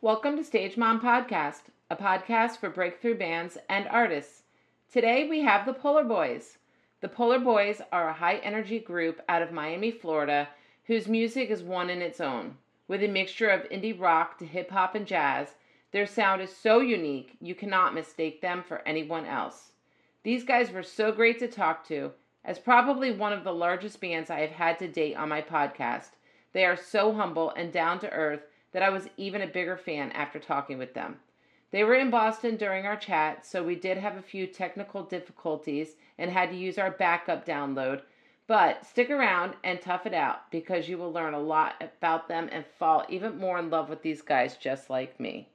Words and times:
Welcome 0.00 0.36
to 0.36 0.44
Stage 0.44 0.76
Mom 0.76 1.00
Podcast, 1.00 1.62
a 1.90 1.96
podcast 1.96 2.58
for 2.58 2.70
breakthrough 2.70 3.18
bands 3.18 3.58
and 3.68 3.88
artists. 3.88 4.44
Today 4.92 5.28
we 5.28 5.40
have 5.40 5.66
the 5.66 5.72
Polar 5.72 6.04
Boys. 6.04 6.58
The 7.00 7.08
Polar 7.08 7.40
Boys 7.40 7.82
are 7.90 8.08
a 8.08 8.12
high 8.12 8.36
energy 8.36 8.78
group 8.78 9.20
out 9.28 9.42
of 9.42 9.50
Miami, 9.50 9.90
Florida, 9.90 10.50
whose 10.84 11.08
music 11.08 11.50
is 11.50 11.64
one 11.64 11.90
in 11.90 12.00
its 12.00 12.20
own. 12.20 12.58
With 12.86 13.02
a 13.02 13.08
mixture 13.08 13.48
of 13.48 13.68
indie 13.70 13.98
rock 13.98 14.38
to 14.38 14.46
hip 14.46 14.70
hop 14.70 14.94
and 14.94 15.04
jazz, 15.04 15.56
their 15.90 16.06
sound 16.06 16.42
is 16.42 16.56
so 16.56 16.78
unique 16.78 17.36
you 17.40 17.56
cannot 17.56 17.92
mistake 17.92 18.40
them 18.40 18.62
for 18.62 18.86
anyone 18.86 19.26
else. 19.26 19.72
These 20.22 20.44
guys 20.44 20.70
were 20.70 20.84
so 20.84 21.10
great 21.10 21.40
to 21.40 21.48
talk 21.48 21.84
to, 21.88 22.12
as 22.44 22.60
probably 22.60 23.10
one 23.10 23.32
of 23.32 23.42
the 23.42 23.52
largest 23.52 24.00
bands 24.00 24.30
I 24.30 24.42
have 24.42 24.52
had 24.52 24.78
to 24.78 24.86
date 24.86 25.16
on 25.16 25.28
my 25.28 25.42
podcast. 25.42 26.10
They 26.52 26.64
are 26.64 26.76
so 26.76 27.12
humble 27.12 27.50
and 27.50 27.72
down 27.72 27.98
to 27.98 28.10
earth 28.12 28.42
that 28.72 28.82
I 28.82 28.90
was 28.90 29.08
even 29.16 29.42
a 29.42 29.46
bigger 29.46 29.76
fan 29.76 30.12
after 30.12 30.38
talking 30.38 30.78
with 30.78 30.94
them. 30.94 31.16
They 31.70 31.84
were 31.84 31.94
in 31.94 32.10
Boston 32.10 32.56
during 32.56 32.86
our 32.86 32.96
chat, 32.96 33.44
so 33.44 33.62
we 33.62 33.74
did 33.74 33.98
have 33.98 34.16
a 34.16 34.22
few 34.22 34.46
technical 34.46 35.02
difficulties 35.02 35.96
and 36.16 36.30
had 36.30 36.50
to 36.50 36.56
use 36.56 36.78
our 36.78 36.90
backup 36.90 37.44
download. 37.44 38.02
But 38.46 38.86
stick 38.86 39.10
around 39.10 39.54
and 39.62 39.80
tough 39.80 40.06
it 40.06 40.14
out 40.14 40.50
because 40.50 40.88
you 40.88 40.96
will 40.96 41.12
learn 41.12 41.34
a 41.34 41.38
lot 41.38 41.74
about 41.82 42.28
them 42.28 42.48
and 42.50 42.64
fall 42.78 43.04
even 43.10 43.36
more 43.36 43.58
in 43.58 43.68
love 43.68 43.90
with 43.90 44.02
these 44.02 44.22
guys 44.22 44.56
just 44.56 44.88
like 44.88 45.20
me. 45.20 45.48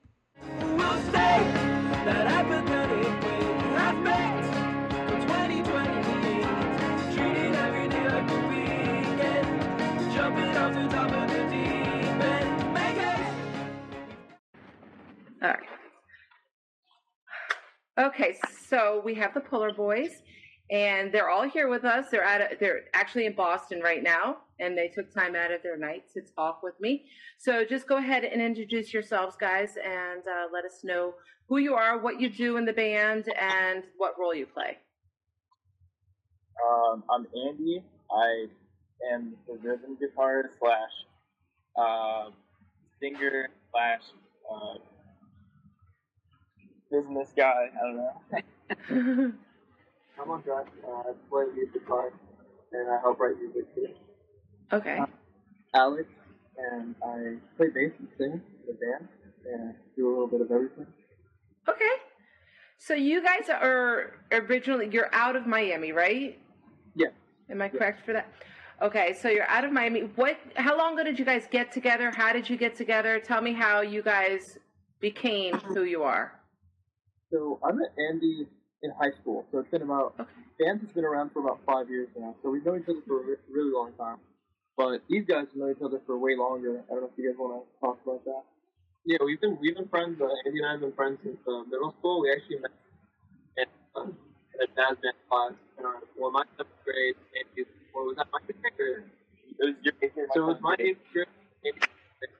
All 15.43 15.49
right. 15.49 15.59
Okay, 17.99 18.37
so 18.69 19.01
we 19.03 19.13
have 19.15 19.33
the 19.33 19.41
Polar 19.41 19.73
Boys, 19.73 20.21
and 20.71 21.13
they're 21.13 21.29
all 21.29 21.47
here 21.47 21.67
with 21.67 21.83
us. 21.83 22.05
They're 22.09 22.23
at 22.23 22.39
a, 22.41 22.55
they're 22.57 22.85
actually 22.93 23.25
in 23.25 23.35
Boston 23.35 23.81
right 23.81 24.01
now, 24.01 24.37
and 24.61 24.77
they 24.77 24.87
took 24.87 25.13
time 25.13 25.35
out 25.35 25.51
of 25.51 25.61
their 25.61 25.77
night 25.77 26.05
to 26.13 26.21
talk 26.35 26.63
with 26.63 26.75
me. 26.79 27.05
So 27.37 27.65
just 27.65 27.87
go 27.87 27.97
ahead 27.97 28.23
and 28.23 28.41
introduce 28.41 28.93
yourselves, 28.93 29.35
guys, 29.37 29.71
and 29.83 30.21
uh, 30.21 30.47
let 30.53 30.63
us 30.63 30.79
know 30.83 31.13
who 31.49 31.57
you 31.57 31.73
are, 31.75 31.99
what 31.99 32.21
you 32.21 32.29
do 32.29 32.55
in 32.55 32.63
the 32.63 32.73
band, 32.73 33.25
and 33.37 33.83
what 33.97 34.13
role 34.17 34.33
you 34.33 34.45
play. 34.45 34.77
Um, 36.65 37.03
I'm 37.13 37.27
Andy. 37.47 37.83
I 38.09 38.45
am 39.13 39.35
the 39.45 39.55
rhythm 39.61 39.97
guitarist 40.01 40.51
slash 40.59 40.91
uh, 41.77 42.29
singer 43.01 43.49
slash 43.71 44.01
uh, 44.49 44.77
business 46.93 47.29
guy. 47.35 47.69
I 47.73 47.81
don't 47.81 47.97
know. 47.97 49.33
I'm 50.21 50.29
on 50.29 50.43
Josh. 50.45 50.67
Uh, 50.87 50.91
I 50.91 51.13
play 51.29 51.45
lead 51.55 51.73
guitar 51.73 52.13
and 52.71 52.89
I 52.89 52.99
help 53.01 53.19
write 53.19 53.35
music 53.39 53.73
too. 53.75 53.87
Okay. 54.71 54.99
Alex, 55.73 56.07
and 56.57 56.95
I 57.03 57.37
play 57.57 57.67
bass 57.67 57.91
and 57.99 58.07
sing 58.17 58.31
in 58.33 58.41
the 58.67 58.73
band 58.73 59.07
and 59.51 59.75
do 59.95 60.07
a 60.07 60.11
little 60.11 60.27
bit 60.27 60.41
of 60.41 60.51
everything. 60.51 60.85
Okay. 61.67 61.95
So 62.77 62.93
you 62.93 63.23
guys 63.23 63.49
are 63.49 64.19
originally 64.31 64.89
you're 64.91 65.13
out 65.13 65.35
of 65.35 65.47
Miami, 65.47 65.91
right? 65.91 66.37
Yeah. 66.95 67.07
Am 67.49 67.61
I 67.61 67.69
correct 67.69 68.05
for 68.05 68.13
that? 68.13 68.27
Okay, 68.81 69.13
so 69.13 69.29
you're 69.29 69.47
out 69.47 69.63
of 69.63 69.71
Miami. 69.71 70.01
What? 70.15 70.37
How 70.55 70.77
long 70.77 70.93
ago 70.93 71.03
did 71.03 71.17
you 71.17 71.25
guys 71.25 71.47
get 71.49 71.71
together? 71.71 72.11
How 72.11 72.33
did 72.33 72.49
you 72.49 72.57
get 72.57 72.75
together? 72.75 73.19
Tell 73.19 73.41
me 73.41 73.53
how 73.53 73.81
you 73.81 74.01
guys 74.03 74.57
became 74.99 75.53
who 75.59 75.83
you 75.83 76.03
are. 76.03 76.39
So 77.33 77.59
I 77.65 77.71
met 77.73 77.89
Andy 77.97 78.45
in 78.83 78.91
high 78.91 79.11
school. 79.21 79.45
So 79.51 79.59
it's 79.59 79.71
been 79.71 79.81
about 79.81 80.13
Okay. 80.19 80.29
band 80.59 80.81
has 80.81 80.91
been 80.93 81.05
around 81.05 81.31
for 81.33 81.39
about 81.41 81.59
five 81.65 81.89
years 81.89 82.09
now. 82.15 82.35
So 82.43 82.51
we've 82.51 82.63
known 82.65 82.81
each 82.81 82.89
other 82.89 83.01
for 83.07 83.21
a 83.21 83.37
really 83.49 83.73
long 83.73 83.91
time. 83.97 84.19
But 84.77 85.01
these 85.09 85.25
guys 85.25 85.47
have 85.49 85.55
known 85.55 85.71
each 85.71 85.81
other 85.81 85.99
for 86.05 86.17
way 86.17 86.35
longer. 86.35 86.83
I 86.85 86.93
don't 86.93 87.01
know 87.01 87.09
if 87.11 87.17
you 87.17 87.29
guys 87.29 87.37
want 87.39 87.57
to 87.57 87.79
talk 87.81 87.97
about 88.05 88.23
that. 88.25 88.43
Yeah, 89.05 89.17
we've 89.25 89.41
been 89.41 89.57
we've 89.59 89.75
been 89.75 89.89
friends. 89.89 90.21
Uh, 90.21 90.29
Andy 90.45 90.59
and 90.61 90.67
I 90.67 90.71
have 90.73 90.81
been 90.81 90.93
friends 90.93 91.19
since 91.23 91.37
uh, 91.47 91.63
middle 91.69 91.91
school. 91.99 92.21
We 92.21 92.31
actually 92.31 92.59
met 92.59 92.71
in, 93.57 93.65
uh, 93.95 94.03
in 94.07 94.59
a 94.61 94.67
jazz 94.77 94.95
band 95.01 95.17
class 95.29 95.53
in 95.79 95.85
our 95.85 95.99
well, 96.17 96.31
my 96.31 96.43
seventh 96.57 96.77
grade. 96.85 97.15
Andy, 97.35 97.69
well, 97.93 98.05
was 98.05 98.15
that 98.17 98.27
my 98.31 98.39
fifth 98.47 98.61
grade? 98.77 99.03
It 99.59 99.65
was 99.65 99.75
your 99.83 99.93
So 100.33 100.43
it 100.43 100.47
was 100.53 100.61
my 100.61 100.75
eighth 100.79 101.01
grade. 101.11 101.27
Andy's 101.65 101.89
sixth 102.21 102.37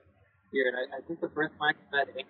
year, 0.52 0.68
and 0.70 0.76
I, 0.78 0.98
I 0.98 1.00
think 1.06 1.20
the 1.20 1.30
first 1.34 1.52
time 1.60 1.74
I 1.92 1.96
met 1.96 2.08
Andy, 2.16 2.24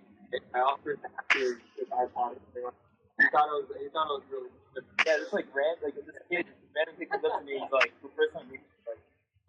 I 0.54 0.58
offered 0.60 0.98
to 1.02 1.08
have 1.08 1.28
his, 1.30 1.58
his 1.78 1.88
iPod. 1.92 2.34
He 2.34 3.26
thought 3.30 3.46
it 3.46 3.56
was 3.62 3.68
he 3.78 3.88
thought 3.94 4.10
it 4.10 4.16
was 4.18 4.26
really 4.30 4.50
good. 4.74 4.84
Yeah, 5.06 5.22
this 5.22 5.30
like 5.30 5.46
ran 5.54 5.78
like 5.82 5.94
this 5.94 6.06
kid 6.26 6.46
randomly 6.74 7.06
comes 7.06 7.22
up 7.22 7.38
to 7.38 7.44
me. 7.46 7.62
He's 7.62 7.70
like, 7.70 7.94
the 8.02 8.10
first 8.18 8.34
time 8.34 8.50
we 8.50 8.58
like, 8.90 8.98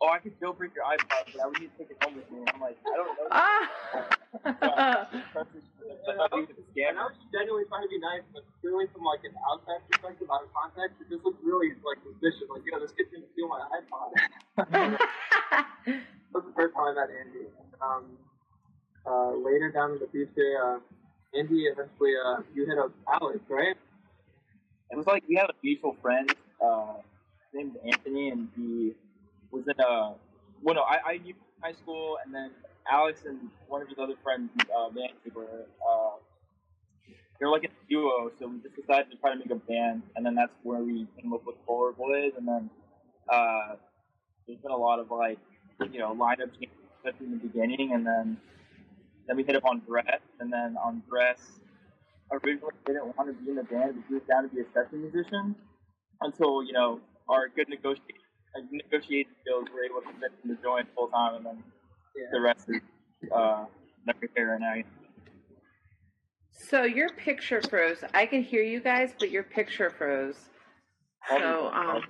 oh, 0.01 0.13
I 0.13 0.22
could 0.22 0.38
jailbreak 0.38 0.78
your 0.78 0.85
iPod, 0.85 1.34
but 1.34 1.40
I 1.41 1.46
would 1.50 1.57
need 1.57 1.73
to 1.73 1.78
take 1.81 1.90
it 1.90 1.97
home 2.06 2.13
with 2.22 2.29
me. 2.29 2.46
And 2.46 2.50
I'm 2.53 2.62
like, 2.62 2.78
I 2.85 2.94
don't 2.94 3.09
know. 3.18 3.28
Ah. 3.34 3.66
I 4.46 5.09
thought 5.34 5.50
he 5.50 6.46
was 6.46 6.53
a 6.53 6.62
And 6.62 6.69
scammer. 6.75 7.02
I 7.02 7.06
was 7.09 7.17
genuinely 7.34 7.66
trying 7.66 7.88
to 7.88 7.90
be 7.90 7.97
nice, 7.97 8.22
but 8.29 8.46
purely 8.62 8.85
from 8.94 9.02
like 9.02 9.25
an 9.25 9.34
outside 9.50 9.81
perspective, 9.90 10.29
out 10.29 10.46
of 10.46 10.53
context, 10.53 11.02
it 11.02 11.09
just 11.09 11.25
looked 11.25 11.41
really 11.41 11.73
like 11.81 11.97
suspicious. 12.06 12.46
Like, 12.52 12.62
yo, 12.69 12.78
this 12.78 12.94
kid's 12.94 13.09
gonna 13.09 13.25
steal 13.34 13.50
my 13.50 13.66
iPod. 13.73 14.13
That 15.85 16.44
was 16.44 16.52
the 16.52 16.57
first 16.59 16.75
time 16.75 16.91
I 16.91 16.94
met 17.00 17.09
Andy. 17.16 17.47
Um, 17.79 18.19
uh, 19.08 19.32
later 19.32 19.72
down 19.72 19.92
in 19.92 20.00
the 20.00 20.08
future, 20.08 20.56
uh, 20.64 20.80
Andy 21.38 21.66
eventually 21.66 22.14
uh, 22.24 22.38
you 22.54 22.66
hit 22.66 22.78
up 22.78 22.92
Alex, 23.22 23.40
right? 23.50 23.76
It 24.92 24.96
was 24.98 25.08
like 25.08 25.24
we 25.28 25.36
had 25.36 25.50
a 25.50 25.54
mutual 25.64 25.96
friend, 26.02 26.34
uh, 26.64 26.94
named 27.54 27.78
Anthony, 27.86 28.30
and 28.30 28.50
he 28.56 28.94
was 29.52 29.64
in 29.68 29.80
a. 29.80 30.14
Well, 30.62 30.76
no, 30.76 30.82
I, 30.82 31.14
I 31.14 31.18
knew 31.18 31.34
high 31.62 31.74
school, 31.74 32.18
and 32.24 32.34
then 32.34 32.52
Alex 32.90 33.22
and 33.26 33.50
one 33.68 33.82
of 33.82 33.90
his 33.90 33.98
other 34.00 34.16
friends, 34.24 34.52
uh, 34.76 34.90
were 35.34 35.44
uh, 35.44 36.12
they 37.40 37.46
were 37.46 37.52
like 37.52 37.64
a 37.64 37.90
duo. 37.90 38.32
So 38.40 38.48
we 38.48 38.60
just 38.60 38.76
decided 38.76 39.12
to 39.12 39.18
try 39.18 39.32
to 39.34 39.38
make 39.38 39.50
a 39.50 39.56
band, 39.56 40.04
and 40.16 40.26
then 40.26 40.36
that's 40.36 40.54
where 40.64 40.80
we 40.80 41.08
came 41.20 41.34
up 41.34 41.46
with 41.46 41.56
Polar 41.66 41.92
Boys, 41.92 42.34
and 42.38 42.48
then 42.48 42.70
uh, 43.30 43.76
there's 44.48 44.60
been 44.60 44.72
a 44.72 44.78
lot 44.78 45.00
of 45.00 45.12
like 45.12 45.40
you 45.92 46.00
know 46.00 46.16
lineup 46.16 46.52
changes 46.54 47.20
in 47.20 47.32
the 47.32 47.38
beginning, 47.38 47.94
and 47.94 48.06
then 48.06 48.38
then 49.28 49.38
we 49.38 49.44
hit 49.44 49.56
up 49.56 49.63
Andres, 49.66 50.22
and 50.40 50.52
then 50.52 50.75
Andres 50.84 51.40
originally 52.31 52.74
didn't 52.86 53.06
want 53.18 53.30
to 53.30 53.34
be 53.44 53.50
in 53.52 53.56
the 53.56 53.63
band, 53.63 53.96
but 53.96 54.03
he 54.08 54.13
was 54.16 54.24
down 54.30 54.44
to 54.44 54.50
be 54.50 54.62
a 54.62 54.66
session 54.74 55.02
musician 55.02 55.56
until, 56.22 56.63
you 56.63 56.74
know, 56.74 57.00
our 57.30 57.50
good 57.50 57.69
negotiation, 57.69 58.22
like, 58.53 58.66
negotiation 58.72 59.31
skills 59.41 59.66
were 59.74 59.84
able 59.84 60.02
to 60.02 60.08
convince 60.08 60.34
him 60.44 60.56
to 60.56 60.62
join 60.62 60.85
full 60.96 61.08
time, 61.08 61.35
and 61.35 61.46
then 61.46 61.64
the 62.31 62.40
rest 62.40 62.69
is 62.69 62.81
uh, 63.34 63.66
never 64.06 64.19
here 64.35 64.52
right 64.52 64.62
now. 64.62 64.75
so 66.52 66.84
your 66.84 67.09
picture 67.09 67.62
froze. 67.62 67.97
I 68.14 68.25
can 68.25 68.44
hear 68.44 68.64
you 68.64 68.80
guys, 68.80 69.12
but 69.19 69.31
your 69.31 69.44
picture 69.44 69.90
froze. 69.90 70.38
So 71.30 71.72
um, 71.74 72.02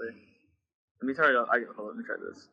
Let 0.00 1.08
me 1.08 1.14
try 1.14 1.28
to, 1.28 1.44
I, 1.50 1.60
hold 1.76 1.78
on, 1.78 1.86
let 1.88 1.96
me 1.96 2.04
try 2.04 2.16
this. 2.26 2.48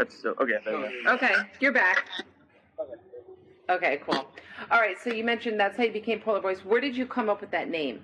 That's 0.00 0.16
still, 0.16 0.34
okay, 0.40 0.54
there 0.64 0.78
we 0.78 0.82
go. 1.04 1.12
okay, 1.12 1.34
you're 1.60 1.74
back. 1.74 2.08
Okay, 3.68 4.00
cool. 4.08 4.24
All 4.70 4.80
right, 4.80 4.96
so 4.98 5.12
you 5.12 5.22
mentioned 5.22 5.60
that's 5.60 5.76
how 5.76 5.82
you 5.82 5.92
became 5.92 6.20
Polar 6.20 6.40
Boys. 6.40 6.64
Where 6.64 6.80
did 6.80 6.96
you 6.96 7.04
come 7.04 7.28
up 7.28 7.42
with 7.42 7.50
that 7.50 7.68
name? 7.68 8.02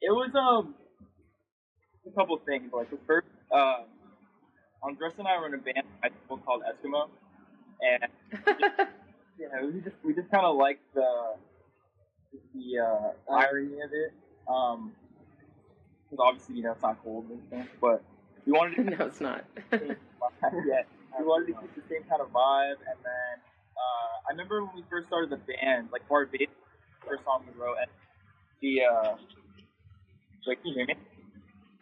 It 0.00 0.12
was, 0.12 0.30
um, 0.36 0.76
a 2.06 2.10
couple 2.12 2.36
of 2.36 2.44
things. 2.44 2.70
Like, 2.72 2.88
the 2.88 2.98
first, 3.04 3.26
uh, 3.50 3.78
Andres 4.84 5.14
and 5.18 5.26
I 5.26 5.36
were 5.40 5.48
in 5.48 5.54
a 5.54 5.58
band 5.58 5.78
in 5.78 5.84
high 6.00 6.10
school 6.24 6.38
called 6.38 6.62
Eskimo, 6.62 7.08
and 7.82 8.86
Yeah, 9.40 9.48
we 9.64 9.80
just 9.80 9.96
we 10.04 10.14
just 10.14 10.30
kind 10.30 10.44
of 10.46 10.54
liked 10.56 10.82
the 10.94 11.34
the 12.54 12.78
uh, 12.78 13.34
irony 13.34 13.80
of 13.82 13.90
it. 13.92 14.12
Um, 14.46 14.92
because 16.04 16.24
obviously 16.24 16.56
you 16.56 16.62
know 16.62 16.72
it's 16.72 16.82
not 16.82 17.02
cold 17.02 17.24
and 17.30 17.40
stuff, 17.48 17.66
but 17.80 18.02
we 18.46 18.52
wanted 18.52 18.76
to 18.76 18.84
no, 18.96 19.06
it's 19.06 19.20
not. 19.20 19.44
yeah, 19.72 20.82
we 21.18 21.24
wanted 21.24 21.46
to 21.46 21.60
keep 21.60 21.74
the 21.74 21.82
same 21.88 22.02
kind 22.08 22.20
of 22.20 22.28
vibe. 22.32 22.80
And 22.88 22.98
then 23.02 23.36
uh, 23.76 24.28
I 24.28 24.30
remember 24.30 24.64
when 24.64 24.76
we 24.76 24.84
first 24.90 25.08
started 25.08 25.30
the 25.30 25.36
band, 25.36 25.88
like 25.92 26.02
our 26.10 26.26
bass, 26.26 26.48
first 27.06 27.24
song 27.24 27.44
we 27.46 27.60
wrote, 27.60 27.76
and 27.80 27.90
the 28.60 28.84
uh, 28.84 29.16
like, 30.46 30.62
can 30.62 30.68
you 30.70 30.74
hear 30.74 30.86
me? 30.86 30.94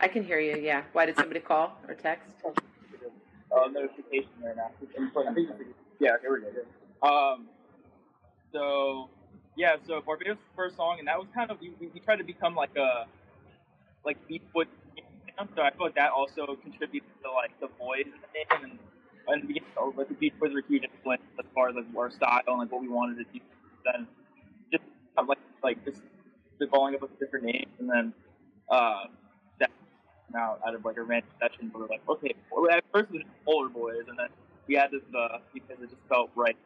I 0.01 0.09
can 0.09 0.25
hear 0.25 0.39
you. 0.39 0.57
Yeah. 0.57 0.83
Why 0.93 1.07
did 1.07 1.17
somebody 1.17 1.41
call 1.41 1.73
or 1.89 1.95
text? 1.95 2.29
uh, 2.45 3.69
notification 3.69 4.31
right 4.43 4.57
now. 4.57 4.71
I 4.83 5.35
think 5.35 5.49
it's- 5.49 5.67
yeah, 6.01 6.17
here 6.21 6.33
we 6.33 6.41
go. 6.41 7.09
Um, 7.09 7.49
so 8.53 9.09
yeah, 9.57 9.77
so 9.87 10.01
Barbados 10.01 10.39
first 10.55 10.77
song, 10.77 10.99
and 11.01 11.09
that 11.09 11.19
was 11.19 11.27
kind 11.35 11.51
of 11.51 11.61
we, 11.61 11.73
we, 11.81 12.01
tried 12.01 12.17
to 12.17 12.25
become 12.25 12.55
like 12.55 12.77
a 12.77 13.07
like 14.05 14.17
So 15.39 15.63
I 15.63 15.71
feel 15.71 15.87
like 15.87 15.95
that 15.95 16.11
also 16.11 16.57
contributed 16.63 17.09
to 17.23 17.31
like 17.31 17.53
the 17.61 17.69
voice 17.79 18.07
in 18.07 18.19
the 18.19 18.31
name, 18.35 18.79
and 19.29 19.43
the 19.43 19.47
beginning, 19.47 19.71
oh, 19.77 19.95
like 19.97 20.09
the 20.09 20.15
Beach 20.15 20.33
Boys 20.41 20.53
were 20.53 20.63
huge 20.67 20.83
influence 20.83 21.23
as 21.39 21.47
far 21.55 21.69
as 21.69 21.77
like 21.77 21.87
our 21.97 22.11
style 22.11 22.43
and 22.49 22.59
like 22.59 22.73
what 22.73 22.81
we 22.81 22.89
wanted 22.89 23.19
to 23.19 23.25
do. 23.33 23.41
Then 23.85 24.09
just 24.73 24.83
kind 25.15 25.25
of, 25.25 25.29
like 25.29 25.39
like 25.63 25.85
just 25.85 26.03
spitballing 26.61 26.95
up 26.95 27.03
with 27.03 27.19
different 27.21 27.45
names, 27.47 27.71
and 27.79 27.89
then 27.89 28.13
uh, 28.69 29.05
that 29.61 29.71
came 30.27 30.41
out 30.41 30.61
of 30.75 30.85
like 30.85 30.97
a 30.97 31.03
random 31.03 31.31
session. 31.41 31.71
We 31.73 31.83
were 31.83 31.87
like, 31.87 32.03
okay, 32.09 32.35
well, 32.51 32.69
at 32.73 32.83
first 32.93 33.11
it 33.11 33.19
was 33.19 33.23
just 33.23 33.45
Polar 33.45 33.69
Boys, 33.69 34.07
and 34.09 34.19
then 34.19 34.29
we 34.67 34.77
added 34.77 35.03
the 35.13 35.39
because 35.55 35.79
it 35.81 35.91
just 35.91 36.03
felt 36.09 36.31
right, 36.35 36.57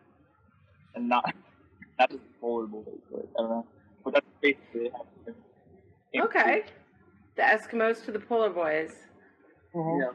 and 0.94 1.10
not 1.10 1.34
not 1.98 2.10
just 2.10 2.22
Polar 2.40 2.66
Boys. 2.66 2.86
But 3.10 3.28
I 3.36 3.42
don't 3.42 3.50
know, 3.50 3.66
but 4.02 4.14
that's 4.14 4.26
basically 4.40 4.88
how 4.94 5.04
it 5.26 5.34
came 6.14 6.22
Okay. 6.22 6.64
The 7.36 7.42
Eskimos 7.42 8.04
to 8.04 8.12
the 8.12 8.18
Polar 8.18 8.50
Boys. 8.50 8.92
Yeah. 9.74 10.10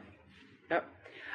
Yep. 0.70 0.84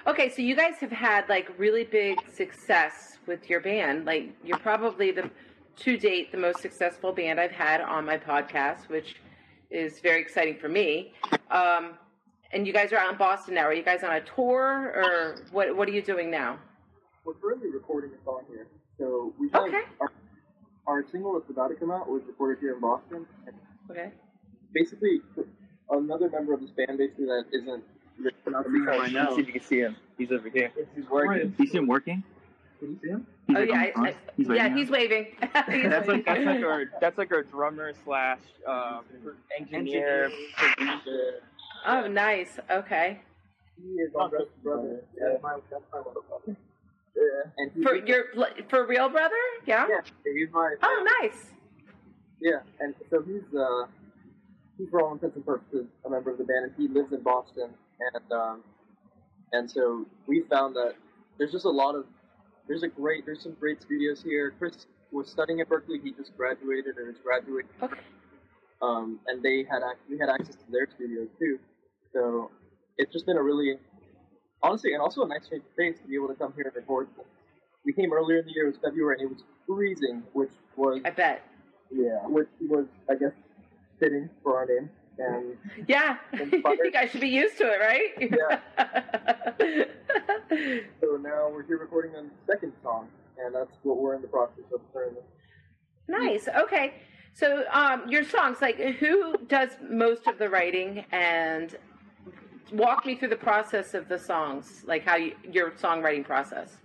Okay, 0.08 0.30
so 0.30 0.42
you 0.42 0.56
guys 0.56 0.76
have 0.78 0.92
had 0.92 1.28
like 1.30 1.52
really 1.58 1.84
big 1.84 2.18
success 2.32 3.18
with 3.28 3.50
your 3.50 3.60
band. 3.60 4.06
Like 4.06 4.36
you're 4.44 4.60
probably 4.60 5.12
the 5.12 5.30
to 5.78 5.98
date 5.98 6.32
the 6.32 6.38
most 6.38 6.60
successful 6.62 7.12
band 7.12 7.40
I've 7.40 7.52
had 7.52 7.82
on 7.82 8.06
my 8.06 8.18
podcast, 8.18 8.90
which 8.90 9.16
is 9.72 10.00
very 10.00 10.22
exciting 10.22 10.56
for 10.60 10.70
me. 10.70 11.14
Um, 11.50 11.96
and 12.52 12.68
you 12.68 12.74
guys 12.74 12.94
are 12.94 12.98
out 12.98 13.12
in 13.12 13.18
Boston 13.18 13.56
now. 13.56 13.64
Are 13.64 13.74
you 13.74 13.82
guys 13.84 14.04
on 14.04 14.14
a 14.14 14.22
tour 14.22 14.94
or 14.96 15.46
what? 15.52 15.76
What 15.76 15.88
are 15.90 15.92
you 15.92 16.02
doing 16.04 16.30
now? 16.30 16.60
We're 17.26 17.34
currently 17.34 17.70
recording 17.72 18.12
a 18.12 18.24
song 18.24 18.44
here. 18.50 18.68
So 19.00 19.34
we 19.40 19.50
have 19.54 19.64
Okay. 19.64 19.82
our, 20.00 20.12
our 20.86 21.06
single 21.12 21.34
that's 21.40 21.50
about 21.50 21.70
to 21.70 21.76
come 21.76 21.90
out 21.92 22.08
was 22.08 22.22
recorded 22.28 22.60
here 22.62 22.76
in 22.76 22.82
Boston. 22.82 23.26
Okay. 23.90 24.12
basically, 24.74 25.22
another 25.98 26.30
member 26.30 26.54
of 26.54 26.62
this 26.62 26.72
band, 26.72 26.98
basically, 26.98 27.26
that 27.26 27.46
isn't 27.52 27.84
not 28.48 28.66
I 28.68 29.08
know. 29.10 29.36
See 29.36 29.42
if 29.42 29.48
you 29.48 29.54
can 29.54 29.62
see 29.64 29.80
him. 29.80 29.96
He's 30.18 30.32
over 30.32 30.50
here. 30.50 30.72
He's 30.96 31.10
working. 31.10 31.56
You 31.58 31.68
see 31.68 31.78
him 31.78 31.88
working? 31.88 32.24
Can 32.80 32.90
you 32.90 33.00
see 33.02 33.10
him? 33.10 33.28
He's 33.48 33.58
oh 33.58 33.60
like 33.62 33.70
yeah, 33.70 33.76
I, 33.96 34.10
I- 34.10 34.16
he's 34.38 34.48
yeah, 34.48 34.54
waving 34.54 34.78
he's 34.78 34.90
waving. 34.90 35.26
He's 35.42 35.90
That's 35.90 36.08
like 36.08 36.26
that's 36.26 36.46
like 36.46 36.64
our 36.64 36.86
that's 37.02 37.18
like 37.18 37.32
our 37.32 37.44
drummer 37.44 37.94
slash 38.04 38.40
um, 38.68 39.04
engineer 39.58 40.32
producer. 40.56 41.42
oh, 41.88 42.08
nice. 42.08 42.60
Okay. 42.70 43.20
He 43.82 43.90
is 44.02 44.12
my 44.14 44.30
best 44.30 44.44
brother. 44.64 45.04
Yeah, 45.20 45.38
my, 45.42 45.58
that's 45.72 45.84
my 45.92 46.02
brother. 46.02 46.58
Yeah. 47.16 47.52
And 47.58 47.72
he's 47.74 47.84
For 47.84 47.96
your 47.96 48.26
for 48.70 48.86
real 48.86 49.10
brother? 49.10 49.36
Yeah. 49.66 49.88
yeah, 49.90 50.02
he's 50.34 50.50
my. 50.52 50.76
Oh, 50.82 51.08
nice. 51.22 51.52
Yeah, 52.40 52.60
and 52.80 52.94
so 53.10 53.22
he's 53.22 53.42
uh 53.58 53.86
he's 54.84 54.90
for 54.90 55.02
all 55.02 55.14
intents 55.14 55.36
and 55.36 55.46
purposes 55.46 55.86
a 56.06 56.10
member 56.10 56.32
of 56.32 56.38
the 56.38 56.44
band, 56.44 56.66
and 56.66 56.74
he 56.78 56.88
lives 56.88 57.14
in 57.14 57.22
Boston, 57.22 57.70
and 58.14 58.32
um 58.32 58.64
and 59.54 59.70
so 59.70 60.06
we 60.28 60.42
found 60.50 60.76
that 60.76 60.96
there's 61.38 61.52
just 61.52 61.66
a 61.66 61.70
lot 61.70 61.96
of 61.96 62.06
there's 62.68 62.84
a 62.84 62.88
great 62.88 63.26
there's 63.26 63.42
some 63.42 63.56
great 63.60 63.82
studios 63.82 64.22
here. 64.22 64.54
Chris 64.60 64.86
was 65.12 65.30
studying 65.30 65.62
at 65.62 65.70
Berklee; 65.70 66.02
he 66.04 66.12
just 66.12 66.36
graduated 66.38 66.98
or 66.98 67.10
is 67.10 67.18
graduating, 67.24 67.70
Okay. 67.82 68.00
um, 68.82 69.20
and 69.28 69.42
they 69.44 69.64
had 69.70 69.80
ac- 69.80 70.00
we 70.10 70.18
had 70.18 70.30
access 70.30 70.56
to 70.56 70.72
their 70.72 70.88
studios 70.96 71.30
too. 71.40 71.60
So 72.14 72.52
it's 72.98 73.12
just 73.14 73.26
been 73.26 73.38
a 73.38 73.44
really 73.44 73.78
honestly 74.62 74.94
and 74.94 75.02
also 75.02 75.24
a 75.24 75.28
nice 75.28 75.48
change 75.50 75.64
of 75.64 75.78
pace 75.78 75.98
to 76.02 76.08
be 76.08 76.16
able 76.16 76.28
to 76.30 76.36
come 76.36 76.54
here 76.56 76.66
and 76.66 76.76
record. 76.76 77.08
We 77.86 77.94
came 77.94 78.14
earlier 78.14 78.40
in 78.40 78.46
the 78.46 78.52
year; 78.54 78.66
it 78.66 78.72
was 78.74 78.78
February, 78.84 79.18
and 79.20 79.30
it 79.32 79.34
was 79.34 79.44
freezing, 79.68 80.24
which 80.34 80.52
was 80.76 81.02
I 81.06 81.10
bet. 81.12 81.42
yeah, 81.92 82.20
which 82.28 82.48
was, 82.62 82.86
I 83.10 83.16
guess, 83.16 83.34
fitting 84.04 84.30
for 84.44 84.58
our 84.58 84.66
name. 84.66 84.90
And 85.18 85.58
Yeah. 85.88 86.18
Inspired. 86.34 86.80
you 86.84 86.92
guys 86.92 87.12
should 87.12 87.22
be 87.22 87.30
used 87.30 87.58
to 87.60 87.66
it, 87.66 87.80
right? 87.80 88.12
yeah. 88.20 89.86
so 91.02 91.18
now 91.18 91.50
we're 91.52 91.64
here 91.64 91.78
recording 91.78 92.12
the 92.14 92.26
second 92.52 92.74
song, 92.82 93.08
and 93.38 93.54
that's 93.54 93.76
what 93.84 93.98
we're 93.98 94.16
in 94.16 94.22
the 94.22 94.28
process 94.28 94.66
of 94.74 94.82
currently. 94.92 95.22
nice. 96.08 96.48
Okay. 96.48 96.96
So, 97.36 97.64
um, 97.72 98.04
your 98.08 98.24
songs, 98.24 98.58
like, 98.62 98.78
who 98.78 99.36
does 99.48 99.70
most 99.90 100.28
of 100.28 100.38
the 100.38 100.50
writing, 100.50 101.04
and 101.12 101.76
walk 102.72 103.06
me 103.06 103.16
through 103.16 103.30
the 103.30 103.36
process 103.36 103.94
of 103.94 104.08
the 104.08 104.20
songs, 104.20 104.84
like 104.86 105.04
how 105.04 105.16
you, 105.16 105.36
your 105.52 105.72
songwriting 105.72 106.24
process. 106.24 106.78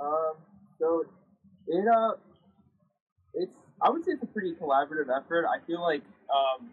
Um, 0.00 0.34
so 0.78 1.04
it 1.66 1.84
uh, 1.88 2.12
it's 3.34 3.52
I 3.82 3.90
would 3.90 4.04
say 4.04 4.12
it's 4.12 4.22
a 4.22 4.26
pretty 4.26 4.54
collaborative 4.54 5.08
effort. 5.14 5.46
I 5.46 5.64
feel 5.66 5.80
like 5.82 6.02
Um, 6.30 6.70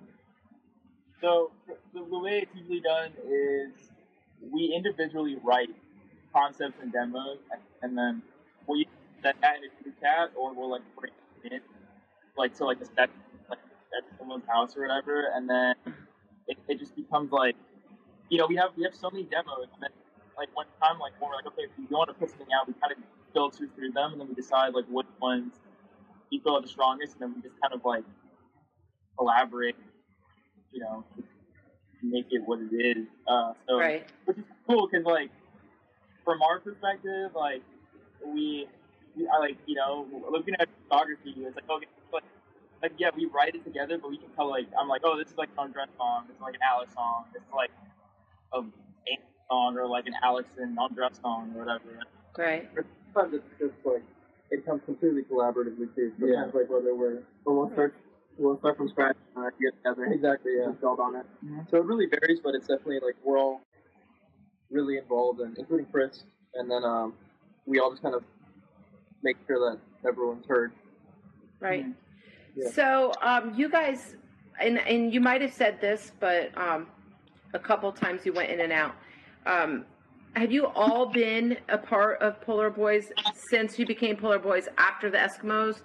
so 1.21 1.51
the, 1.94 2.06
the 2.06 2.19
way 2.19 2.39
it's 2.44 2.56
usually 2.56 2.81
done 2.81 3.12
is 3.25 3.89
we 4.54 4.74
individually 4.75 5.38
write 5.44 5.69
concepts 6.33 6.77
and 6.81 6.92
demos, 6.92 7.39
and, 7.81 7.98
then 7.98 8.21
either 8.69 8.89
set 9.24 9.36
that 9.42 9.57
in 9.57 9.63
a 9.65 9.83
group 9.83 10.00
chat 10.00 10.31
or 10.36 10.54
we'll 10.54 10.69
like 10.69 10.83
bring 11.00 11.13
it 11.44 11.54
in, 11.54 11.62
like 12.38 12.56
to 12.57 12.65
like 12.65 12.80
a 12.81 12.86
set 12.86 13.09
like 13.50 13.59
at 13.98 14.18
someone's 14.19 14.45
house 14.48 14.77
or 14.77 14.81
whatever, 14.83 15.25
and 15.33 15.50
then 15.50 15.75
it, 16.48 16.57
it 16.68 16.80
just 16.80 16.95
becomes 16.95 17.31
like 17.31 17.56
you 18.30 18.38
know 18.38 18.45
we 18.48 18.56
have 18.56 18.71
we 18.77 18.83
have 18.83 18.95
so 18.95 19.09
many 19.09 19.24
demos, 19.24 19.69
and 19.74 19.81
then 19.81 19.89
like 20.38 20.50
one 20.56 20.68
time 20.81 21.00
like 21.00 21.13
we're 21.19 21.33
like 21.33 21.48
okay 21.48 21.63
if 21.63 21.71
we 21.80 21.86
want 21.89 22.09
to 22.09 22.13
put 22.13 22.30
something 22.30 22.48
out, 22.54 22.68
we 22.68 22.74
kind 22.74 22.92
of 22.94 23.00
filter 23.33 23.68
through 23.75 23.92
them, 23.92 24.12
and 24.12 24.21
then 24.21 24.27
we 24.27 24.36
decide 24.36 24.74
like 24.74 24.86
which 24.89 25.07
ones 25.19 25.54
feel 26.29 26.56
are 26.56 26.62
the 26.62 26.68
strongest, 26.68 27.13
and 27.13 27.21
then 27.21 27.33
we 27.35 27.41
just 27.41 27.59
kind 27.62 27.74
of 27.74 27.83
like 27.85 28.03
collaborate, 29.18 29.75
you 30.71 30.79
know, 30.79 31.03
to 31.15 31.24
make 32.03 32.27
it 32.31 32.41
what 32.45 32.59
it 32.59 32.74
is. 32.74 33.07
Uh, 33.27 33.53
so, 33.68 33.79
Right. 33.79 34.06
which 34.25 34.38
is 34.38 34.44
cool 34.68 34.88
because, 34.88 35.06
like, 35.06 35.31
from 36.24 36.41
our 36.41 36.59
perspective, 36.59 37.31
like, 37.35 37.62
we, 38.25 38.68
we 39.15 39.27
I 39.27 39.38
like, 39.39 39.57
you 39.65 39.75
know, 39.75 40.06
looking 40.29 40.53
at 40.59 40.69
photography, 40.88 41.33
it's 41.38 41.56
like, 41.56 41.69
okay, 41.69 41.88
like, 42.13 42.24
like, 42.81 42.91
yeah, 42.97 43.09
we 43.15 43.25
write 43.25 43.56
it 43.56 43.63
together, 43.63 43.97
but 43.97 44.09
we 44.09 44.18
can 44.18 44.30
tell, 44.35 44.50
like, 44.50 44.68
I'm 44.80 44.88
like, 44.88 45.01
oh, 45.03 45.18
this 45.18 45.30
is 45.31 45.38
like 45.38 45.50
an 45.57 45.65
Andres 45.65 45.89
song, 45.97 46.25
this 46.27 46.35
is 46.35 46.41
like 46.41 46.53
an 46.53 46.62
Alex 46.69 46.94
song, 46.94 47.25
this 47.33 47.41
is 47.41 47.53
like 47.56 47.71
a 48.53 48.62
song, 49.50 49.77
or 49.77 49.88
like 49.88 50.06
an 50.06 50.13
Alex 50.21 50.47
and 50.59 50.77
Andres 50.77 51.18
song, 51.21 51.53
or 51.56 51.65
whatever. 51.65 52.03
Sometimes 53.13 53.33
it's 53.33 53.59
just 53.59 53.73
like 53.85 54.03
it 54.51 54.65
comes 54.65 54.81
completely 54.85 55.23
collaboratively 55.23 55.94
too. 55.95 56.11
Sometimes 56.19 56.53
like 56.53 56.69
whether 56.69 56.95
we're 56.95 57.23
or 57.45 57.55
we'll 57.55 57.71
start 57.71 57.95
we'll 58.38 58.57
start 58.59 58.77
from 58.77 58.89
scratch 58.89 59.17
and 59.35 59.45
uh, 59.45 59.49
get 59.59 59.75
together. 59.77 60.05
Exactly, 60.13 60.53
yeah. 60.57 60.65
And 60.65 60.79
build 60.79 60.99
on 60.99 61.15
it. 61.15 61.25
Mhm. 61.45 61.69
So 61.69 61.77
it 61.77 61.85
really 61.85 62.05
varies, 62.05 62.39
but 62.44 62.55
it's 62.55 62.67
definitely 62.67 62.99
like 62.99 63.15
we're 63.23 63.39
all 63.39 63.61
really 64.69 64.97
involved, 64.97 65.39
and 65.39 65.57
including 65.57 65.88
Chris, 65.91 66.23
and 66.53 66.69
then 66.69 66.83
um, 66.83 67.13
we 67.65 67.79
all 67.79 67.89
just 67.91 68.01
kind 68.01 68.15
of 68.15 68.23
make 69.23 69.38
sure 69.47 69.71
that 69.71 69.79
everyone's 70.07 70.45
heard. 70.45 70.71
Right. 71.59 71.85
Yeah. 72.56 72.69
So, 72.69 73.11
um, 73.21 73.54
you 73.56 73.69
guys, 73.69 74.16
and 74.59 74.80
and 74.80 75.13
you 75.13 75.19
might 75.19 75.42
have 75.42 75.54
said 75.54 75.81
this, 75.81 76.11
but 76.19 76.56
um, 76.57 76.87
a 77.54 77.59
couple 77.59 77.92
times 77.92 78.25
you 78.25 78.33
went 78.33 78.49
in 78.51 78.61
and 78.61 78.71
out. 78.71 78.95
Um, 79.45 79.85
have 80.37 80.51
you 80.51 80.67
all 80.67 81.07
been 81.07 81.57
a 81.69 81.77
part 81.77 82.21
of 82.21 82.39
Polar 82.41 82.69
Boys 82.69 83.11
since 83.49 83.79
you 83.79 83.85
became 83.85 84.15
Polar 84.17 84.39
Boys 84.39 84.67
after 84.77 85.09
the 85.09 85.17
Eskimos? 85.17 85.81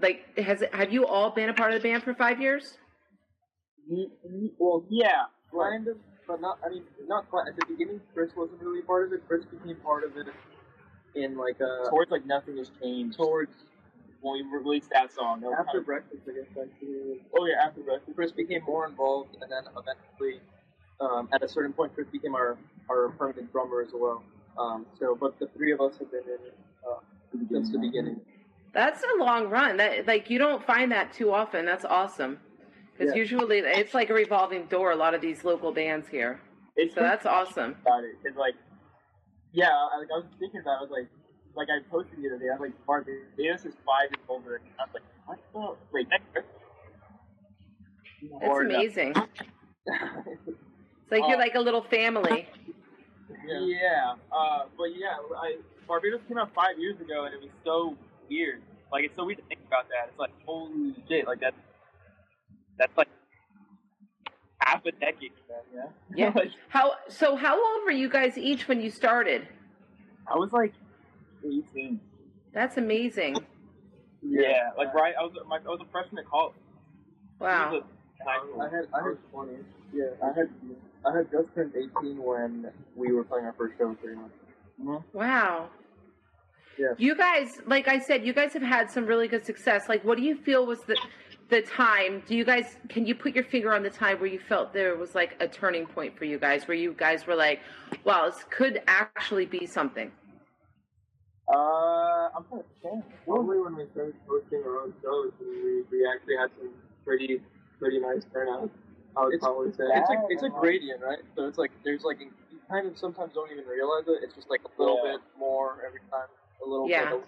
Like, 0.00 0.38
has 0.38 0.62
have 0.72 0.92
you 0.92 1.06
all 1.06 1.30
been 1.30 1.48
a 1.48 1.54
part 1.54 1.72
of 1.72 1.82
the 1.82 1.88
band 1.88 2.02
for 2.02 2.14
five 2.14 2.40
years? 2.40 2.78
Ye- 3.88 4.10
ye- 4.30 4.52
Well, 4.58 4.84
Yeah. 4.88 5.24
kind 5.52 5.88
of, 5.88 5.98
but 6.26 6.40
not. 6.40 6.58
I 6.64 6.68
mean, 6.68 6.84
not 7.06 7.28
quite. 7.30 7.48
At 7.48 7.56
the 7.56 7.66
beginning, 7.66 8.00
Chris 8.14 8.30
wasn't 8.36 8.60
really 8.62 8.82
part 8.82 9.06
of 9.06 9.12
it. 9.14 9.22
Chris 9.26 9.44
became 9.46 9.76
part 9.76 10.04
of 10.04 10.16
it 10.16 10.26
in 11.14 11.36
like 11.36 11.60
uh 11.60 11.88
Towards 11.90 12.10
like 12.10 12.24
nothing 12.26 12.56
has 12.58 12.70
changed. 12.80 13.16
towards 13.16 13.52
when 14.20 14.34
we 14.50 14.58
released 14.58 14.90
that 14.90 15.12
song. 15.12 15.40
That 15.40 15.50
was 15.50 15.56
after 15.58 15.66
kind 15.66 15.78
of- 15.78 15.86
breakfast. 15.86 16.22
I 16.28 16.32
guess 16.32 16.48
actually. 16.50 17.24
oh 17.38 17.46
yeah, 17.46 17.64
after 17.64 17.80
breakfast. 17.82 18.14
Chris 18.14 18.32
became 18.32 18.62
more 18.64 18.86
involved, 18.86 19.36
and 19.40 19.50
then 19.50 19.64
eventually, 19.76 20.40
um, 21.00 21.28
at 21.32 21.42
a 21.42 21.48
certain 21.48 21.72
point, 21.72 21.94
Chris 21.94 22.08
became 22.08 22.34
our, 22.34 22.58
our 22.90 23.08
permanent 23.10 23.50
drummer 23.52 23.80
as 23.82 23.90
well. 23.94 24.22
Um, 24.58 24.86
so, 24.98 25.16
but 25.18 25.38
the 25.38 25.48
three 25.56 25.72
of 25.72 25.80
us 25.80 25.96
have 25.98 26.10
been 26.10 26.22
in 26.26 26.38
uh, 26.88 26.98
since 27.50 27.70
the 27.70 27.78
beginning. 27.78 28.20
That's 28.72 29.02
a 29.02 29.22
long 29.24 29.48
run. 29.48 29.76
That 29.76 30.06
like 30.06 30.30
you 30.30 30.38
don't 30.38 30.64
find 30.64 30.90
that 30.92 31.12
too 31.12 31.32
often. 31.32 31.64
That's 31.64 31.84
awesome. 31.84 32.38
Because 32.96 33.14
Yeah. 33.14 33.18
usually 33.20 33.58
it's 33.58 33.94
like 33.94 34.10
a 34.10 34.14
revolving 34.14 34.66
door. 34.66 34.90
A 34.92 34.96
lot 34.96 35.14
of 35.14 35.20
these 35.20 35.44
local 35.44 35.72
bands 35.72 36.08
here. 36.08 36.40
It's 36.76 36.94
So 36.94 37.00
that's 37.00 37.26
awesome. 37.26 37.76
about 37.82 38.04
it. 38.04 38.14
Cause 38.24 38.36
like, 38.36 38.54
yeah, 39.52 39.68
I, 39.70 39.98
like 39.98 40.08
I 40.14 40.18
was 40.18 40.26
thinking 40.38 40.60
about. 40.60 40.74
it, 40.74 40.78
I 40.78 40.80
was 40.82 40.90
like, 40.90 41.08
like 41.54 41.68
I 41.70 41.80
posted 41.90 42.18
the 42.22 42.28
other 42.28 42.38
day. 42.38 42.46
I 42.50 42.52
was 42.52 42.60
like, 42.60 42.86
Barbados 42.86 43.64
is 43.64 43.74
five 43.86 44.10
years 44.10 44.24
older. 44.28 44.56
And 44.56 44.64
I 44.78 44.84
was 44.84 44.94
like, 44.94 45.02
what 45.24 45.38
the? 45.52 45.76
Wait, 45.92 46.08
next 46.08 46.24
year? 46.34 46.44
It's 48.42 48.60
amazing. 48.60 49.14
It's 51.10 51.12
like 51.12 51.22
you're 51.26 51.38
Uh, 51.38 51.40
like 51.40 51.54
a 51.54 51.60
little 51.60 51.80
family. 51.82 52.46
Yeah. 53.46 54.14
Uh, 54.32 54.64
but 54.76 54.86
yeah, 54.96 55.16
I 55.36 55.56
Barbados 55.86 56.20
came 56.28 56.38
out 56.38 56.54
five 56.54 56.78
years 56.78 57.00
ago, 57.00 57.24
and 57.24 57.34
it 57.34 57.40
was 57.40 57.50
so 57.64 57.96
weird. 58.28 58.62
Like 58.92 59.04
it's 59.04 59.16
so 59.16 59.24
weird 59.24 59.38
to 59.38 59.44
think 59.44 59.60
about 59.66 59.88
that. 59.88 60.08
It's 60.10 60.18
like 60.18 60.30
holy 60.44 60.94
shit. 61.08 61.26
Like 61.26 61.40
that's 61.40 61.56
that's 62.78 62.96
like 62.96 63.08
half 64.60 64.84
a 64.84 64.92
decade. 64.92 65.32
Man, 65.48 65.88
yeah. 66.14 66.32
Yeah. 66.34 66.44
How 66.68 66.92
so? 67.08 67.36
How 67.36 67.54
old 67.54 67.84
were 67.84 67.90
you 67.92 68.08
guys 68.08 68.38
each 68.38 68.68
when 68.68 68.80
you 68.80 68.90
started? 68.90 69.46
I 70.26 70.36
was 70.36 70.52
like 70.52 70.74
18. 71.44 72.00
That's 72.52 72.76
amazing. 72.76 73.36
Yeah, 74.22 74.70
like 74.76 74.92
right. 74.94 75.14
I 75.18 75.22
was 75.22 75.32
my, 75.46 75.56
I 75.56 75.68
was 75.68 75.80
a 75.80 75.90
freshman 75.90 76.18
at 76.18 76.28
college. 76.30 76.54
Wow. 77.40 77.68
It 77.68 77.72
was 77.72 77.82
a 78.20 78.24
high. 78.24 78.66
I 78.66 78.68
had 78.68 78.88
I 78.92 79.08
had 79.08 79.18
twenty. 79.30 79.52
Yeah, 79.94 80.04
I 80.22 80.26
had 80.38 80.50
I 81.06 81.16
had 81.16 81.30
just 81.30 81.54
turned 81.54 81.72
eighteen 81.76 82.22
when 82.22 82.70
we 82.96 83.12
were 83.12 83.24
playing 83.24 83.46
our 83.46 83.54
first 83.56 83.74
show, 83.78 83.94
pretty 83.94 84.16
much. 84.16 84.30
Mhm. 84.82 85.04
Wow. 85.12 85.70
Yeah. 86.78 86.94
You 86.96 87.16
guys, 87.16 87.60
like 87.66 87.88
I 87.88 87.98
said, 87.98 88.24
you 88.24 88.32
guys 88.32 88.52
have 88.52 88.62
had 88.62 88.90
some 88.90 89.04
really 89.06 89.26
good 89.26 89.44
success. 89.44 89.88
Like, 89.88 90.04
what 90.04 90.16
do 90.16 90.22
you 90.22 90.36
feel 90.36 90.64
was 90.66 90.80
the 90.82 90.96
the 91.48 91.62
time? 91.62 92.22
Do 92.26 92.36
you 92.36 92.44
guys 92.44 92.76
can 92.88 93.06
you 93.06 93.14
put 93.14 93.34
your 93.34 93.44
finger 93.44 93.72
on 93.74 93.82
the 93.82 93.90
time 93.90 94.18
where 94.20 94.28
you 94.28 94.38
felt 94.38 94.72
there 94.72 94.94
was 94.96 95.14
like 95.14 95.36
a 95.40 95.48
turning 95.48 95.86
point 95.86 96.16
for 96.16 96.24
you 96.24 96.38
guys, 96.38 96.68
where 96.68 96.76
you 96.76 96.94
guys 96.96 97.26
were 97.26 97.34
like, 97.34 97.60
"Wow, 98.04 98.26
this 98.30 98.44
could 98.50 98.82
actually 98.86 99.46
be 99.46 99.66
something." 99.66 100.12
Uh, 101.48 102.28
I'm 102.36 102.44
trying 102.48 102.60
to 102.62 102.68
think. 102.82 103.04
Probably 103.24 103.58
when 103.58 103.74
we 103.76 103.86
started 103.92 104.14
hosting 104.28 104.62
our 104.64 104.82
own 104.82 104.92
shows, 105.02 105.32
and 105.40 105.48
we, 105.48 105.82
we 105.90 106.06
actually 106.06 106.36
had 106.36 106.50
some 106.58 106.70
pretty 107.04 107.40
pretty 107.78 107.98
nice 107.98 108.22
turnout. 108.32 108.70
I 109.18 109.24
would 109.24 109.34
It's 109.34 109.42
probably 109.44 109.72
say 109.72 109.84
it's 109.90 110.10
a 110.10 110.16
it's 110.30 110.42
a 110.44 110.48
gradient, 110.48 111.02
right? 111.02 111.18
So 111.34 111.46
it's 111.48 111.58
like 111.58 111.72
there's 111.84 112.04
like 112.04 112.20
you 112.20 112.30
kind 112.70 112.86
of 112.86 112.96
sometimes 112.96 113.34
don't 113.34 113.50
even 113.50 113.64
realize 113.66 114.04
it. 114.06 114.22
It's 114.22 114.34
just 114.34 114.48
like 114.48 114.60
a 114.64 114.70
little 114.80 115.00
Yeah. 115.04 115.12
bit 115.12 115.20
more 115.36 115.82
every 115.84 116.00
time, 116.10 116.28
a 116.64 116.68
little 116.68 116.88
Yeah. 116.88 117.10
bit. 117.10 117.18
Of, 117.18 117.24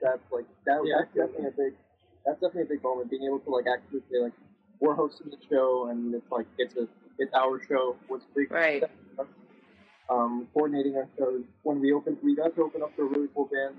that's 0.00 0.32
like 0.32 0.46
that. 0.66 0.80
Yeah. 0.84 0.96
That's 0.98 1.14
definitely 1.14 1.46
a 1.46 1.50
big. 1.52 1.74
That's 2.26 2.40
definitely 2.40 2.62
a 2.62 2.74
big 2.74 2.82
moment. 2.82 3.10
Being 3.10 3.22
able 3.24 3.38
to 3.40 3.50
like 3.50 3.66
actually 3.68 4.00
say 4.10 4.18
like 4.18 4.32
we're 4.80 4.94
hosting 4.94 5.30
the 5.30 5.38
show, 5.48 5.86
and 5.90 6.12
it's 6.12 6.30
like 6.32 6.46
it's 6.58 6.74
a 6.74 6.88
it's 7.18 7.32
our 7.34 7.62
show 7.68 7.94
was 8.08 8.22
a 8.22 8.34
big. 8.34 8.50
Right. 8.50 8.82
Um, 10.10 10.48
coordinating 10.52 10.96
our 10.96 11.08
shows 11.16 11.42
when 11.62 11.80
we 11.80 11.92
opened, 11.92 12.18
we 12.22 12.34
got 12.34 12.54
to 12.56 12.62
open 12.62 12.82
up 12.82 12.94
to 12.96 13.02
a 13.02 13.04
really 13.06 13.28
cool 13.34 13.46
band 13.46 13.76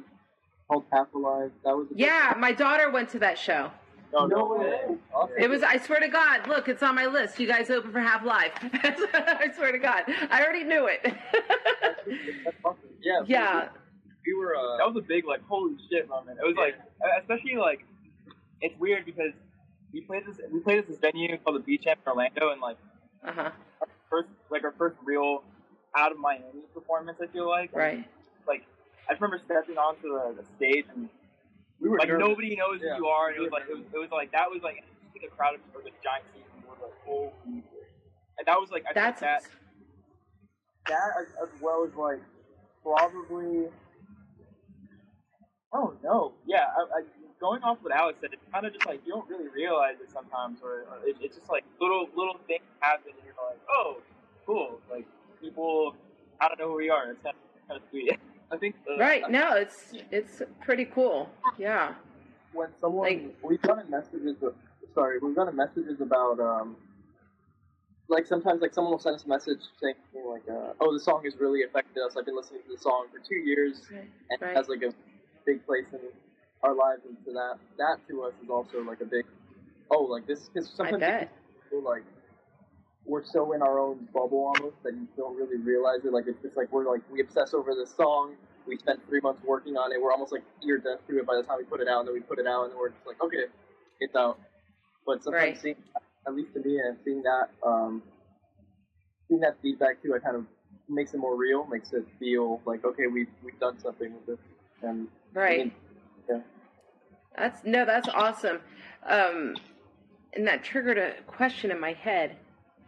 called 0.67 0.83
Half 0.91 1.13
Alive. 1.13 1.51
That 1.63 1.75
was 1.75 1.87
a 1.93 1.95
Yeah, 1.95 2.33
my 2.39 2.53
daughter 2.53 2.89
went 2.89 3.09
to 3.09 3.19
that 3.19 3.37
show. 3.37 3.69
No, 4.13 4.25
No 4.27 4.35
no 4.37 4.45
way. 4.55 4.59
way. 4.87 4.97
It 5.39 5.49
was. 5.49 5.63
I 5.63 5.77
swear 5.77 5.99
to 5.99 6.07
God, 6.07 6.47
look, 6.47 6.67
it's 6.69 6.83
on 6.83 6.95
my 6.95 7.07
list. 7.07 7.39
You 7.39 7.47
guys 7.47 7.69
open 7.69 7.91
for 7.91 7.99
Half 7.99 8.23
Alive. 8.23 8.51
I 8.61 9.49
swear 9.55 9.71
to 9.71 9.79
God, 9.79 10.03
I 10.29 10.43
already 10.43 10.63
knew 10.63 10.87
it. 10.87 11.01
That's 12.45 12.57
awesome. 12.63 12.79
Yeah. 13.01 13.21
yeah. 13.25 13.69
We, 14.25 14.33
we 14.33 14.39
were. 14.39 14.55
Uh, 14.55 14.77
That 14.77 14.87
was 14.93 14.97
a 15.03 15.07
big 15.07 15.25
like 15.25 15.41
holy 15.47 15.75
shit 15.89 16.07
moment. 16.07 16.39
It 16.41 16.45
was 16.47 16.55
like 16.55 16.75
especially 17.21 17.55
like 17.55 17.85
it's 18.61 18.77
weird 18.79 19.05
because 19.05 19.33
we 19.91 20.01
played 20.01 20.23
this 20.27 20.37
we 20.51 20.59
played 20.59 20.79
at 20.79 20.87
this 20.87 20.97
venue 20.99 21.35
called 21.39 21.55
the 21.57 21.59
Beacham 21.65 21.97
in 22.05 22.11
Orlando 22.11 22.51
and 22.51 22.61
like 22.61 22.77
Uh 23.25 23.31
huh. 23.31 23.51
our 23.81 23.87
first 24.09 24.29
like 24.51 24.63
our 24.63 24.73
first 24.77 24.95
real 25.03 25.43
out 25.95 26.11
of 26.11 26.17
Miami 26.19 26.45
performance 26.73 27.17
I 27.21 27.27
feel 27.27 27.47
like 27.49 27.71
Right. 27.73 28.05
like 28.47 28.63
I 29.09 29.13
just 29.13 29.21
remember 29.21 29.43
stepping 29.45 29.77
onto 29.77 30.03
the, 30.13 30.41
the 30.41 30.47
stage 30.55 30.85
and 30.95 31.09
we 31.83 31.89
were 31.91 31.99
like 31.99 32.07
nervous. 32.07 32.23
nobody 32.27 32.55
knows 32.55 32.79
Yeah. 32.81 32.95
who 32.95 33.03
you 33.03 33.07
are 33.11 33.27
and 33.29 33.35
it 33.37 33.41
was 33.43 33.51
like 33.51 33.67
it 33.69 33.75
was, 33.75 33.83
it 33.93 33.99
was 33.99 34.09
like 34.11 34.31
that 34.31 34.47
was 34.49 34.63
like 34.63 34.79
I 34.79 35.07
think 35.11 35.25
a 35.27 35.35
crowd 35.35 35.55
of 35.55 35.61
or 35.75 35.83
the 35.83 35.91
giant 35.99 36.23
seats 36.33 36.47
and 36.55 36.63
we're 36.63 36.79
like 36.79 36.95
holy 37.03 37.59
shit. 37.67 37.91
and 38.39 38.47
that 38.47 38.55
was 38.59 38.71
like 38.71 38.85
I 38.89 38.93
That's 38.95 39.19
think 39.19 39.27
that 39.27 39.43
that 40.87 41.11
as, 41.19 41.27
as 41.43 41.51
well 41.61 41.83
as 41.83 41.93
like 41.99 42.23
probably 42.81 43.67
I 45.73 45.77
don't 45.77 46.03
know. 46.03 46.33
Yeah, 46.45 46.65
I, 46.69 46.99
I, 46.99 47.03
going 47.39 47.63
off 47.63 47.79
what 47.81 47.91
Alex 47.91 48.19
said, 48.21 48.29
it's 48.31 48.45
kind 48.53 48.63
of 48.65 48.73
just 48.73 48.85
like 48.85 49.01
you 49.07 49.13
don't 49.13 49.27
really 49.27 49.49
realize 49.49 49.95
it 50.01 50.11
sometimes, 50.13 50.59
or, 50.61 50.85
or 50.85 51.01
it, 51.03 51.17
it's 51.19 51.35
just 51.35 51.49
like 51.49 51.63
little 51.81 52.07
little 52.15 52.37
things 52.47 52.61
happen, 52.79 53.09
and 53.09 53.25
you're 53.25 53.33
like, 53.43 53.57
oh, 53.73 53.97
cool. 54.45 54.79
Like 54.91 55.07
people, 55.41 55.95
I 56.39 56.47
don't 56.47 56.59
know 56.59 56.69
who 56.69 56.75
we 56.77 56.91
are. 56.91 57.09
It's 57.11 57.23
kind 57.23 57.33
of, 57.35 57.67
kind 57.67 57.81
of 57.81 57.89
sweet. 57.89 58.19
I 58.51 58.57
think. 58.57 58.75
Uh, 58.89 58.97
Right. 58.97 59.23
I- 59.25 59.29
No, 59.29 59.55
it's 59.55 59.93
it's 60.11 60.41
pretty 60.61 60.85
cool. 60.85 61.29
Yeah. 61.57 61.95
When 62.53 62.69
someone 62.79 63.07
Like- 63.07 63.35
we've 63.41 63.61
gotten 63.61 63.89
messages. 63.89 64.41
Of, 64.43 64.55
sorry, 64.93 65.19
we've 65.19 65.35
gotten 65.35 65.55
messages 65.55 66.01
about 66.01 66.39
um. 66.39 66.77
Like 68.09 68.27
sometimes, 68.27 68.61
like 68.61 68.73
someone 68.73 68.91
will 68.91 68.99
send 68.99 69.15
us 69.15 69.23
a 69.23 69.27
message 69.29 69.61
saying 69.81 69.95
like, 70.13 70.47
uh, 70.49 70.73
"Oh, 70.81 70.93
the 70.93 70.99
song 70.99 71.23
has 71.23 71.35
really 71.37 71.63
affected 71.63 72.03
us. 72.03 72.15
I've 72.17 72.25
been 72.25 72.35
listening 72.35 72.61
to 72.63 72.71
the 72.73 72.77
song 72.77 73.07
for 73.11 73.19
two 73.19 73.35
years, 73.35 73.87
and 73.89 74.41
Right. 74.41 74.51
it 74.51 74.55
has 74.57 74.67
like 74.67 74.83
a 74.83 74.93
big 75.45 75.65
place 75.65 75.85
in 75.93 75.99
our 76.63 76.73
lives." 76.75 77.01
And 77.05 77.17
so 77.25 77.31
that 77.33 77.57
that 77.77 78.07
to 78.09 78.23
us 78.23 78.33
is 78.43 78.49
also 78.49 78.83
like 78.83 79.01
a 79.01 79.05
big. 79.05 79.25
Oh, 79.89 80.03
like 80.03 80.25
this 80.27 80.49
because 80.49 80.69
I 80.73 80.75
sometimes 80.75 80.99
bet. 80.99 81.31
feel 81.69 81.81
like 81.81 82.03
we're 83.05 83.23
so 83.23 83.51
in 83.53 83.61
our 83.61 83.79
own 83.79 84.07
bubble 84.13 84.53
almost 84.55 84.81
that 84.83 84.93
you 84.93 85.07
don't 85.17 85.35
really 85.35 85.57
realize 85.57 85.99
it. 86.05 86.13
Like 86.13 86.25
it's 86.27 86.41
just 86.41 86.55
like 86.55 86.71
we're 86.71 86.89
like 86.89 87.01
we 87.11 87.21
obsess 87.21 87.53
over 87.53 87.75
this 87.75 87.93
song. 87.95 88.35
We 88.65 88.77
spent 88.77 89.05
three 89.09 89.19
months 89.19 89.41
working 89.45 89.75
on 89.75 89.91
it. 89.91 90.01
We're 90.01 90.11
almost 90.11 90.31
like 90.31 90.43
ear 90.65 90.77
deaf 90.77 90.99
to 91.09 91.19
it 91.19 91.25
by 91.25 91.35
the 91.35 91.43
time 91.43 91.57
we 91.57 91.65
put 91.65 91.81
it 91.81 91.87
out, 91.87 91.99
and 91.99 92.07
then 92.07 92.13
we 92.13 92.21
put 92.21 92.39
it 92.39 92.47
out, 92.47 92.63
and 92.63 92.71
then 92.71 92.79
we're 92.79 92.89
just 92.89 93.05
like, 93.05 93.21
okay, 93.21 93.45
it's 93.99 94.15
out. 94.15 94.39
But 95.05 95.21
sometimes 95.21 95.43
Right. 95.43 95.61
seeing, 95.61 95.75
at 96.25 96.33
least 96.33 96.53
to 96.53 96.61
me, 96.61 96.79
and 96.79 96.97
seeing 97.03 97.23
that, 97.23 97.49
um, 97.61 98.01
seeing 99.27 99.41
that 99.41 99.57
feedback 99.61 100.01
too, 100.01 100.13
it 100.13 100.23
kind 100.23 100.37
of 100.37 100.45
makes 100.87 101.13
it 101.13 101.17
more 101.17 101.35
real. 101.35 101.65
Makes 101.65 101.91
it 101.91 102.05
feel 102.19 102.61
like 102.65 102.85
okay, 102.85 103.07
we've 103.07 103.27
we've 103.43 103.59
done 103.59 103.77
something 103.79 104.13
with 104.13 104.25
this, 104.25 104.39
and 104.81 105.07
Right. 105.33 105.73
yeah. 106.29 106.39
That's 107.37 107.65
no, 107.65 107.83
that's 107.83 108.07
awesome. 108.07 108.61
Um, 109.05 109.55
and 110.33 110.47
that 110.47 110.63
triggered 110.63 110.97
a 110.97 111.21
question 111.27 111.69
in 111.69 111.79
my 111.79 111.93
head. 111.93 112.37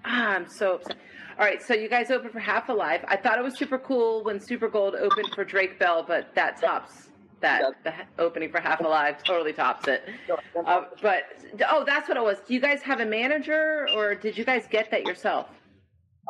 Ah, 0.06 0.36
I'm 0.36 0.48
so 0.48 0.76
upset. 0.76 0.98
All 1.38 1.46
right, 1.46 1.62
so 1.62 1.74
you 1.74 1.90
guys 1.90 2.12
opened 2.12 2.32
for 2.32 2.40
Half 2.40 2.70
Alive. 2.70 3.04
I 3.08 3.18
thought 3.18 3.38
it 3.38 3.44
was 3.44 3.58
super 3.58 3.78
cool 3.78 4.24
when 4.24 4.40
Super 4.40 4.70
Gold 4.70 4.96
opened 4.96 5.30
for 5.36 5.44
Drake 5.44 5.78
Bell, 5.80 6.04
but 6.08 6.34
that 6.36 6.62
tops 6.62 7.10
that. 7.42 7.84
The 7.84 7.94
opening 8.20 8.52
for 8.52 8.60
Half 8.60 8.80
Alive 8.80 9.24
totally 9.24 9.54
tops 9.54 9.88
it. 9.88 10.04
Uh, 10.66 10.84
but 11.02 11.24
oh, 11.70 11.84
that's 11.86 12.08
what 12.08 12.18
it 12.18 12.24
was. 12.24 12.38
Do 12.48 12.54
you 12.54 12.60
guys 12.60 12.82
have 12.82 13.00
a 13.00 13.06
manager, 13.06 13.88
or 13.96 14.16
did 14.16 14.38
you 14.38 14.46
guys 14.46 14.66
get 14.70 14.92
that 14.92 15.06
yourself? 15.06 15.48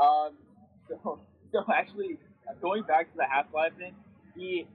Um, 0.02 0.32
so, 0.88 1.20
so 1.52 1.64
actually, 1.74 2.18
going 2.62 2.84
back 2.84 3.12
to 3.12 3.18
the 3.18 3.26
Half 3.26 3.52
Alive 3.54 3.74
thing, 3.78 3.94
he. 4.36 4.68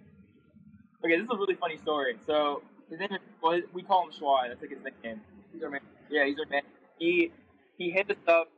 Okay, 1.05 1.17
this 1.17 1.25
is 1.25 1.31
a 1.33 1.37
really 1.37 1.55
funny 1.55 1.79
story. 1.79 2.17
So 2.27 2.63
his 2.91 2.99
name 3.01 3.13
is 3.13 3.21
well, 3.43 3.61
we 3.73 3.83
call 3.83 4.05
him 4.05 4.13
Schwai. 4.13 4.49
That's 4.49 4.61
like 4.61 4.71
his 4.71 4.83
nickname. 4.85 5.21
He's 5.53 5.63
our 5.63 5.71
man. 5.71 5.81
Yeah, 6.11 6.27
he's 6.27 6.39
our 6.39 6.51
man. 6.51 6.63
He 6.99 7.33
he 7.79 7.91
hit 7.91 8.11
us 8.11 8.19
up 8.29 8.49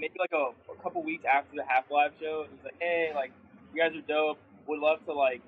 maybe 0.00 0.16
like 0.18 0.32
a, 0.32 0.56
a 0.72 0.82
couple 0.82 1.02
weeks 1.02 1.24
after 1.28 1.54
the 1.54 1.64
Half 1.68 1.90
Alive 1.90 2.12
show. 2.20 2.48
And 2.48 2.56
he's 2.56 2.64
like, 2.64 2.80
hey, 2.80 3.12
like 3.14 3.32
you 3.72 3.80
guys 3.80 3.92
are 3.94 4.06
dope. 4.08 4.38
Would 4.66 4.80
love 4.80 5.04
to 5.06 5.12
like 5.12 5.42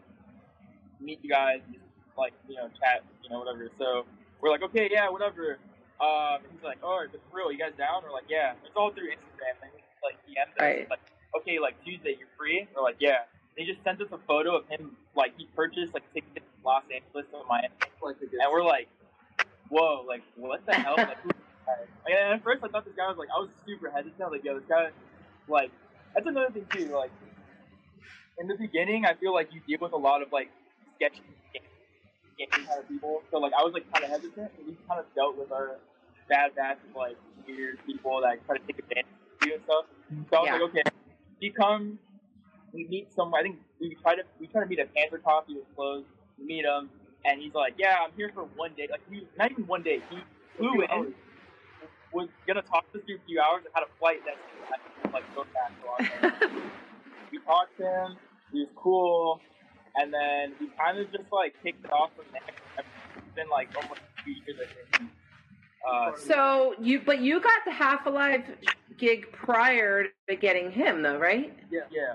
meet 1.00 1.18
you 1.23 1.30
guys, 1.30 1.61
and 1.66 1.75
just, 1.75 1.87
like 2.16 2.32
you 2.49 2.56
know, 2.56 2.68
chat, 2.78 3.02
you 3.25 3.30
know, 3.30 3.40
whatever. 3.40 3.68
So 3.78 4.04
we're 4.40 4.50
like, 4.50 4.62
okay, 4.62 4.88
yeah, 4.92 5.09
whatever. 5.09 5.59
Um, 6.00 6.42
he's 6.50 6.62
like, 6.62 6.78
oh, 6.82 7.06
but 7.11 7.21
for 7.30 7.37
real, 7.37 7.52
you 7.52 7.59
guys 7.59 7.73
down? 7.78 8.02
We're 8.04 8.12
like, 8.12 8.28
yeah. 8.28 8.54
It's 8.64 8.75
all 8.76 8.90
through 8.90 9.09
Instagram. 9.09 9.54
And 9.62 9.71
he's 9.75 10.02
like, 10.02 10.18
DM 10.26 10.50
us. 10.50 10.61
Right. 10.61 10.90
Like, 10.90 11.00
okay, 11.38 11.59
like 11.59 11.75
Tuesday, 11.85 12.16
you're 12.18 12.32
free? 12.37 12.66
We're 12.75 12.82
like, 12.82 12.97
yeah. 12.99 13.30
And 13.56 13.66
he 13.66 13.73
just 13.73 13.85
sent 13.85 14.00
us 14.00 14.09
a 14.12 14.18
photo 14.26 14.56
of 14.56 14.68
him, 14.68 14.97
like 15.14 15.35
he 15.37 15.47
purchased 15.54 15.94
like 15.94 16.02
tickets 16.12 16.35
to 16.37 16.66
Los 16.66 16.82
Angeles 16.92 17.26
to 17.30 17.42
Miami, 17.49 17.68
like 18.02 18.16
a 18.16 18.25
and 18.25 18.50
we're 18.50 18.64
like, 18.64 18.88
whoa, 19.68 20.04
like 20.09 20.23
what 20.37 20.64
the 20.66 20.75
hell? 20.75 20.94
Like, 20.97 21.21
who 21.21 21.28
is 21.28 21.37
this 21.37 21.44
guy? 21.50 21.51
Like, 21.66 22.14
and 22.14 22.35
at 22.35 22.42
first 22.45 22.62
I 22.64 22.69
thought 22.69 22.85
this 22.85 22.95
guy 22.97 23.09
was 23.09 23.16
like, 23.19 23.28
I 23.35 23.40
was 23.40 23.50
super 23.66 23.90
hesitant. 23.90 24.31
Like, 24.33 24.45
yo, 24.45 24.59
this 24.59 24.69
guy, 24.69 24.90
like, 25.49 25.71
that's 26.14 26.26
another 26.26 26.50
thing 26.50 26.66
too. 26.73 26.90
Like, 26.95 27.11
in 28.38 28.49
the 28.49 28.57
beginning, 28.57 29.04
I 29.04 29.14
feel 29.14 29.33
like 29.33 29.52
you 29.52 29.61
deal 29.66 29.78
with 29.81 29.92
a 29.92 29.97
lot 29.97 30.23
of 30.23 30.33
like 30.33 30.50
sketchy 30.97 31.23
game 32.38 32.49
kind 32.66 32.81
of 32.81 32.88
people. 32.88 33.23
So 33.31 33.38
like, 33.38 33.52
I 33.59 33.62
was 33.62 33.73
like 33.73 33.90
kind 33.92 34.04
of 34.04 34.11
hesitant, 34.11 34.50
and 34.59 34.66
we 34.66 34.76
kind 34.88 35.00
of 35.00 35.07
dealt 35.14 35.37
with 35.37 35.52
our 35.52 35.76
bad 36.28 36.54
batch 36.54 36.78
of 36.88 36.97
like 36.97 37.16
weird 37.47 37.78
people 37.87 38.21
that 38.23 38.45
try 38.47 38.57
to 38.57 38.62
take 38.66 38.78
advantage 38.78 39.07
of 39.40 39.47
you 39.47 39.54
and 39.54 39.62
stuff. 39.64 39.85
So 40.31 40.37
I 40.37 40.40
was 40.40 40.47
Yeah. 40.47 40.52
like, 40.54 40.62
okay, 40.62 40.83
he 41.40 41.50
comes, 41.50 41.99
we 42.73 42.87
meet 42.88 43.12
some. 43.12 43.35
I 43.35 43.42
think 43.42 43.59
we 43.81 43.97
try 44.02 44.16
to 44.16 44.23
we 44.40 44.47
try 44.47 44.62
to 44.62 44.69
meet 44.69 44.78
at 44.78 44.95
Panther 44.95 45.19
Coffee. 45.19 45.54
Was 45.54 45.64
closed. 45.76 46.07
We 46.38 46.47
meet 46.47 46.64
him, 46.64 46.88
and 47.25 47.40
he's 47.40 47.52
like, 47.54 47.75
"Yeah, 47.76 47.99
I'm 48.02 48.12
here 48.16 48.31
for 48.35 48.45
one 48.57 48.73
day. 48.76 48.88
Like, 48.90 49.02
he, 49.11 49.26
not 49.38 49.50
even 49.50 49.66
one 49.66 49.83
day. 49.83 50.02
He 50.09 50.19
flew 50.57 50.81
in, 50.81 50.88
oh, 50.90 51.07
was 52.12 52.28
gonna 52.47 52.62
talk 52.62 52.90
to 52.92 52.99
us 52.99 53.04
for 53.07 53.14
a 53.14 53.19
few 53.26 53.40
hours, 53.40 53.62
and 53.64 53.75
had 53.75 53.85
a 53.85 53.99
flight 53.99 54.21
that 54.25 54.37
had 54.69 54.81
to 55.02 55.14
like 55.14 55.25
go 55.35 55.45
back 55.52 55.73
to 55.81 56.33
Los 56.33 56.52
we 57.33 57.38
talked 57.40 57.76
to 57.78 57.85
him. 57.85 58.16
He 58.52 58.61
was 58.61 58.69
cool, 58.76 59.40
and 59.97 60.12
then 60.12 60.52
we 60.61 60.69
kind 60.78 60.99
of 60.99 61.11
just 61.11 61.31
like 61.33 61.54
kicked 61.62 61.85
it 61.85 61.92
off 61.92 62.11
from 62.16 62.26
there. 62.33 62.42
It's 62.78 63.35
been 63.35 63.49
like 63.49 63.69
almost 63.76 64.00
two 64.25 64.33
years, 64.33 64.59
I 64.61 64.97
think. 64.99 65.11
Uh, 65.88 66.12
So 66.16 66.75
you, 66.81 67.00
but 67.00 67.21
you 67.21 67.40
got 67.40 67.64
the 67.64 67.73
Half 67.73 68.07
Alive 68.07 68.45
gig 68.99 69.33
prior 69.33 70.07
to 70.28 70.37
getting 70.37 70.71
him, 70.71 71.02
though, 71.02 71.19
right? 71.19 71.57
Yeah. 71.71 71.81
yeah. 71.90 72.14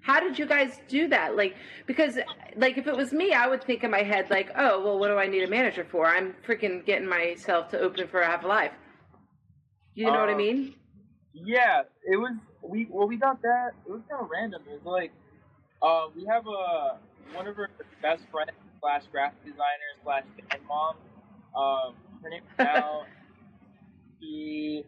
How 0.00 0.20
did 0.20 0.38
you 0.38 0.46
guys 0.46 0.78
do 0.88 1.08
that? 1.08 1.36
Like, 1.36 1.56
because, 1.86 2.18
like, 2.54 2.78
if 2.78 2.86
it 2.86 2.96
was 2.96 3.12
me, 3.12 3.32
I 3.32 3.48
would 3.48 3.64
think 3.64 3.82
in 3.82 3.90
my 3.90 4.02
head, 4.02 4.30
like, 4.30 4.50
oh, 4.56 4.82
well, 4.84 4.98
what 4.98 5.08
do 5.08 5.16
I 5.16 5.26
need 5.26 5.42
a 5.42 5.48
manager 5.48 5.84
for? 5.90 6.06
I'm 6.06 6.34
freaking 6.46 6.84
getting 6.86 7.08
myself 7.08 7.70
to 7.70 7.80
open 7.80 8.06
for 8.06 8.22
Half 8.22 8.44
Alive. 8.44 8.70
You 9.96 10.12
know 10.12 10.20
what 10.20 10.30
I 10.30 10.34
Uh, 10.34 10.36
mean? 10.36 10.74
Yeah, 11.34 11.84
it 12.04 12.16
was 12.16 12.34
we 12.62 12.88
well 12.90 13.08
we 13.08 13.16
got 13.18 13.42
that 13.42 13.72
it 13.86 13.90
was 13.92 14.02
kind 14.10 14.22
of 14.22 14.30
random. 14.30 14.62
It 14.68 14.72
was 14.72 14.84
like 14.86 15.12
Uh, 15.82 16.08
we 16.16 16.26
have 16.26 16.46
a 16.46 16.98
one 17.32 17.46
of 17.48 17.58
our 17.58 17.70
best 18.02 18.24
friends 18.32 18.52
slash 18.80 19.04
graphic 19.12 19.44
designer 19.44 19.90
slash 20.04 20.24
band 20.36 20.62
mom. 20.68 20.96
Um, 21.56 21.96
her 22.22 22.30
name 22.30 22.42
is 22.44 22.54
Val. 22.60 23.10
she 24.20 24.84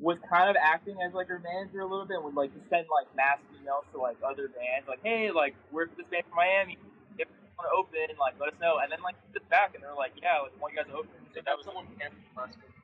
was 0.00 0.18
kind 0.30 0.50
of 0.50 0.56
acting 0.60 0.96
as 1.06 1.14
like 1.14 1.28
her 1.28 1.40
manager 1.40 1.80
a 1.80 1.86
little 1.88 2.06
bit 2.06 2.16
and 2.16 2.24
would 2.24 2.34
like 2.36 2.52
to 2.54 2.62
send 2.70 2.86
like 2.92 3.08
mass 3.16 3.38
emails 3.54 3.84
to 3.92 3.98
like 4.00 4.18
other 4.26 4.48
bands 4.48 4.86
like, 4.88 5.00
hey, 5.04 5.30
like 5.32 5.56
we're 5.72 5.86
this 5.96 6.06
band 6.10 6.24
from 6.28 6.36
Miami. 6.38 6.78
If 7.18 7.28
you 7.28 7.50
want 7.58 7.66
to 7.70 7.74
open, 7.76 8.16
like 8.18 8.34
let 8.40 8.50
us 8.54 8.58
know. 8.60 8.78
And 8.82 8.92
then 8.92 9.00
like 9.02 9.16
sit 9.32 9.48
back 9.50 9.74
and 9.74 9.82
they're 9.84 9.96
like, 9.96 10.14
yeah, 10.22 10.40
like 10.42 10.54
want 10.60 10.74
you 10.74 10.78
guys 10.82 10.90
to 10.90 10.98
open. 10.98 11.18
So 11.34 11.40
that 11.44 11.56
was 11.56 11.66
someone 11.66 11.86
canceled 11.98 12.22
last 12.36 12.56
week. 12.62 12.77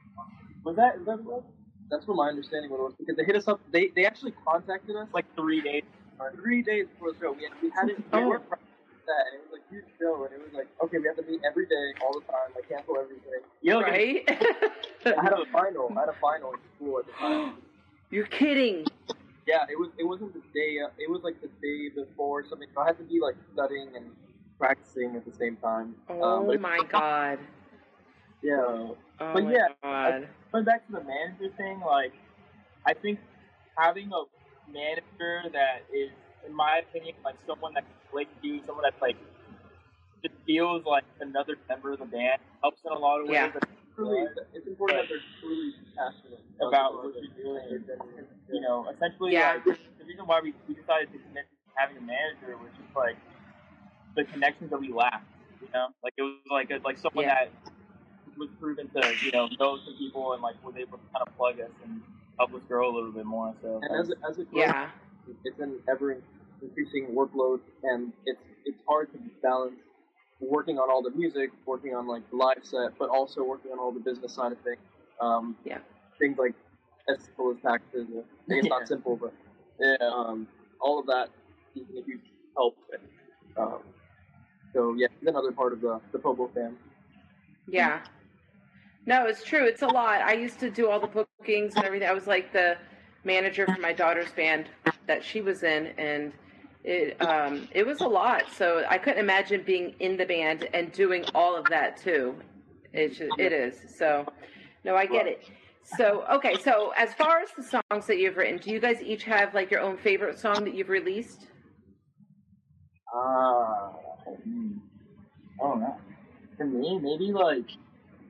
Was 0.65 0.77
that 0.77 0.97
is 0.97 1.07
that 1.07 1.23
what? 1.25 1.45
That's 1.91 2.07
what 2.07 2.17
my 2.17 2.29
understanding 2.29 2.71
what 2.71 2.81
it 2.81 2.83
was 2.85 2.95
because 2.99 3.17
they 3.17 3.25
hit 3.25 3.37
us 3.37 3.47
up. 3.49 3.61
They 3.73 3.91
they 3.95 4.05
actually 4.07 4.33
contacted 4.47 4.97
us 4.97 5.09
like 5.13 5.27
three 5.37 5.61
days. 5.61 5.85
three 6.37 6.63
days 6.63 6.87
before 6.89 7.13
the 7.13 7.19
show. 7.21 7.33
We 7.33 7.45
had, 7.45 7.53
we 7.63 7.71
had 7.71 7.89
it. 7.91 7.99
We 7.99 8.05
Oh. 8.21 8.29
were 8.29 8.39
that, 9.07 9.25
and 9.29 9.41
it 9.41 9.51
was 9.51 9.61
a 9.61 9.71
huge 9.75 9.85
show, 10.01 10.25
and 10.25 10.33
it 10.33 10.41
was 10.41 10.53
like, 10.55 10.67
okay, 10.83 10.97
we 10.99 11.05
have 11.07 11.17
to 11.17 11.23
meet 11.31 11.41
every 11.45 11.67
day, 11.67 11.93
all 12.03 12.15
the 12.19 12.25
time, 12.27 12.49
like 12.55 12.69
cancel 12.69 12.97
everything. 12.99 13.43
Like 13.63 13.85
right? 13.91 14.25
I 15.19 15.23
had 15.23 15.33
a 15.35 15.45
final. 15.53 15.93
I 15.97 16.01
had 16.01 16.09
a 16.09 16.17
final 16.21 16.53
in 16.53 16.59
school 16.77 16.99
at 17.01 17.07
the 17.07 17.13
time. 17.13 17.55
You're 18.11 18.27
kidding. 18.27 18.87
Yeah, 19.47 19.65
it 19.69 19.79
was. 19.79 19.91
It 19.99 20.05
wasn't 20.05 20.33
the 20.33 20.41
day. 20.55 20.79
Uh, 20.81 20.89
it 20.99 21.11
was 21.11 21.21
like 21.23 21.41
the 21.43 21.49
day 21.61 21.91
before 21.95 22.45
something. 22.49 22.69
So 22.75 22.81
I 22.81 22.87
had 22.87 22.97
to 22.99 23.05
be 23.05 23.21
like 23.21 23.37
studying 23.53 23.89
and 23.95 24.07
practicing 24.59 25.17
at 25.17 25.25
the 25.27 25.33
same 25.37 25.57
time. 25.57 25.95
Oh 26.09 26.49
Um, 26.51 26.61
my 26.63 26.79
god. 26.91 27.39
Yeah. 28.45 28.93
Oh 29.21 29.33
But 29.33 29.49
yeah, 29.49 29.69
god. 29.83 30.29
going 30.53 30.65
back 30.65 30.87
to 30.87 30.93
the 30.93 31.01
manager 31.03 31.49
thing, 31.57 31.81
like 31.81 32.13
I 32.87 32.93
think 32.93 33.19
having 33.79 34.11
a 34.13 34.23
manager 34.71 35.49
that 35.53 35.89
is, 35.89 36.11
in 36.47 36.55
my 36.55 36.83
opinion, 36.85 37.17
like 37.25 37.37
someone 37.49 37.73
that 37.73 37.85
can 37.89 37.97
relate 38.13 38.29
to 38.43 38.47
you, 38.47 38.61
someone 38.67 38.85
that's 38.85 39.01
like 39.01 39.17
just 40.23 40.35
feels 40.47 40.85
like 40.85 41.05
another 41.21 41.57
member 41.69 41.93
of 41.93 42.01
the 42.01 42.05
band 42.05 42.41
helps 42.61 42.81
in 42.85 42.93
a 42.93 42.99
lot 42.99 43.21
of 43.21 43.29
ways. 43.29 43.49
Yeah. 43.55 43.61
Truly, 43.97 44.27
it's 44.53 44.67
important 44.67 45.01
that 45.01 45.09
they're 45.09 45.25
truly 45.41 45.73
passionate 45.97 46.43
about 46.61 46.97
what 46.97 47.15
you're 47.15 47.33
doing. 47.39 47.85
And, 48.19 48.27
you 48.53 48.61
know, 48.61 48.91
essentially, 48.91 49.33
Yeah. 49.33 49.61
like, 49.65 49.79
the 49.99 50.05
reason 50.05 50.27
why 50.27 50.41
we, 50.43 50.53
we 50.69 50.75
decided 50.75 51.13
to 51.13 51.19
commit 51.19 51.47
to 51.49 51.57
having 51.77 51.97
a 51.97 52.01
manager 52.01 52.59
was 52.59 52.71
just 52.77 52.91
like 52.97 53.17
the 54.17 54.25
connections 54.25 54.71
that 54.71 54.81
we 54.81 54.93
lacked. 54.93 55.25
You 55.63 55.69
know, 55.73 55.89
like 56.03 56.13
it 56.19 56.23
was 56.23 56.43
like 56.51 56.71
a, 56.71 56.81
like 56.85 56.99
someone 56.99 57.25
Yeah. 57.25 57.47
that 57.47 57.74
was 58.39 58.49
proven 58.61 58.89
to 58.91 59.15
you 59.25 59.31
know 59.33 59.49
know 59.59 59.79
some 59.85 59.97
people 59.99 60.33
and 60.33 60.43
like 60.43 60.57
was 60.65 60.75
able 60.77 60.99
to 60.99 61.05
kind 61.13 61.27
of 61.27 61.37
plug 61.37 61.61
us 61.61 61.71
and 61.85 62.03
help 62.39 62.53
us 62.55 62.61
grow 62.69 62.91
a 62.91 62.95
little 62.95 63.13
bit 63.13 63.25
more. 63.27 63.55
So 63.63 63.81
And 63.83 64.01
as 64.01 64.11
it, 64.11 64.19
as 64.29 64.39
it 64.39 64.51
grows, 64.51 64.65
Yeah. 64.67 64.91
it's 65.45 65.61
an 65.61 65.79
ever 65.89 66.17
increasing 66.63 67.09
workload, 67.15 67.61
and 67.83 68.13
it's 68.27 68.41
it's 68.65 68.79
hard 68.89 69.13
to 69.13 69.19
balance 69.43 69.77
working 70.41 70.79
on 70.79 70.91
all 70.91 71.03
the 71.03 71.11
music, 71.11 71.51
working 71.67 71.95
on 71.95 72.07
like 72.07 72.29
the 72.31 72.37
live 72.37 72.61
set, 72.63 72.99
but 72.99 73.09
also 73.09 73.43
working 73.45 73.71
on 73.73 73.79
all 73.79 73.93
the 73.93 74.01
business 74.01 74.33
side 74.35 74.53
of 74.53 74.59
things. 74.61 74.81
Um, 75.21 75.57
Yeah. 75.65 75.79
Things 76.19 76.37
like 76.39 76.55
as 77.09 77.23
simple 77.25 77.51
as 77.51 77.57
taxes. 77.63 78.07
or- 78.15 78.25
I 78.25 78.47
think 78.49 78.59
it's 78.65 78.67
Yeah. 78.73 78.79
not 78.79 78.89
simple, 78.89 79.17
but 79.17 79.33
yeah, 79.79 79.97
um, 80.03 80.47
all 80.81 80.99
of 80.99 81.07
that 81.07 81.29
is 81.77 81.83
a 81.97 82.03
huge 82.05 82.21
help. 82.57 82.77
Um, 83.57 83.83
so 84.73 84.95
yeah, 84.97 85.07
he's 85.21 85.29
another 85.29 85.53
part 85.53 85.73
of 85.73 85.81
the 85.81 86.01
the 86.13 86.19
Pobo 86.19 86.49
fam. 86.55 86.77
Yeah. 87.67 88.01
No, 89.07 89.27
it's 89.27 89.45
true. 89.45 89.67
It's 89.67 89.83
a 89.83 89.87
lot. 89.87 90.23
I 90.23 90.33
used 90.33 90.59
to 90.61 90.71
do 90.71 90.89
all 90.89 90.99
the 90.99 91.07
bookings 91.07 91.75
and 91.77 91.85
everything. 91.85 92.09
I 92.09 92.13
was 92.13 92.27
like 92.27 92.53
the 92.53 92.77
manager 93.25 93.67
for 93.67 93.81
my 93.81 93.93
daughter's 93.93 94.31
band 94.33 94.67
that 95.07 95.23
she 95.23 95.41
was 95.41 95.63
in, 95.63 95.89
and 95.99 96.33
it 96.85 97.21
um, 97.23 97.69
it 97.73 97.87
was 97.87 98.01
a 98.01 98.07
lot. 98.07 98.45
So 98.57 98.85
I 98.89 98.97
couldn't 98.99 99.21
imagine 99.21 99.63
being 99.63 99.95
in 100.01 100.17
the 100.17 100.25
band 100.25 100.69
and 100.73 100.91
doing 100.93 101.25
all 101.35 101.55
of 101.55 101.67
that 101.67 101.99
too. 101.99 102.35
It's 102.93 103.21
it 103.39 103.53
is. 103.53 103.77
So 103.95 104.27
no, 104.85 104.97
I 104.97 105.07
get 105.07 105.27
it. 105.27 105.43
So 105.99 106.25
okay. 106.33 106.57
So 106.57 106.93
as 106.97 107.13
far 107.13 107.41
as 107.41 107.51
the 107.57 107.63
songs 107.63 108.07
that 108.07 108.19
you've 108.19 108.37
written, 108.39 108.59
do 108.59 108.71
you 108.71 108.81
guys 108.81 109.03
each 109.03 109.25
have 109.25 109.53
like 109.55 109.71
your 109.71 109.81
own 109.81 109.99
favorite 109.99 110.39
song 110.39 110.65
that 110.65 110.75
you've 110.75 110.89
released? 110.89 111.47
Ah, 113.15 113.93
hmm. 114.43 114.79
I 115.63 115.69
don't 115.69 115.81
know. 115.81 115.97
For 116.57 116.65
me, 116.65 116.99
maybe 117.01 117.33
like 117.33 117.69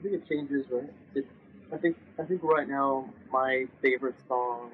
think 0.04 0.22
it 0.22 0.28
changes, 0.28 0.66
right? 0.70 0.90
It, 1.14 1.26
I 1.72 1.78
think 1.78 1.96
I 2.20 2.24
think 2.24 2.42
right 2.42 2.68
now 2.68 3.08
my 3.32 3.64
favorite 3.82 4.14
song 4.28 4.70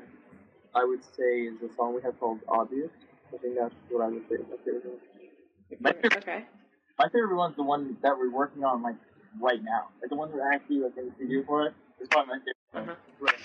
I 0.75 0.85
would 0.85 1.03
say 1.17 1.47
is 1.47 1.55
the 1.61 1.71
song 1.77 1.95
we 1.95 2.03
have 2.03 2.19
called 2.19 2.41
Obvious. 2.49 2.91
I 3.33 3.39
think 3.39 3.55
that's 3.59 3.75
what 3.91 4.05
I 4.05 4.09
would 4.09 4.23
say 4.29 4.37
is 4.37 4.47
my 4.51 4.57
favorite. 4.65 4.85
one. 4.85 5.81
my 5.81 5.93
favorite, 5.93 6.17
Okay. 6.23 6.45
my 6.99 7.07
favorite 7.07 7.37
one's 7.37 7.57
the 7.57 7.63
one 7.63 7.97
that 8.03 8.19
we're 8.19 8.31
working 8.31 8.65
on 8.65 8.83
like 8.83 8.97
right 9.41 9.63
now. 9.63 9.89
Like 10.01 10.11
the 10.11 10.17
one 10.17 10.33
we're 10.33 10.53
actually 10.53 10.81
like 10.81 10.97
in 10.99 11.07
the 11.07 11.13
studio 11.15 11.45
for 11.47 11.67
it. 11.67 11.75
It's 12.01 12.09
probably 12.09 12.35
my 12.35 12.39
favorite. 12.39 12.57
one. 12.73 12.83
Uh-huh. 12.83 12.95
Right. 13.21 13.41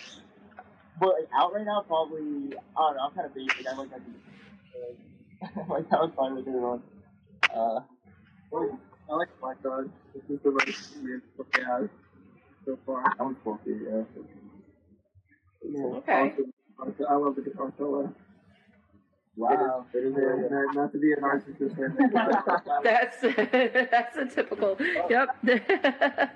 But 1.00 1.10
like, 1.20 1.30
out 1.38 1.54
right 1.54 1.66
now, 1.66 1.84
probably 1.88 2.58
I 2.58 2.82
don't 2.82 2.96
know. 2.98 3.04
I'm 3.10 3.14
kind 3.14 3.26
of 3.28 3.36
basic. 3.36 3.68
I 3.68 3.76
like 3.78 3.90
that. 3.92 4.02
beat. 4.06 5.70
like 5.70 5.90
that 5.90 6.00
was 6.02 6.12
probably 6.16 6.42
my 6.42 6.46
favorite 6.46 6.62
one. 6.68 6.84
Uh, 7.54 7.80
Oh, 9.10 9.14
I 9.14 9.18
like 9.18 9.40
Black 9.40 9.62
Dog. 9.64 9.90
This 10.14 10.24
is 10.38 10.44
the 10.44 10.50
right 10.52 10.76
weird 11.04 11.22
stuff 11.36 11.48
they 11.54 11.62
so 12.66 12.78
far. 12.86 13.04
that 13.04 13.24
one's 13.24 13.38
cool 13.44 13.60
too. 13.64 14.06
Yeah. 14.14 14.24
Yeah. 15.70 15.84
Okay. 15.98 16.34
Also, 16.80 17.06
I 17.10 17.16
love 17.16 17.36
the 17.36 17.42
guitar 17.42 17.72
solo. 17.78 18.14
Wow. 19.38 19.86
It 19.94 19.98
is, 19.98 20.16
it 20.16 20.20
is 20.46 20.52
not, 20.52 20.76
not 20.76 20.92
to 20.94 20.98
be 20.98 21.12
a 21.12 21.18
narcissist 21.18 21.78
or 21.78 21.86
anything. 21.88 22.10
but 22.14 22.84
That's 22.84 23.22
that's 23.92 24.18
a 24.18 24.26
typical. 24.34 24.78
Yep. 25.10 25.30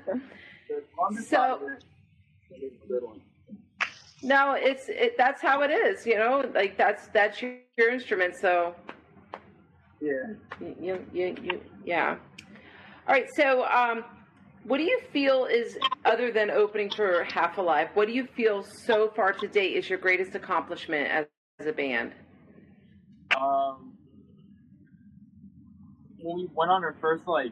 So- 1.27 1.59
It's 2.51 2.83
a 2.83 2.87
good 2.87 3.03
one. 3.03 3.21
no, 4.21 4.53
it's 4.53 4.87
it, 4.89 5.15
that's 5.17 5.41
how 5.41 5.61
it 5.63 5.71
is. 5.71 6.05
You 6.05 6.17
know, 6.19 6.43
like 6.53 6.77
that's 6.77 7.07
that's 7.07 7.41
your, 7.41 7.55
your 7.77 7.89
instrument. 7.91 8.35
So 8.35 8.75
Yeah. 9.99 10.11
you, 10.61 11.03
you 11.11 11.35
you 11.41 11.61
yeah. 11.83 12.17
All 13.09 13.15
right. 13.15 13.25
So 13.35 13.65
um, 13.65 14.05
what 14.65 14.77
do 14.77 14.83
you 14.83 14.99
feel 15.11 15.45
is 15.45 15.79
other 16.05 16.31
than 16.31 16.51
opening 16.51 16.91
for 16.91 17.23
Half 17.23 17.57
Alive? 17.57 17.87
What 17.95 18.07
do 18.07 18.13
you 18.13 18.27
feel 18.37 18.63
so 18.63 19.09
far 19.15 19.33
to 19.33 19.47
date 19.47 19.75
is 19.75 19.89
your 19.89 19.97
greatest 19.97 20.35
accomplishment 20.35 21.09
as, 21.09 21.25
as 21.57 21.65
a 21.65 21.71
band? 21.71 22.11
Um, 23.35 23.93
when 26.19 26.37
we 26.37 26.49
went 26.53 26.69
on 26.69 26.83
our 26.83 26.95
first 27.01 27.23
like, 27.25 27.51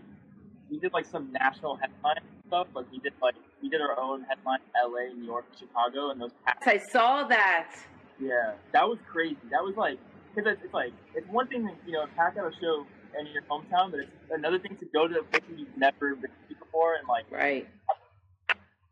we 0.70 0.78
did 0.78 0.94
like 0.94 1.08
some 1.08 1.32
national 1.32 1.78
headline 1.78 2.18
stuff. 2.48 2.68
Like 2.76 2.86
we 2.92 3.00
did 3.00 3.14
like 3.20 3.34
we 3.64 3.70
did 3.70 3.82
our 3.82 4.00
own 4.00 4.26
headline 4.30 4.60
L.A., 4.80 5.12
New 5.16 5.26
York, 5.26 5.46
Chicago, 5.58 6.12
and 6.12 6.22
those. 6.22 6.34
Past, 6.46 6.68
I 6.68 6.78
saw 6.92 7.24
that. 7.30 7.72
yeah, 8.20 8.54
that 8.74 8.88
was 8.88 9.00
crazy. 9.12 9.38
That 9.50 9.64
was 9.64 9.74
like 9.76 9.98
because 10.36 10.52
it's, 10.54 10.62
it's 10.66 10.74
like 10.74 10.94
it's 11.16 11.28
one 11.30 11.48
thing 11.48 11.66
to 11.66 11.74
you 11.88 11.94
know 11.94 12.06
pack 12.16 12.38
out 12.38 12.54
a 12.54 12.56
show 12.62 12.86
in 13.20 13.28
your 13.28 13.44
hometown, 13.44 13.92
but 13.92 14.02
it's 14.02 14.12
another 14.32 14.60
thing 14.60 14.76
to 14.78 14.86
go 14.86 15.08
to 15.08 15.20
a 15.20 15.24
place 15.24 15.42
you've 15.56 15.76
never 15.78 16.16
been 16.16 16.32
to 16.50 16.56
before 16.60 16.96
and 16.96 17.08
like 17.08 17.26
Right. 17.32 17.68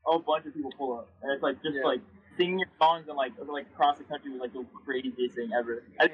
a 0.08 0.20
bunch 0.20 0.46
of 0.46 0.54
people 0.54 0.72
pull 0.78 1.00
up, 1.00 1.10
and 1.22 1.32
it's 1.32 1.44
like 1.44 1.62
just 1.64 1.76
Yeah. 1.76 1.84
like 1.86 2.02
singing 2.38 2.60
your 2.60 2.70
songs 2.80 3.08
and 3.08 3.18
like 3.18 3.32
like 3.48 3.66
across 3.74 3.98
the 3.98 4.04
country 4.06 4.32
was 4.32 4.42
like 4.42 4.54
the 4.54 4.66
craziest 4.86 5.36
thing 5.36 5.52
ever. 5.58 5.84
I, 6.00 6.10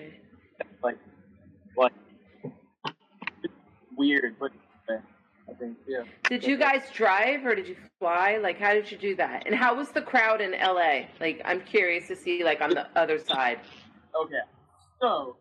like 0.84 0.98
it's 3.44 3.54
weird, 3.96 4.36
but 4.40 4.52
I 4.90 5.54
think, 5.56 5.78
yeah. 5.88 6.04
Did 6.30 6.46
you 6.46 6.58
guys 6.58 6.82
drive 6.94 7.46
or 7.46 7.56
did 7.56 7.68
you 7.68 7.76
fly? 8.00 8.38
Like, 8.38 8.58
how 8.58 8.74
did 8.74 8.90
you 8.90 8.98
do 8.98 9.16
that? 9.18 9.44
And 9.46 9.54
how 9.56 9.76
was 9.76 9.90
the 9.90 10.02
crowd 10.02 10.40
in 10.40 10.52
LA? 10.52 11.08
Like, 11.20 11.42
I'm 11.44 11.60
curious 11.62 12.08
to 12.08 12.16
see, 12.16 12.44
like, 12.44 12.62
on 12.62 12.70
the 12.70 12.88
other 12.98 13.18
side. 13.20 13.60
okay. 14.16 14.36
So 15.02 15.36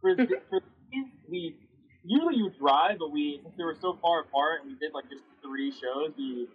for, 0.00 0.14
the, 0.14 0.28
for 0.48 0.60
these, 0.92 1.06
we 1.28 1.56
usually 2.04 2.36
you 2.36 2.50
drive, 2.58 2.98
but 2.98 3.10
we 3.12 3.40
since 3.42 3.54
they 3.56 3.64
were 3.64 3.76
so 3.80 3.98
far 4.02 4.20
apart 4.20 4.62
and 4.62 4.70
we 4.72 4.78
did 4.78 4.92
like 4.94 5.04
just 5.10 5.24
three 5.42 5.70
shows, 5.72 6.12
we 6.16 6.48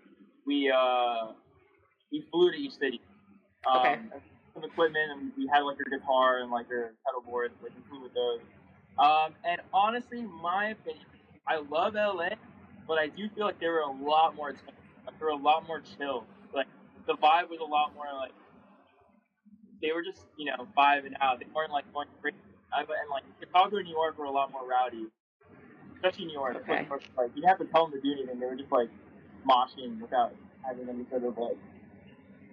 we 0.46 0.72
uh 0.72 1.32
we 2.12 2.26
flew 2.32 2.52
to 2.52 2.58
each 2.58 2.74
city. 2.78 3.02
Um, 3.70 3.80
Okay. 3.80 4.00
Some 4.54 4.64
equipment 4.64 5.12
and 5.12 5.32
we 5.38 5.48
had 5.54 5.62
like 5.62 5.78
our 5.78 6.00
guitar 6.00 6.40
and 6.40 6.50
like 6.50 6.66
our 6.72 6.94
pedal 7.06 7.22
boards, 7.26 7.54
like 7.62 7.72
we 7.76 7.84
flew 7.90 8.02
with 8.02 8.14
those. 8.16 8.40
Um, 8.98 9.36
and 9.46 9.62
honestly, 9.72 10.24
my 10.24 10.70
opinion, 10.70 11.06
I 11.48 11.58
love 11.58 11.94
LA, 11.94 12.30
but 12.88 12.98
I 12.98 13.08
do 13.08 13.30
feel 13.36 13.46
like 13.46 13.60
they 13.60 13.68
were 13.68 13.82
a 13.82 13.92
lot 13.92 14.36
more 14.36 14.50
expensive. 14.50 14.82
Like, 15.06 15.20
they 15.20 15.26
were 15.26 15.32
a 15.32 15.36
lot 15.38 15.68
more 15.68 15.82
chill. 15.82 16.26
Like 16.56 16.66
the 17.06 17.14
vibe 17.14 17.50
was 17.50 17.60
a 17.62 17.70
lot 17.70 17.94
more 17.94 18.06
like 18.20 18.32
they 19.82 19.92
were 19.92 20.02
just 20.04 20.26
you 20.38 20.46
know 20.46 20.68
vibing 20.78 21.14
out. 21.22 21.40
They 21.40 21.46
weren't 21.54 21.72
like 21.72 21.86
going 21.94 22.08
crazy. 22.22 22.38
I- 22.74 22.82
And 22.82 23.10
like 23.12 23.24
Chicago 23.40 23.78
and 23.78 23.86
New 23.86 23.94
York 23.94 24.18
were 24.18 24.26
a 24.26 24.32
lot 24.32 24.52
more 24.52 24.68
rowdy, 24.68 25.06
especially 25.98 26.26
New 26.26 26.34
York. 26.34 26.58
Okay. 26.58 26.88
Like, 26.90 27.02
like 27.18 27.30
you 27.36 27.42
didn't 27.42 27.50
have 27.50 27.60
to 27.60 27.66
tell 27.66 27.88
them 27.88 28.00
to 28.00 28.02
do 28.02 28.14
anything. 28.14 28.40
They 28.40 28.46
were 28.46 28.56
just 28.56 28.72
like 28.72 28.90
moshing 29.50 30.00
without 30.02 30.34
having 30.66 30.90
any 30.90 31.06
sort 31.10 31.24
of 31.24 31.38
like. 31.38 31.58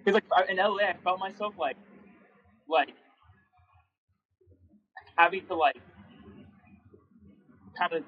Because 0.03 0.21
like 0.31 0.49
in 0.49 0.57
LA, 0.57 0.83
I 0.83 0.95
felt 1.03 1.19
myself 1.19 1.53
like 1.57 1.77
like 2.67 2.93
having 5.17 5.45
to 5.47 5.55
like 5.55 5.77
kind 7.77 7.93
of 7.93 8.03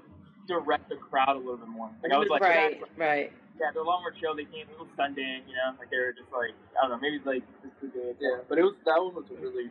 direct 0.48 0.90
the 0.90 0.96
crowd 0.96 1.36
a 1.36 1.40
little 1.40 1.58
bit 1.58 1.68
more. 1.68 1.90
Like 2.04 2.12
I 2.12 2.18
was 2.18 2.30
like, 2.30 2.42
right, 2.42 2.80
yeah, 2.80 3.04
right. 3.04 3.32
yeah, 3.60 3.68
they're 3.74 3.84
a 3.84 3.86
lot 3.86 4.02
more 4.02 4.12
chill. 4.12 4.36
They 4.36 4.46
came 4.46 4.68
a 4.68 4.72
little 4.72 4.88
Sunday, 4.96 5.42
you 5.48 5.54
know, 5.54 5.78
like 5.80 5.90
they 5.90 5.98
were 5.98 6.14
just 6.14 6.32
like 6.32 6.56
I 6.78 6.88
don't 6.88 6.98
know, 6.98 7.00
maybe 7.02 7.22
like 7.26 7.44
just 7.62 7.76
the 7.82 7.88
day. 7.88 8.14
Yeah, 8.20 8.46
but 8.48 8.58
it 8.58 8.64
was 8.64 8.76
that 8.86 8.98
one 8.98 9.16
was 9.16 9.26
really 9.42 9.70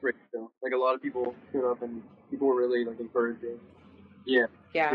great 0.00 0.16
show. 0.32 0.50
Like 0.62 0.72
a 0.72 0.76
lot 0.76 0.94
of 0.94 1.02
people 1.02 1.34
showed 1.52 1.70
up 1.70 1.82
and 1.82 2.02
people 2.30 2.48
were 2.48 2.56
really 2.56 2.84
like 2.84 3.00
encouraging. 3.00 3.58
Yeah. 4.24 4.46
Yeah. 4.74 4.94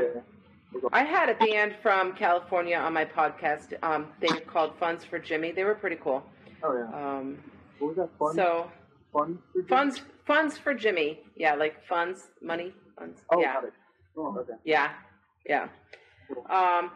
I 0.92 1.04
had 1.04 1.30
a 1.30 1.36
band 1.36 1.76
from 1.82 2.14
California 2.14 2.78
on 2.78 2.94
my 2.94 3.06
podcast. 3.06 3.74
Um, 3.84 4.08
they 4.20 4.28
were 4.28 4.42
called 4.42 4.74
Funds 4.80 5.04
for 5.06 5.18
Jimmy. 5.20 5.52
They 5.52 5.64
were 5.64 5.76
pretty 5.76 5.98
cool. 6.04 6.24
Oh 6.64 6.74
yeah. 6.76 7.18
Um, 7.18 7.38
What 7.80 7.96
was 7.96 7.98
that 7.98 8.10
so 8.36 8.70
fun. 9.14 9.40
for 9.54 9.60
you? 9.60 9.66
funds, 9.68 10.02
funds 10.26 10.58
for 10.58 10.74
Jimmy. 10.74 11.22
Yeah, 11.36 11.56
like 11.56 11.86
funds, 11.88 12.28
money, 12.42 12.74
funds. 12.98 13.22
Oh, 13.32 13.40
yeah. 13.42 13.62
Oh, 14.18 14.36
okay. 14.40 14.54
yeah, 14.66 14.92
yeah. 15.46 15.68
Um, 16.50 16.92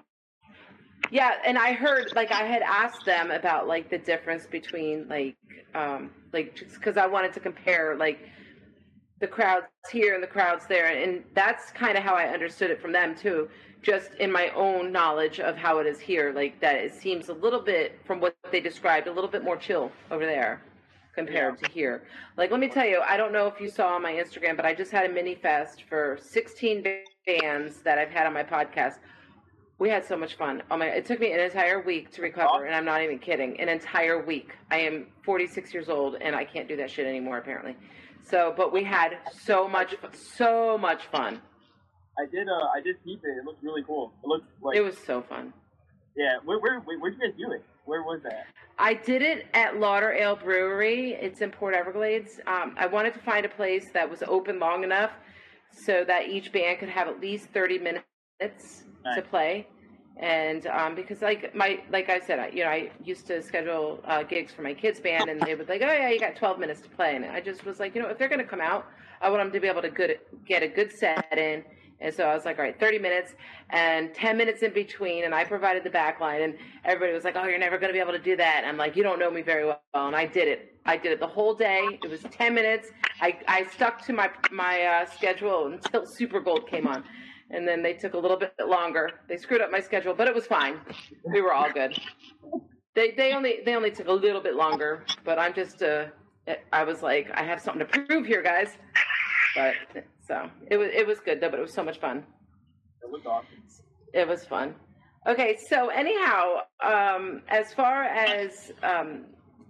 yeah, 1.11 1.33
and 1.45 1.57
I 1.57 1.73
heard 1.73 2.11
like 2.15 2.31
I 2.31 2.43
had 2.43 2.61
asked 2.63 3.05
them 3.05 3.31
about 3.31 3.67
like 3.67 3.89
the 3.89 3.97
difference 3.97 4.45
between 4.47 5.07
like 5.07 5.35
um 5.75 6.11
like 6.33 6.55
because 6.73 6.97
I 6.97 7.05
wanted 7.07 7.33
to 7.33 7.39
compare 7.39 7.95
like 7.95 8.19
the 9.21 9.27
crowds 9.27 9.67
here 9.91 10.15
and 10.15 10.21
the 10.21 10.27
crowds 10.27 10.65
there, 10.67 10.87
and 10.87 11.23
that's 11.33 11.71
kind 11.71 11.97
of 11.97 12.03
how 12.03 12.15
I 12.15 12.25
understood 12.25 12.71
it 12.71 12.81
from 12.81 12.91
them 12.91 13.15
too. 13.15 13.47
Just 13.81 14.13
in 14.15 14.31
my 14.31 14.49
own 14.49 14.91
knowledge 14.91 15.39
of 15.39 15.55
how 15.55 15.77
it 15.77 15.87
is 15.87 15.99
here, 15.99 16.33
like 16.33 16.59
that 16.59 16.75
it 16.75 16.93
seems 16.93 17.29
a 17.29 17.33
little 17.33 17.61
bit 17.61 17.99
from 18.05 18.19
what 18.19 18.35
they 18.51 18.59
described, 18.59 19.07
a 19.07 19.11
little 19.11 19.29
bit 19.29 19.43
more 19.43 19.57
chill 19.57 19.91
over 20.09 20.25
there 20.25 20.61
compared 21.15 21.57
to 21.59 21.71
here. 21.71 22.03
Like, 22.37 22.51
let 22.51 22.59
me 22.59 22.67
tell 22.67 22.85
you, 22.85 23.01
I 23.01 23.15
don't 23.17 23.31
know 23.31 23.47
if 23.47 23.59
you 23.59 23.69
saw 23.69 23.95
on 23.95 24.01
my 24.01 24.13
Instagram, 24.13 24.55
but 24.55 24.65
I 24.65 24.73
just 24.73 24.91
had 24.91 25.09
a 25.09 25.13
mini 25.13 25.35
fest 25.35 25.83
for 25.87 26.17
16 26.21 26.83
bands 27.25 27.81
that 27.81 27.97
I've 27.97 28.09
had 28.09 28.25
on 28.25 28.33
my 28.33 28.43
podcast. 28.43 28.95
We 29.77 29.89
had 29.89 30.05
so 30.05 30.15
much 30.15 30.35
fun. 30.35 30.61
Oh 30.69 30.77
my! 30.77 30.87
It 30.87 31.05
took 31.05 31.19
me 31.19 31.31
an 31.31 31.39
entire 31.39 31.81
week 31.81 32.11
to 32.11 32.21
recover, 32.21 32.65
and 32.65 32.75
I'm 32.75 32.85
not 32.85 33.01
even 33.01 33.17
kidding. 33.17 33.59
An 33.59 33.67
entire 33.67 34.23
week. 34.23 34.53
I 34.69 34.77
am 34.77 35.07
46 35.23 35.73
years 35.73 35.89
old, 35.89 36.17
and 36.21 36.35
I 36.35 36.45
can't 36.45 36.67
do 36.67 36.75
that 36.77 36.89
shit 36.89 37.07
anymore, 37.07 37.39
apparently. 37.39 37.75
So, 38.23 38.53
but 38.55 38.71
we 38.71 38.83
had 38.83 39.17
so 39.43 39.67
much, 39.67 39.95
so 40.13 40.77
much 40.77 41.03
fun. 41.07 41.41
I 42.19 42.25
did. 42.31 42.47
Uh, 42.47 42.67
I 42.75 42.81
did 42.81 42.97
keep 43.03 43.21
it. 43.23 43.37
It 43.37 43.45
looked 43.45 43.63
really 43.63 43.83
cool. 43.83 44.11
It 44.23 44.27
looked 44.27 44.45
like 44.61 44.75
It 44.77 44.81
was 44.81 44.97
so 44.97 45.21
fun. 45.21 45.53
yeah. 46.15 46.37
Where 46.45 46.59
where 46.59 46.79
where 46.81 46.99
where'd 46.99 47.15
you 47.15 47.19
guys 47.27 47.37
do 47.37 47.51
it? 47.51 47.63
Where 47.85 48.03
was 48.03 48.21
that? 48.23 48.45
I 48.77 48.93
did 48.93 49.21
it 49.21 49.47
at 49.53 49.79
Lauder 49.79 50.11
Ale 50.11 50.35
Brewery. 50.35 51.13
It's 51.13 51.41
in 51.41 51.51
Port 51.51 51.73
Everglades. 51.73 52.39
Um, 52.47 52.75
I 52.77 52.85
wanted 52.87 53.13
to 53.13 53.19
find 53.19 53.45
a 53.45 53.49
place 53.49 53.87
that 53.93 54.09
was 54.09 54.23
open 54.27 54.59
long 54.59 54.83
enough 54.83 55.11
so 55.71 56.03
that 56.05 56.27
each 56.27 56.51
band 56.51 56.79
could 56.79 56.89
have 56.89 57.07
at 57.07 57.19
least 57.19 57.47
30 57.53 57.79
minutes 57.79 58.03
to 58.41 59.19
Nice. 59.21 59.23
play. 59.29 59.67
And 60.21 60.67
um, 60.67 60.93
because 60.93 61.21
like 61.21 61.53
my 61.55 61.81
like 61.91 62.09
I 62.09 62.19
said, 62.19 62.39
I, 62.39 62.47
you 62.49 62.63
know, 62.63 62.69
I 62.69 62.91
used 63.03 63.25
to 63.27 63.41
schedule 63.41 63.99
uh, 64.05 64.21
gigs 64.21 64.53
for 64.53 64.61
my 64.61 64.73
kids' 64.73 64.99
band, 64.99 65.29
and 65.29 65.41
they 65.41 65.55
would 65.55 65.67
like, 65.67 65.81
oh 65.81 65.91
yeah, 65.91 66.09
you 66.09 66.19
got 66.19 66.35
12 66.35 66.59
minutes 66.59 66.81
to 66.81 66.89
play, 66.89 67.15
and 67.15 67.25
I 67.25 67.41
just 67.41 67.65
was 67.65 67.79
like, 67.79 67.95
you 67.95 68.01
know, 68.01 68.07
if 68.07 68.19
they're 68.19 68.29
going 68.29 68.39
to 68.39 68.45
come 68.45 68.61
out, 68.61 68.85
I 69.19 69.29
want 69.29 69.41
them 69.43 69.51
to 69.51 69.59
be 69.59 69.67
able 69.67 69.81
to 69.81 69.89
good 69.89 70.19
get 70.45 70.61
a 70.61 70.67
good 70.67 70.91
set 70.91 71.37
in. 71.37 71.63
And 72.01 72.13
so 72.13 72.23
I 72.23 72.33
was 72.33 72.45
like, 72.45 72.57
all 72.57 72.65
right, 72.65 72.79
30 72.79 72.97
minutes 72.97 73.35
and 73.69 74.13
10 74.13 74.35
minutes 74.35 74.63
in 74.63 74.73
between. 74.73 75.23
And 75.23 75.35
I 75.35 75.43
provided 75.43 75.83
the 75.83 75.89
back 75.91 76.19
line. 76.19 76.41
And 76.41 76.55
everybody 76.83 77.13
was 77.13 77.23
like, 77.23 77.35
oh, 77.35 77.45
you're 77.45 77.59
never 77.59 77.77
going 77.77 77.89
to 77.89 77.93
be 77.93 77.99
able 77.99 78.13
to 78.13 78.19
do 78.19 78.35
that. 78.37 78.57
And 78.57 78.65
I'm 78.65 78.77
like, 78.77 78.95
you 78.95 79.03
don't 79.03 79.19
know 79.19 79.29
me 79.29 79.43
very 79.43 79.65
well. 79.65 79.79
And 79.93 80.15
I 80.15 80.25
did 80.25 80.47
it. 80.47 80.75
I 80.85 80.97
did 80.97 81.11
it 81.11 81.19
the 81.19 81.27
whole 81.27 81.53
day. 81.53 81.99
It 82.03 82.09
was 82.09 82.21
10 82.23 82.55
minutes. 82.55 82.89
I, 83.21 83.37
I 83.47 83.65
stuck 83.65 84.03
to 84.07 84.13
my, 84.13 84.31
my 84.51 84.81
uh, 84.81 85.05
schedule 85.05 85.67
until 85.67 86.05
Super 86.17 86.39
Gold 86.39 86.67
came 86.67 86.87
on. 86.87 87.03
And 87.53 87.67
then 87.67 87.83
they 87.83 87.93
took 87.93 88.13
a 88.13 88.17
little 88.17 88.37
bit 88.37 88.53
longer. 88.65 89.11
They 89.27 89.37
screwed 89.37 89.61
up 89.61 89.71
my 89.71 89.81
schedule, 89.81 90.13
but 90.13 90.27
it 90.27 90.33
was 90.33 90.47
fine. 90.47 90.79
We 91.25 91.41
were 91.41 91.53
all 91.53 91.71
good. 91.71 91.99
They, 92.95 93.11
they 93.11 93.33
only 93.33 93.59
they 93.65 93.75
only 93.75 93.91
took 93.91 94.07
a 94.07 94.13
little 94.13 94.41
bit 94.41 94.55
longer, 94.55 95.05
but 95.23 95.39
I'm 95.39 95.53
just 95.53 95.81
uh 95.81 96.05
I 96.73 96.83
was 96.83 97.01
like 97.01 97.29
I 97.33 97.43
have 97.43 97.61
something 97.61 97.85
to 97.85 98.05
prove 98.05 98.25
here, 98.25 98.41
guys. 98.41 98.77
But 99.55 99.75
so 100.25 100.49
it 100.69 100.77
was 100.77 100.89
it 100.93 101.05
was 101.05 101.19
good 101.19 101.39
though, 101.41 101.49
but 101.49 101.59
it 101.59 101.63
was 101.63 101.73
so 101.73 101.83
much 101.83 101.99
fun. 101.99 102.23
It 103.03 103.11
looked 103.11 103.27
awesome. 103.27 103.47
It 104.13 104.27
was 104.27 104.45
fun. 104.45 104.75
Okay, 105.27 105.57
so 105.69 105.89
anyhow, 105.89 106.61
um, 106.83 107.43
as 107.47 107.73
far 107.73 108.03
as 108.03 108.71
um, 108.81 109.25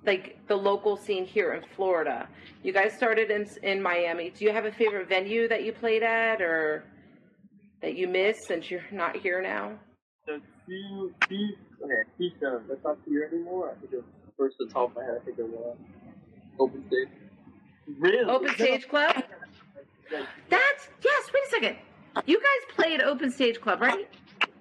like 0.05 0.39
the 0.47 0.55
local 0.55 0.95
scene 0.95 1.25
here 1.25 1.53
in 1.53 1.63
Florida, 1.75 2.27
you 2.63 2.71
guys 2.73 2.93
started 2.93 3.29
in 3.31 3.47
in 3.61 3.81
Miami. 3.81 4.29
Do 4.29 4.45
you 4.45 4.51
have 4.51 4.65
a 4.65 4.71
favorite 4.71 5.09
venue 5.09 5.47
that 5.49 5.63
you 5.63 5.73
played 5.73 6.03
at, 6.03 6.41
or 6.41 6.85
that 7.81 7.95
you 7.95 8.07
miss 8.07 8.37
since 8.47 8.69
you're 8.71 8.81
not 8.91 9.15
here 9.15 9.41
now? 9.41 9.73
So 10.25 10.39
two 10.67 11.11
two 11.27 11.49
okay 11.83 11.93
two 12.17 12.29
shows. 12.39 12.61
That's 12.69 12.83
not 12.83 12.97
here 13.07 13.29
anymore. 13.31 13.73
I 13.75 13.79
think 13.79 13.93
it 13.93 13.95
was 13.97 14.05
first 14.37 14.55
at 14.61 14.67
the 14.67 14.73
top 14.73 14.91
of 14.91 14.95
my 14.97 15.03
head. 15.03 15.17
I 15.21 15.25
think 15.25 15.39
it 15.39 15.47
was 15.47 15.75
uh, 15.77 16.63
open 16.63 16.83
stage. 16.87 17.07
Really? 17.99 18.23
Open 18.29 18.49
Stage 18.55 18.87
Club. 18.87 19.15
That's 20.49 20.89
yes. 21.03 21.31
Wait 21.33 21.43
a 21.47 21.49
second. 21.49 21.75
You 22.25 22.37
guys 22.37 22.75
played 22.75 23.01
Open 23.01 23.31
Stage 23.31 23.59
Club, 23.61 23.81
right? 23.81 24.07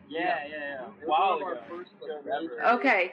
yeah, 0.09 0.39
yeah, 0.49 0.57
yeah. 0.59 0.87
Wow. 1.07 1.39
one 1.41 1.43
of 1.43 1.47
our 1.49 1.53
ago. 1.55 1.63
first, 1.69 1.91
like, 2.01 2.11
Shows 2.11 2.25
major- 2.25 2.61
ever. 2.63 2.79
Okay. 2.79 3.13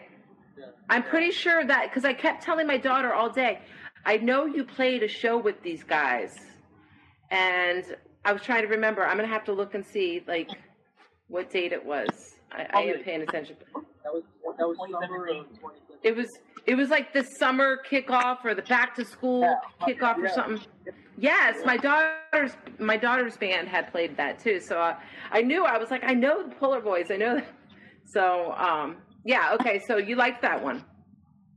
Yeah. 0.57 0.65
I'm 0.89 1.03
pretty 1.03 1.31
sure 1.31 1.63
that 1.65 1.89
because 1.89 2.05
I 2.05 2.13
kept 2.13 2.43
telling 2.43 2.65
my 2.67 2.77
daughter 2.77 3.13
all 3.13 3.29
day, 3.29 3.59
I 4.05 4.17
know 4.17 4.45
you 4.45 4.63
played 4.63 5.03
a 5.03 5.07
show 5.07 5.37
with 5.37 5.61
these 5.61 5.83
guys, 5.83 6.35
and 7.29 7.83
I 8.27 8.33
was 8.33 8.41
trying 8.41 8.61
to 8.63 8.67
remember. 8.67 9.05
I'm 9.05 9.15
gonna 9.15 9.29
have 9.29 9.45
to 9.45 9.53
look 9.53 9.73
and 9.73 9.85
see 9.85 10.21
like 10.27 10.49
what 11.29 11.49
date 11.49 11.71
it 11.71 11.83
was. 11.83 12.09
I, 12.51 12.67
I 12.73 12.81
am 12.81 12.99
paying 13.01 13.21
attention. 13.21 13.55
That 14.03 14.13
was 14.13 14.23
that 14.57 14.67
was 14.67 14.77
summer 14.77 15.27
of 15.27 15.45
2017. 15.55 15.99
It 16.03 16.13
was 16.13 16.27
it 16.65 16.75
was 16.75 16.89
like 16.89 17.13
the 17.13 17.23
summer 17.23 17.77
kickoff 17.89 18.43
or 18.43 18.53
the 18.53 18.63
back 18.63 18.93
to 18.95 19.05
school 19.05 19.43
Yeah. 19.43 19.55
kickoff 19.87 20.17
or 20.17 20.25
Yeah. 20.25 20.33
something. 20.33 20.59
Yes, 21.17 21.55
my 21.65 21.77
daughter's 21.77 22.51
my 22.79 22.97
daughter's 22.97 23.37
band 23.37 23.69
had 23.69 23.89
played 23.93 24.17
that 24.17 24.39
too, 24.39 24.59
so 24.59 24.77
I, 24.77 24.97
I 25.31 25.41
knew 25.41 25.63
I 25.63 25.77
was 25.77 25.89
like 25.89 26.03
I 26.03 26.13
know 26.13 26.43
the 26.49 26.53
Polar 26.55 26.81
Boys, 26.81 27.09
I 27.09 27.15
know. 27.15 27.35
That. 27.35 27.47
So 28.07 28.51
um, 28.57 28.97
yeah, 29.23 29.53
okay. 29.53 29.79
So 29.87 29.95
you 29.95 30.17
liked 30.17 30.41
that 30.41 30.61
one? 30.61 30.83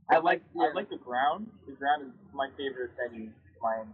I 0.09 0.19
like 0.19 0.41
Yeah. 0.55 0.69
I 0.71 0.73
like 0.73 0.89
the 0.89 0.97
ground. 0.97 1.47
The 1.67 1.73
ground 1.73 2.03
is 2.03 2.33
my 2.33 2.47
favorite 2.55 2.91
venue 2.95 3.25
in 3.25 3.33
Miami. 3.61 3.89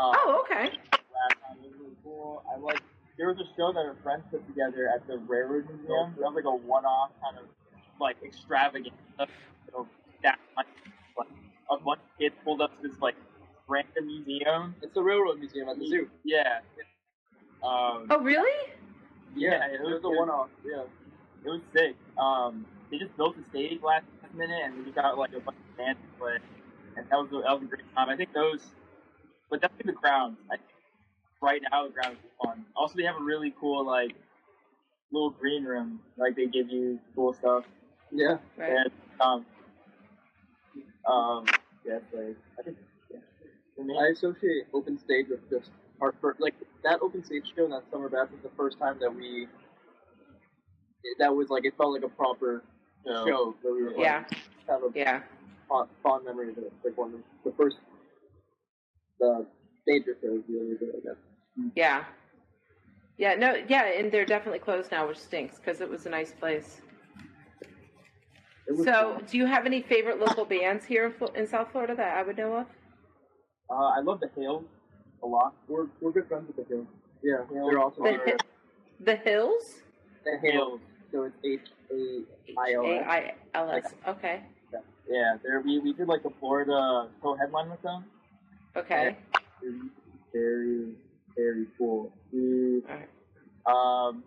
Um, 0.00 0.14
Oh, 0.16 0.40
okay. 0.44 0.64
last 0.64 1.36
time 1.46 1.58
it 2.04 2.08
was 2.08 2.14
really 2.14 2.16
cool. 2.16 2.42
I 2.52 2.58
like 2.58 2.82
there 3.18 3.28
was 3.28 3.38
a 3.38 3.46
show 3.56 3.72
that 3.72 3.78
our 3.80 3.96
friends 4.02 4.24
put 4.30 4.46
together 4.46 4.88
at 4.88 5.06
the 5.06 5.18
Railroad 5.18 5.68
Museum. 5.68 6.14
That 6.18 6.32
was 6.32 6.34
like 6.34 6.44
a 6.44 6.54
one-off 6.66 7.10
kind 7.22 7.38
of 7.38 7.44
like 8.00 8.16
extravagant. 8.24 8.94
You 9.18 9.26
know, 9.72 9.86
that 10.22 10.38
like, 10.56 10.66
like 11.18 11.28
a 11.70 11.76
bunch 11.78 12.00
of 12.00 12.18
kids 12.18 12.34
pulled 12.44 12.60
up 12.60 12.70
to 12.80 12.88
this 12.88 12.98
like 13.00 13.16
random 13.68 14.06
museum. 14.06 14.74
It's 14.82 14.94
the 14.94 15.02
railroad 15.02 15.38
museum 15.38 15.68
at 15.68 15.78
the 15.78 15.86
zoo. 15.86 16.08
Yeah. 16.24 16.60
Um, 17.62 18.06
Oh, 18.10 18.18
really? 18.20 18.72
yeah, 19.36 19.66
it 19.68 19.74
It 19.74 19.82
was 19.82 20.02
was 20.02 20.04
a 20.04 20.08
one-off. 20.18 20.48
Yeah. 20.64 20.82
It 21.44 21.48
was 21.48 21.60
sick. 21.74 21.94
Um, 22.18 22.66
they 22.90 22.98
just 22.98 23.16
built 23.16 23.36
the 23.36 23.44
stage 23.50 23.80
last 23.82 24.04
minute, 24.34 24.62
and 24.64 24.84
we 24.86 24.92
got 24.92 25.16
like 25.18 25.32
a 25.32 25.40
bunch 25.40 25.56
of 25.58 25.76
bands 25.76 26.00
to 26.00 26.18
play, 26.18 26.38
and 26.96 27.06
that 27.08 27.16
was 27.16 27.28
a, 27.32 27.42
that 27.42 27.52
was 27.54 27.62
a 27.62 27.66
great 27.66 27.94
time. 27.94 28.08
I 28.08 28.16
think 28.16 28.32
those, 28.32 28.60
but 29.50 29.60
definitely 29.60 29.92
the 29.92 29.98
grounds. 30.00 30.38
I 30.50 30.56
think 30.56 30.68
right 31.42 31.60
now 31.70 31.86
the 31.86 31.92
grounds 31.92 32.18
are 32.40 32.46
fun. 32.46 32.64
Also, 32.76 32.94
they 32.96 33.02
have 33.02 33.16
a 33.16 33.22
really 33.22 33.52
cool 33.60 33.84
like 33.84 34.12
little 35.10 35.30
green 35.30 35.64
room. 35.64 36.00
Like 36.16 36.36
they 36.36 36.46
give 36.46 36.70
you 36.70 36.98
cool 37.14 37.34
stuff, 37.34 37.64
Yeah. 38.10 38.38
Right. 38.56 38.70
and 38.70 38.90
um, 39.20 39.46
um, 41.10 41.44
yeah, 41.84 41.98
like 42.12 42.36
I 42.58 42.62
think 42.62 42.76
yeah. 43.10 44.00
I 44.00 44.06
associate 44.08 44.66
open 44.72 44.98
stage 44.98 45.26
with 45.28 45.48
just 45.50 45.70
our 46.00 46.14
first, 46.20 46.40
like 46.40 46.54
that 46.84 47.00
open 47.02 47.24
stage 47.24 47.44
show 47.54 47.64
and 47.64 47.72
that 47.72 47.84
summer 47.90 48.08
bash 48.08 48.30
was 48.30 48.40
the 48.42 48.50
first 48.56 48.78
time 48.78 48.98
that 49.00 49.14
we. 49.14 49.46
That 51.18 51.34
was 51.34 51.48
like 51.50 51.64
it 51.64 51.74
felt 51.76 51.92
like 51.92 52.04
a 52.04 52.08
proper 52.08 52.62
so, 53.04 53.26
show 53.26 53.54
that 53.62 53.72
we 53.72 53.82
were. 53.82 53.94
Yeah. 53.98 54.18
Like, 54.18 54.30
kind 54.68 54.84
of 54.84 54.96
Yeah. 54.96 55.22
fond, 55.68 55.88
fond 56.02 56.24
memory 56.24 56.50
of 56.50 56.58
it. 56.58 56.72
Like 56.84 56.96
one 56.96 57.14
of 57.14 57.20
the 57.44 57.52
first, 57.56 57.76
the 59.18 59.44
major 59.86 60.16
shows 60.22 60.42
we 60.48 60.60
ever 60.60 60.78
did. 60.78 60.90
I 60.90 61.00
guess. 61.02 61.31
Yeah. 61.74 62.04
Yeah. 63.18 63.34
No. 63.34 63.54
Yeah, 63.68 63.84
and 63.84 64.10
they're 64.10 64.24
definitely 64.24 64.58
closed 64.58 64.90
now, 64.90 65.06
which 65.08 65.18
stinks 65.18 65.56
because 65.58 65.80
it 65.80 65.88
was 65.88 66.06
a 66.06 66.10
nice 66.10 66.32
place. 66.32 66.80
So, 68.84 69.14
fun. 69.14 69.24
do 69.30 69.36
you 69.38 69.46
have 69.46 69.66
any 69.66 69.82
favorite 69.82 70.18
local 70.20 70.44
bands 70.44 70.84
here 70.84 71.12
in, 71.34 71.46
South 71.46 71.72
Florida 71.72 71.94
that 71.96 72.16
I 72.16 72.22
would 72.22 72.36
know 72.36 72.56
of? 72.58 72.66
uh, 73.68 73.74
I 73.74 74.00
love 74.00 74.20
the 74.20 74.30
Hills 74.36 74.64
a 75.22 75.26
lot. 75.26 75.54
we're 75.68 75.86
we're 76.00 76.12
good 76.12 76.26
friends 76.28 76.46
with 76.46 76.56
the 76.56 76.74
Hills. 76.74 76.86
Yeah, 77.22 77.38
they're 77.52 77.78
also 77.78 78.02
The, 78.02 78.10
our, 78.10 78.24
Hi- 78.26 78.36
the 79.00 79.16
Hills. 79.16 79.62
the 80.24 80.38
Hills. 80.38 80.80
So 81.10 81.24
it's 81.24 81.36
H 81.44 81.60
A 81.90 82.60
I 82.60 82.74
O 82.74 82.86
A 82.86 82.96
S. 82.96 83.04
I 83.06 83.34
L 83.54 83.70
S. 83.70 83.94
Okay. 84.08 84.40
Yeah, 85.08 85.36
there 85.42 85.60
we 85.60 85.78
we 85.80 85.92
did 85.92 86.08
like 86.08 86.24
a 86.24 86.30
Florida 86.40 87.08
co-headline 87.20 87.70
with 87.70 87.82
them. 87.82 88.04
Okay. 88.76 89.16
Very, 90.32 90.94
very, 91.36 91.52
very 91.54 91.66
cool. 91.78 92.12
We, 92.32 92.82
Alright. 92.88 93.08
Um, 93.66 94.24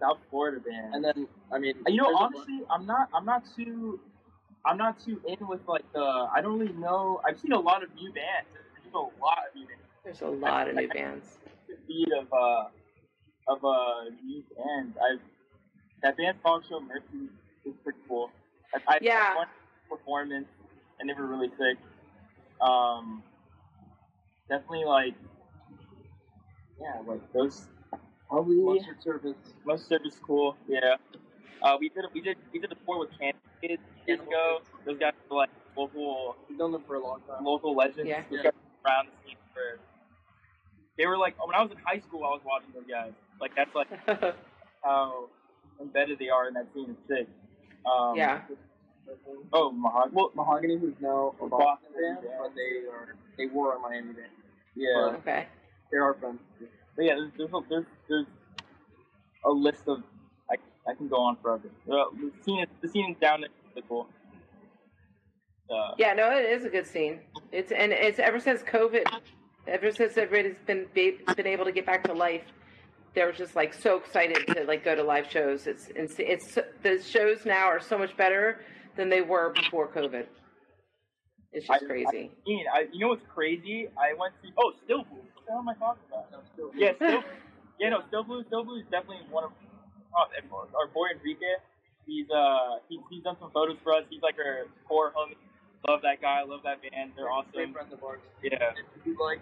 South 0.00 0.18
Florida 0.30 0.60
band. 0.60 0.94
And 0.94 1.04
then, 1.04 1.26
I 1.52 1.58
mean, 1.58 1.74
you 1.86 1.96
know, 1.96 2.14
honestly, 2.16 2.60
I'm 2.70 2.86
not. 2.86 3.08
I'm 3.14 3.24
not 3.24 3.44
too. 3.56 4.00
I'm 4.64 4.76
not 4.76 4.98
too 5.04 5.20
in 5.26 5.46
with 5.46 5.60
like 5.66 5.84
the. 5.92 6.28
I 6.34 6.40
don't 6.40 6.58
really 6.58 6.72
know. 6.72 7.20
I've 7.26 7.38
seen 7.40 7.52
a 7.52 7.60
lot 7.60 7.82
of 7.82 7.94
new 7.94 8.12
bands. 8.12 8.48
There's 8.82 8.94
a 8.94 8.98
lot 8.98 9.38
of 9.48 9.54
new 9.54 9.66
bands. 9.66 9.82
There's 10.04 10.20
a 10.22 10.28
lot 10.28 10.68
of 10.68 10.74
new 10.76 10.88
bands. 10.88 11.38
The 11.68 11.76
beat 11.86 12.08
of 12.12 12.26
uh 12.32 12.64
of 13.46 13.64
uh 13.64 14.10
new 14.24 14.42
bands. 14.56 14.96
I 15.00 15.18
that 16.02 16.16
band 16.16 16.38
Song 16.42 16.62
Show 16.68 16.80
Mercy 16.80 17.28
is 17.64 17.74
pretty 17.84 17.98
cool. 18.08 18.30
I, 18.74 18.94
I 18.94 18.98
Yeah. 19.00 19.36
one 19.36 19.46
performance 19.88 20.48
and 20.98 21.08
they 21.08 21.14
were 21.14 21.26
really 21.26 21.50
sick. 21.58 21.78
Um, 22.60 23.22
definitely 24.48 24.84
like 24.84 25.14
yeah, 26.80 27.00
like 27.06 27.20
those 27.32 27.66
probably 28.28 28.56
mustard 28.56 29.02
service. 29.02 29.36
most 29.64 29.88
service 29.88 30.16
cool. 30.26 30.56
Yeah. 30.68 30.96
Uh, 31.62 31.76
we 31.78 31.88
did 31.90 32.04
we 32.14 32.20
did 32.20 32.36
we 32.52 32.58
did 32.58 32.72
a 32.72 32.76
tour 32.86 32.98
with 33.00 33.10
Can 33.18 33.32
Kids 33.60 33.82
years 34.06 34.20
ago. 34.20 34.60
Those 34.86 34.98
guys 34.98 35.12
were 35.30 35.36
like 35.38 35.50
local 35.76 36.36
We've 36.48 36.58
done 36.58 36.72
them 36.72 36.82
for 36.86 36.94
a 36.96 37.02
long 37.02 37.20
time. 37.28 37.44
local 37.44 37.74
legends. 37.76 38.08
Yeah. 38.08 38.22
Those 38.30 38.42
guys 38.42 38.52
around 38.86 39.08
the 39.08 39.28
scene 39.28 39.36
for. 39.52 39.78
They 40.98 41.06
were 41.06 41.16
like 41.18 41.34
when 41.46 41.54
I 41.54 41.62
was 41.62 41.70
in 41.70 41.78
high 41.84 42.00
school, 42.00 42.24
I 42.24 42.28
was 42.30 42.40
watching 42.44 42.70
those 42.74 42.86
guys. 42.88 43.12
Like 43.40 43.52
that's 43.56 43.74
like 43.74 43.88
how 44.84 45.28
embedded 45.80 46.18
they 46.18 46.28
are 46.28 46.48
in 46.48 46.54
that 46.54 46.66
scene. 46.74 46.90
It's 46.90 47.08
sick. 47.08 47.28
Um, 47.90 48.16
yeah. 48.16 48.40
Oh, 49.52 49.72
Mahogany. 49.72 50.14
Well, 50.14 50.30
Mahogany, 50.36 50.78
who's 50.78 50.94
now 51.00 51.34
a 51.40 51.44
A 51.44 51.48
Boston 51.48 51.50
Boston 51.50 51.92
band, 52.00 52.16
band. 52.22 52.34
but 52.40 52.52
they 52.54 52.86
are 52.88 53.16
they 53.38 53.46
were 53.46 53.74
a 53.76 53.78
Miami 53.80 54.12
band. 54.12 54.28
yeah. 54.76 55.16
Okay. 55.18 55.46
They 55.90 55.98
are 55.98 56.14
friends. 56.14 56.40
But 56.96 57.04
yeah, 57.04 57.14
there's 57.16 57.32
there's 57.36 57.50
a, 57.52 57.60
there's, 57.68 57.84
there's 58.08 58.26
a 59.44 59.50
list 59.50 59.82
of 59.86 59.98
I, 60.50 60.56
I 60.90 60.94
can 60.94 61.08
go 61.08 61.16
on 61.16 61.36
forever. 61.42 61.68
Uh, 61.90 62.04
the 62.14 62.32
scene 62.44 62.60
is, 62.60 62.68
the 62.82 62.88
scene 62.88 63.10
is 63.12 63.16
down 63.20 63.40
there. 63.42 63.50
Cool. 63.88 64.08
Uh, 65.70 65.94
Yeah, 65.98 66.12
no, 66.14 66.30
it 66.36 66.44
is 66.50 66.64
a 66.64 66.68
good 66.68 66.86
scene. 66.86 67.20
It's 67.52 67.72
and 67.72 67.92
it's 67.92 68.18
ever 68.18 68.40
since 68.40 68.62
COVID, 68.62 69.04
ever 69.66 69.90
since 69.92 70.16
everybody's 70.18 70.58
been 70.66 70.86
been 70.92 71.46
able 71.46 71.64
to 71.64 71.72
get 71.72 71.86
back 71.86 72.04
to 72.04 72.12
life, 72.12 72.42
they're 73.14 73.32
just 73.32 73.56
like 73.56 73.72
so 73.72 73.96
excited 73.98 74.46
to 74.48 74.64
like 74.64 74.84
go 74.84 74.94
to 74.94 75.02
live 75.02 75.30
shows. 75.30 75.66
It's 75.66 75.88
it's, 75.94 76.16
it's 76.18 76.58
the 76.82 77.02
shows 77.02 77.44
now 77.46 77.66
are 77.66 77.80
so 77.80 77.96
much 77.96 78.16
better 78.16 78.60
than 78.96 79.08
they 79.08 79.22
were 79.22 79.52
before 79.54 79.88
COVID. 79.88 80.26
It's 81.52 81.66
just 81.66 81.82
I- 81.82 81.86
crazy. 81.86 82.30
Ian, 82.48 82.64
I, 82.72 82.86
you 82.92 83.00
know 83.00 83.08
what's 83.08 83.26
crazy? 83.32 83.88
I 83.98 84.14
went 84.18 84.34
to 84.42 84.48
oh 84.58 84.72
Still 84.84 85.04
the 85.04 85.22
hell 85.50 85.58
am 85.58 85.68
I 85.68 85.74
talking 85.74 86.06
about? 86.06 86.30
Yeah, 86.78 86.94
Still 86.94 87.22
yeah 87.80 87.90
no 87.90 88.02
Still 88.08 88.22
Blue. 88.22 88.44
Still 88.46 88.64
Blue 88.64 88.78
is 88.78 88.86
definitely 88.90 89.26
one 89.30 89.44
of 89.44 89.52
oh, 90.14 90.26
everyone. 90.38 90.70
our 90.78 90.86
boy 90.86 91.10
Enrique. 91.18 91.58
He's 92.06 92.30
uh 92.30 92.78
he's, 92.88 93.00
he's 93.10 93.22
done 93.22 93.36
some 93.40 93.50
photos 93.50 93.76
for 93.82 93.92
us. 93.92 94.04
He's 94.08 94.22
like 94.22 94.36
our 94.38 94.70
core 94.86 95.12
homie. 95.12 95.36
Love 95.88 96.02
that 96.02 96.22
guy. 96.22 96.42
Love 96.46 96.60
that 96.64 96.78
band. 96.82 97.12
They're 97.16 97.26
Great 97.26 97.68
awesome. 97.68 97.72
friends 97.72 97.92
of 97.92 98.02
ours. 98.04 98.20
Yeah. 98.42 98.72
If 99.04 99.18
like, 99.18 99.40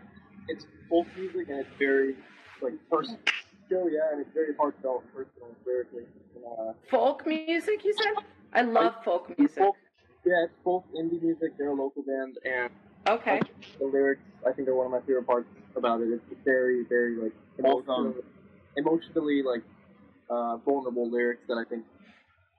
it's 0.48 0.64
folk 0.88 1.06
music 1.16 1.48
and 1.48 1.60
it's 1.60 1.76
very 1.78 2.16
like 2.62 2.74
personal. 2.90 3.20
So 3.68 3.88
yeah, 3.88 4.12
and 4.12 4.20
it's 4.20 4.32
very 4.32 4.54
heartfelt, 4.58 5.04
personal, 5.14 5.54
lyrically. 5.66 6.04
And, 6.34 6.44
uh, 6.44 6.72
folk 6.90 7.26
music, 7.26 7.84
you 7.84 7.92
said? 7.92 8.24
I 8.54 8.62
love 8.62 8.94
folk 9.04 9.36
music. 9.38 9.58
folk, 9.58 9.76
yeah, 10.24 10.44
it's 10.44 10.54
folk 10.64 10.86
indie 10.96 11.20
music. 11.20 11.52
They're 11.58 11.68
a 11.68 11.74
local 11.74 12.02
band, 12.02 12.38
and 12.46 12.70
Okay. 13.08 13.40
the 13.80 13.86
lyrics, 13.86 14.22
I 14.46 14.52
think, 14.52 14.68
are 14.68 14.74
one 14.74 14.86
of 14.86 14.92
my 14.92 15.00
favorite 15.00 15.26
parts 15.26 15.48
about 15.76 16.00
it. 16.00 16.08
It's 16.12 16.22
very, 16.44 16.84
very 16.88 17.16
like 17.16 17.32
emotional, 17.58 18.04
Wholesome. 18.04 18.22
emotionally 18.76 19.42
like 19.42 19.62
uh, 20.30 20.56
vulnerable 20.58 21.10
lyrics 21.10 21.42
that 21.48 21.54
I 21.56 21.64
think 21.64 21.84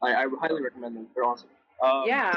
I, 0.01 0.13
I 0.13 0.27
highly 0.41 0.62
recommend 0.62 0.95
them. 0.95 1.07
They're 1.13 1.25
awesome. 1.25 1.49
Um, 1.83 2.03
Yeah. 2.07 2.31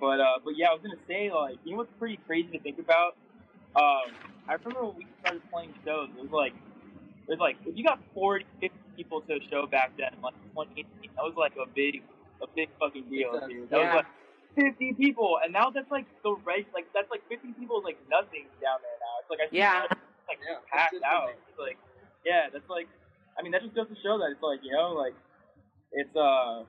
But 0.00 0.20
uh, 0.20 0.38
but 0.44 0.56
yeah, 0.56 0.68
I 0.68 0.72
was 0.72 0.80
gonna 0.82 0.96
say 1.06 1.30
like, 1.32 1.56
you 1.64 1.72
know 1.72 1.78
what's 1.78 1.92
pretty 1.98 2.18
crazy 2.26 2.48
to 2.52 2.58
think 2.60 2.78
about? 2.78 3.16
Um, 3.76 4.12
I 4.48 4.54
remember 4.54 4.86
when 4.86 4.96
we 4.96 5.06
started 5.20 5.42
playing 5.52 5.74
shows, 5.84 6.08
it 6.16 6.20
was 6.22 6.32
like, 6.32 6.52
it 6.52 7.30
was 7.30 7.38
like 7.38 7.56
if 7.66 7.76
you 7.76 7.84
got 7.84 8.00
40, 8.14 8.44
50 8.60 8.76
people 8.96 9.20
to 9.22 9.34
a 9.34 9.40
show 9.50 9.66
back 9.66 9.92
then, 9.98 10.08
in 10.14 10.22
like 10.22 10.34
2018, 10.56 11.10
that 11.16 11.22
was 11.22 11.34
like 11.36 11.52
a 11.56 11.68
big, 11.74 12.02
a 12.42 12.46
big 12.56 12.68
fucking 12.80 13.08
deal, 13.10 13.32
dude. 13.46 13.68
That 13.70 13.76
Yeah. 13.78 13.84
was 13.84 13.94
like 14.04 14.06
50 14.56 14.94
people, 14.94 15.38
and 15.42 15.52
now 15.52 15.70
that's 15.70 15.90
like 15.90 16.06
the 16.22 16.34
reg, 16.44 16.66
like 16.74 16.86
that's 16.94 17.10
like 17.10 17.22
50 17.28 17.52
people 17.58 17.78
is 17.78 17.84
like 17.84 17.98
nothing 18.10 18.46
down 18.60 18.78
there 18.82 18.98
now. 19.00 19.14
It's 19.22 19.30
like 19.30 19.40
I 19.40 19.50
see 19.50 19.58
Yeah. 19.58 19.84
it's 19.84 20.00
like 20.28 20.38
Yeah, 20.46 20.56
packed 20.72 20.94
out. 21.04 21.30
It's 21.48 21.58
like, 21.58 21.78
yeah, 22.24 22.48
that's 22.52 22.68
like, 22.68 22.88
I 23.38 23.42
mean, 23.42 23.52
that 23.52 23.62
just 23.62 23.74
goes 23.74 23.88
to 23.88 23.96
show 24.02 24.18
that 24.18 24.30
it's 24.32 24.42
like 24.42 24.60
you 24.62 24.72
know 24.72 24.92
like, 24.92 25.14
it's 25.92 26.14
uh, 26.16 26.64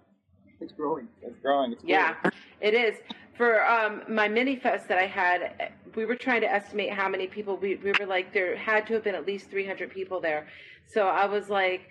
It's 0.59 0.71
growing. 0.73 1.07
it's 1.21 1.37
growing. 1.41 1.73
It's 1.73 1.81
cool. 1.81 1.89
Yeah, 1.89 2.15
it 2.59 2.73
is. 2.73 2.97
For 3.37 3.65
um, 3.65 4.03
my 4.07 4.27
mini 4.27 4.55
fest 4.55 4.87
that 4.89 4.97
I 4.99 5.07
had, 5.07 5.71
we 5.95 6.05
were 6.05 6.15
trying 6.15 6.41
to 6.41 6.51
estimate 6.51 6.91
how 6.91 7.09
many 7.09 7.27
people. 7.27 7.57
We, 7.57 7.75
we 7.77 7.91
were 7.99 8.05
like, 8.05 8.33
there 8.33 8.55
had 8.55 8.85
to 8.87 8.93
have 8.93 9.03
been 9.03 9.15
at 9.15 9.25
least 9.25 9.49
300 9.49 9.89
people 9.89 10.19
there. 10.21 10.47
So 10.87 11.07
I 11.07 11.25
was 11.25 11.49
like, 11.49 11.81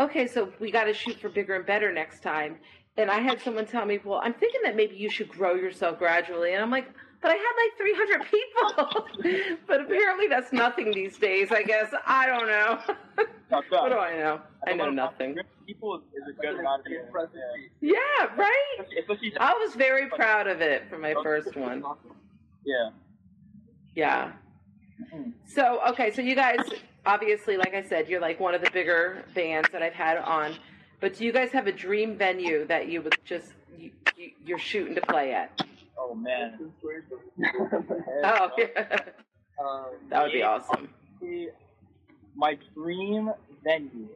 okay, 0.00 0.26
so 0.26 0.52
we 0.58 0.70
got 0.72 0.84
to 0.84 0.94
shoot 0.94 1.20
for 1.20 1.28
bigger 1.28 1.54
and 1.54 1.66
better 1.66 1.92
next 1.92 2.20
time. 2.22 2.56
And 2.98 3.10
I 3.10 3.20
had 3.20 3.40
someone 3.42 3.66
tell 3.66 3.84
me, 3.84 4.00
well, 4.02 4.20
I'm 4.22 4.34
thinking 4.34 4.60
that 4.64 4.74
maybe 4.76 4.96
you 4.96 5.10
should 5.10 5.28
grow 5.28 5.54
yourself 5.54 5.98
gradually. 5.98 6.54
And 6.54 6.62
I'm 6.62 6.70
like, 6.70 6.88
but 7.20 7.30
I 7.30 7.34
had 7.34 7.52
like 7.62 7.76
300 7.76 8.26
people. 8.30 9.56
but 9.66 9.80
apparently 9.82 10.28
that's 10.28 10.52
nothing 10.52 10.92
these 10.92 11.18
days, 11.18 11.50
I 11.50 11.62
guess. 11.62 11.92
I 12.06 12.26
don't 12.26 12.46
know. 12.46 12.78
What 13.48 13.64
do 13.70 13.96
I 13.96 14.16
know? 14.16 14.40
I 14.66 14.72
know 14.72 14.90
nothing. 14.90 15.36
People 15.68 16.02
is 16.16 16.24
a 16.28 16.32
good 16.40 16.58
amount 16.58 16.80
of 16.84 16.92
It's 16.92 17.34
Yeah. 17.80 17.94
Right? 18.36 18.76
I 19.38 19.52
was 19.52 19.74
very 19.76 20.08
proud 20.08 20.48
of 20.48 20.60
it 20.60 20.88
for 20.90 20.98
my 20.98 21.14
first 21.22 21.54
one. 21.56 21.82
yeah. 22.64 22.90
Yeah. 23.94 24.32
Mhm. 25.14 25.32
So 25.46 25.80
okay, 25.90 26.10
so 26.10 26.22
you 26.22 26.34
guys 26.34 26.58
obviously, 27.06 27.56
like 27.56 27.74
I 27.74 27.82
said, 27.82 28.08
you're 28.08 28.20
like 28.20 28.40
one 28.40 28.54
of 28.54 28.62
the 28.62 28.70
bigger 28.70 29.24
bands 29.34 29.68
that 29.70 29.82
I've 29.82 29.94
had 29.94 30.18
on. 30.18 30.56
But 31.00 31.16
do 31.16 31.24
you 31.24 31.32
guys 31.32 31.52
have 31.52 31.66
a 31.66 31.72
dream 31.72 32.16
venue 32.16 32.66
that 32.66 32.88
you 32.88 33.02
would 33.02 33.16
just 33.24 33.52
you, 33.78 33.90
you, 34.16 34.30
you're 34.44 34.58
shooting 34.58 34.94
to 34.94 35.00
play 35.02 35.32
at? 35.32 35.60
Oh 35.98 36.14
man. 36.14 36.72
Oh, 38.24 38.50
yeah. 38.58 38.98
um, 39.62 39.86
that 40.10 40.22
would 40.22 40.32
be 40.32 40.42
awesome. 40.42 40.88
My 42.34 42.58
dream 42.74 43.30
venue. 43.64 44.08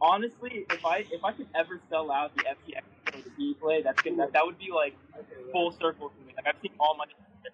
Honestly, 0.00 0.64
if 0.70 0.84
I 0.84 0.98
if 1.10 1.24
I 1.24 1.32
could 1.32 1.48
ever 1.54 1.80
sell 1.90 2.10
out 2.10 2.34
the 2.36 2.42
FTX 2.42 2.82
or 3.14 3.22
the 3.22 3.30
B 3.36 3.56
play, 3.60 3.82
that's 3.82 4.00
good. 4.02 4.18
That, 4.18 4.32
that 4.32 4.44
would 4.44 4.58
be 4.58 4.70
like 4.74 4.96
full 5.52 5.72
circle 5.72 6.10
for 6.10 6.26
me. 6.26 6.34
Like 6.36 6.46
I've 6.46 6.60
seen 6.62 6.72
all 6.78 6.96
my 6.96 7.04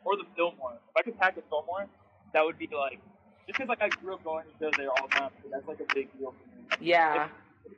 or 0.04 0.16
the 0.16 0.24
Fillmore. 0.36 0.72
If 0.74 0.96
I 0.96 1.02
could 1.02 1.18
pack 1.18 1.36
a 1.36 1.42
Fillmore, 1.48 1.86
that 2.32 2.44
would 2.44 2.58
be 2.58 2.68
like 2.72 3.00
just 3.46 3.58
because 3.58 3.68
like 3.68 3.82
I 3.82 3.88
grew 3.88 4.14
up 4.14 4.24
going 4.24 4.44
to 4.44 4.50
shows 4.58 4.72
there 4.76 4.90
all 4.90 5.08
the 5.08 5.14
time. 5.14 5.30
So 5.42 5.48
that's 5.50 5.66
like 5.66 5.80
a 5.80 5.94
big 5.94 6.08
deal 6.18 6.32
for 6.32 6.78
me. 6.80 6.86
Yeah. 6.86 7.24
If 7.26 7.30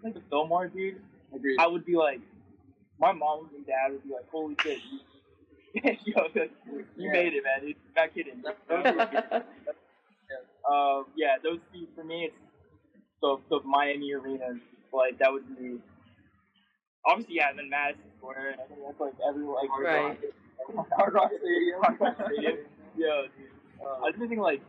like 0.03 0.14
the 0.14 0.20
Fillmore, 0.31 0.68
dude, 0.68 1.01
Agreed. 1.35 1.57
I 1.59 1.66
would 1.66 1.85
be 1.85 1.96
like, 1.96 2.20
my 2.99 3.12
mom 3.12 3.51
and 3.55 3.66
dad 3.66 3.90
would 3.92 4.03
be 4.05 4.11
like, 4.12 4.29
holy 4.31 4.57
shit, 4.62 4.79
you, 5.75 5.81
yo, 6.07 6.29
you 6.35 6.51
Yeah. 6.96 7.12
made 7.12 7.35
it, 7.35 7.44
man. 7.44 7.61
It's 7.70 7.79
not 7.94 8.14
kidding. 8.14 8.42
Those 8.42 8.87
uh, 10.70 11.03
yeah, 11.16 11.37
those 11.42 11.59
two 11.72 11.87
for 11.94 12.05
me, 12.05 12.25
it's 12.27 12.35
the 13.22 13.37
the 13.51 13.61
Miami 13.64 14.12
arenas. 14.12 14.59
Like 14.92 15.18
that 15.18 15.33
would 15.33 15.46
be 15.59 15.79
obviously 17.05 17.37
yeah, 17.37 17.51
and 17.51 17.59
then 17.59 17.68
Madison 17.68 18.05
Square. 18.18 18.55
I 18.55 18.66
think 18.68 18.81
that's 18.87 19.01
like 19.01 19.12
everyone 19.29 19.57
like 19.57 19.68
Hard 19.70 19.85
Right. 19.85 20.18
Rock, 20.75 20.87
Hard 20.96 21.14
Rock 21.14 21.31
Stadium. 21.38 21.81
Hard 21.83 22.01
Rock 22.01 22.16
Stadium. 22.33 22.57
Yo, 22.96 23.22
dude. 23.37 23.85
Uh, 23.85 24.05
I 24.07 24.11
just 24.12 24.22
think 24.29 24.40
like 24.40 24.62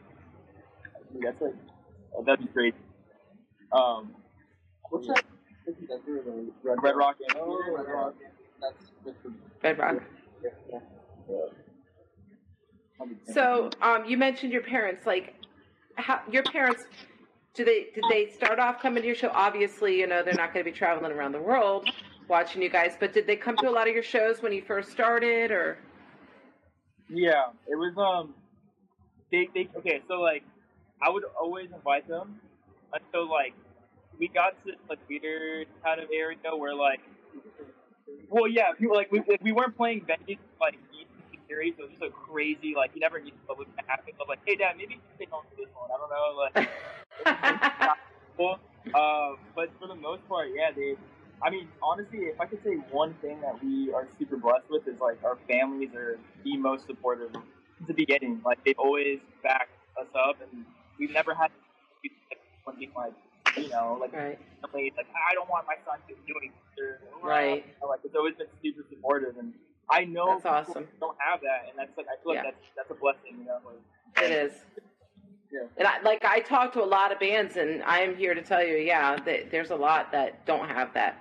dude, 1.14 1.24
that's 1.24 1.42
like 1.42 1.54
oh, 2.18 2.24
that'd 2.24 2.46
be 2.46 2.52
great. 2.52 2.76
Um, 3.72 4.12
what's 4.90 5.08
that? 5.08 5.24
What's 5.66 5.80
in 5.80 5.88
Denver, 5.88 6.22
the 6.26 6.52
Red, 6.64 6.78
Red 6.82 6.96
Rock 6.96 7.16
Oh, 7.36 7.60
Red 7.76 7.88
Rock. 7.88 8.16
That's, 8.62 8.92
that's 9.06 9.18
the, 9.24 9.34
Red 9.64 9.78
Rock. 9.80 9.96
yeah, 10.44 10.50
yeah. 11.30 11.38
So 13.34 13.70
um, 13.82 14.06
you 14.06 14.18
mentioned 14.18 14.52
your 14.52 14.64
parents. 14.64 15.06
Like, 15.06 15.36
how 15.96 16.22
your 16.32 16.44
parents? 16.44 16.84
Do 17.54 17.66
they 17.66 17.88
did 17.94 18.04
they 18.10 18.30
start 18.32 18.60
off 18.60 18.82
coming 18.82 19.02
to 19.02 19.08
your 19.08 19.16
show? 19.16 19.30
Obviously, 19.34 20.00
you 20.00 20.08
know 20.08 20.24
they're 20.24 20.34
not 20.34 20.54
going 20.54 20.64
to 20.66 20.72
be 20.72 20.76
traveling 20.76 21.12
around 21.12 21.32
the 21.32 21.42
world 21.42 21.90
watching 22.28 22.62
you 22.62 22.70
guys. 22.70 22.96
But 23.00 23.14
did 23.14 23.28
they 23.28 23.36
come 23.36 23.58
to 23.58 23.70
a 23.70 23.72
lot 23.72 23.88
of 23.88 23.94
your 23.94 24.04
shows 24.04 24.42
when 24.42 24.54
you 24.54 24.62
first 24.66 24.92
started, 24.92 25.52
or? 25.52 25.78
Yeah, 27.10 27.48
it 27.68 27.76
was 27.76 27.94
um 27.98 28.34
they 29.32 29.50
they 29.54 29.70
okay, 29.78 30.02
so 30.08 30.16
like 30.16 30.44
I 31.02 31.10
would 31.10 31.24
always 31.40 31.70
invite 31.74 32.08
them 32.08 32.40
until 32.94 33.30
like 33.30 33.54
we 34.20 34.28
got 34.28 34.52
to 34.64 34.72
this 34.72 34.80
like 34.90 35.00
weird 35.10 35.68
kind 35.84 36.00
of 36.02 36.10
area 36.14 36.38
where 36.56 36.74
like 36.74 37.02
well 38.30 38.48
yeah, 38.48 38.74
people 38.78 38.96
like 38.96 39.12
we 39.12 39.22
we 39.42 39.52
weren't 39.52 39.76
playing 39.76 40.06
venues 40.06 40.40
like 40.60 40.78
series, 41.48 41.74
so 41.78 41.84
it 41.84 41.92
was 41.92 42.00
just 42.00 42.04
a 42.04 42.10
crazy 42.10 42.74
like 42.76 42.92
you 42.94 43.02
never 43.02 43.20
knew 43.20 43.32
what 43.46 43.58
was 43.58 43.68
gonna 43.76 43.88
happen. 43.88 44.14
So 44.18 44.26
like, 44.28 44.40
hey 44.46 44.56
dad, 44.56 44.76
maybe 44.78 44.96
you 44.96 45.00
can 45.00 45.18
take 45.18 45.34
on 45.34 45.44
to 45.44 45.56
this 45.58 45.70
one. 45.74 45.90
I 45.90 45.98
don't 45.98 46.12
know, 46.12 46.28
like 46.38 46.70
cool. 48.38 48.60
Uh, 48.96 49.36
but 49.54 49.70
for 49.82 49.88
the 49.90 49.96
most 49.96 50.26
part, 50.30 50.48
yeah, 50.56 50.72
they. 50.74 50.96
I 51.44 51.50
mean, 51.50 51.68
honestly, 51.84 52.20
if 52.20 52.40
I 52.40 52.46
could 52.46 52.64
say 52.64 52.76
one 52.90 53.14
thing 53.16 53.42
that 53.42 53.62
we 53.62 53.92
are 53.92 54.08
super 54.18 54.38
blessed 54.38 54.70
with 54.70 54.88
is 54.88 55.02
like 55.02 55.22
our 55.26 55.38
families 55.46 55.90
are 55.94 56.18
the 56.46 56.56
most 56.56 56.88
supportive 56.88 57.32
since 57.34 57.88
the 57.88 57.94
beginning. 57.94 58.40
Like 58.46 58.64
they've 58.64 58.80
always 58.80 59.20
backed 59.44 59.76
us 60.00 60.08
up, 60.16 60.38
and 60.42 60.64
we've 60.98 61.12
never 61.12 61.36
had 61.36 61.52
one 62.64 62.78
being 62.80 62.92
like, 62.96 63.12
you 63.58 63.70
know, 63.70 63.98
like 64.00 64.14
Right. 64.14 64.40
like 64.74 65.08
I 65.30 65.34
don't 65.34 65.50
want 65.50 65.66
my 65.68 65.76
son 65.86 66.00
to 66.08 66.16
do 66.28 66.34
anything. 66.42 66.58
Right. 67.24 67.66
Like 67.88 68.00
it's 68.04 68.16
always 68.16 68.36
been 68.36 68.48
super 68.64 68.84
supportive, 68.90 69.38
and 69.38 69.54
I 69.90 70.06
know 70.06 70.40
That's 70.44 70.44
people 70.44 70.52
awesome. 70.84 70.88
don't 71.00 71.18
have 71.20 71.42
that, 71.42 71.66
and 71.70 71.78
that's 71.78 71.96
like 71.98 72.08
I 72.08 72.22
feel 72.24 72.34
like 72.36 72.44
Yeah. 72.44 72.52
that's 72.52 72.66
that's 72.76 72.92
a 72.92 72.96
blessing, 72.96 73.38
you 73.40 73.46
know. 73.46 73.60
Like, 73.66 74.26
It 74.26 74.32
is. 74.32 74.54
Yeah. 75.52 75.62
And 75.78 75.88
I, 75.88 76.02
like 76.02 76.26
I 76.26 76.42
talk 76.42 76.74
to 76.74 76.84
a 76.84 76.86
lot 76.86 77.12
of 77.14 77.20
bands, 77.20 77.56
and 77.56 77.82
I 77.84 78.00
am 78.00 78.16
here 78.18 78.34
to 78.34 78.42
tell 78.42 78.62
you, 78.66 78.76
yeah, 78.78 79.16
that 79.26 79.50
there's 79.52 79.72
a 79.72 79.76
lot 79.76 80.12
that 80.12 80.46
don't 80.46 80.68
have 80.68 80.94
that. 80.96 81.18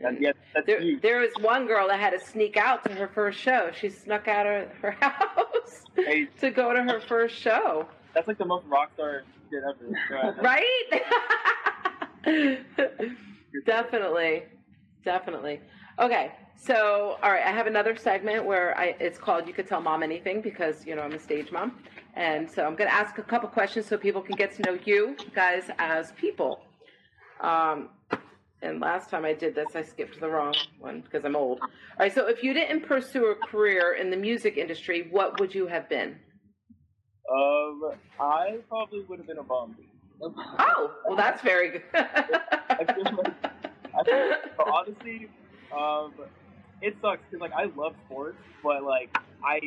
that, 0.00 0.20
yeah, 0.20 0.30
There, 0.66 0.80
huge. 0.80 1.02
there 1.02 1.18
was 1.18 1.30
one 1.40 1.66
girl 1.66 1.88
that 1.88 1.98
had 1.98 2.10
to 2.10 2.20
sneak 2.20 2.56
out 2.56 2.84
to 2.84 2.92
her 2.94 3.08
first 3.08 3.40
show. 3.40 3.70
She 3.74 3.88
snuck 3.90 4.28
out 4.28 4.46
of 4.46 4.68
her 4.82 4.92
house 5.00 5.82
Hey, 5.96 6.28
to 6.40 6.50
go 6.52 6.72
to 6.72 6.80
her 6.84 7.00
first 7.00 7.34
show. 7.34 7.88
that's 8.14 8.28
like 8.28 8.38
the 8.38 8.44
most 8.44 8.64
rock 8.66 8.90
star 8.94 9.24
shit 9.50 9.62
Right? 10.42 11.04
definitely. 13.66 14.44
Definitely. 15.04 15.60
Okay. 15.98 16.32
So, 16.56 17.16
all 17.22 17.30
right, 17.30 17.46
I 17.46 17.52
have 17.52 17.68
another 17.68 17.96
segment 17.96 18.44
where 18.44 18.76
I 18.76 18.96
it's 18.98 19.18
called 19.18 19.46
You 19.46 19.52
Could 19.52 19.68
Tell 19.68 19.80
Mom 19.80 20.02
Anything 20.02 20.40
because, 20.40 20.84
you 20.84 20.96
know, 20.96 21.02
I'm 21.02 21.12
a 21.12 21.18
stage 21.18 21.52
mom. 21.52 21.78
And 22.14 22.50
so 22.50 22.64
I'm 22.64 22.74
going 22.74 22.90
to 22.90 22.94
ask 22.94 23.18
a 23.18 23.22
couple 23.22 23.48
questions 23.48 23.86
so 23.86 23.96
people 23.96 24.20
can 24.20 24.34
get 24.34 24.52
to 24.56 24.62
know 24.62 24.78
you 24.84 25.16
guys 25.34 25.70
as 25.78 26.12
people. 26.12 26.62
Um, 27.40 27.90
and 28.60 28.80
last 28.80 29.08
time 29.08 29.24
I 29.24 29.34
did 29.34 29.54
this, 29.54 29.76
I 29.76 29.82
skipped 29.82 30.18
the 30.18 30.28
wrong 30.28 30.54
one 30.80 31.00
because 31.02 31.24
I'm 31.24 31.36
old. 31.36 31.60
All 31.60 31.68
right, 32.00 32.12
so 32.12 32.26
if 32.26 32.42
you 32.42 32.52
didn't 32.52 32.86
pursue 32.86 33.26
a 33.26 33.34
career 33.46 33.96
in 34.00 34.10
the 34.10 34.16
music 34.16 34.56
industry, 34.56 35.06
what 35.12 35.38
would 35.38 35.54
you 35.54 35.68
have 35.68 35.88
been? 35.88 36.16
Um, 37.30 37.92
I 38.18 38.58
probably 38.68 39.02
would 39.08 39.18
have 39.18 39.26
been 39.26 39.38
a 39.38 39.42
bum. 39.42 39.76
Oh, 40.22 40.94
well, 41.06 41.16
that's 41.16 41.42
very 41.42 41.70
good. 41.70 41.82
I 41.94 42.84
feel 42.94 43.04
like, 43.04 43.34
I 43.94 44.04
feel 44.04 44.28
like 44.30 44.58
honestly, 44.58 45.28
um, 45.76 46.12
it 46.80 46.96
sucks 47.00 47.22
because 47.30 47.40
like 47.40 47.52
I 47.52 47.64
love 47.76 47.94
sports, 48.06 48.38
but 48.62 48.82
like 48.82 49.16
I 49.44 49.60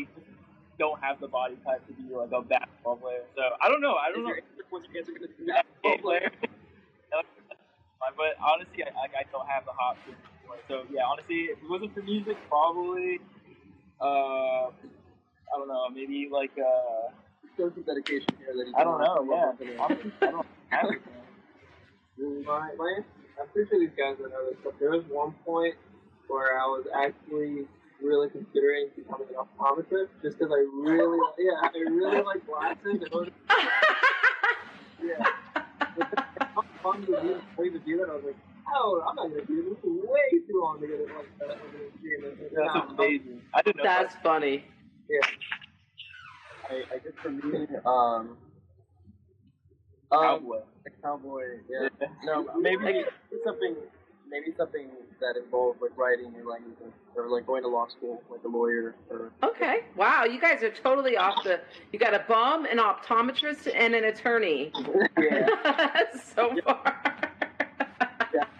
don't 0.80 1.02
have 1.02 1.20
the 1.20 1.28
body 1.28 1.56
type 1.66 1.86
to 1.88 1.94
be 1.94 2.14
like 2.14 2.32
a 2.32 2.42
basketball 2.42 2.98
player. 2.98 3.24
So 3.36 3.44
I 3.62 3.70
don't 3.70 3.82
know. 3.82 3.96
I 3.96 4.12
don't 4.12 4.24
know. 4.24 4.34
Was 4.72 4.84
your 4.92 4.98
answer 4.98 5.12
going 5.12 5.22
to 5.22 5.38
be 5.38 5.46
basketball 5.46 5.98
player. 6.00 6.32
but 8.18 8.36
honestly, 8.42 8.84
I, 8.84 8.90
I, 8.90 9.06
I 9.22 9.24
don't 9.32 9.48
have 9.48 9.66
the 9.66 9.72
hops. 9.78 10.00
anymore. 10.06 10.58
So 10.68 10.84
yeah, 10.92 11.04
honestly, 11.06 11.54
if 11.54 11.58
it 11.58 11.70
wasn't 11.70 11.94
for 11.94 12.02
music, 12.02 12.38
probably, 12.50 13.20
uh, 14.02 14.68
I 14.72 15.54
don't 15.58 15.68
know, 15.68 15.90
maybe 15.90 16.30
like, 16.32 16.52
uh, 16.58 17.12
Shows 17.62 17.74
some 17.76 17.84
dedication 17.84 18.26
here 18.40 18.58
that 18.58 18.66
he 18.66 18.74
I 18.74 18.84
don't 18.84 18.98
know, 18.98 19.22
yeah. 19.30 19.54
come 19.78 19.80
up 19.86 19.92
with 19.92 20.10
Honestly, 20.10 20.12
I 20.22 20.32
don't 20.32 20.48
have 20.70 20.90
it. 20.90 21.02
man. 22.18 22.44
My, 22.44 22.74
my, 22.76 22.98
I'm 23.40 23.48
pretty 23.54 23.70
sure 23.70 23.78
these 23.78 23.94
guys 23.94 24.18
would 24.20 24.32
know 24.32 24.50
this, 24.50 24.58
but 24.64 24.80
there 24.80 24.90
was 24.90 25.06
one 25.10 25.34
point 25.46 25.76
where 26.28 26.58
I 26.58 26.66
was 26.66 26.88
actually 26.90 27.68
really 28.02 28.30
considering 28.34 28.90
becoming 28.96 29.28
an 29.30 29.46
optometrist 29.46 30.10
just 30.24 30.40
because 30.40 30.50
I 30.50 30.66
really, 30.74 31.20
yeah, 31.38 31.62
I 31.62 31.78
really 31.86 32.24
like 32.24 32.42
glasses. 32.50 32.98
It 32.98 33.14
was, 33.14 33.30
yeah. 35.06 35.22
How 36.56 36.66
fun 36.82 37.06
to 37.06 37.14
do, 37.22 37.42
way 37.58 37.70
to 37.70 37.78
do 37.78 37.98
that? 37.98 38.10
I 38.10 38.16
was 38.16 38.24
like, 38.26 38.38
oh, 38.74 39.06
I'm 39.08 39.16
not 39.18 39.30
gonna 39.30 39.46
do 39.46 39.70
this. 39.70 39.78
This 39.84 39.92
is 39.92 40.10
way 40.10 40.34
too 40.50 40.60
long 40.60 40.82
to 40.82 40.88
get 40.88 40.98
it 40.98 41.10
like 41.14 41.30
that. 41.46 41.62
That's 42.58 42.90
amazing. 42.90 43.42
I 43.54 43.62
didn't 43.62 43.78
know 43.78 43.84
That's 43.84 44.16
funny. 44.24 44.66
Yeah. 45.08 45.20
I, 46.72 46.96
I 46.96 46.98
guess 47.00 47.14
for 47.22 47.30
me, 47.30 47.68
um, 47.68 47.68
that. 47.68 47.86
um, 47.86 48.38
Cowboy. 50.12 50.60
a 50.88 50.90
cowboy, 51.02 51.44
yeah. 51.70 51.90
Yeah. 52.00 52.08
No, 52.24 52.48
Maybe- 52.60 52.78
maybe 52.84 53.04
something, 53.46 53.76
maybe 54.30 54.54
something 54.58 54.88
that 55.20 55.36
involved 55.38 55.82
like 55.82 55.92
writing 55.98 56.32
new 56.32 56.50
languages 56.50 56.94
or 57.16 57.28
like 57.30 57.46
going 57.46 57.62
to 57.64 57.68
law 57.70 57.88
school, 57.88 58.24
like 58.32 58.40
a 58.46 58.48
lawyer 58.48 58.96
or. 59.10 59.32
Okay. 59.44 59.82
Wow, 59.98 60.24
you 60.24 60.40
guys 60.40 60.64
are 60.64 60.72
totally 60.72 61.18
off 61.18 61.44
the. 61.44 61.60
You 61.92 62.00
got 62.00 62.14
a 62.14 62.24
bum, 62.28 62.66
an 62.66 62.78
optometrist, 62.78 63.70
and 63.76 63.94
an 63.96 64.06
attorney. 64.06 64.72
Yeah. 65.20 65.48
so 66.36 66.56
far. 66.64 67.32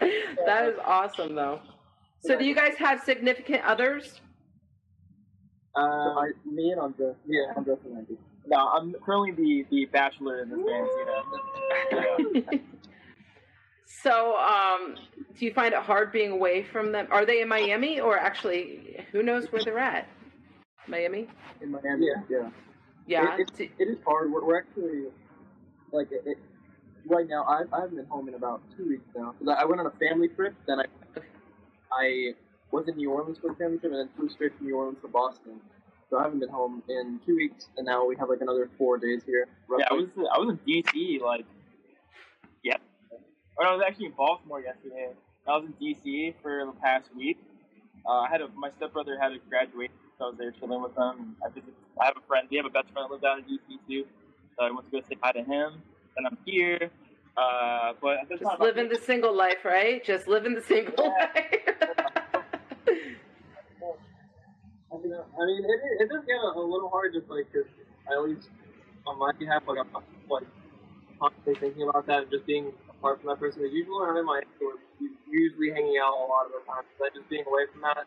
that 0.46 0.68
is 0.68 0.78
awesome, 0.84 1.34
though. 1.34 1.60
So, 2.20 2.38
do 2.38 2.44
you 2.44 2.54
guys 2.54 2.74
have 2.78 3.00
significant 3.02 3.64
others? 3.64 4.20
Um, 5.74 6.18
I, 6.18 6.30
me 6.44 6.70
and 6.70 6.80
Andres. 6.80 7.16
Yeah, 7.26 7.52
Andres 7.56 7.78
and 7.84 7.98
I 7.98 8.02
do. 8.02 8.18
No, 8.46 8.56
I'm 8.56 8.94
currently 9.04 9.30
the, 9.32 9.66
the 9.70 9.86
bachelor 9.86 10.42
in 10.42 10.50
this 10.50 10.58
band, 10.58 10.88
you 10.98 12.42
know. 12.42 12.42
Yeah. 12.52 12.58
so, 14.02 14.36
um, 14.36 14.96
do 15.38 15.46
you 15.46 15.54
find 15.54 15.72
it 15.72 15.80
hard 15.80 16.12
being 16.12 16.32
away 16.32 16.64
from 16.64 16.92
them? 16.92 17.06
Are 17.10 17.24
they 17.24 17.40
in 17.40 17.48
Miami, 17.48 18.00
or 18.00 18.18
actually, 18.18 19.04
who 19.12 19.22
knows 19.22 19.50
where 19.52 19.62
they're 19.64 19.78
at? 19.78 20.08
Miami. 20.88 21.28
In 21.60 21.70
Miami. 21.70 22.06
Yeah, 22.06 22.22
yeah. 22.28 22.50
Yeah. 23.06 23.36
It, 23.38 23.50
it, 23.58 23.70
it 23.78 23.84
is 23.84 23.98
hard. 24.04 24.30
We're, 24.32 24.44
we're 24.44 24.58
actually 24.58 25.04
like 25.92 26.08
it, 26.10 26.22
it, 26.26 26.38
right 27.06 27.26
now. 27.28 27.44
I 27.44 27.62
I 27.74 27.80
haven't 27.82 27.96
been 27.96 28.06
home 28.06 28.28
in 28.28 28.34
about 28.34 28.62
two 28.76 28.88
weeks 28.88 29.04
now. 29.16 29.34
I, 29.48 29.62
I 29.62 29.64
went 29.64 29.80
on 29.80 29.86
a 29.86 29.92
family 29.92 30.28
trip. 30.28 30.54
Then 30.66 30.80
I 30.80 30.84
I 31.92 32.34
was 32.72 32.88
in 32.88 32.96
New 32.96 33.10
Orleans 33.12 33.38
for 33.38 33.52
a 33.52 33.54
family 33.54 33.78
trip, 33.78 33.92
and 33.92 34.00
then 34.00 34.08
flew 34.16 34.28
straight 34.28 34.56
from 34.56 34.66
New 34.66 34.76
Orleans 34.76 34.98
to 35.02 35.08
Boston. 35.08 35.60
So 36.10 36.18
I 36.18 36.24
haven't 36.24 36.40
been 36.40 36.48
home 36.48 36.82
in 36.88 37.20
two 37.24 37.36
weeks, 37.36 37.68
and 37.76 37.86
now 37.86 38.04
we 38.04 38.16
have 38.16 38.28
like 38.28 38.40
another 38.40 38.68
four 38.76 38.98
days 38.98 39.22
here. 39.24 39.46
Yeah, 39.78 39.84
I 39.90 39.94
was 39.94 40.08
I 40.34 40.38
was 40.38 40.48
in 40.50 40.58
DC 40.66 41.20
like 41.20 41.46
yeah. 42.62 42.76
Or 43.56 43.66
I 43.66 43.74
was 43.74 43.82
actually 43.86 44.06
in 44.06 44.12
Baltimore 44.12 44.60
yesterday. 44.60 45.10
I 45.46 45.50
was 45.56 45.64
in 45.66 45.74
DC 45.74 46.34
for 46.42 46.64
the 46.66 46.72
past 46.82 47.08
week. 47.16 47.38
Uh, 48.06 48.20
I 48.20 48.28
had 48.30 48.40
a 48.40 48.48
my 48.56 48.70
stepbrother 48.76 49.18
had 49.18 49.32
a 49.32 49.38
graduation, 49.48 49.94
so 50.18 50.26
I 50.26 50.28
was 50.28 50.38
there 50.38 50.50
chilling 50.52 50.82
with 50.82 50.94
them. 50.94 51.36
I 51.44 51.48
visited, 51.48 51.74
I 52.00 52.06
have 52.06 52.16
a 52.16 52.26
friend. 52.26 52.48
We 52.50 52.56
have 52.56 52.66
a 52.66 52.70
best 52.70 52.90
friend 52.92 53.06
that 53.06 53.10
lives 53.12 53.22
down 53.22 53.38
in 53.38 53.44
DC 53.44 53.78
too. 53.88 54.04
So 54.58 54.64
I 54.66 54.70
went 54.70 54.90
to 54.90 55.00
go 55.00 55.06
say 55.08 55.16
hi 55.22 55.32
to 55.32 55.42
him. 55.42 55.82
And 56.16 56.26
I'm 56.26 56.36
here. 56.44 56.90
Uh, 57.36 57.94
but 58.02 58.28
Just 58.28 58.42
time, 58.42 58.58
living 58.60 58.88
the 58.90 58.98
single 58.98 59.34
life, 59.34 59.64
right? 59.64 60.04
Just 60.04 60.28
living 60.28 60.54
the 60.54 60.60
single 60.60 60.94
Yeah. 61.04 61.28
life. 61.34 61.88
I 65.02 65.06
mean, 65.06 65.14
uh, 65.14 65.22
I 65.42 65.46
mean, 65.46 65.64
it, 65.64 66.02
it 66.02 66.08
does 66.08 66.24
get 66.26 66.36
a, 66.38 66.58
a 66.58 66.62
little 66.62 66.88
hard, 66.88 67.12
just 67.14 67.28
like 67.28 67.50
'cause 67.52 67.66
at 68.10 68.22
least 68.22 68.48
on 69.06 69.18
my 69.18 69.32
behalf, 69.32 69.62
like 69.66 69.78
I'm 69.78 69.90
like 70.30 70.46
constantly 71.18 71.54
thinking 71.56 71.88
about 71.88 72.06
that 72.06 72.22
and 72.22 72.30
just 72.30 72.46
being 72.46 72.72
apart 72.90 73.20
from 73.20 73.30
that 73.30 73.38
person. 73.40 73.64
As 73.64 73.72
usual, 73.72 74.02
I'm 74.02 74.16
in 74.16 74.24
my 74.26 74.42
we're 74.60 74.78
usually 75.30 75.70
hanging 75.70 75.98
out 75.98 76.14
a 76.14 76.26
lot 76.30 76.46
of 76.46 76.52
the 76.52 76.62
time. 76.70 76.84
So 76.98 77.06
just 77.14 77.28
being 77.28 77.44
away 77.46 77.66
from 77.72 77.82
that 77.82 78.06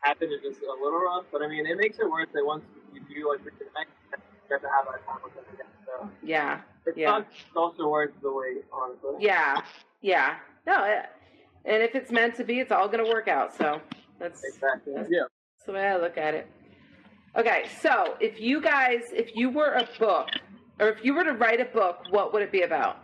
happen 0.00 0.28
is 0.32 0.40
just 0.42 0.60
a 0.62 0.72
little 0.82 1.00
rough. 1.00 1.24
But 1.32 1.42
I 1.42 1.48
mean, 1.48 1.66
it 1.66 1.76
makes 1.76 1.98
it 1.98 2.08
worth 2.10 2.28
it 2.34 2.44
once 2.46 2.64
you 2.94 3.00
do 3.00 3.28
like 3.28 3.40
reconnect. 3.40 3.92
You 4.12 4.48
get 4.48 4.62
to 4.62 4.68
have 4.68 4.86
that 4.88 5.04
time 5.06 5.20
with 5.24 5.34
them 5.34 5.44
again. 5.52 5.66
So 5.84 6.08
yeah. 6.22 6.60
it's 6.86 6.96
Yeah. 6.96 7.10
not 7.10 7.26
it's 7.30 7.56
also 7.56 7.88
worth 7.88 8.12
the 8.22 8.32
wait, 8.32 8.64
honestly. 8.72 9.20
Yeah. 9.20 9.60
Yeah. 10.00 10.36
No. 10.66 10.84
It, 10.84 11.06
and 11.64 11.82
if 11.82 11.94
it's 11.94 12.10
meant 12.10 12.34
to 12.36 12.44
be, 12.44 12.58
it's 12.58 12.72
all 12.72 12.88
going 12.88 13.04
to 13.04 13.10
work 13.10 13.28
out. 13.28 13.54
So 13.56 13.80
that's 14.18 14.42
Exactly. 14.42 14.94
That's- 14.94 15.10
Yeah. 15.10 15.24
That's 15.62 15.68
the 15.68 15.74
way 15.74 15.86
I 15.86 15.96
look 15.96 16.18
at 16.18 16.34
it. 16.34 16.48
Okay, 17.36 17.66
so 17.80 18.16
if 18.20 18.40
you 18.40 18.60
guys, 18.60 19.02
if 19.12 19.36
you 19.36 19.48
were 19.48 19.74
a 19.74 19.88
book, 20.00 20.28
or 20.80 20.88
if 20.88 21.04
you 21.04 21.14
were 21.14 21.22
to 21.22 21.34
write 21.34 21.60
a 21.60 21.66
book, 21.66 21.98
what 22.10 22.32
would 22.32 22.42
it 22.42 22.50
be 22.50 22.62
about? 22.62 22.96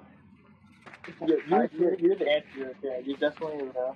you're, 1.24 1.70
you're, 1.72 1.95
you're, 2.01 2.16
the 2.16 2.28
answer. 2.28 2.74
Yeah, 2.83 2.99
you're 3.05 3.16
definitely 3.16 3.68
uh, 3.80 3.93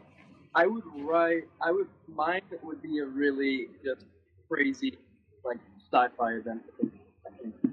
I 0.54 0.66
would 0.66 0.84
write. 0.98 1.48
I 1.60 1.72
would. 1.72 1.88
Mine 2.06 2.42
would 2.62 2.80
be 2.80 3.00
a 3.00 3.04
really 3.04 3.66
just 3.84 4.04
crazy, 4.48 4.96
like 5.44 5.58
sci-fi 5.92 6.34
event. 6.34 6.62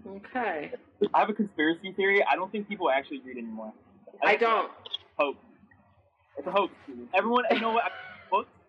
Okay. 0.07 0.71
I 1.13 1.19
have 1.19 1.29
a 1.29 1.33
conspiracy 1.33 1.91
theory. 1.91 2.23
I 2.23 2.35
don't 2.35 2.51
think 2.51 2.67
people 2.67 2.89
actually 2.89 3.21
read 3.23 3.37
anymore. 3.37 3.73
I 4.23 4.29
think 4.29 4.41
don't. 4.41 4.71
Hope. 5.19 5.37
It's 6.35 6.47
a 6.47 6.51
hoax. 6.51 6.73
Everyone, 7.13 7.43
you 7.51 7.59
know 7.59 7.73
what? 7.73 7.91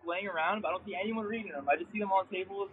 I 0.03 0.09
laying 0.09 0.27
around, 0.27 0.61
but 0.61 0.69
I 0.69 0.71
don't 0.71 0.85
see 0.85 0.95
anyone 0.95 1.25
reading 1.25 1.51
them. 1.51 1.67
I 1.69 1.75
just 1.77 1.91
see 1.91 1.99
them 1.99 2.11
on 2.11 2.27
tables. 2.27 2.69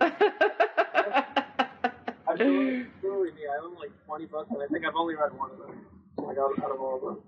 I'm 2.28 2.36
totally, 2.36 2.86
totally 3.00 3.30
me. 3.32 3.42
I 3.50 3.64
own 3.64 3.74
like 3.76 3.90
20 4.06 4.26
books, 4.26 4.50
and 4.50 4.62
I 4.62 4.66
think 4.66 4.84
I've 4.84 4.96
only 4.96 5.14
read 5.14 5.36
one 5.36 5.50
of 5.50 5.58
them. 5.58 5.86
Like 6.18 6.38
out, 6.38 6.52
out 6.62 6.70
of 6.70 6.80
all 6.80 6.96
of 6.96 7.02
them. 7.02 7.18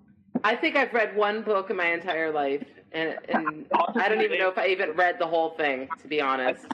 I 0.45 0.57
think 0.57 0.77
I've 0.77 0.93
read 0.93 1.17
one 1.17 1.43
book 1.43 1.71
in 1.71 1.77
my 1.77 1.93
entire 1.93 2.31
life, 2.33 2.65
and, 2.93 3.19
and 3.29 3.67
I 3.97 4.09
don't 4.09 4.23
even 4.23 4.39
know 4.39 4.49
if 4.49 4.59
I 4.59 4.69
even 4.69 4.93
read 4.93 5.19
the 5.19 5.27
whole 5.27 5.51
thing, 5.51 5.89
to 6.03 6.09
be 6.09 6.21
honest. 6.21 6.67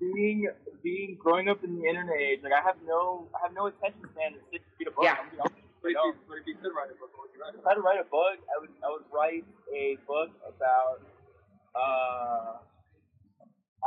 being 0.00 0.48
being 0.82 1.16
growing 1.18 1.48
up 1.48 1.64
in 1.64 1.76
the 1.76 1.84
internet 1.84 2.20
age, 2.20 2.40
like 2.42 2.52
I 2.52 2.62
have 2.62 2.76
no 2.86 3.26
I 3.34 3.42
have 3.42 3.54
no 3.54 3.66
attention 3.66 4.00
span 4.12 4.32
to 4.32 4.38
sit 4.50 4.62
and 4.62 4.78
read 4.78 4.88
a 4.88 4.90
book. 4.92 5.04
Yeah. 5.04 5.16
I'm 5.18 5.36
gonna 5.36 5.36
be 5.36 5.40
honest. 5.40 5.54
But 5.82 5.90
if, 5.90 5.94
you, 5.94 6.14
but 6.28 6.36
if 6.38 6.46
you 6.46 6.54
could 6.58 6.74
write 6.74 6.90
a 6.90 6.96
book, 6.98 7.10
would 7.18 7.30
you 7.34 7.40
write 7.42 7.54
If? 7.54 7.66
I 7.66 7.70
had 7.70 7.74
to 7.76 7.82
write 7.82 8.00
a 8.00 8.08
book, 8.08 8.38
I 8.50 8.56
would 8.60 8.70
I 8.82 8.88
would 8.90 9.06
write 9.10 9.44
a 9.74 9.98
book 10.06 10.30
about 10.46 11.02
uh 11.78 12.58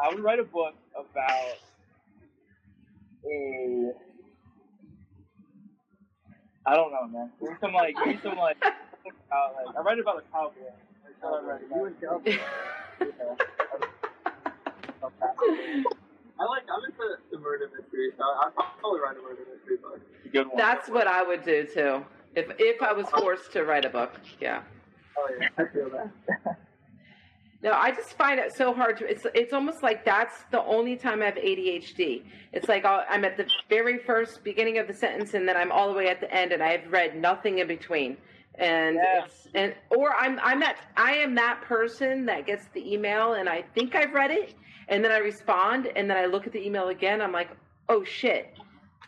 I 0.01 0.09
would 0.09 0.19
write 0.23 0.39
a 0.39 0.43
book 0.43 0.73
about 0.95 1.57
a 3.25 3.91
I 6.65 6.75
don't 6.75 6.91
know, 6.91 7.07
man. 7.07 7.31
Maybe 7.41 7.55
some 7.59 7.73
like 7.73 7.95
maybe 8.05 8.19
some 8.23 8.37
like 8.37 8.57
about 8.57 9.55
like 9.55 9.75
I 9.75 9.81
read 9.81 9.99
about 9.99 10.17
a 10.17 10.31
cowboy. 10.31 10.53
That's 11.03 11.15
what 11.21 11.43
I 11.43 11.47
read 11.47 11.61
about. 11.63 11.77
You 11.77 11.85
and 11.85 12.01
Cowboy. 12.01 12.37
I 16.39 16.45
like, 16.45 16.63
I'm 16.73 16.83
into 16.85 17.17
the 17.31 17.37
murder 17.37 17.69
mystery, 17.77 18.11
so 18.17 18.23
I'd 18.23 18.51
probably 18.79 18.99
write 18.99 19.17
a 19.17 19.21
murder 19.21 19.45
mystery 19.53 19.77
book. 19.77 19.99
Good 20.31 20.47
one. 20.47 20.57
That's 20.57 20.89
what 20.89 21.07
I 21.07 21.23
would 21.23 21.43
do 21.43 21.65
too. 21.65 22.05
If 22.35 22.51
if 22.57 22.81
I 22.81 22.93
was 22.93 23.07
forced 23.09 23.51
to 23.53 23.63
write 23.63 23.85
a 23.85 23.89
book, 23.89 24.19
yeah. 24.39 24.61
Oh 25.17 25.29
yeah, 25.39 25.49
I 25.57 25.65
feel 25.65 25.89
that. 25.89 26.57
No, 27.63 27.73
I 27.73 27.91
just 27.91 28.13
find 28.13 28.39
it 28.39 28.55
so 28.55 28.73
hard 28.73 28.97
to. 28.97 29.09
It's 29.09 29.25
it's 29.35 29.53
almost 29.53 29.83
like 29.83 30.03
that's 30.03 30.45
the 30.49 30.63
only 30.63 30.95
time 30.95 31.21
I 31.21 31.25
have 31.25 31.35
ADHD. 31.35 32.23
It's 32.53 32.67
like 32.67 32.85
I'll, 32.85 33.03
I'm 33.07 33.23
at 33.23 33.37
the 33.37 33.45
very 33.69 33.99
first 33.99 34.43
beginning 34.43 34.79
of 34.79 34.87
the 34.87 34.93
sentence, 34.93 35.35
and 35.35 35.47
then 35.47 35.55
I'm 35.55 35.71
all 35.71 35.87
the 35.91 35.95
way 35.95 36.07
at 36.07 36.19
the 36.19 36.33
end, 36.33 36.53
and 36.53 36.63
I've 36.63 36.91
read 36.91 37.15
nothing 37.15 37.59
in 37.59 37.67
between. 37.67 38.17
And 38.55 38.97
it's 38.99 39.47
and 39.53 39.75
or 39.91 40.15
I'm 40.15 40.39
I'm 40.41 40.59
that 40.61 40.77
I 40.97 41.13
am 41.13 41.35
that 41.35 41.61
person 41.61 42.25
that 42.25 42.47
gets 42.47 42.65
the 42.73 42.93
email, 42.93 43.33
and 43.33 43.47
I 43.47 43.63
think 43.75 43.93
I've 43.93 44.13
read 44.13 44.31
it, 44.31 44.55
and 44.87 45.03
then 45.03 45.11
I 45.11 45.17
respond, 45.17 45.87
and 45.95 46.09
then 46.09 46.17
I 46.17 46.25
look 46.25 46.47
at 46.47 46.53
the 46.53 46.65
email 46.65 46.87
again. 46.87 47.21
I'm 47.21 47.31
like, 47.31 47.49
oh 47.89 48.03
shit. 48.03 48.57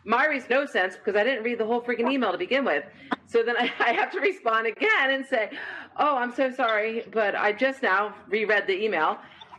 Makes 0.04 0.50
no 0.50 0.66
sense 0.66 0.96
because 0.96 1.16
I 1.16 1.24
didn't 1.24 1.44
read 1.44 1.58
the 1.58 1.64
whole 1.64 1.80
freaking 1.80 2.10
email 2.12 2.32
to 2.32 2.38
begin 2.38 2.64
with. 2.64 2.84
So 3.26 3.42
then 3.42 3.56
I, 3.56 3.70
I 3.78 3.92
have 3.92 4.10
to 4.12 4.20
respond 4.20 4.66
again 4.66 5.10
and 5.10 5.24
say, 5.26 5.50
"Oh, 5.98 6.16
I'm 6.16 6.34
so 6.34 6.50
sorry, 6.50 7.04
but 7.12 7.34
I 7.34 7.52
just 7.52 7.82
now 7.82 8.14
reread 8.28 8.66
the 8.66 8.82
email 8.84 9.18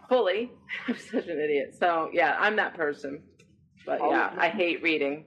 fully." 0.09 0.51
I'm 0.87 0.97
such 0.97 1.27
an 1.27 1.39
idiot. 1.39 1.75
So 1.79 2.09
yeah, 2.13 2.35
I'm 2.39 2.55
that 2.57 2.75
person. 2.75 3.23
But 3.85 3.99
yeah, 4.01 4.33
I 4.37 4.49
hate 4.49 4.81
reading. 4.83 5.25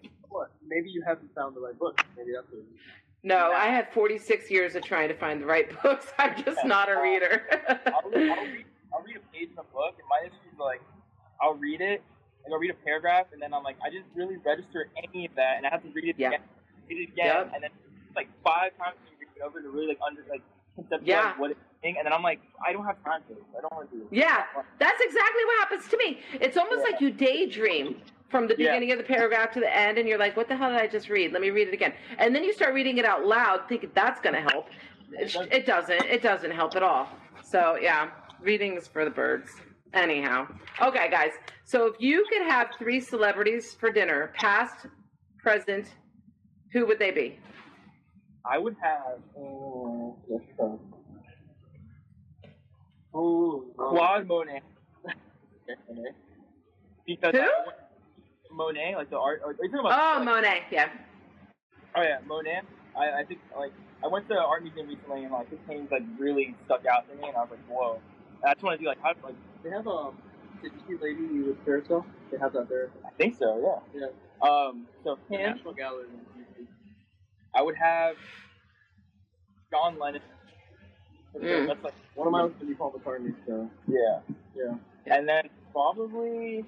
Maybe 0.67 0.91
you 0.91 1.03
haven't 1.07 1.35
found 1.35 1.57
the 1.57 1.61
right 1.61 1.79
book. 1.79 2.01
Maybe 2.17 2.31
that's 2.35 2.47
what. 2.51 2.59
it 2.59 2.63
is. 2.63 2.81
No, 3.25 3.51
I 3.53 3.67
had 3.67 3.93
46 3.93 4.51
years 4.51 4.75
of 4.77 4.85
trying 4.85 5.09
to 5.09 5.15
find 5.15 5.43
the 5.43 5.47
right 5.47 5.69
books. 5.83 6.07
I'm 6.19 6.43
just 6.45 6.65
not 6.65 6.89
a 6.89 7.01
reader. 7.01 7.43
I'll, 7.69 8.11
read, 8.11 8.31
I'll 8.31 8.45
read 8.45 8.65
I'll 8.93 9.03
read 9.03 9.17
a 9.17 9.33
page 9.33 9.49
in 9.51 9.59
a 9.59 9.65
book 9.75 9.97
and 9.99 10.07
my 10.09 10.27
issue 10.27 10.53
is 10.53 10.59
like 10.59 10.81
I'll 11.41 11.55
read 11.55 11.81
it 11.81 12.03
like 12.49 12.55
I'll 12.55 12.61
read 12.61 12.71
a 12.71 12.85
paragraph 12.85 13.27
and 13.33 13.41
then 13.41 13.53
I'm 13.55 13.63
like 13.63 13.77
I 13.85 13.91
didn't 13.91 14.07
really 14.15 14.37
register 14.45 14.89
any 14.97 15.27
of 15.27 15.35
that 15.37 15.55
and 15.59 15.67
I 15.67 15.71
have 15.71 15.83
to 15.83 15.89
read 15.91 16.05
it 16.09 16.17
Yeah. 16.19 16.29
again, 16.29 16.41
read 16.89 16.99
it 17.09 17.13
again 17.13 17.27
Yep. 17.27 17.51
and 17.55 17.63
then 17.65 17.71
like 18.17 18.29
five 18.45 18.77
times 18.79 18.97
you 19.11 19.17
read 19.21 19.29
it 19.37 19.43
over 19.43 19.61
to 19.61 19.69
really 19.69 19.89
like 19.89 19.99
under 20.07 20.23
like 20.31 20.43
conceptualize 20.79 21.07
Yeah. 21.07 21.39
what 21.39 21.51
it's 21.53 21.61
saying 21.83 21.97
and 21.99 22.07
then 22.07 22.13
I'm 22.13 22.23
like 22.23 22.41
I 22.67 22.73
don't 22.73 22.85
have 22.85 23.03
time 23.05 23.21
for 23.29 23.35
this. 23.35 23.45
I 23.57 23.61
don't 23.61 23.73
want 23.73 23.91
to 23.91 23.97
do 23.97 24.03
this. 24.03 24.09
Yeah, 24.13 24.45
that's 24.79 25.01
exactly 25.01 25.45
what 25.45 25.59
happens 25.69 25.89
to 25.89 25.97
me. 25.99 26.21
It's 26.41 26.57
almost 26.57 26.79
Yeah. 26.85 26.93
like 26.93 27.01
you 27.01 27.11
daydream 27.11 28.01
from 28.31 28.47
the 28.47 28.55
Yeah. 28.59 28.73
beginning 28.73 28.93
of 28.93 28.99
the 28.99 29.05
paragraph 29.05 29.53
to 29.53 29.61
the 29.61 29.75
end, 29.75 29.97
and 29.97 30.07
you're 30.09 30.19
like, 30.19 30.37
"What 30.37 30.49
the 30.49 30.57
hell 30.57 30.71
did 30.71 30.79
I 30.79 30.87
just 30.87 31.09
read? 31.09 31.33
Let 31.33 31.41
me 31.41 31.49
read 31.51 31.69
it 31.69 31.73
again." 31.75 31.95
And 32.19 32.35
then 32.37 32.45
you 32.45 32.53
start 32.53 32.75
reading 32.75 32.99
it 32.99 33.07
out 33.07 33.25
loud, 33.25 33.67
thinking 33.71 33.91
that's 33.95 34.21
going 34.21 34.35
to 34.35 34.43
help. 34.53 34.69
It, 35.13 35.35
it 35.51 35.65
doesn't. 35.67 36.05
It 36.05 36.21
doesn't 36.23 36.51
help 36.51 36.77
at 36.77 36.83
all. 36.83 37.09
So 37.43 37.79
yeah, 37.81 38.11
reading 38.43 38.75
is 38.77 38.87
for 38.87 39.05
the 39.07 39.11
birds. 39.11 39.51
Anyhow, 39.95 40.47
okay, 40.83 41.11
guys. 41.11 41.33
So 41.65 41.87
if 41.87 41.95
you 41.99 42.27
could 42.31 42.43
have 42.43 42.69
three 42.79 43.01
celebrities 43.01 43.75
for 43.79 43.91
dinner, 43.91 44.33
past, 44.35 44.87
present, 45.39 45.87
who 46.73 46.87
would 46.87 46.99
they 46.99 47.11
be? 47.11 47.39
I 48.45 48.59
would 48.59 48.77
have 48.83 49.21
oh, 49.39 50.17
Oh, 53.15 53.65
Claude 53.77 54.27
Monet. 54.27 54.63
because 57.07 57.35
Who? 57.35 57.41
I- 57.41 57.73
Monet, 58.51 58.95
like 58.97 59.11
the 59.11 59.19
art. 59.19 59.43
Are 59.45 59.53
you 59.53 59.71
talking 59.71 59.81
about? 59.81 59.93
Oh, 59.93 60.19
like, 60.19 60.25
Monet. 60.25 60.63
Yeah. 60.71 60.89
Oh 61.95 62.03
yeah, 62.03 62.19
Monet. 62.27 62.63
I, 62.97 63.21
I 63.21 63.25
think 63.25 63.41
like 63.57 63.73
I 64.03 64.09
went 64.09 64.27
to 64.29 64.35
the 64.35 64.41
art 64.41 64.63
museum 64.63 64.89
recently 64.89 65.25
and 65.25 65.33
like 65.33 65.51
his 65.51 65.59
paintings 65.69 65.91
like 65.91 66.03
really 66.19 66.55
stuck 66.65 66.87
out 66.87 67.09
to 67.09 67.15
me 67.17 67.29
and 67.29 67.37
I 67.37 67.41
was 67.41 67.51
like, 67.51 67.61
whoa. 67.69 68.01
And 68.43 68.51
I 68.51 68.55
just 68.55 68.63
want 68.63 68.79
to 68.79 68.83
do 68.83 68.89
like 68.89 69.01
how 69.03 69.13
like 69.25 69.35
They 69.63 69.71
have 69.71 69.87
um, 69.87 70.17
did 70.63 70.73
you 70.73 70.99
see 70.99 71.05
Lady 71.05 71.43
with 71.43 71.65
Carousel? 71.65 72.05
They 72.31 72.39
have 72.39 72.53
that 72.53 72.69
there. 72.69 72.91
I 73.05 73.11
think 73.11 73.37
so, 73.37 73.81
yeah. 73.95 74.01
Yeah. 74.01 74.49
Um, 74.49 74.87
so 75.05 75.19
The 75.29 75.37
him, 75.37 75.57
National 75.57 75.75
Gallery. 75.75 76.07
I 77.55 77.63
would 77.63 77.77
have 77.77 78.17
John 79.71 79.99
Lennon. 79.99 80.23
Mm. 81.37 81.67
That's 81.67 81.85
like 81.85 81.95
One 82.15 82.27
of 82.27 82.33
my 82.33 82.43
was 82.43 82.53
gonna 82.55 82.67
be 82.67 82.75
Paul 82.75 82.93
McCartney. 82.93 83.35
So 83.47 83.71
yeah, 83.87 84.21
yeah. 84.57 84.75
and 85.07 85.29
then 85.29 85.49
probably. 85.73 86.65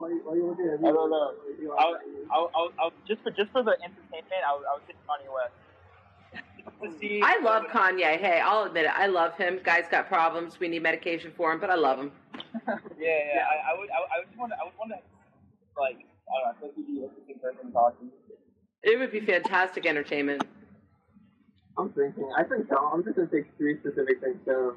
Why, 0.00 0.08
why 0.24 0.32
are 0.32 0.36
you 0.36 0.46
looking 0.48 0.66
at 0.72 0.80
me? 0.80 0.88
I 0.88 0.92
don't 0.92 1.10
know. 1.10 1.34
I'll, 1.78 1.98
I'll, 2.32 2.50
I'll, 2.54 2.72
I'll 2.80 2.92
just 3.06 3.20
for 3.22 3.30
just 3.30 3.52
for 3.52 3.62
the 3.62 3.72
entertainment, 3.84 4.40
I 4.48 4.56
would, 4.56 4.64
I 4.64 4.72
would 4.72 4.82
say 4.88 4.94
Kanye 5.04 5.28
West. 5.28 6.72
to 6.82 6.98
see, 6.98 7.20
I 7.22 7.38
love 7.42 7.64
Kanye. 7.64 8.16
Hey, 8.18 8.40
I'll 8.42 8.64
admit 8.64 8.86
it. 8.86 8.92
I 8.94 9.06
love 9.08 9.34
him. 9.36 9.60
Guy's 9.62 9.84
got 9.90 10.08
problems. 10.08 10.58
We 10.58 10.68
need 10.68 10.82
medication 10.82 11.32
for 11.36 11.52
him, 11.52 11.60
but 11.60 11.68
I 11.68 11.74
love 11.74 11.98
him. 11.98 12.12
Yeah, 12.98 13.08
yeah. 13.34 13.44
I, 13.50 13.72
I 13.74 13.78
would, 13.78 13.88
I, 13.90 14.00
would- 14.00 14.10
I 14.14 14.18
would 14.20 14.26
just 14.28 14.38
want 14.38 14.52
to, 14.52 14.58
I 14.60 14.64
would 14.64 14.72
want 14.78 14.92
to, 14.92 15.80
like, 15.80 15.96
I 15.96 16.32
don't 16.32 16.44
know, 16.44 16.50
I 16.50 16.60
feel 16.60 16.68
like 16.68 16.76
he'd 16.76 16.86
be 16.86 16.98
an 17.00 17.04
interesting 17.08 17.38
person 17.40 17.72
talking. 17.72 18.08
It 18.82 18.98
would 18.98 19.10
be 19.12 19.20
fantastic 19.20 19.86
entertainment. 19.86 20.44
I'm 21.78 21.90
thinking. 21.92 22.30
I 22.36 22.42
think 22.44 22.70
no, 22.70 22.90
I'm 22.92 23.02
just 23.04 23.16
gonna 23.16 23.28
take 23.28 23.46
three 23.56 23.78
specific 23.80 24.20
things 24.20 24.36
So, 24.44 24.76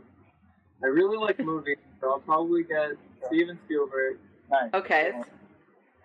I 0.84 0.88
really 0.88 1.18
like 1.18 1.40
movies, 1.46 1.78
so 2.02 2.12
I'll 2.12 2.20
probably 2.20 2.64
get 2.64 2.92
Steven 3.28 3.60
Spielberg. 3.66 4.18
Nice. 4.50 4.70
Okay. 4.74 5.12
And 5.14 5.24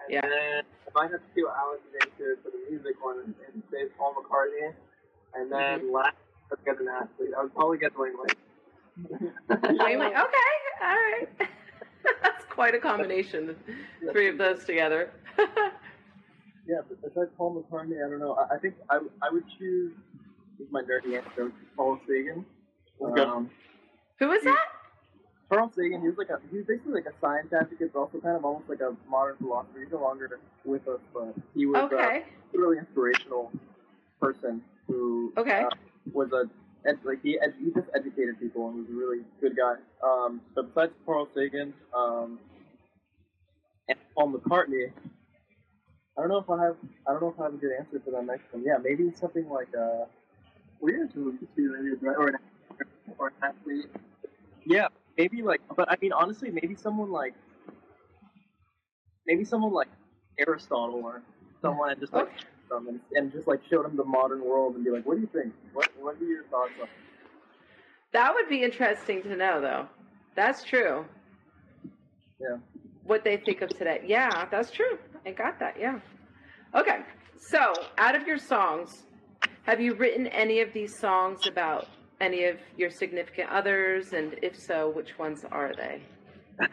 Yeah. 0.09 0.20
then 0.22 0.62
I 0.86 0.91
might 0.95 1.11
have 1.11 1.20
to 1.20 1.26
see 1.34 1.43
what 1.43 1.55
Alex 1.57 1.82
is 1.89 2.07
into 2.07 2.36
for 2.43 2.51
the 2.51 2.70
music 2.70 2.97
one 3.05 3.18
and, 3.24 3.34
and 3.53 3.62
say 3.70 3.86
Paul 3.99 4.14
McCartney. 4.14 4.72
And 5.34 5.53
then 5.53 5.80
Mm-hmm. 5.80 5.95
last, 5.95 6.16
let's 6.51 6.62
get 6.64 6.80
an 6.80 6.89
athlete. 6.89 7.30
I 7.39 7.43
would 7.43 7.55
probably 7.55 7.78
get 7.78 7.95
Dwyane 7.95 8.12
Wade. 8.22 8.36
Wait, 9.11 9.97
wait, 9.99 10.14
okay, 10.16 10.16
all 10.82 10.89
right. 10.89 11.28
That's 12.22 12.45
quite 12.49 12.74
a 12.74 12.78
combination. 12.78 13.55
The 14.03 14.12
three 14.12 14.28
of 14.28 14.39
those 14.39 14.64
together. 14.64 15.11
Yeah, 16.66 16.80
but 16.86 17.01
besides 17.01 17.30
Paul 17.39 17.64
McCartney, 17.64 18.05
I 18.05 18.11
don't 18.11 18.20
know. 18.20 18.34
I, 18.34 18.57
I 18.57 18.59
think 18.59 18.74
I, 18.91 18.97
I 19.22 19.30
would 19.32 19.45
choose. 19.59 19.95
This 20.59 20.66
is 20.66 20.70
my 20.70 20.82
nerdy 20.82 21.16
answer. 21.16 21.51
Paul 21.74 21.99
Sagan. 22.07 22.45
Let's. 23.01 23.18
Um, 23.18 23.49
Who 24.18 24.30
is 24.32 24.45
that? 24.45 24.66
Carl 25.49 25.72
Sagan. 25.74 26.01
He 26.03 26.09
was 26.09 26.18
like 26.18 26.30
a 26.30 26.40
he 26.51 26.59
was 26.59 26.66
basically 26.66 26.94
like 26.94 27.07
a 27.07 27.14
science 27.20 27.53
advocate, 27.53 27.92
but 27.92 28.01
also 28.01 28.18
kind 28.20 28.36
of 28.36 28.44
almost 28.44 28.68
like 28.68 28.80
a 28.80 28.94
modern 29.09 29.36
philosopher. 29.36 29.80
He's 29.80 29.92
no 29.92 30.01
longer 30.03 30.38
with 30.64 30.86
us, 30.88 31.01
but 31.14 31.34
he 31.55 31.66
was 31.66 31.84
uh, 31.92 31.96
Okay. 31.96 32.24
a 32.55 32.59
really 32.59 32.78
inspirational 32.78 33.51
person 34.20 34.62
who 34.86 35.32
Okay. 35.36 35.62
uh, 35.62 35.70
was 36.12 36.32
a 36.32 36.49
ed, 36.88 36.99
like 37.05 37.22
he 37.22 37.38
ed, 37.40 37.55
he 37.59 37.70
just 37.72 37.88
educated 37.94 38.38
people 38.40 38.68
and 38.68 38.78
was 38.78 38.88
a 38.90 38.92
really 38.92 39.24
good 39.40 39.57
guy. 39.57 39.76
Um, 40.03 40.40
but 40.55 40.68
besides 40.74 40.92
Carl 41.07 41.28
Sagan, 41.34 41.74
um, 41.96 42.38
and 43.88 43.99
Paul 44.14 44.32
McCartney, 44.32 44.92
I 46.16 46.20
don't 46.20 46.28
know 46.28 46.38
if 46.38 46.51
I 46.51 46.62
have 46.64 46.76
I 47.07 47.12
don't 47.12 47.22
know 47.22 47.28
if 47.30 47.40
I 47.40 47.44
have 47.44 47.55
a 47.55 47.59
good 47.59 47.72
answer 47.78 48.01
for 48.05 48.11
that 48.11 48.24
next 48.24 48.53
one. 48.53 48.64
Yeah, 48.64 48.76
maybe 48.82 49.11
something 49.14 49.49
like 49.49 49.68
uh, 49.74 50.05
we're 50.80 51.03
into 51.03 51.18
movies 51.18 51.49
too, 51.57 51.74
maybe 51.76 51.96
right? 52.07 52.16
or 52.16 52.28
an 52.28 52.36
or 53.18 53.28
an 53.28 53.34
athlete. 53.42 53.86
Yeah, 54.66 54.88
maybe 55.19 55.43
like, 55.43 55.61
but 55.77 55.91
I 55.91 55.97
mean 56.01 56.12
honestly, 56.12 56.51
maybe 56.51 56.75
someone 56.77 57.11
like 57.11 57.35
maybe 59.27 59.45
someone 59.45 59.73
like 59.73 59.89
Aristotle 60.39 61.03
or 61.05 61.23
someone 61.61 61.91
and 61.91 62.01
just 62.01 62.12
like 62.14 62.29
Okay. 62.29 62.37
them 62.71 62.89
and, 62.89 63.01
and 63.12 63.33
just 63.33 63.47
like 63.49 63.61
show 63.69 63.83
them 63.83 63.97
the 63.97 64.05
modern 64.05 64.43
world 64.43 64.77
and 64.77 64.85
be 64.85 64.91
like, 64.91 65.05
what 65.05 65.16
do 65.16 65.21
you 65.21 65.29
think? 65.33 65.53
What 65.75 65.91
what 66.01 66.16
are 66.21 66.25
your 66.25 66.45
thoughts 66.45 66.73
on? 66.81 66.89
That 68.12 68.33
would 68.35 68.49
be 68.49 68.62
interesting 68.62 69.23
to 69.25 69.37
know, 69.37 69.61
though. 69.61 69.87
That's 70.35 70.64
true. 70.64 71.05
Yeah. 72.41 72.57
What 73.05 73.23
they 73.25 73.37
think 73.37 73.61
of 73.61 73.69
today. 73.77 74.03
Yeah, 74.07 74.47
that's 74.51 74.71
true. 74.71 74.99
I 75.27 75.33
got 75.33 75.59
that. 75.61 75.77
Yeah. 75.79 75.99
Okay. 76.75 77.01
So, 77.37 77.75
out 77.99 78.14
of 78.14 78.27
your 78.27 78.39
songs, 78.39 79.05
have 79.64 79.81
you 79.81 79.95
written 79.95 80.27
any 80.29 80.61
of 80.61 80.73
these 80.73 80.99
songs 80.99 81.47
about 81.47 81.89
any 82.21 82.45
of 82.45 82.59
your 82.77 82.91
significant 82.91 83.51
others? 83.51 84.12
And 84.12 84.37
if 84.43 84.59
so, 84.59 84.91
which 84.91 85.19
ones 85.19 85.45
are 85.51 85.73
they? 85.75 86.03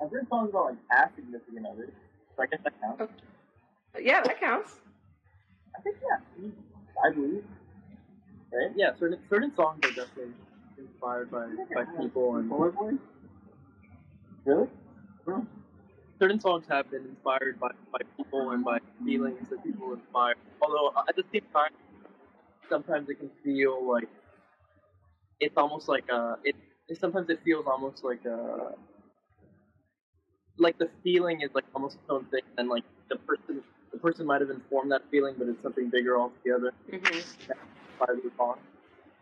I've 0.00 0.12
written 0.12 0.28
songs 0.28 0.50
about 0.50 0.66
like 0.66 0.88
past 0.90 1.16
significant 1.16 1.66
others, 1.66 1.90
so 2.36 2.42
I 2.42 2.46
guess 2.46 2.60
that 2.62 2.80
counts. 2.80 3.02
Oh. 3.02 3.98
Yeah, 4.00 4.20
that 4.22 4.38
counts. 4.40 4.76
I 5.76 5.80
think 5.82 5.96
yeah, 6.02 6.48
I 7.04 7.12
believe. 7.12 7.44
Right? 8.52 8.70
Yeah, 8.76 8.90
certain 8.98 9.18
certain 9.28 9.54
songs 9.56 9.84
are 9.84 9.88
definitely 9.88 10.34
inspired 10.78 11.30
by, 11.30 11.46
by 11.74 11.84
people 12.00 12.36
and 12.36 12.50
Really? 14.44 14.68
certain 16.18 16.40
songs 16.40 16.64
have 16.68 16.90
been 16.90 17.04
inspired 17.04 17.60
by, 17.60 17.70
by 17.92 17.98
people 18.16 18.50
and 18.50 18.64
by 18.64 18.78
feelings 19.04 19.48
that 19.50 19.62
people 19.62 19.92
inspire. 19.92 20.34
Although 20.62 20.92
at 21.08 21.16
the 21.16 21.24
same 21.32 21.42
time, 21.52 21.70
sometimes 22.68 23.08
it 23.08 23.16
can 23.18 23.30
feel 23.44 23.86
like 23.90 24.08
it's 25.40 25.56
almost 25.56 25.88
like 25.88 26.08
a 26.10 26.36
it. 26.44 26.54
it 26.88 26.98
sometimes 26.98 27.28
it 27.30 27.40
feels 27.44 27.66
almost 27.66 28.04
like 28.04 28.24
a 28.24 28.74
like 30.58 30.78
the 30.78 30.88
feeling 31.02 31.40
is 31.42 31.50
like 31.54 31.64
almost 31.74 31.96
its 31.96 32.04
own 32.10 32.24
thing, 32.26 32.42
and 32.58 32.68
like 32.68 32.84
the 33.08 33.16
person 33.16 33.62
the 33.92 33.98
person 33.98 34.26
might 34.26 34.40
have 34.40 34.50
informed 34.50 34.90
that 34.92 35.02
feeling, 35.10 35.34
but 35.38 35.48
it's 35.48 35.62
something 35.62 35.88
bigger 35.90 36.18
altogether 36.18 36.72
hmm 36.90 37.20
by 37.98 38.06
the 38.06 38.30
song. 38.36 38.58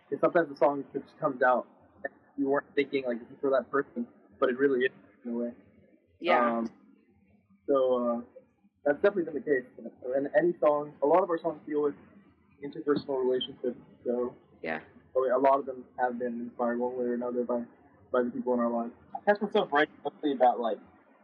Because 0.08 0.20
sometimes 0.20 0.48
the 0.48 0.56
song 0.56 0.84
just 0.92 1.06
comes 1.20 1.42
out, 1.42 1.66
and 2.04 2.12
you 2.36 2.48
weren't 2.48 2.66
thinking 2.74 3.04
like 3.06 3.18
this 3.20 3.28
is 3.30 3.36
for 3.40 3.50
that 3.50 3.70
person, 3.70 4.06
but 4.38 4.48
it 4.50 4.58
really 4.58 4.80
is 4.86 4.92
in 5.24 5.32
a 5.32 5.36
way. 5.36 5.50
Yeah. 6.20 6.52
Um, 6.58 6.70
so 7.68 7.76
uh, 8.08 8.20
that's 8.84 8.96
definitely 9.02 9.24
been 9.24 9.34
the 9.34 9.40
case. 9.40 9.64
And 10.16 10.28
any 10.36 10.54
song, 10.60 10.92
a 11.02 11.06
lot 11.06 11.22
of 11.22 11.30
our 11.30 11.38
songs 11.38 11.60
deal 11.66 11.82
with 11.82 11.94
interpersonal 12.64 13.22
relationships. 13.24 13.78
So 14.04 14.34
yeah. 14.62 14.80
so 15.14 15.24
a 15.24 15.38
lot 15.38 15.58
of 15.58 15.66
them 15.66 15.84
have 15.98 16.18
been 16.18 16.40
inspired 16.40 16.78
one 16.78 16.96
way 16.96 17.04
or 17.06 17.14
another 17.14 17.44
by 17.44 17.62
by 18.12 18.22
the 18.22 18.30
people 18.30 18.54
in 18.54 18.60
our 18.60 18.70
lives. 18.70 18.92
I 19.14 19.18
catch 19.30 19.40
myself 19.40 19.72
writing 19.72 19.94
mostly 20.04 20.32
about 20.32 20.60
like 20.60 20.78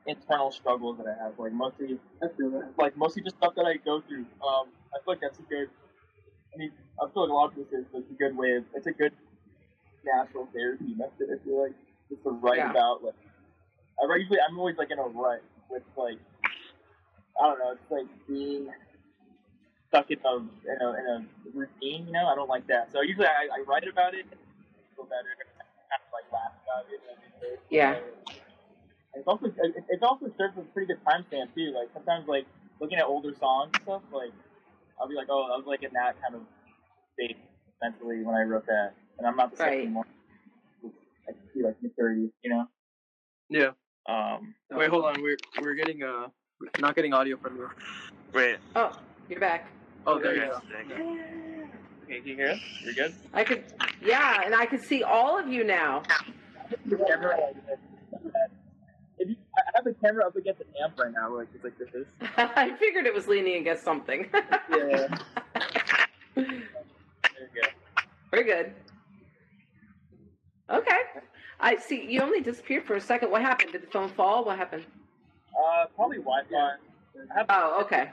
internal 0.07 0.51
struggles 0.51 0.99
that 0.99 1.07
I 1.07 1.23
have, 1.23 1.39
like 1.39 1.53
mostly 1.53 1.99
I 2.23 2.27
feel 2.37 2.51
that. 2.51 2.73
like 2.79 2.97
mostly 2.97 3.23
just 3.23 3.37
stuff 3.37 3.55
that 3.57 3.65
I 3.65 3.77
go 3.77 4.03
through. 4.09 4.27
Um, 4.45 4.69
I 4.95 4.99
feel 5.05 5.15
like 5.15 5.21
that's 5.21 5.39
a 5.39 5.43
good. 5.43 5.69
I 6.55 6.59
mean, 6.59 6.73
I 7.01 7.09
feel 7.13 7.23
like 7.23 7.31
a 7.31 7.35
lot 7.35 7.47
of 7.51 7.55
this 7.57 7.69
is 7.73 7.87
it's 7.95 8.11
a 8.11 8.15
good 8.15 8.37
way. 8.37 8.53
Of, 8.57 8.65
it's 8.75 8.87
a 8.87 8.93
good 8.93 9.13
natural 10.05 10.49
therapy 10.53 10.95
method. 10.97 11.29
I 11.33 11.43
feel 11.45 11.63
like 11.63 11.73
just 12.11 12.23
to 12.25 12.31
write 12.31 12.59
Yeah. 12.59 12.71
about 12.71 13.05
like. 13.05 13.15
I 14.03 14.07
write 14.07 14.21
usually 14.21 14.39
I'm 14.47 14.59
always 14.59 14.77
like 14.77 14.91
in 14.91 14.99
a 14.99 15.03
rut 15.03 15.43
with 15.71 15.83
like 15.97 16.19
I 17.41 17.47
don't 17.47 17.59
know. 17.59 17.73
It's 17.73 17.91
like 17.91 18.07
being 18.29 18.69
stuck 19.93 20.11
in 20.11 20.19
a 20.25 20.37
in 20.41 20.79
a, 20.81 20.89
in 20.97 21.07
a 21.07 21.27
routine. 21.53 22.07
You 22.07 22.13
know, 22.13 22.27
I 22.27 22.35
don't 22.35 22.49
like 22.49 22.67
that. 22.69 22.89
So 22.93 23.03
usually 23.03 23.27
I, 23.27 23.45
I 23.53 23.61
write 23.69 23.85
about 23.87 24.15
it, 24.15 24.25
feel 24.97 25.05
better, 25.05 25.29
and 25.37 25.49
kind 25.93 26.01
of 26.01 26.11
like 26.17 26.33
laugh 26.33 26.57
about 26.65 26.89
it. 26.89 27.01
and. 27.09 27.19
Yeah. 27.69 27.95
And 29.13 29.21
It's 29.21 29.29
also 29.29 29.47
it- 29.47 29.85
it's 29.91 30.03
also 30.03 30.27
serves 30.39 30.57
as 30.57 30.65
a 30.65 30.69
pretty 30.73 30.87
good 30.95 31.05
timestamp 31.05 31.55
too. 31.55 31.73
Like 31.77 31.89
sometimes 31.93 32.27
like 32.27 32.47
looking 32.81 32.97
at 32.99 33.05
older 33.05 33.35
songs 33.39 33.71
and 33.75 33.83
stuff, 33.83 34.03
like 34.13 34.33
I'll 34.99 35.09
be 35.09 35.15
like, 35.15 35.29
oh, 35.29 35.51
I 35.53 35.57
was 35.57 35.67
like 35.67 35.83
in 35.83 35.93
that 35.93 36.17
kind 36.23 36.35
of 36.37 36.41
state 37.15 37.37
mentally 37.83 38.23
when 38.25 38.35
I 38.35 38.43
wrote 38.43 38.65
that, 38.67 38.93
and 39.19 39.27
I'm 39.27 39.37
not 39.37 39.51
the 39.55 39.63
Right. 39.63 39.73
same 39.73 39.81
anymore. 39.83 40.07
I 41.29 41.33
can 41.33 41.41
see 41.55 41.63
like 41.63 41.77
maturity, 41.83 42.31
you 42.43 42.51
know. 42.51 42.67
Yeah. 43.51 43.73
Um, 44.09 44.55
Wait, 44.71 44.89
hold 44.89 45.05
on. 45.05 45.21
We're 45.23 45.37
we're 45.61 45.75
getting 45.75 46.03
uh 46.03 46.29
not 46.81 46.95
getting 46.97 47.13
audio 47.13 47.37
from 47.37 47.57
you. 47.57 47.69
wait. 48.33 48.57
Oh, 48.75 48.97
you're 49.29 49.41
back. 49.41 49.69
Oh, 50.07 50.19
there 50.19 50.35
you 50.35 50.41
go. 50.43 50.61
Okay, 52.05 52.19
can 52.19 52.27
you 52.27 52.35
hear 52.37 52.51
us? 52.51 52.61
You're 52.83 52.95
good. 52.95 53.15
I 53.33 53.45
could, 53.45 53.65
yeah, 54.05 54.43
and 54.45 54.55
I 54.55 54.67
could 54.67 54.83
see 54.83 55.03
all 55.03 55.39
of 55.39 55.49
you 55.49 55.65
now. 55.65 56.03
If 59.19 59.29
you, 59.29 59.37
I 59.57 59.61
have 59.75 59.85
the 59.85 59.95
camera 59.95 60.27
up 60.27 60.35
against 60.37 60.59
the 60.61 60.67
amp 60.83 60.99
right 60.99 61.13
now, 61.13 61.35
like 61.37 61.49
it's 61.55 61.63
like 61.63 61.79
this 61.79 61.89
is. 61.95 62.07
I 62.37 62.75
figured 62.77 63.07
it 63.07 63.15
was 63.15 63.29
leaning 63.29 63.57
against 63.57 63.85
something. 63.85 64.29
Yeah. 64.71 65.09
There 66.35 66.47
you 66.47 66.63
go. 67.55 67.69
We're 68.33 68.45
good. 68.45 68.73
Okay. 70.71 70.99
I 71.61 71.77
see. 71.77 72.07
You 72.11 72.23
only 72.23 72.41
disappeared 72.41 72.85
for 72.87 72.95
a 72.95 73.01
second. 73.01 73.31
What 73.31 73.43
happened? 73.43 73.73
Did 73.73 73.83
the 73.83 73.87
phone 73.89 74.09
fall? 74.09 74.45
What 74.45 74.57
happened? 74.57 74.85
Uh, 75.51 75.85
probably 75.95 76.19
Wi-Fi. 76.19 76.57
I 76.57 77.35
have 77.39 77.47
Oh, 77.51 77.83
okay. 77.83 78.11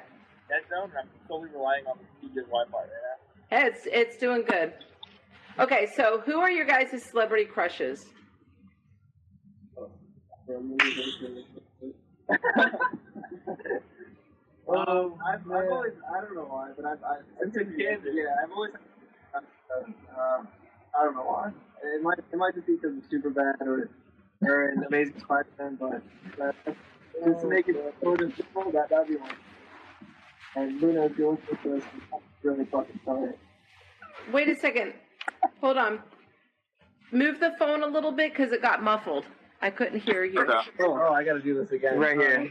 Dead 0.50 0.64
zone, 0.70 0.90
and 0.98 1.00
I'm 1.00 1.28
solely 1.28 1.50
relying 1.50 1.86
on 1.88 1.98
the 2.22 2.30
good 2.30 2.46
Wi-Fi 2.46 2.78
right 2.78 2.88
now. 2.88 3.58
Hey, 3.58 3.68
it's 3.68 3.82
it's 3.86 4.18
doing 4.18 4.44
good. 4.44 4.74
Okay, 5.60 5.88
so 5.96 6.22
who 6.26 6.40
are 6.40 6.52
your 6.52 6.66
guys' 6.66 7.04
celebrity 7.04 7.46
crushes? 7.46 8.06
Um, 14.70 15.16
I've, 15.26 15.40
I've 15.52 15.72
always, 15.72 15.94
I 16.16 16.22
don't 16.22 16.36
know 16.36 16.46
why, 16.46 16.70
but 16.76 16.86
I've, 16.86 17.04
I've 17.04 17.26
since 17.42 17.56
a 17.56 17.66
kid, 17.66 18.02
yeah, 18.14 18.26
I've 18.44 18.52
always, 18.52 18.72
uh, 19.34 19.40
uh, 20.16 20.44
I 20.94 21.04
don't 21.04 21.16
know 21.16 21.24
why. 21.24 21.50
It 21.84 22.04
might, 22.04 22.20
it 22.20 22.38
might 22.38 22.54
just 22.54 22.68
be 22.68 22.76
because 22.76 22.96
of 22.98 23.04
Superbad 23.10 23.62
or, 23.62 23.90
or 24.44 24.70
an 24.70 24.84
Amazing 24.84 25.22
Spider-Man, 25.22 25.78
but, 25.80 26.04
but 26.38 26.56
just 27.26 27.42
to 27.42 27.48
make 27.48 27.68
it 27.68 27.78
short 28.04 28.22
and 28.22 28.32
simple, 28.36 28.72
that 28.72 28.90
that'd 28.90 29.08
be 29.08 29.16
one. 29.16 29.32
And 30.56 30.82
Luna, 30.82 31.06
if 31.06 31.18
you're 31.18 31.32
listening 31.32 31.58
to 31.64 31.70
this, 31.76 31.84
I'm 32.14 32.20
really 32.44 32.66
fucking 32.66 33.00
sorry. 33.06 33.34
Wait 34.32 34.50
a 34.50 34.56
second. 34.56 34.94
Hold 35.62 35.78
on. 35.78 36.00
Move 37.12 37.40
the 37.40 37.52
phone 37.58 37.84
a 37.84 37.88
little 37.88 38.12
bit 38.12 38.34
because 38.34 38.52
it 38.52 38.62
got 38.62 38.84
muffled. 38.84 39.26
I 39.62 39.70
couldn't 39.70 40.00
hear 40.00 40.24
you. 40.24 40.46
Oh, 40.80 41.14
I 41.14 41.24
gotta 41.24 41.42
do 41.42 41.54
this 41.54 41.72
again. 41.72 41.98
Right 42.00 42.18
here. 42.18 42.50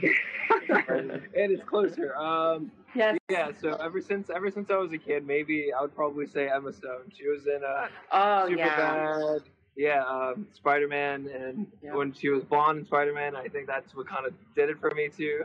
And 0.89 1.11
it 1.35 1.51
is 1.51 1.61
closer. 1.69 2.15
Um, 2.17 2.71
Yes. 2.95 3.19
yeah. 3.29 3.51
So 3.61 3.75
ever 3.75 4.01
since, 4.01 4.31
ever 4.35 4.51
since 4.51 4.71
I 4.71 4.77
was 4.77 4.93
a 4.93 4.99
kid, 4.99 5.27
maybe 5.27 5.71
I 5.79 5.83
would 5.83 5.95
probably 5.95 6.27
say 6.27 6.49
Emma 6.49 6.73
Stone. 6.73 7.13
She 7.15 7.29
was 7.29 7.47
in 7.47 7.61
uh, 7.63 7.87
Oh 8.11 8.47
Super 8.49 8.59
yeah. 8.59 8.77
bad. 8.77 9.41
Yeah, 9.77 10.03
um, 10.05 10.47
Spider 10.55 10.89
Man, 10.89 11.29
and 11.29 11.67
Yeah. 11.83 11.95
when 11.95 12.13
she 12.15 12.31
was 12.31 12.43
blonde 12.45 12.79
in 12.81 12.85
Spider 12.87 13.13
Man, 13.13 13.37
I 13.37 13.47
think 13.49 13.67
that's 13.67 13.95
what 13.95 14.09
kind 14.09 14.27
of 14.27 14.33
did 14.57 14.71
it 14.71 14.81
for 14.81 14.91
me 14.95 15.09
too. 15.15 15.45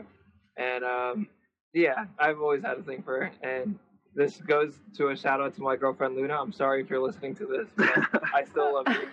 And 0.56 0.84
um, 0.84 1.26
yeah, 1.74 2.06
I've 2.18 2.40
always 2.40 2.62
had 2.62 2.78
a 2.78 2.82
thing 2.82 3.02
for 3.02 3.20
her. 3.20 3.32
And 3.42 3.78
this 4.14 4.36
goes 4.38 4.74
to 4.96 5.08
a 5.08 5.16
shout 5.16 5.40
out 5.40 5.54
to 5.56 5.62
my 5.62 5.76
girlfriend 5.76 6.16
Luna. 6.16 6.34
I'm 6.40 6.52
sorry 6.52 6.80
if 6.82 6.88
you're 6.90 7.00
listening 7.00 7.34
to 7.36 7.46
this, 7.46 7.68
but 7.76 8.22
I 8.34 8.44
still 8.44 8.74
love 8.74 8.86
you. 8.88 9.08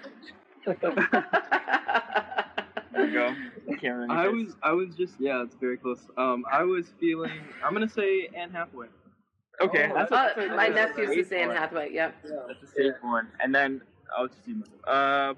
There 2.94 3.08
you 3.08 3.14
go. 3.14 3.36
Camera. 3.80 4.08
I 4.12 4.28
was, 4.28 4.54
I 4.62 4.74
was 4.74 4.94
just, 4.96 5.14
yeah, 5.18 5.42
it's 5.44 5.56
very 5.56 5.78
close. 5.78 6.00
Um, 6.18 6.44
I 6.52 6.64
was 6.64 6.88
feeling, 7.00 7.32
I'm 7.64 7.72
gonna 7.74 7.88
say 7.88 8.28
Anne 8.36 8.52
Hathaway. 8.52 8.88
Okay, 9.62 9.90
Oh, 9.90 9.94
that's, 9.96 10.12
Uh, 10.12 10.34
my 10.56 10.70
that's 10.70 10.98
a 10.98 11.02
nephew's 11.02 11.16
safe 11.16 11.26
is 11.28 11.32
Anne 11.32 11.48
one. 11.48 11.58
Hathaway. 11.58 11.94
Yep. 11.94 12.16
That's 12.48 12.64
a 12.64 12.68
safe 12.68 12.94
one. 13.02 13.30
And 13.40 13.56
then 13.56 13.82
I'll 14.16 14.28
just 14.28 14.44
see. 14.44 14.56
Uh, 14.86 15.34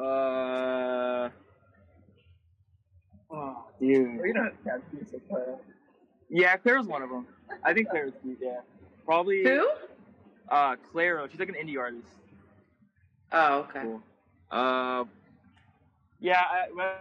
uh. 0.00 1.28
Oh, 3.30 3.64
dude. 3.78 4.20
We 4.22 4.32
don't 4.32 4.54
have 4.66 4.80
music, 4.92 5.20
but 5.30 5.62
Yeah, 6.28 6.56
Claire's 6.56 6.86
one 6.86 7.02
of 7.02 7.10
them. 7.10 7.26
I 7.62 7.72
think 7.74 7.88
Claire's 7.90 8.12
cute. 8.22 8.38
Yeah, 8.40 8.60
probably. 9.04 9.42
Who? 9.44 9.68
Uh, 10.48 10.76
Clairo. 10.92 11.30
She's 11.30 11.38
like 11.40 11.48
an 11.48 11.54
indie 11.54 11.78
artist. 11.78 12.06
Oh, 13.32 13.66
okay. 13.68 13.80
Cool. 13.82 14.02
Uh, 14.50 15.04
yeah, 16.20 16.40
I, 16.40 16.96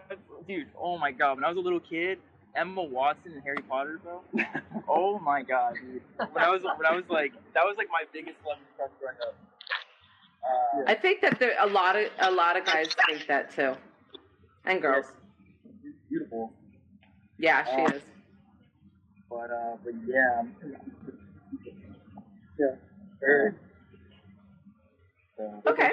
dude. 0.47 0.67
Oh 0.79 0.97
my 0.97 1.11
god, 1.11 1.35
when 1.35 1.43
I 1.45 1.49
was 1.49 1.57
a 1.57 1.61
little 1.61 1.79
kid, 1.79 2.19
Emma 2.55 2.83
Watson 2.83 3.33
and 3.33 3.43
Harry 3.43 3.61
Potter, 3.69 3.99
bro. 4.03 4.21
oh 4.87 5.19
my 5.19 5.41
god, 5.41 5.75
dude. 5.75 6.01
When 6.31 6.43
I 6.43 6.49
was 6.49 6.63
when 6.63 6.85
I 6.85 6.95
was 6.95 7.05
like 7.09 7.33
that 7.53 7.63
was 7.63 7.75
like 7.77 7.87
my 7.91 8.03
biggest 8.11 8.37
love 8.45 8.57
crush 8.77 8.89
growing 8.99 9.15
up. 9.21 9.35
Uh, 10.43 10.83
I 10.91 10.95
think 10.95 11.21
that 11.21 11.39
there 11.39 11.53
a 11.59 11.67
lot 11.67 11.95
of 11.95 12.09
a 12.19 12.31
lot 12.31 12.57
of 12.57 12.65
guys 12.65 12.89
think 13.07 13.27
that 13.27 13.51
too, 13.55 13.75
and 14.65 14.81
girls. 14.81 15.05
she's 15.81 15.93
beautiful, 16.09 16.51
Yeah, 17.37 17.63
she 17.65 17.81
Uh, 17.81 17.95
is. 17.97 18.01
But 19.29 19.51
uh, 19.51 19.77
but 19.83 19.93
yeah. 20.05 20.43
yeah. 22.59 22.75
Sure. 23.19 23.55
So. 25.37 25.63
Okay. 25.67 25.91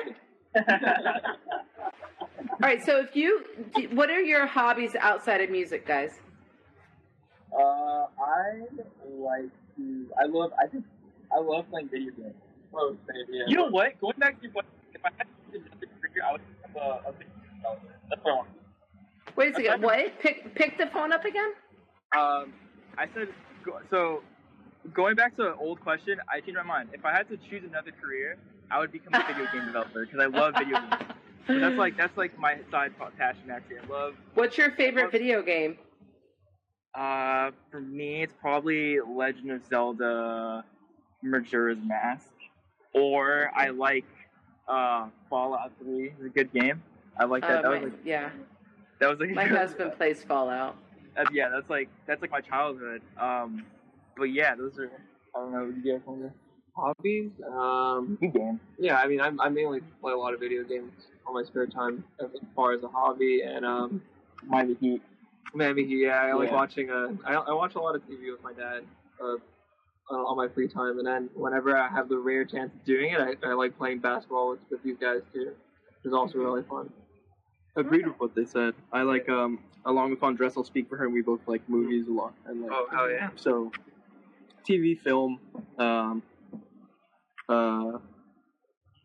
All 0.57 0.63
right. 2.61 2.85
So 2.85 3.01
if 3.01 3.15
you, 3.15 3.45
what 3.93 4.11
are 4.11 4.21
your 4.21 4.47
hobbies 4.47 4.97
outside 4.99 5.41
of 5.41 5.51
music, 5.51 5.87
guys? 5.87 6.11
Uh, 7.53 8.07
I 8.21 8.63
like 9.09 9.51
to. 9.77 10.07
I 10.21 10.27
love. 10.27 10.53
I 10.63 10.67
think 10.67 10.85
I 11.33 11.39
love 11.41 11.69
playing 11.71 11.89
video 11.89 12.13
games. 12.13 12.35
Oh, 12.75 12.97
yeah. 13.31 13.45
You 13.47 13.57
know 13.57 13.69
what? 13.69 13.99
Going 14.01 14.19
back 14.19 14.37
to 14.37 14.43
your 14.43 14.53
question, 14.53 14.71
if 14.95 15.01
I 15.05 15.09
had 15.17 15.27
to 15.27 15.59
choose 15.59 15.67
another 15.67 15.87
career, 15.87 16.25
I 16.29 16.33
would 16.33 16.41
have 16.63 16.77
a, 16.77 17.09
a 17.09 17.13
video 17.13 17.35
game 17.35 17.57
developer. 17.57 17.95
That's 18.09 18.25
what 18.25 18.31
I 18.31 18.37
want. 18.37 18.49
Wait 19.37 19.53
a 19.53 19.55
second. 19.55 19.83
What? 19.83 20.21
Pick 20.21 20.55
pick 20.55 20.79
the 20.79 20.87
phone 20.87 21.13
up 21.13 21.25
again. 21.25 21.53
Um, 22.17 22.53
I 22.99 23.07
said 23.15 23.29
go, 23.65 23.81
so. 23.91 24.23
Going 24.95 25.15
back 25.15 25.37
to 25.37 25.47
an 25.47 25.55
old 25.61 25.79
question, 25.83 26.19
I 26.33 26.41
changed 26.41 26.57
my 26.57 26.63
mind. 26.63 26.89
If 26.95 27.05
I 27.05 27.13
had 27.13 27.29
to 27.29 27.37
choose 27.37 27.63
another 27.69 27.91
career, 27.91 28.39
I 28.71 28.79
would 28.79 28.91
become 28.91 29.13
a 29.13 29.27
video 29.27 29.47
game 29.53 29.67
developer 29.67 30.07
because 30.07 30.21
I 30.21 30.25
love 30.25 30.55
video 30.57 30.81
games. 30.81 31.13
So 31.47 31.59
that's 31.59 31.77
like 31.77 31.99
that's 31.99 32.17
like 32.17 32.39
my 32.39 32.59
side 32.71 32.93
passion 33.19 33.51
actually. 33.51 33.77
I 33.79 33.87
love. 33.93 34.15
What's 34.35 34.57
your 34.57 34.71
favorite 34.71 35.13
video 35.13 35.43
game? 35.43 35.77
Uh, 36.95 37.51
for 37.71 37.81
me, 37.81 38.23
it's 38.23 38.33
probably 38.41 39.01
Legend 39.01 39.51
of 39.51 39.67
Zelda: 39.67 40.65
Majora's 41.23 41.79
Mask, 41.85 42.33
or 42.95 43.51
I 43.55 43.69
like 43.69 44.07
uh 44.67 45.09
Fallout 45.29 45.73
3. 45.83 46.09
It's 46.09 46.25
a 46.25 46.29
good 46.31 46.53
game. 46.53 46.83
I 47.19 47.25
like 47.25 47.43
that. 47.43 47.65
Uh, 47.65 47.71
that 47.71 47.83
was 47.83 47.93
like 47.93 48.01
yeah. 48.05 48.31
That 48.99 49.11
was 49.11 49.21
like 49.21 49.31
My 49.31 49.45
husband 49.45 49.93
plays 49.97 50.23
Fallout. 50.25 50.77
Uh, 51.17 51.25
yeah, 51.33 51.49
that's 51.49 51.69
like 51.69 51.89
that's 52.07 52.21
like 52.23 52.31
my 52.31 52.41
childhood. 52.41 53.03
Um, 53.19 53.67
but 54.17 54.25
yeah, 54.25 54.55
those 54.55 54.79
are. 54.79 54.91
I 55.35 55.39
don't 55.39 55.53
know. 55.53 55.73
You 55.83 55.93
guys 55.93 56.03
want 56.07 56.23
to? 56.23 56.33
Hobbies? 56.77 57.31
Um, 57.53 58.19
You 58.21 58.29
game. 58.29 58.61
yeah, 58.79 58.97
I 58.97 59.07
mean, 59.07 59.21
I, 59.21 59.31
I 59.41 59.49
mainly 59.49 59.81
play 60.01 60.13
a 60.13 60.17
lot 60.17 60.35
of 60.35 60.41
video 60.41 60.65
games 60.65 60.93
on 61.27 61.35
my 61.35 61.43
spare 61.45 61.67
time 61.67 62.05
as 62.21 62.29
far 62.55 62.73
as 62.73 62.83
a 62.83 62.89
hobby, 62.89 63.43
and 63.43 63.65
um, 63.65 64.03
Miami 64.47 64.75
Heat. 64.81 65.03
maybe 65.55 65.83
yeah, 65.83 66.21
I 66.23 66.33
like 66.35 66.49
Yeah. 66.49 66.55
watching. 66.55 66.91
Uh, 66.91 67.09
I, 67.25 67.35
I 67.35 67.53
watch 67.53 67.75
a 67.75 67.81
lot 67.81 67.95
of 67.97 68.03
TV 68.03 68.31
with 68.33 68.43
my 68.43 68.53
dad. 68.53 68.83
Uh, 69.23 69.37
uh, 70.11 70.17
on 70.27 70.37
my 70.37 70.49
free 70.49 70.67
time, 70.67 70.99
and 70.99 71.07
then 71.07 71.31
whenever 71.35 71.77
I 71.77 71.89
have 71.89 72.09
the 72.09 72.19
rare 72.19 72.45
chance 72.45 72.73
of 72.75 72.85
doing 72.85 73.13
it, 73.13 73.21
I, 73.21 73.49
I 73.49 73.53
like 73.53 73.79
playing 73.79 74.01
basketball 74.01 74.51
with, 74.51 74.59
with 74.69 74.83
these 74.83 74.97
guys 75.01 75.21
too. 75.33 75.53
which 75.53 76.07
is 76.07 76.13
also 76.13 76.39
really 76.39 76.63
fun. 76.69 76.91
Agreed 77.77 78.07
with 78.07 78.19
what 78.19 78.35
they 78.35 78.45
said. 78.45 78.75
I 78.93 79.03
like 79.03 79.29
um 79.29 79.59
along 79.87 80.11
with 80.11 80.23
Andres, 80.23 80.55
I'll 80.57 80.65
speak 80.65 80.89
for 80.89 80.97
her. 80.97 81.05
and 81.07 81.15
We 81.15 81.23
both 81.23 81.41
like 81.47 81.63
movies 81.69 82.07
a 82.09 82.13
lot. 82.13 82.35
And 82.47 82.63
like, 82.63 82.71
Oh, 82.73 82.87
hell 82.91 83.11
yeah. 83.11 83.31
So, 83.37 83.73
TV, 84.69 84.99
film. 85.01 85.39
Um. 85.79 86.23
Uh. 87.49 87.99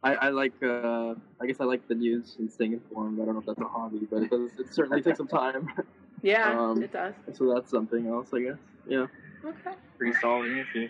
I, 0.03 0.13
I 0.15 0.29
like 0.29 0.53
uh 0.61 1.15
I 1.41 1.47
guess 1.47 1.59
I 1.59 1.63
like 1.63 1.87
the 1.87 1.95
news 1.95 2.35
and 2.37 2.51
staying 2.51 2.73
informed. 2.73 3.19
I 3.21 3.25
don't 3.25 3.33
know 3.33 3.39
if 3.39 3.45
that's 3.47 3.59
a 3.61 3.63
hobby, 3.65 4.07
but 4.09 4.23
it 4.23 4.29
does 4.29 4.51
it 4.59 4.73
certainly 4.73 5.01
takes 5.01 5.17
some 5.17 5.27
time. 5.27 5.69
Yeah, 6.21 6.57
Um, 6.59 6.81
it 6.81 6.91
does. 6.91 7.13
so 7.33 7.53
that's 7.53 7.69
something 7.69 8.07
else, 8.07 8.29
I 8.33 8.39
guess. 8.39 8.57
Yeah. 8.87 9.05
Okay. 9.45 9.75
Pretty 9.99 10.17
solid 10.19 10.49
answer. 10.57 10.89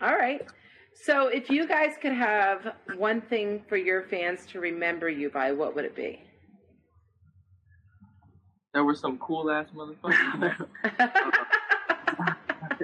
All 0.00 0.14
right. 0.14 0.42
So, 0.92 1.26
if 1.26 1.50
you 1.50 1.66
guys 1.66 1.94
could 2.00 2.12
have 2.12 2.74
one 2.96 3.20
thing 3.22 3.64
for 3.68 3.76
your 3.76 4.02
fans 4.04 4.46
to 4.52 4.60
remember 4.60 5.08
you 5.08 5.28
by, 5.30 5.50
what 5.50 5.74
would 5.74 5.84
it 5.84 5.96
be? 5.96 6.20
There 8.74 8.84
were 8.84 8.96
some 8.96 9.18
cool 9.18 9.50
ass 9.52 9.68
motherfuckers. 9.72 10.66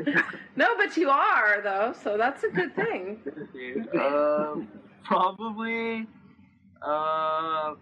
no, 0.57 0.77
but 0.77 0.97
you 0.97 1.11
are 1.11 1.61
though, 1.63 1.93
so 2.01 2.17
that's 2.17 2.45
a 2.45 2.49
good 2.49 2.75
thing. 2.75 3.21
Um, 4.01 4.69
probably 5.05 6.07
uh, 6.81 7.75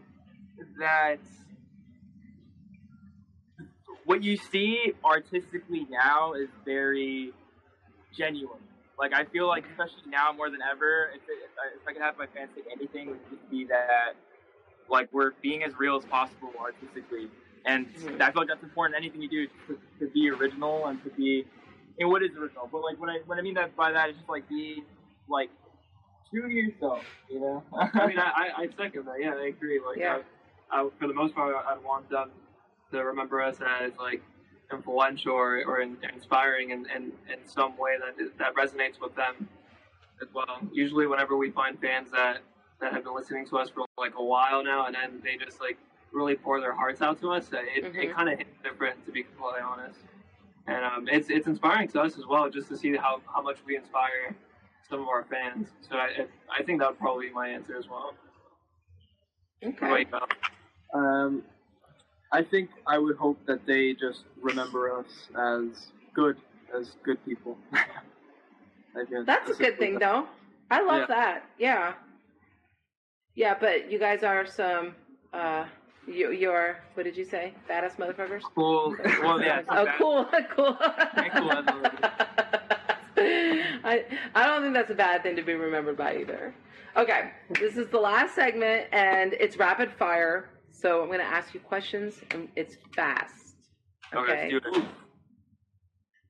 that 0.79 1.19
what 4.07 4.23
you 4.23 4.39
see 4.39 4.95
artistically 5.05 5.87
now 5.91 6.33
is 6.33 6.49
very 6.65 7.33
genuine. 8.17 8.61
Like 8.99 9.13
I 9.13 9.25
feel 9.27 9.47
like, 9.47 9.65
especially 9.71 10.11
now 10.11 10.33
more 10.33 10.51
than 10.51 10.61
ever, 10.63 11.11
if, 11.15 11.23
it, 11.29 11.45
if, 11.45 11.51
I, 11.59 11.77
if 11.77 11.87
I 11.87 11.93
could 11.93 12.03
have 12.03 12.17
my 12.17 12.27
fans 12.35 12.51
say 12.57 12.63
anything, 12.73 13.09
it 13.09 13.11
would 13.11 13.31
just 13.31 13.51
be 13.51 13.65
that 13.67 14.15
like 14.89 15.13
we're 15.13 15.33
being 15.43 15.63
as 15.63 15.79
real 15.79 15.97
as 15.97 16.05
possible 16.07 16.53
artistically, 16.59 17.29
and. 17.67 17.87
I 18.21 18.31
feel 18.33 18.43
like 18.43 18.49
that's 18.49 18.63
important. 18.63 18.97
Anything 18.97 19.23
you 19.23 19.29
do 19.29 19.47
to, 19.69 19.79
to 20.01 20.11
be 20.13 20.31
original 20.31 20.87
and 20.87 21.03
to 21.05 21.11
be, 21.11 21.45
and 21.99 22.09
what 22.11 22.23
is 22.23 22.31
original? 22.37 22.69
But 22.71 22.83
like 22.83 22.99
what 23.01 23.11
I 23.11 23.19
what 23.27 23.39
I 23.39 23.43
mean 23.43 23.55
that 23.55 23.77
by 23.77 23.93
that 23.93 24.11
is 24.11 24.17
just 24.17 24.29
like 24.29 24.49
be 24.49 24.83
like 25.29 25.51
true 26.31 26.43
to 26.43 26.49
yourself, 26.49 27.05
you 27.31 27.41
know. 27.41 27.63
I 27.73 28.07
mean, 28.07 28.19
I, 28.19 28.23
I, 28.59 28.63
I 28.63 28.69
second 28.77 29.07
that. 29.07 29.17
Yeah, 29.21 29.35
I 29.35 29.47
agree. 29.49 29.81
Like, 29.87 29.99
Yeah. 29.99 30.19
I, 30.71 30.83
I, 30.83 30.89
for 30.99 31.07
the 31.09 31.15
most 31.15 31.35
part, 31.35 31.55
I'd 31.55 31.83
want 31.83 32.11
them 32.11 32.31
to 32.93 32.99
remember 33.05 33.43
us 33.43 33.57
as 33.83 33.93
like 33.99 34.23
influential 34.73 35.33
or, 35.33 35.65
or 35.67 35.81
in, 35.81 35.97
inspiring 36.15 36.71
in, 36.71 36.87
in, 36.95 37.05
in 37.33 37.39
some 37.47 37.77
way 37.79 37.93
that 37.99 38.23
is, 38.23 38.31
that 38.39 38.55
resonates 38.55 39.01
with 39.01 39.15
them 39.17 39.49
as 40.21 40.29
well. 40.35 40.59
Usually, 40.73 41.07
whenever 41.07 41.37
we 41.37 41.51
find 41.51 41.81
fans 41.81 42.11
that 42.11 42.39
that 42.81 42.93
have 42.93 43.03
been 43.05 43.15
listening 43.15 43.45
to 43.49 43.59
us 43.59 43.69
for 43.71 43.85
like 43.97 44.13
a 44.17 44.23
while 44.25 44.63
now, 44.63 44.87
and 44.87 44.95
then 44.95 45.21
they 45.25 45.37
just 45.43 45.61
like 45.61 45.79
really 46.13 46.37
pour 46.37 46.61
their 46.61 46.73
hearts 46.75 47.03
out 47.03 47.21
to 47.21 47.31
us, 47.33 47.51
it, 47.53 47.85
Mhm. 47.85 48.03
it 48.05 48.15
kind 48.15 48.29
of 48.29 48.39
hits 48.39 48.57
different, 48.63 49.05
to 49.07 49.13
be 49.13 49.23
completely 49.23 49.61
honest. 49.61 50.01
And 50.67 50.85
um, 50.85 51.09
it's 51.09 51.31
it's 51.31 51.47
inspiring 51.47 51.89
to 51.89 52.03
us 52.03 52.19
as 52.19 52.27
well, 52.27 52.51
just 52.51 52.69
to 52.69 52.77
see 52.77 52.95
how, 52.97 53.23
how 53.33 53.41
much 53.41 53.59
we 53.67 53.77
inspire 53.77 54.35
some 54.89 55.01
of 55.01 55.09
our 55.09 55.25
fans. 55.25 55.69
So 55.89 55.97
I 55.97 56.07
it, 56.09 56.31
I 56.51 56.63
think 56.63 56.81
that 56.81 56.91
would 56.91 56.99
probably 56.99 57.29
be 57.29 57.33
my 57.33 57.49
answer 57.49 57.77
as 57.77 57.89
well. 57.89 58.15
Okay. 59.65 59.91
Wait. 59.93 60.09
Um, 60.95 61.43
I 62.33 62.43
think 62.43 62.71
I 62.87 62.99
would 62.99 63.17
hope 63.17 63.39
that 63.47 63.65
they 63.67 63.95
just 63.95 64.25
remember 64.41 64.95
us 64.99 65.29
as 65.37 65.93
good, 66.15 66.37
as 66.79 66.97
good 67.03 67.23
people. 67.25 67.57
I 67.73 69.05
guess 69.11 69.25
That's 69.25 69.51
a 69.51 69.55
good 69.55 69.79
thing, 69.79 69.99
though. 69.99 70.27
I 70.71 70.83
love 70.83 71.01
Yeah. 71.01 71.07
that. 71.07 71.45
Yeah. 71.59 71.95
Yeah, 73.35 73.57
but 73.59 73.91
you 73.91 73.99
guys 73.99 74.23
are 74.23 74.47
some. 74.47 74.95
uh 75.33 75.65
you, 76.09 76.33
you're 76.33 76.79
what 76.95 77.05
did 77.05 77.17
you 77.17 77.25
say? 77.25 77.55
Badass 77.69 77.97
motherfuckers. 77.97 78.43
cool. 78.55 78.97
Well, 79.23 79.41
yeah. 79.43 79.63
Oh, 79.69 79.87
cool, 79.99 80.27
cool. 80.55 80.77
cool, 81.35 81.51
I 83.17 84.05
I 84.35 84.47
don't 84.47 84.63
think 84.63 84.75
that's 84.75 84.91
a 84.91 84.95
bad 84.95 85.23
thing 85.23 85.37
to 85.37 85.43
be 85.43 85.55
remembered 85.55 85.97
by 85.97 86.17
either. 86.19 86.55
Okay, 86.97 87.31
this 87.61 87.77
is 87.77 87.89
the 87.89 87.99
last 87.99 88.35
segment, 88.35 88.87
and 88.93 89.35
it's 89.35 89.57
rapid 89.57 89.93
fire. 89.93 90.51
So 90.73 91.03
I'm 91.03 91.09
going 91.09 91.19
to 91.19 91.25
ask 91.25 91.55
you 91.55 91.61
questions, 91.61 92.15
and 92.31 92.49
it's 92.57 92.77
fast. 92.95 93.57
Okay. 94.15 94.51
let's 94.53 94.65
do 94.73 94.81
it. 94.81 94.85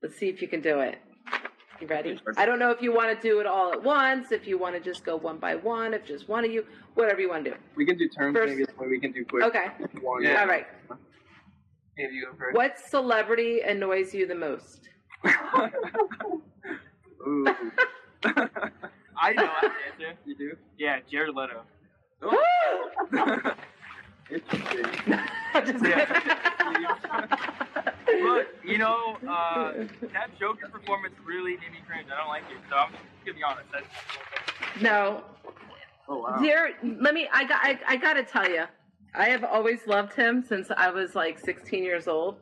Let's 0.02 0.16
see 0.16 0.28
if 0.28 0.40
you 0.40 0.48
can 0.48 0.60
do 0.60 0.80
it. 0.80 0.98
You 1.80 1.86
ready? 1.86 2.20
I 2.36 2.44
don't 2.44 2.58
know 2.58 2.70
if 2.70 2.82
you 2.82 2.92
want 2.92 3.14
to 3.20 3.28
do 3.28 3.38
it 3.40 3.46
all 3.46 3.72
at 3.72 3.82
once, 3.82 4.32
if 4.32 4.46
you 4.48 4.58
want 4.58 4.74
to 4.74 4.80
just 4.80 5.04
go 5.04 5.16
one 5.16 5.38
by 5.38 5.54
one, 5.54 5.94
if 5.94 6.04
just 6.04 6.28
one 6.28 6.44
of 6.44 6.50
you, 6.50 6.64
whatever 6.94 7.20
you 7.20 7.28
want 7.28 7.44
to 7.44 7.50
do. 7.52 7.56
We 7.76 7.86
can 7.86 7.96
do 7.96 8.08
terms, 8.08 8.36
First- 8.36 8.50
maybe 8.50 8.64
this 8.64 8.76
way 8.76 8.88
we 8.88 8.98
can 8.98 9.12
do 9.12 9.24
quick. 9.24 9.44
Okay. 9.44 9.66
One. 10.02 10.22
Yeah. 10.24 10.40
All 10.40 10.48
right. 10.48 10.66
Maybe 11.96 12.14
you 12.14 12.26
go 12.26 12.32
first. 12.36 12.56
What 12.56 12.78
celebrity 12.78 13.60
annoys 13.60 14.12
you 14.12 14.26
the 14.26 14.34
most? 14.34 14.88
Ooh. 17.26 17.46
I 19.20 19.32
know 19.32 19.42
I 19.44 19.60
have 19.60 19.72
the 19.98 20.06
answer. 20.06 20.18
you 20.24 20.36
do? 20.36 20.56
Yeah, 20.78 20.98
Jared 21.10 21.34
Leto. 21.34 21.62
Interesting. 24.30 24.84
Just 25.66 25.84
Look, 28.22 28.46
you 28.64 28.78
know, 28.78 29.16
uh, 29.28 29.72
that 30.12 30.30
Joker 30.38 30.68
performance 30.68 31.14
really 31.24 31.52
made 31.52 31.72
me 31.72 31.78
cringe. 31.86 32.08
I 32.12 32.18
don't 32.18 32.28
like 32.28 32.44
it, 32.50 32.58
so 32.70 32.76
I'm 32.76 32.92
just 32.92 33.02
gonna 33.24 33.36
be 33.36 33.42
honest. 33.42 33.68
That's, 33.72 34.82
no, 34.82 35.24
Oh 36.08 36.18
wow. 36.18 36.38
There, 36.40 36.70
let 36.82 37.12
me. 37.14 37.28
I 37.32 37.44
got. 37.44 37.60
I, 37.62 37.78
I 37.86 37.96
got 37.96 38.14
to 38.14 38.24
tell 38.24 38.48
you, 38.48 38.64
I 39.14 39.28
have 39.28 39.44
always 39.44 39.86
loved 39.86 40.14
him 40.14 40.42
since 40.42 40.70
I 40.74 40.90
was 40.90 41.14
like 41.14 41.38
16 41.38 41.84
years 41.84 42.08
old, 42.08 42.36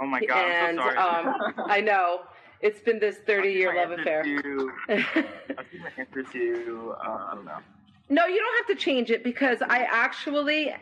oh 0.00 0.06
my 0.06 0.24
god, 0.24 0.50
and 0.50 0.78
I'm 0.80 0.84
so 0.84 0.94
sorry. 0.94 0.96
um, 0.98 1.54
I 1.66 1.80
know 1.80 2.20
it's 2.60 2.80
been 2.80 2.98
this 2.98 3.16
30 3.26 3.48
year 3.52 3.70
I'll 3.70 3.88
love 3.88 3.96
give 3.96 3.98
my 3.98 4.02
affair. 4.02 4.20
answer 4.20 4.42
To, 4.42 4.72
I'll 5.58 5.64
give 5.72 5.80
my 5.80 5.92
answer 5.96 6.22
to, 6.24 6.94
uh, 7.02 7.26
I 7.30 7.34
don't 7.34 7.44
know. 7.46 7.58
no, 8.10 8.26
you 8.26 8.38
don't 8.38 8.68
have 8.68 8.76
to 8.76 8.82
change 8.82 9.10
it 9.10 9.24
because 9.24 9.62
I 9.62 9.86
actually. 9.90 10.74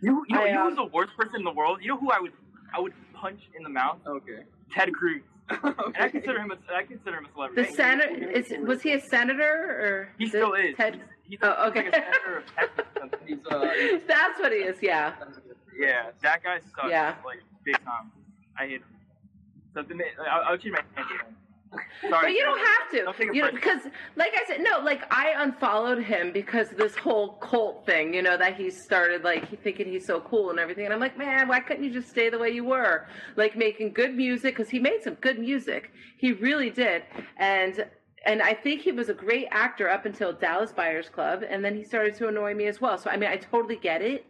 You, 0.00 0.24
you, 0.28 0.34
know, 0.34 0.42
I, 0.42 0.46
you 0.46 0.54
know 0.54 0.62
um, 0.62 0.68
who's 0.68 0.76
the 0.76 0.96
worst 0.96 1.14
person 1.16 1.36
in 1.36 1.44
the 1.44 1.52
world? 1.52 1.80
You 1.82 1.88
know 1.88 1.98
who 1.98 2.10
I 2.10 2.20
would, 2.20 2.32
I 2.74 2.80
would 2.80 2.94
punch 3.22 3.40
in 3.56 3.62
the 3.62 3.68
mouth? 3.70 3.98
Okay. 4.06 4.40
Ted 4.72 4.92
Cruz. 4.92 5.22
okay. 5.52 5.72
And 5.94 5.96
I 5.96 6.08
consider 6.08 6.40
him, 6.40 6.50
a, 6.50 6.74
I 6.74 6.82
consider 6.82 7.18
him 7.18 7.26
a 7.26 7.32
celebrity. 7.32 7.70
The 7.70 7.76
senator 7.76 8.30
is 8.30 8.52
was 8.66 8.82
he 8.82 8.92
a 8.92 9.00
senator 9.00 9.54
or 9.82 10.08
He 10.18 10.26
still 10.26 10.54
is. 10.54 10.74
Ted? 10.76 10.94
He's, 10.94 11.02
he's 11.30 11.38
Oh, 11.42 11.68
okay. 11.68 11.84
he's 11.84 11.92
like 11.92 12.02
a 12.02 12.12
senator 12.12 12.36
of 12.38 12.46
Texas. 12.56 12.86
He's 13.26 13.38
uh. 13.50 14.00
That's 14.08 14.38
what 14.40 14.52
he 14.52 14.58
is. 14.58 14.76
Yeah. 14.82 15.14
Yeah, 15.78 16.10
that 16.22 16.42
guy 16.42 16.58
sucks. 16.74 16.88
Yeah. 16.88 17.14
Like 17.24 17.40
big 17.64 17.76
time. 17.84 18.10
I 18.58 18.66
hate 18.66 18.80
him. 18.80 18.84
So 19.74 19.82
the, 19.82 19.94
I'll, 20.30 20.42
I'll 20.52 20.56
change 20.58 20.74
my 20.74 21.00
answer. 21.00 21.14
Sorry. 22.08 22.26
But 22.26 22.32
you 22.32 22.42
don't 22.42 22.58
have 22.58 23.16
to, 23.16 23.34
you 23.34 23.42
know, 23.42 23.50
because, 23.52 23.82
like 24.16 24.32
I 24.34 24.46
said, 24.46 24.60
no, 24.60 24.80
like 24.80 25.02
I 25.10 25.34
unfollowed 25.38 26.02
him 26.02 26.32
because 26.32 26.68
this 26.70 26.94
whole 26.96 27.34
cult 27.34 27.86
thing, 27.86 28.12
you 28.12 28.22
know, 28.22 28.36
that 28.36 28.56
he 28.56 28.70
started, 28.70 29.24
like 29.24 29.48
he 29.48 29.56
thinking 29.56 29.86
he's 29.86 30.06
so 30.06 30.20
cool 30.20 30.50
and 30.50 30.58
everything, 30.58 30.84
and 30.84 30.92
I'm 30.92 31.00
like, 31.00 31.16
man, 31.16 31.48
why 31.48 31.60
couldn't 31.60 31.84
you 31.84 31.92
just 31.92 32.10
stay 32.10 32.28
the 32.28 32.38
way 32.38 32.50
you 32.50 32.64
were, 32.64 33.06
like 33.36 33.56
making 33.56 33.92
good 33.92 34.14
music? 34.14 34.56
Because 34.56 34.70
he 34.70 34.78
made 34.78 35.02
some 35.02 35.14
good 35.14 35.38
music, 35.38 35.92
he 36.18 36.32
really 36.32 36.70
did, 36.70 37.04
and 37.36 37.86
and 38.24 38.42
I 38.42 38.54
think 38.54 38.82
he 38.82 38.92
was 38.92 39.08
a 39.08 39.14
great 39.14 39.48
actor 39.50 39.88
up 39.88 40.06
until 40.06 40.32
Dallas 40.32 40.72
Buyers 40.72 41.08
Club, 41.08 41.42
and 41.48 41.64
then 41.64 41.76
he 41.76 41.84
started 41.84 42.14
to 42.16 42.28
annoy 42.28 42.54
me 42.54 42.66
as 42.66 42.80
well. 42.80 42.98
So 42.98 43.10
I 43.10 43.16
mean, 43.16 43.30
I 43.30 43.36
totally 43.36 43.76
get 43.76 44.02
it. 44.02 44.26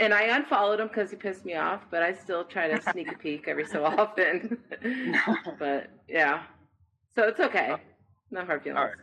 And 0.00 0.12
I 0.12 0.24
unfollowed 0.24 0.80
him 0.80 0.88
because 0.88 1.10
he 1.10 1.16
pissed 1.16 1.44
me 1.44 1.54
off, 1.54 1.82
but 1.90 2.02
I 2.02 2.12
still 2.12 2.44
try 2.44 2.68
to 2.68 2.80
sneak 2.92 3.10
a 3.10 3.16
peek 3.18 3.48
every 3.48 3.66
so 3.66 3.84
often. 3.84 4.58
but 5.58 5.90
yeah, 6.08 6.42
so 7.14 7.22
it's 7.24 7.40
okay. 7.40 7.74
No 8.30 8.44
hard 8.44 8.62
feelings. 8.62 8.78
Alright. 8.78 8.94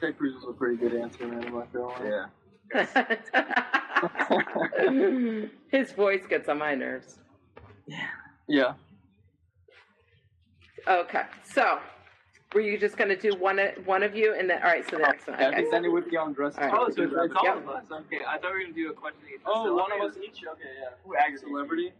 Ted 0.00 0.16
Cruz 0.16 0.34
was 0.34 0.44
a 0.50 0.52
pretty 0.52 0.76
good 0.76 0.94
answer, 0.94 1.26
man. 1.26 1.44
I'm 1.44 1.54
not 1.54 1.72
gonna. 1.72 2.04
Yeah. 2.04 2.26
His 5.72 5.90
voice 5.92 6.24
gets 6.28 6.48
on 6.48 6.58
my 6.58 6.76
nerves. 6.76 7.18
Yeah. 7.86 8.06
Yeah. 8.46 8.74
Okay, 10.86 11.22
so 11.42 11.80
Were 12.54 12.62
you 12.62 12.78
just 12.78 12.96
gonna 12.96 13.16
do 13.16 13.34
one 13.36 13.58
one 13.84 14.02
of 14.02 14.16
you 14.16 14.34
and 14.34 14.48
then 14.48 14.62
all 14.62 14.68
right? 14.70 14.84
So 14.88 14.96
the 14.96 15.02
next 15.02 15.26
one. 15.26 15.38
Yeah, 15.38 15.48
Okay. 15.48 15.56
because 15.56 15.70
then 15.70 15.84
it 15.84 15.92
would 15.92 16.08
be 16.08 16.16
Andres. 16.16 16.54
All 16.56 16.64
right. 16.64 16.72
Oh, 16.74 16.88
so 16.88 17.02
it's, 17.02 17.12
it's 17.14 17.34
all 17.36 17.44
Yep. 17.44 17.56
of 17.58 17.68
us. 17.68 17.84
Okay, 17.92 18.20
I 18.26 18.38
thought 18.38 18.52
we 18.52 18.58
were 18.58 18.60
gonna 18.62 18.72
do 18.72 18.90
a 18.90 18.94
question. 18.94 19.20
each. 19.32 19.40
Oh, 19.44 19.64
So 19.66 19.74
one 19.76 19.90
let 19.90 20.00
of 20.00 20.10
us 20.12 20.16
each. 20.16 20.42
Okay, 20.46 20.62
yeah. 20.80 20.88
Who 21.04 21.14
aggravates 21.14 21.42
you? 21.42 21.48
Celebrity. 21.50 21.92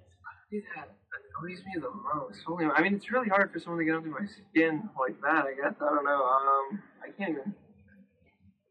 Dude, 0.50 0.62
that 0.74 0.88
annoys 1.42 1.58
me 1.66 1.72
the 1.80 1.90
most. 2.14 2.40
Holy, 2.46 2.64
I 2.64 2.80
mean, 2.80 2.94
it's 2.94 3.10
really 3.12 3.28
hard 3.28 3.52
for 3.52 3.58
someone 3.60 3.78
to 3.80 3.84
get 3.84 3.94
under 3.96 4.08
my 4.08 4.24
skin 4.24 4.88
like 4.98 5.20
that. 5.20 5.44
I 5.44 5.52
guess 5.52 5.74
I 5.82 5.84
don't 5.84 6.04
know. 6.04 6.24
Um, 6.24 6.82
I 7.04 7.10
can't 7.10 7.30
even. 7.32 7.54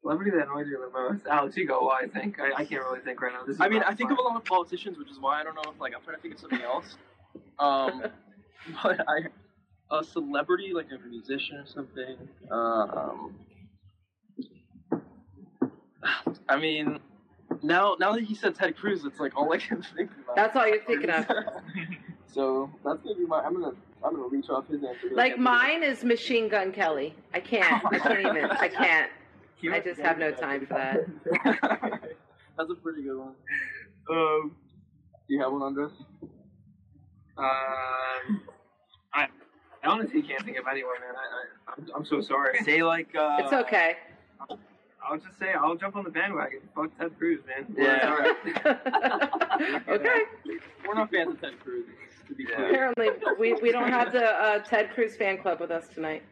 Celebrity 0.02 0.32
that 0.32 0.48
annoys 0.48 0.66
me 0.66 0.74
the 0.82 0.90
most. 0.90 1.28
Alex, 1.28 1.56
you 1.58 1.68
go. 1.68 1.82
Why? 1.82 2.02
I 2.06 2.08
think 2.08 2.40
I, 2.40 2.54
I 2.58 2.66
can't 2.66 2.82
really 2.84 3.02
think 3.02 3.22
right 3.22 3.34
now. 3.34 3.44
This 3.46 3.58
is 3.58 3.62
I 3.62 3.68
mean, 3.70 3.84
I 3.84 3.94
think 3.94 4.10
of 4.10 4.18
a 4.18 4.22
lot 4.22 4.36
of 4.36 4.46
politicians, 4.46 4.98
which 4.98 5.12
is 5.12 5.20
why 5.20 5.40
I 5.40 5.44
don't 5.44 5.54
know 5.54 5.72
if 5.72 5.80
like 5.80 5.94
I'm 5.96 6.02
trying 6.02 6.16
to 6.16 6.22
think 6.24 6.34
of 6.34 6.40
something 6.40 6.62
else. 6.64 6.98
Um, 7.60 8.04
but 8.84 9.02
I, 9.08 9.28
a 9.92 10.04
celebrity 10.04 10.74
like 10.74 10.88
a 10.92 11.08
musician 11.08 11.58
or 11.58 11.66
something. 11.66 12.18
Um, 12.52 13.36
I 16.50 16.58
mean, 16.58 17.00
now 17.64 17.96
now 18.00 18.14
that 18.14 18.24
he 18.24 18.36
said 18.36 18.56
Ted 18.56 18.78
Cruz, 18.78 19.06
it's 19.06 19.20
like 19.20 19.36
all 19.36 19.52
I 19.54 19.58
can 19.58 19.82
think 19.82 20.12
about. 20.24 20.36
That's 20.36 20.56
all 20.56 20.68
you're 20.68 20.84
thinking 20.84 21.10
of. 21.10 21.26
so 22.34 22.70
that's 22.84 23.02
gonna 23.04 23.16
be 23.16 23.26
my. 23.26 23.40
I'm 23.42 23.54
gonna 23.54 23.76
I'm 24.04 24.16
gonna 24.16 24.28
reach 24.28 24.50
off 24.50 24.68
his 24.68 24.84
answer. 24.84 25.10
Like 25.14 25.38
mine 25.38 25.84
is 25.84 26.04
Machine 26.04 26.48
Gun 26.50 26.72
Kelly. 26.72 27.14
I 27.34 27.40
can't. 27.40 27.84
I 27.86 28.00
can't 28.00 28.20
even. 28.28 28.46
I 28.46 28.68
can't. 28.68 29.12
I 29.72 29.80
just 29.80 30.00
have 30.00 30.20
no 30.20 30.32
time 30.32 30.68
for 30.68 30.74
that. 30.76 31.08
that's 32.58 32.70
a 32.70 32.76
pretty 32.76 33.04
good 33.04 33.18
one. 33.18 33.34
Um, 34.10 34.56
do 35.28 35.34
you 35.34 35.42
have 35.42 35.52
one, 35.52 35.62
Andres? 35.64 35.92
Um, 37.38 38.42
I, 39.14 39.28
I 39.88 39.92
honestly 39.92 40.22
can't 40.22 40.44
think 40.44 40.58
of 40.58 40.66
anyone, 40.70 40.96
man. 41.00 41.16
I, 41.16 41.72
I, 41.72 41.74
I'm, 41.78 41.88
I'm 41.96 42.06
so 42.06 42.20
sorry. 42.22 42.60
Say 42.64 42.84
like 42.84 43.16
uh, 43.16 43.38
It's 43.40 43.54
okay. 43.54 43.96
I'll 45.10 45.18
just 45.18 45.40
say 45.40 45.54
I'll 45.54 45.76
jump 45.76 45.96
on 45.96 46.04
the 46.04 46.10
bandwagon. 46.10 46.60
Fuck 46.76 46.98
Ted 46.98 47.18
Cruz, 47.18 47.40
man. 47.48 47.74
Yeah. 47.78 48.10
All 48.10 48.18
right. 48.18 49.84
okay. 49.88 50.22
We're 50.86 50.96
not 50.96 51.10
fans 51.10 51.32
of 51.32 51.40
Ted 51.42 51.58
Cruz. 51.64 51.86
Yeah. 52.38 52.62
Apparently, 52.62 53.10
we, 53.40 53.54
we 53.62 53.72
don't 53.72 53.88
have 53.90 54.12
the 54.12 54.26
uh, 54.26 54.60
Ted 54.60 54.90
Cruz 54.94 55.16
fan 55.16 55.38
club 55.38 55.62
with 55.62 55.72
us 55.72 55.88
tonight. 55.94 56.24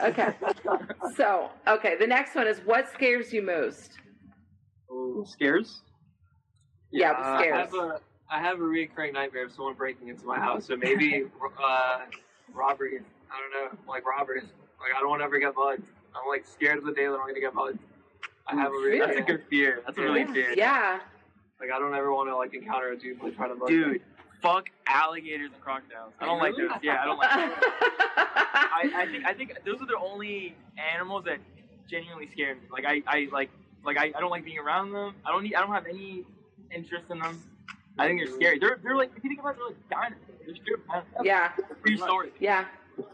Okay. 0.00 0.28
So, 1.16 1.50
okay, 1.66 1.96
the 1.98 2.06
next 2.06 2.36
one 2.36 2.46
is 2.46 2.58
what 2.64 2.88
scares 2.92 3.32
you 3.32 3.42
most? 3.42 3.98
Ooh, 4.92 5.24
scares? 5.26 5.82
Yeah, 6.92 7.10
Uh, 7.10 7.14
I 7.16 7.46
have 7.46 7.74
a 7.74 8.00
I 8.30 8.40
have 8.40 8.60
a 8.60 8.62
recurring 8.62 9.12
nightmare 9.14 9.46
of 9.46 9.52
someone 9.52 9.74
breaking 9.74 10.08
into 10.08 10.24
my 10.24 10.38
house. 10.38 10.66
So 10.66 10.76
maybe 10.76 11.24
uh, 11.62 11.98
robbery. 12.54 13.00
I 13.30 13.40
don't 13.40 13.72
know, 13.72 13.78
like 13.88 14.06
robberies. 14.06 14.44
Like 14.80 14.92
I 14.96 15.00
don't 15.00 15.08
want 15.08 15.20
to 15.20 15.24
ever 15.24 15.38
get 15.38 15.54
mugged. 15.56 15.82
I'm 16.14 16.28
like 16.28 16.44
scared 16.46 16.78
of 16.78 16.84
the 16.84 16.92
day 16.92 17.06
that 17.06 17.12
I'm 17.14 17.26
gonna 17.26 17.40
get 17.40 17.54
mugged. 17.54 17.78
I 18.46 18.54
have 18.56 18.70
a 18.70 18.74
really, 18.74 19.00
Really? 19.00 19.06
that's 19.06 19.18
a 19.18 19.22
good 19.22 19.42
fear. 19.48 19.82
That's 19.86 19.98
a 19.98 20.02
really 20.02 20.20
yeah. 20.20 20.32
fear. 20.32 20.54
yeah. 20.56 21.00
Like 21.60 21.70
I 21.72 21.78
don't 21.78 21.94
ever 21.94 22.12
want 22.12 22.28
to 22.28 22.36
like 22.36 22.52
encounter 22.54 22.90
a 22.92 22.96
dude 22.96 23.22
like 23.22 23.36
trying 23.36 23.48
to 23.50 23.54
mug 23.54 23.68
dude, 23.68 23.92
me. 23.92 23.98
fuck 24.42 24.68
alligators 24.86 25.50
and 25.52 25.60
crocodiles. 25.62 26.12
I 26.20 26.26
don't 26.26 26.38
like 26.38 26.54
those. 26.56 26.70
Yeah, 26.82 27.02
I 27.02 27.04
don't 27.06 27.18
like. 27.18 27.30
Those. 27.30 27.64
I, 28.16 28.90
I 28.94 29.06
think 29.06 29.24
I 29.24 29.32
think 29.34 29.52
those 29.64 29.80
are 29.80 29.86
the 29.86 29.98
only 29.98 30.54
animals 30.94 31.24
that 31.24 31.38
genuinely 31.88 32.28
scare 32.32 32.54
me. 32.54 32.62
Like 32.70 32.84
I, 32.86 33.02
I 33.06 33.28
like 33.32 33.50
like 33.84 33.96
I, 33.96 34.12
I 34.14 34.20
don't 34.20 34.30
like 34.30 34.44
being 34.44 34.58
around 34.58 34.92
them. 34.92 35.14
I 35.24 35.30
don't 35.32 35.42
need 35.42 35.54
I 35.54 35.60
don't 35.60 35.72
have 35.72 35.86
any 35.86 36.24
interest 36.70 37.06
in 37.10 37.18
them. 37.20 37.40
I 37.98 38.06
think 38.08 38.20
they're 38.24 38.34
scary. 38.34 38.58
They're 38.58 38.78
they're 38.82 38.96
like 38.96 39.10
if 39.16 39.22
you 39.22 39.30
think 39.30 39.40
about 39.40 39.54
it, 39.54 39.58
they're 39.58 39.68
like 39.68 39.88
dinosaurs. 39.90 40.40
They're 40.46 40.54
straight 40.56 41.26
yeah, 41.26 41.52
prehistoric. 41.82 42.34
yeah. 42.40 42.64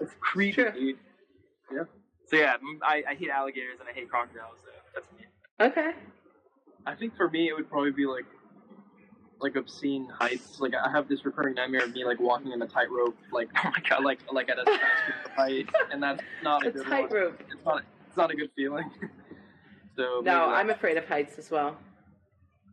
It's 0.01 0.13
creepy, 0.21 0.53
True. 0.63 0.73
dude. 0.73 0.97
Yeah. 1.73 1.83
So 2.27 2.37
yeah, 2.37 2.57
I, 2.83 3.03
I 3.11 3.15
hate 3.15 3.29
alligators 3.31 3.79
and 3.81 3.89
I 3.89 3.93
hate 3.93 4.09
crocodiles. 4.09 4.57
So 4.65 4.71
that's 4.95 5.07
me. 5.13 5.27
Okay. 5.61 5.93
I 6.87 6.95
think 6.95 7.17
for 7.17 7.29
me 7.31 7.49
it 7.49 7.55
would 7.55 7.69
probably 7.69 7.91
be 7.93 8.07
like 8.07 8.25
like 9.41 9.57
obscene 9.57 10.09
heights. 10.19 10.61
Like 10.61 10.73
I 10.75 10.91
have 10.91 11.09
this 11.09 11.25
recurring 11.25 11.55
nightmare 11.55 11.85
of 11.85 11.93
me 11.95 12.05
like 12.05 12.21
walking 12.21 12.53
in 12.53 12.61
a 12.63 12.67
tightrope, 12.67 13.17
like 13.33 13.49
Oh 13.65 13.71
my 13.71 13.83
god. 13.89 14.05
like 14.05 14.19
like 14.33 14.49
at 14.49 14.59
a 14.59 14.63
skyscraper 14.63 15.31
height, 15.37 15.69
and 15.93 16.03
that's 16.03 16.23
not 16.43 16.65
a 16.65 16.69
A 16.69 16.73
good 16.73 16.83
one. 16.83 16.91
tightrope. 16.91 17.41
It's 17.53 17.65
not 17.65 17.83
it's 18.09 18.17
not 18.17 18.31
a 18.31 18.35
good 18.35 18.51
feeling. 18.57 18.91
so 19.97 20.21
No, 20.25 20.47
I'm 20.47 20.71
afraid 20.71 20.97
of 20.97 21.07
heights 21.07 21.39
as 21.39 21.51
well. 21.51 21.77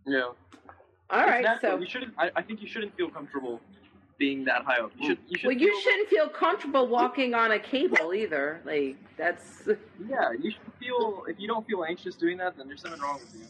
yeah. 0.05 0.29
All 1.09 1.25
right, 1.25 1.45
so 1.61 1.77
you 1.77 1.85
shouldn't. 1.87 2.13
I, 2.17 2.31
I 2.35 2.41
think 2.41 2.61
you 2.61 2.67
shouldn't 2.67 2.95
feel 2.97 3.09
comfortable 3.09 3.61
being 4.17 4.43
that 4.45 4.63
high 4.63 4.79
up. 4.79 4.91
You 4.99 5.09
should. 5.09 5.17
You 5.29 5.37
should 5.37 5.47
well, 5.47 5.57
you 5.57 5.81
shouldn't 5.81 6.09
feel 6.09 6.27
comfortable 6.27 6.87
walking 6.87 7.33
on 7.33 7.51
a 7.51 7.59
cable 7.59 8.13
either. 8.13 8.61
Like 8.65 8.97
that's 9.17 9.67
Yeah, 10.09 10.31
you 10.39 10.51
should 10.51 10.73
feel. 10.79 11.23
If 11.27 11.39
you 11.39 11.47
don't 11.47 11.65
feel 11.65 11.85
anxious 11.85 12.15
doing 12.15 12.37
that, 12.37 12.57
then 12.57 12.67
there's 12.67 12.81
something 12.81 13.01
wrong 13.01 13.19
with 13.19 13.33
you. 13.35 13.45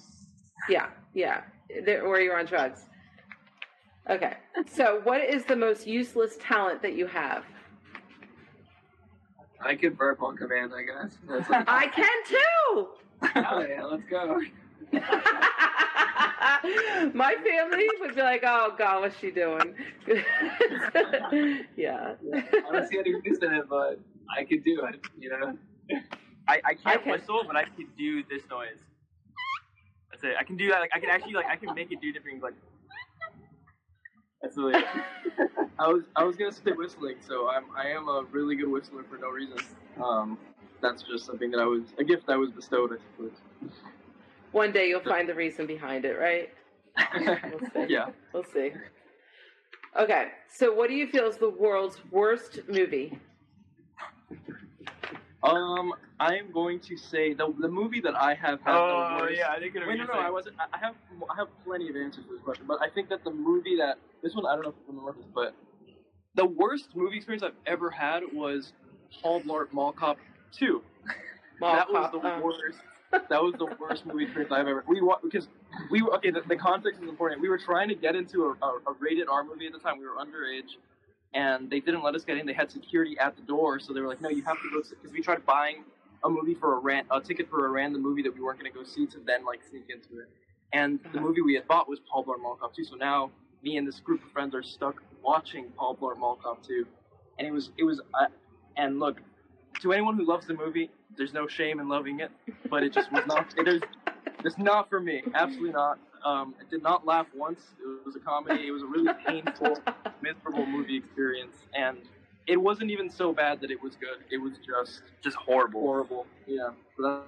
yeah, 0.69 0.89
yeah. 1.13 1.41
There, 1.83 2.05
or 2.05 2.19
you're 2.19 2.37
on 2.37 2.45
drugs. 2.45 2.85
Okay. 4.09 4.35
So, 4.71 5.01
what 5.03 5.21
is 5.21 5.43
the 5.45 5.55
most 5.55 5.85
useless 5.85 6.37
talent 6.39 6.81
that 6.81 6.93
you 6.93 7.07
have? 7.07 7.43
I 9.59 9.75
could 9.75 9.97
burp 9.97 10.21
on 10.21 10.37
command, 10.37 10.71
I 10.73 10.83
guess. 10.83 11.17
Like, 11.49 11.67
I 11.67 11.87
can 11.87 12.23
too. 12.25 12.87
oh 13.35 13.65
yeah, 13.67 13.83
let's 13.83 14.03
go. 14.09 14.39
My 17.13 17.35
family 17.43 17.89
would 17.99 18.15
be 18.15 18.21
like, 18.21 18.43
"Oh 18.45 18.73
God, 18.77 19.01
what's 19.01 19.17
she 19.19 19.31
doing?" 19.31 19.75
yeah. 21.75 22.13
Honestly, 22.67 22.99
I 22.99 23.03
didn't 23.03 23.25
used 23.25 23.41
to 23.41 23.55
it, 23.57 23.69
but 23.69 23.99
I 24.37 24.43
could 24.43 24.63
do 24.63 24.85
it. 24.85 24.99
You 25.19 25.29
know. 25.29 25.57
I, 26.47 26.61
I 26.65 26.73
can't 26.73 27.01
Okay. 27.01 27.11
whistle, 27.11 27.43
but 27.45 27.55
I 27.55 27.63
can 27.63 27.87
do 27.97 28.23
this 28.29 28.43
noise. 28.49 28.79
That's 30.11 30.23
it. 30.23 30.35
I 30.39 30.43
can 30.43 30.57
do 30.57 30.69
that. 30.69 30.79
Like 30.79 30.91
I 30.93 30.99
can 30.99 31.09
actually 31.09 31.33
like 31.33 31.47
I 31.47 31.55
can 31.57 31.73
make 31.75 31.91
it 31.91 32.01
do 32.01 32.11
different 32.13 32.41
like. 32.41 32.53
That's 34.41 34.57
really. 34.57 34.83
I 35.79 35.87
was 35.89 36.03
I 36.15 36.23
was 36.23 36.35
gonna 36.35 36.51
say 36.51 36.71
whistling, 36.71 37.17
so 37.27 37.49
I'm 37.49 37.65
I 37.75 37.89
am 37.89 38.07
a 38.07 38.23
really 38.31 38.55
good 38.55 38.69
whistler 38.69 39.03
for 39.03 39.17
no 39.17 39.29
reason. 39.29 39.57
Um, 40.03 40.37
that's 40.81 41.03
just 41.03 41.25
something 41.25 41.51
that 41.51 41.59
I 41.59 41.65
was 41.65 41.81
a 41.99 42.03
gift 42.03 42.29
I 42.29 42.37
was 42.37 42.51
bestowed, 42.51 42.93
I 42.93 42.97
suppose. 43.11 43.37
One 44.51 44.71
day 44.71 44.87
you'll 44.89 45.01
find 45.01 45.27
the 45.27 45.35
reason 45.35 45.65
behind 45.67 46.05
it, 46.05 46.17
right? 46.17 46.49
We'll 47.19 47.69
see. 47.73 47.85
yeah. 47.93 48.09
We'll 48.33 48.43
see. 48.43 48.71
Okay, 49.99 50.27
so 50.47 50.73
what 50.73 50.89
do 50.89 50.95
you 50.95 51.07
feel 51.07 51.25
is 51.27 51.37
the 51.37 51.49
world's 51.49 51.99
worst 52.11 52.59
movie? 52.67 53.17
Um, 55.43 55.93
I 56.19 56.35
am 56.35 56.51
going 56.51 56.79
to 56.81 56.97
say 56.97 57.33
the 57.33 57.53
the 57.59 57.67
movie 57.67 58.01
that 58.01 58.15
I 58.15 58.33
have 58.33 58.59
had 58.61 58.75
Oh 58.75 59.15
the 59.17 59.23
worst. 59.23 59.37
yeah, 59.37 59.51
I 59.51 59.59
think 59.59 59.75
it 59.75 59.87
Wait, 59.87 59.97
no, 59.97 60.05
no, 60.05 60.13
I 60.13 60.29
wasn't. 60.29 60.55
I 60.59 60.65
I 60.73 60.79
have 60.79 60.95
I 61.29 61.35
have 61.35 61.47
plenty 61.63 61.89
of 61.89 61.95
answers 61.95 62.25
to 62.25 62.31
this 62.31 62.41
question, 62.41 62.65
but 62.67 62.79
I 62.81 62.89
think 62.89 63.09
that 63.09 63.23
the 63.23 63.31
movie 63.31 63.75
that 63.77 63.97
this 64.23 64.35
one 64.35 64.45
I 64.45 64.53
don't 64.55 64.63
know 64.63 64.69
if 64.69 64.75
you 64.87 64.95
remember 64.95 65.13
this, 65.13 65.29
but 65.33 65.55
the 66.35 66.45
worst 66.45 66.95
movie 66.95 67.17
experience 67.17 67.43
I've 67.43 67.51
ever 67.65 67.89
had 67.89 68.23
was 68.33 68.73
Paul 69.21 69.41
Blart 69.41 69.71
Mall 69.71 69.91
Cop 69.91 70.17
Two. 70.51 70.81
Mall 71.59 71.75
that 71.75 71.87
Cop, 71.87 72.13
was 72.13 72.21
the 72.21 72.27
uh, 72.27 72.41
worst. 72.41 72.79
That 73.11 73.41
was 73.41 73.53
the 73.57 73.67
worst 73.79 74.05
movie 74.05 74.23
experience 74.25 74.51
I've 74.51 74.67
ever. 74.67 74.83
We 74.87 75.01
wa- 75.01 75.19
because 75.23 75.47
we 75.89 76.01
okay. 76.01 76.31
The, 76.31 76.41
the 76.47 76.55
context 76.57 77.01
is 77.01 77.07
important. 77.09 77.41
We 77.41 77.49
were 77.49 77.57
trying 77.57 77.87
to 77.89 77.95
get 77.95 78.15
into 78.15 78.45
a, 78.61 78.65
a, 78.65 78.69
a 78.87 78.93
rated 78.99 79.27
R 79.29 79.43
movie 79.43 79.65
at 79.67 79.73
the 79.73 79.79
time. 79.79 79.99
We 79.99 80.05
were 80.05 80.15
underage, 80.15 80.75
and 81.33 81.69
they 81.69 81.79
didn't 81.79 82.03
let 82.03 82.15
us 82.15 82.23
get 82.25 82.37
in. 82.37 82.45
They 82.45 82.53
had 82.53 82.69
security 82.71 83.17
at 83.19 83.35
the 83.35 83.41
door, 83.43 83.79
so 83.79 83.93
they 83.93 84.01
were 84.01 84.07
like, 84.07 84.21
"No, 84.21 84.29
you 84.29 84.43
have 84.43 84.57
to 84.57 84.69
go." 84.73 84.81
Because 84.89 85.11
we 85.13 85.21
tried 85.21 85.45
buying 85.45 85.83
a 86.23 86.29
movie 86.29 86.53
for 86.55 86.75
a 86.75 86.79
ran- 86.79 87.05
a 87.11 87.21
ticket 87.21 87.49
for 87.49 87.65
a 87.65 87.69
random 87.69 88.01
movie 88.01 88.23
that 88.23 88.33
we 88.33 88.41
weren't 88.41 88.59
going 88.59 88.71
to 88.71 88.77
go 88.77 88.83
see 88.83 89.05
to 89.07 89.19
then 89.25 89.45
like 89.45 89.61
sneak 89.69 89.89
into 89.89 90.19
it. 90.21 90.29
And 90.73 90.99
the 91.13 91.19
Uh-huh. 91.19 91.27
movie 91.27 91.41
we 91.41 91.53
had 91.53 91.67
bought 91.67 91.87
was 91.87 91.99
Paul 92.11 92.25
Blart 92.25 92.41
Mall 92.41 92.55
Cop 92.59 92.75
2. 92.75 92.83
So 92.83 92.95
now 92.95 93.31
me 93.63 93.77
and 93.77 93.87
this 93.87 93.99
group 94.01 94.23
of 94.23 94.31
friends 94.31 94.53
are 94.53 94.63
stuck 94.63 95.01
watching 95.23 95.69
Paul 95.77 95.95
Blart 95.95 96.17
Mall 96.17 96.37
Cop 96.43 96.61
2, 96.63 96.85
and 97.39 97.47
it 97.47 97.51
was 97.51 97.71
it 97.77 97.83
was. 97.83 98.01
Uh, 98.13 98.27
and 98.75 98.99
look, 98.99 99.21
to 99.81 99.93
anyone 99.93 100.15
who 100.17 100.25
loves 100.25 100.45
the 100.47 100.53
movie, 100.53 100.89
there's 101.15 101.33
no 101.33 101.47
shame 101.47 101.79
in 101.79 101.87
loving 101.87 102.19
it, 102.19 102.31
but 102.69 102.83
it 102.83 102.93
just 102.93 103.11
was 103.11 103.25
not. 103.27 103.53
It 103.57 103.67
is. 103.67 103.81
It's 104.43 104.57
not 104.57 104.89
for 104.89 104.99
me. 104.99 105.23
Absolutely 105.33 105.71
not. 105.71 105.99
Um, 106.25 106.53
I 106.59 106.69
did 106.69 106.83
not 106.83 107.05
laugh 107.05 107.27
once. 107.35 107.61
It 107.79 108.05
was 108.05 108.15
a 108.15 108.19
comedy. 108.19 108.67
It 108.67 108.71
was 108.71 108.81
a 108.83 108.85
really 108.85 109.13
painful, 109.25 109.77
miserable 110.21 110.65
movie 110.65 110.97
experience, 110.97 111.55
and 111.73 111.97
it 112.47 112.57
wasn't 112.57 112.91
even 112.91 113.09
so 113.09 113.33
bad 113.33 113.61
that 113.61 113.71
it 113.71 113.81
was 113.81 113.95
good. 113.95 114.19
It 114.31 114.37
was 114.37 114.53
just 114.65 115.01
just 115.23 115.37
horrible. 115.37 115.81
horrible. 115.81 116.25
Yeah. 116.45 116.69
That, 116.97 117.23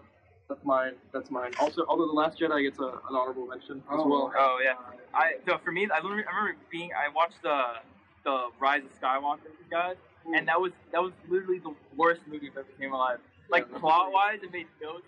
that's 0.48 0.66
mine. 0.66 0.94
That's 1.14 1.30
mine. 1.30 1.52
Also, 1.60 1.86
although 1.88 2.08
the 2.08 2.14
Last 2.14 2.40
Jedi 2.40 2.64
gets 2.64 2.80
a, 2.80 2.84
an 2.86 2.92
honorable 3.12 3.46
mention 3.48 3.78
as 3.92 4.00
Oh, 4.00 4.08
well. 4.08 4.34
Oh 4.38 4.60
yeah. 4.64 4.74
I 5.14 5.34
so 5.48 5.58
for 5.64 5.72
me, 5.72 5.88
I 5.94 5.98
remember, 6.00 6.26
I 6.32 6.38
remember 6.38 6.60
being. 6.72 6.92
I 6.94 7.14
watched 7.14 7.42
the 7.44 7.62
the 8.26 8.50
Rise 8.60 8.82
of 8.84 9.00
Skywalker 9.00 9.52
guys, 9.70 9.96
and 10.36 10.48
that 10.48 10.60
was 10.60 10.72
that 10.92 11.02
was 11.02 11.14
literally 11.30 11.60
the 11.60 11.74
worst 11.96 12.22
movie 12.28 12.50
I've 12.52 12.58
ever 12.58 12.68
came 12.80 12.94
alive. 12.94 13.20
Like 13.50 13.72
plot 13.80 14.12
wise, 14.12 14.40
it 14.44 14.52
made 14.52 14.68
no. 14.82 14.94
sense. 14.94 15.06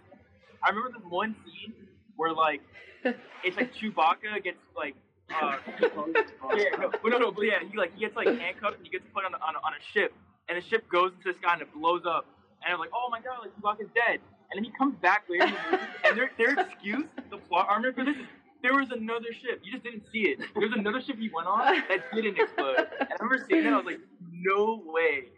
I 0.63 0.69
remember 0.69 0.97
this 0.97 1.07
one 1.09 1.35
scene 1.45 1.73
where 2.15 2.33
like 2.33 2.61
it's 3.43 3.57
like 3.57 3.73
Chewbacca 3.73 4.43
gets 4.43 4.57
like. 4.75 4.95
Uh, 5.31 5.55
yeah, 5.79 6.75
no, 6.77 6.91
but 6.91 7.09
no, 7.09 7.17
no, 7.17 7.31
but 7.31 7.43
yeah, 7.43 7.59
he 7.69 7.77
like 7.77 7.93
he 7.93 8.01
gets 8.01 8.15
like 8.17 8.27
handcuffed 8.27 8.77
and 8.77 8.85
he 8.85 8.91
gets 8.91 9.05
put 9.13 9.23
on 9.23 9.33
a, 9.33 9.37
on 9.37 9.55
a, 9.55 9.59
on 9.59 9.71
a 9.73 9.81
ship, 9.93 10.13
and 10.49 10.61
the 10.61 10.67
ship 10.67 10.83
goes 10.91 11.13
into 11.17 11.31
the 11.31 11.39
sky 11.39 11.53
and 11.53 11.61
it 11.61 11.73
blows 11.73 12.01
up, 12.05 12.25
and 12.65 12.73
I'm 12.73 12.79
like, 12.79 12.89
oh 12.93 13.07
my 13.09 13.21
god, 13.21 13.39
like 13.41 13.55
Tupac 13.55 13.79
is 13.79 13.87
dead. 13.95 14.19
And 14.51 14.57
then 14.57 14.65
he 14.65 14.71
comes 14.77 14.95
back 15.01 15.23
later 15.29 15.45
in 15.45 15.53
the 15.53 15.71
movie, 15.71 15.83
and 16.03 16.17
their 16.17 16.31
their 16.37 16.65
excuse, 16.65 17.05
the 17.29 17.37
plot 17.37 17.67
armor 17.69 17.93
for 17.93 18.03
this 18.03 18.17
is 18.17 18.27
there 18.61 18.73
was 18.73 18.91
another 18.91 19.31
ship. 19.41 19.61
You 19.63 19.71
just 19.71 19.83
didn't 19.83 20.03
see 20.11 20.35
it. 20.35 20.39
There 20.39 20.67
was 20.67 20.73
another 20.73 21.01
ship 21.01 21.17
he 21.17 21.29
went 21.33 21.47
on 21.47 21.81
that 21.87 22.11
didn't 22.13 22.37
explode. 22.37 22.75
And 22.99 23.09
I 23.09 23.23
remember 23.23 23.45
seeing 23.49 23.63
that, 23.63 23.73
I 23.73 23.77
was 23.77 23.85
like, 23.85 23.99
no 24.31 24.83
way 24.85 25.29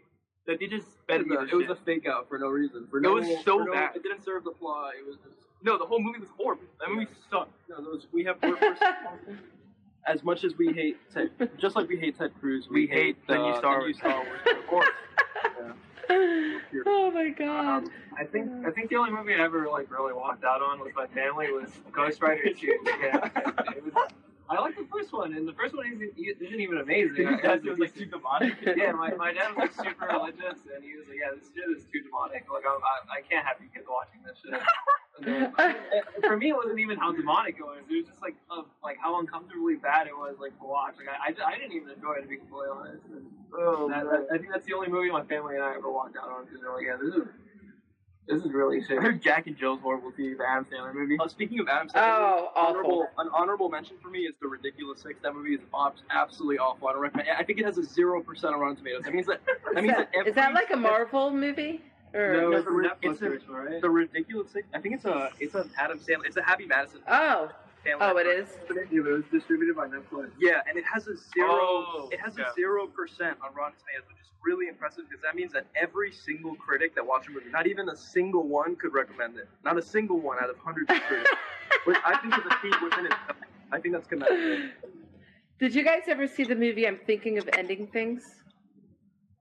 that 0.46 0.58
they 0.60 0.66
just 0.66 0.86
sped 0.98 1.20
It 1.22 1.26
me 1.26 1.36
was, 1.36 1.48
the 1.50 1.56
a, 1.56 1.60
it 1.60 1.68
was 1.68 1.78
a 1.78 1.80
fake 1.84 2.06
out 2.06 2.28
for 2.28 2.38
no 2.38 2.48
reason. 2.48 2.86
For 2.90 3.00
no, 3.00 3.16
It 3.16 3.24
was 3.26 3.44
so 3.44 3.58
no- 3.58 3.72
bad. 3.72 3.96
It 3.96 4.02
didn't 4.02 4.24
serve 4.24 4.44
the 4.44 4.50
plot. 4.50 4.92
It 4.98 5.06
was 5.06 5.16
just 5.16 5.36
no, 5.62 5.78
the 5.78 5.86
whole 5.86 6.00
movie 6.02 6.18
was 6.18 6.28
horrible. 6.36 6.64
That 6.80 6.90
movie 6.90 7.06
sucked. 7.30 7.52
no. 7.70 7.82
Those 7.82 8.06
we 8.12 8.24
have. 8.24 8.36
We're, 8.42 8.50
we're, 8.60 8.76
as 10.06 10.22
much 10.22 10.44
as 10.44 10.58
we 10.58 10.70
hate 10.74 10.98
Ted, 11.14 11.30
just 11.58 11.74
like 11.76 11.88
we 11.88 11.96
hate 11.96 12.18
Ted 12.18 12.32
Cruz, 12.38 12.68
we, 12.68 12.82
We 12.82 12.86
hate 12.86 13.26
the 13.26 13.36
new 13.36 13.40
uh, 13.44 13.58
Star 13.58 13.80
the 13.80 13.86
new 13.86 13.94
Wars. 13.94 13.96
Star 13.96 14.16
Wars. 14.24 14.58
Of 14.58 14.66
course. 14.66 14.88
oh 16.10 17.10
my 17.14 17.30
god. 17.30 17.84
Um, 17.84 17.90
I 18.18 18.24
think 18.24 18.50
I 18.66 18.70
think 18.70 18.90
the 18.90 18.96
only 18.96 19.10
movie 19.12 19.34
I 19.34 19.42
ever 19.42 19.66
like 19.70 19.90
really 19.90 20.12
walked 20.12 20.44
out 20.44 20.60
on 20.60 20.80
with 20.80 20.94
my 20.94 21.06
family 21.06 21.50
was 21.50 21.70
Ghost 21.92 22.20
Rider 22.20 22.52
2. 22.52 22.78
Yeah, 23.00 23.28
it 23.74 23.82
was, 23.84 23.94
I 24.48 24.60
like 24.60 24.76
the 24.76 24.86
first 24.92 25.12
one, 25.12 25.32
and 25.32 25.48
the 25.48 25.54
first 25.54 25.74
one 25.74 25.86
isn't, 25.86 26.12
isn't 26.18 26.60
even 26.60 26.78
amazing. 26.78 27.16
Your 27.16 27.38
I- 27.38 27.40
dad 27.40 27.64
was 27.64 27.78
like 27.78 27.94
too 27.94 28.04
demonic. 28.06 28.54
yeah, 28.76 28.92
my, 28.92 29.10
my 29.14 29.32
dad 29.32 29.56
was 29.56 29.56
like 29.56 29.72
super 29.72 30.06
religious, 30.06 30.60
and 30.74 30.84
he 30.84 30.96
was 30.96 31.08
like, 31.08 31.16
"Yeah, 31.20 31.32
this 31.34 31.48
shit 31.54 31.64
is 31.74 31.84
too 31.92 32.02
demonic. 32.02 32.44
Like, 32.52 32.64
I'm, 32.68 32.80
I, 32.84 33.18
I 33.18 33.20
can't 33.22 33.46
have 33.46 33.56
you 33.60 33.68
kids 33.72 33.86
watching 33.88 34.20
this 34.26 34.36
shit." 34.44 34.60
And 35.16 35.26
then, 35.26 35.54
and 35.94 36.24
for 36.24 36.36
me, 36.36 36.50
it 36.50 36.56
wasn't 36.56 36.78
even 36.80 36.98
how 36.98 37.12
demonic 37.12 37.56
it 37.58 37.62
was. 37.62 37.78
It 37.88 37.96
was 37.96 38.06
just 38.06 38.20
like, 38.20 38.34
of, 38.50 38.66
like 38.82 38.98
how 39.00 39.18
uncomfortably 39.20 39.76
bad 39.76 40.08
it 40.08 40.16
was, 40.16 40.36
like 40.40 40.58
to 40.58 40.64
watch. 40.66 40.94
Like, 40.98 41.08
I, 41.08 41.30
I, 41.32 41.54
I 41.54 41.58
didn't 41.58 41.72
even 41.72 41.88
enjoy 41.90 42.14
it 42.18 42.22
to 42.22 42.28
be 42.28 42.36
completely 42.36 42.68
honest. 42.74 43.00
Oh, 43.08 43.16
and 43.16 43.24
Oh, 43.54 43.88
that, 43.88 44.04
that, 44.10 44.26
I 44.34 44.38
think 44.38 44.50
that's 44.52 44.66
the 44.66 44.74
only 44.74 44.88
movie 44.88 45.10
my 45.10 45.22
family 45.24 45.54
and 45.54 45.62
I 45.64 45.74
ever 45.76 45.90
walked 45.90 46.16
out 46.18 46.28
on 46.28 46.44
because 46.44 46.60
they're 46.60 46.74
like, 46.74 46.84
"Yeah, 46.84 46.96
this 47.00 47.14
is 47.14 47.28
this 48.28 48.42
is 48.44 48.52
really 48.52 48.82
shit." 48.82 48.98
I 48.98 49.02
heard 49.02 49.22
Jack 49.22 49.46
and 49.46 49.56
Jill's 49.56 49.80
horrible 49.80 50.12
too, 50.12 50.36
the 50.36 50.48
Adam 50.48 50.64
Sandler 50.64 50.94
movie. 50.94 51.16
Uh, 51.20 51.28
speaking 51.28 51.60
of 51.60 51.68
Adam 51.68 51.88
Sandler, 51.88 52.02
Oh, 52.18 52.50
honorable, 52.56 53.08
awful. 53.08 53.08
an 53.18 53.28
honorable 53.32 53.68
mention 53.68 53.96
for 54.02 54.08
me 54.08 54.20
is 54.20 54.34
the 54.40 54.48
Ridiculous 54.48 55.00
Six. 55.02 55.20
That 55.22 55.34
movie 55.34 55.54
is 55.54 55.60
ab- 55.78 55.94
absolutely 56.10 56.58
awful. 56.58 56.88
I 56.88 56.92
don't 56.92 57.02
recommend. 57.02 57.28
I 57.36 57.42
think 57.42 57.58
it 57.58 57.64
has 57.64 57.78
a 57.78 57.84
zero 57.84 58.22
percent 58.22 58.54
on 58.54 58.60
Rotten 58.60 58.76
Tomatoes. 58.76 59.02
That 59.04 59.14
means 59.14 59.26
that 59.26 59.40
that 59.46 59.78
Is 59.78 59.82
means 59.82 59.96
that, 59.96 60.10
that 60.12 60.18
every, 60.18 60.30
is 60.30 60.34
that 60.36 60.54
like 60.54 60.70
a 60.72 60.76
Marvel 60.76 61.30
movie? 61.30 61.82
Or 62.14 62.32
No, 62.32 62.52
it's 62.52 62.58
it's 62.60 62.66
a 62.68 62.70
a 62.70 62.72
ri- 62.72 62.88
Netflix 62.88 63.22
it's 63.22 63.44
a- 63.48 63.52
right? 63.52 63.80
The 63.82 63.90
Ridiculous 63.90 64.52
Six. 64.52 64.68
I 64.72 64.80
think 64.80 64.94
it's 64.94 65.04
a 65.04 65.30
it's 65.40 65.54
an 65.54 65.70
Adam 65.78 65.98
Sandler. 65.98 66.26
It's 66.26 66.36
a 66.36 66.42
Happy 66.42 66.64
Madison. 66.66 67.00
Oh, 67.08 67.50
Sandler 67.50 67.52
oh, 68.00 68.16
it 68.16 68.26
is. 68.26 68.48
Yeah, 68.74 68.82
it 68.90 69.04
was 69.04 69.24
distributed 69.32 69.76
by 69.76 69.88
Netflix. 69.88 70.30
Yeah, 70.38 70.62
and 70.68 70.78
it 70.78 70.84
has 70.84 71.06
a 71.06 71.16
zero. 71.16 71.50
Oh, 71.50 72.08
it 72.12 72.20
has 72.20 72.36
yeah. 72.38 72.50
a 72.50 72.54
zero 72.54 72.86
percent 72.86 73.36
on 73.42 73.54
Rotten 73.54 73.74
Tomatoes, 73.78 74.08
which 74.08 74.18
is 74.20 74.28
really 74.44 74.68
impressive 74.68 75.04
because 75.08 75.22
that 75.22 75.34
means 75.34 75.52
that 75.52 75.66
every 75.80 76.12
single 76.12 76.54
critic 76.56 76.94
that 76.94 77.06
watched 77.06 77.26
the 77.26 77.32
movie, 77.32 77.50
not 77.50 77.66
even 77.66 77.88
a 77.88 77.96
single 77.96 78.46
one, 78.46 78.76
could 78.76 78.92
recommend 78.92 79.36
it. 79.36 79.48
Not 79.64 79.78
a 79.78 79.82
single 79.82 80.20
one 80.20 80.38
out 80.42 80.50
of 80.50 80.56
hundreds 80.58 80.90
of 80.90 81.00
critics, 81.02 81.30
which 81.84 81.98
I 82.04 82.18
think 82.18 82.34
is 82.34 82.44
a 82.50 82.56
feat 82.56 82.82
within 82.82 83.06
itself. 83.06 83.36
I 83.72 83.80
think 83.80 83.94
that's 83.94 84.06
commendable. 84.06 84.68
Did 85.58 85.74
you 85.74 85.84
guys 85.84 86.02
ever 86.08 86.26
see 86.26 86.44
the 86.44 86.56
movie 86.56 86.86
I'm 86.86 86.98
Thinking 87.06 87.38
of 87.38 87.48
Ending 87.56 87.86
Things? 87.86 88.43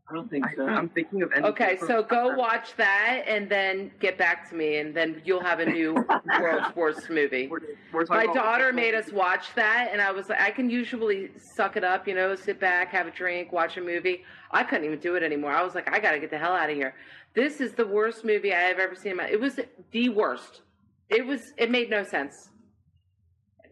I 0.09 0.13
don't 0.13 0.29
think 0.29 0.45
so. 0.57 0.65
I'm 0.67 0.89
thinking 0.89 1.21
of 1.21 1.31
ending. 1.33 1.51
Okay, 1.51 1.77
so 1.87 2.03
go 2.03 2.35
watch 2.35 2.75
that 2.75 3.23
and 3.25 3.49
then 3.49 3.89
get 4.01 4.17
back 4.17 4.49
to 4.49 4.55
me, 4.55 4.77
and 4.77 4.93
then 4.93 5.21
you'll 5.23 5.43
have 5.43 5.59
a 5.59 5.65
new 5.65 5.93
world's 6.41 6.75
worst 6.75 7.09
movie. 7.09 7.47
We're, 7.47 7.59
we're 7.93 8.05
My 8.09 8.25
daughter 8.25 8.73
made 8.73 8.95
us 8.95 9.11
watch 9.13 9.55
that, 9.55 9.89
and 9.93 10.01
I 10.01 10.11
was 10.11 10.27
like, 10.27 10.41
I 10.41 10.51
can 10.51 10.69
usually 10.69 11.31
suck 11.55 11.77
it 11.77 11.85
up, 11.85 12.05
you 12.05 12.15
know, 12.15 12.35
sit 12.35 12.59
back, 12.59 12.89
have 12.89 13.07
a 13.07 13.11
drink, 13.11 13.53
watch 13.53 13.77
a 13.77 13.81
movie. 13.81 14.23
I 14.51 14.63
couldn't 14.63 14.85
even 14.85 14.99
do 14.99 15.15
it 15.15 15.23
anymore. 15.23 15.51
I 15.53 15.63
was 15.63 15.73
like, 15.73 15.89
I 15.91 15.99
got 15.99 16.11
to 16.11 16.19
get 16.19 16.29
the 16.29 16.37
hell 16.37 16.53
out 16.53 16.69
of 16.69 16.75
here. 16.75 16.95
This 17.33 17.61
is 17.61 17.71
the 17.73 17.87
worst 17.87 18.25
movie 18.25 18.53
I 18.53 18.59
have 18.59 18.79
ever 18.79 18.95
seen. 18.95 19.15
My, 19.15 19.27
it 19.29 19.39
was 19.39 19.57
the 19.91 20.09
worst. 20.09 20.61
It 21.09 21.25
was. 21.25 21.41
It 21.57 21.71
made 21.71 21.89
no 21.89 22.03
sense. 22.03 22.49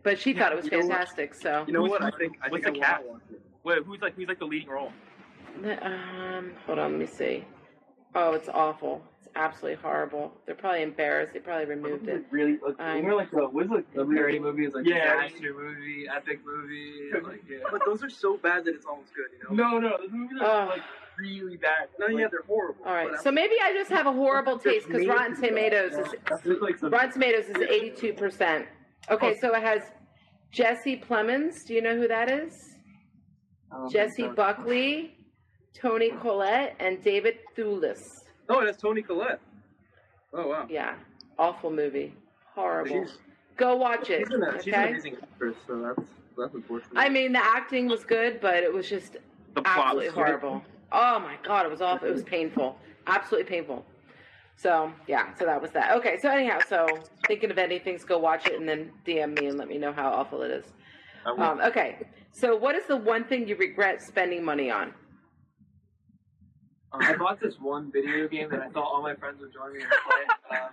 But 0.04 0.18
she 0.18 0.34
thought 0.34 0.52
it 0.52 0.56
was 0.56 0.66
you 0.66 0.78
what? 0.80 0.88
fantastic. 0.88 1.36
So, 1.36 1.66
You 1.68 1.74
know 1.74 1.84
what? 1.84 2.02
I 2.02 2.10
think 2.12 2.38
I 2.42 2.50
what's 2.50 2.64
think 2.64 2.78
the 2.78 2.84
I 2.84 2.86
cat? 2.86 3.00
wanna 3.02 3.12
watch 3.12 3.22
it. 3.32 3.42
Wait, 3.64 3.78
who's 3.86 4.02
like 4.02 4.16
who's 4.16 4.28
like 4.28 4.40
the 4.40 4.46
leading 4.46 4.70
role? 4.70 4.92
Um, 5.64 6.52
hold 6.66 6.80
on, 6.80 6.92
let 6.92 7.00
me 7.00 7.06
see. 7.06 7.46
Oh, 8.16 8.34
it's 8.34 8.50
awful. 8.50 9.02
It's 9.20 9.30
absolutely 9.36 9.82
horrible. 9.82 10.34
They're 10.46 10.56
probably 10.56 10.82
embarrassed. 10.84 11.34
They 11.34 11.40
probably 11.40 11.66
removed 11.66 12.08
it. 12.08 12.26
really, 12.30 12.58
like, 12.66 12.80
I- 12.80 12.98
you 13.00 13.16
like 13.16 13.32
the 13.32 13.48
was 13.48 13.68
like 13.70 13.92
the 13.94 14.06
parody 14.06 14.40
movies, 14.40 14.74
like 14.74 14.86
Yeah. 14.86 15.24
disaster 15.28 15.54
movie, 15.54 16.08
epic 16.14 16.40
movie, 16.46 17.12
like 17.24 17.44
yeah. 17.50 17.60
But 17.72 17.84
those 17.86 18.04
are 18.04 18.10
so 18.10 18.38
bad 18.38 18.66
that 18.66 18.76
it's 18.76 18.86
almost 18.86 19.14
good. 19.16 19.28
You 19.50 19.56
know? 19.56 19.80
No, 19.80 19.80
no, 19.80 19.98
those 19.98 20.12
movies 20.12 20.38
Oh. 20.42 20.46
are 20.46 20.66
like 20.68 20.82
really 21.18 21.56
bad. 21.58 21.88
No, 22.00 22.08
yeah, 22.08 22.28
they're 22.30 22.42
horrible. 22.48 22.84
All 22.86 22.94
right, 22.94 23.18
so 23.22 23.32
maybe 23.32 23.56
I 23.62 23.72
just 23.74 23.92
have 23.92 24.08
a 24.08 24.12
horrible 24.14 24.58
taste 24.58 24.88
because 24.88 25.06
Rotten 25.08 25.36
Tomatoes 25.42 25.94
is 25.94 26.16
There's 26.44 26.60
like 26.62 26.78
some 26.78 26.90
Rotten 26.92 27.12
Tomatoes 27.12 27.46
is 27.48 27.58
eighty-two 27.58 28.14
percent. 28.14 28.68
Okay, 29.10 29.36
so 29.38 29.54
it 29.56 29.62
has 29.64 29.84
Jesse 30.52 30.98
Plemons. 30.98 31.66
Do 31.66 31.74
you 31.74 31.82
know 31.82 31.96
who 31.96 32.08
that 32.10 32.30
is? 32.30 32.76
um, 33.72 33.88
Jessie 33.90 34.28
Buckley, 34.28 35.16
Toni 35.74 36.12
Collette, 36.22 36.76
and 36.80 37.02
David 37.04 37.40
Thewlis. 37.58 38.26
Oh, 38.50 38.64
that's 38.64 38.82
Toni 38.82 39.02
Collette. 39.02 39.40
Oh 40.34 40.48
wow. 40.48 40.68
Yeah, 40.70 40.96
awful 41.38 41.72
movie, 41.72 42.14
horrible. 42.54 43.06
She's, 43.06 43.18
Go 43.58 43.76
watch 43.76 44.10
it. 44.10 44.28
she's, 44.28 44.36
an, 44.36 44.44
she's 44.64 44.74
an 44.74 44.88
amazing 44.88 45.18
actress, 45.22 45.56
so 45.68 45.82
that's 45.82 46.10
that's 46.38 46.54
unfortunate. 46.56 46.94
I 46.96 47.10
mean, 47.10 47.34
the 47.34 47.44
acting 47.44 47.88
was 47.88 48.04
good, 48.04 48.40
but 48.42 48.64
it 48.64 48.74
was 48.74 48.90
just 48.90 49.18
absolutely 49.56 50.08
horrible. 50.08 50.64
Oh 50.92 51.20
my 51.20 51.38
god, 51.44 51.66
it 51.66 51.70
was 51.70 51.82
awful. 51.82 52.08
It 52.08 52.14
was 52.14 52.24
painful, 52.24 52.78
absolutely 53.08 53.50
painful. 53.50 53.86
So 54.56 54.92
yeah, 55.08 55.34
so 55.38 55.46
that 55.46 55.62
was 55.62 55.72
that. 55.72 55.92
Okay, 55.98 56.18
so 56.22 56.30
anyhow, 56.30 56.60
so 56.68 56.88
thinking 57.28 57.52
of 57.52 57.58
anything, 57.58 58.00
go 58.08 58.18
watch 58.18 58.48
it 58.48 58.60
and 58.60 58.68
then 58.68 58.92
DM 59.06 59.40
me 59.40 59.48
and 59.48 59.58
let 59.58 59.68
me 59.68 59.78
know 59.78 59.92
how 59.92 60.10
awful 60.10 60.42
it 60.44 60.52
is. 60.52 60.66
Um, 61.26 61.60
okay, 61.62 62.00
so 62.32 62.56
what 62.56 62.76
is 62.76 62.86
the 62.88 62.98
one 62.98 63.24
thing 63.26 63.48
you 63.48 63.56
regret 63.56 64.02
spending 64.02 64.44
money 64.44 64.72
on? 64.72 64.94
Um, 66.94 67.02
I 67.02 67.16
bought 67.16 67.40
this 67.40 67.56
one 67.60 67.92
video 67.92 68.28
game 68.28 68.50
that 68.50 68.62
I 68.62 68.70
thought 68.70 68.84
all 68.84 69.02
my 69.02 69.16
friends 69.16 69.40
would 69.42 69.54
join 69.54 69.74
me 69.74 69.80
to 69.80 69.88
play. 69.88 70.58
Um, 70.58 70.70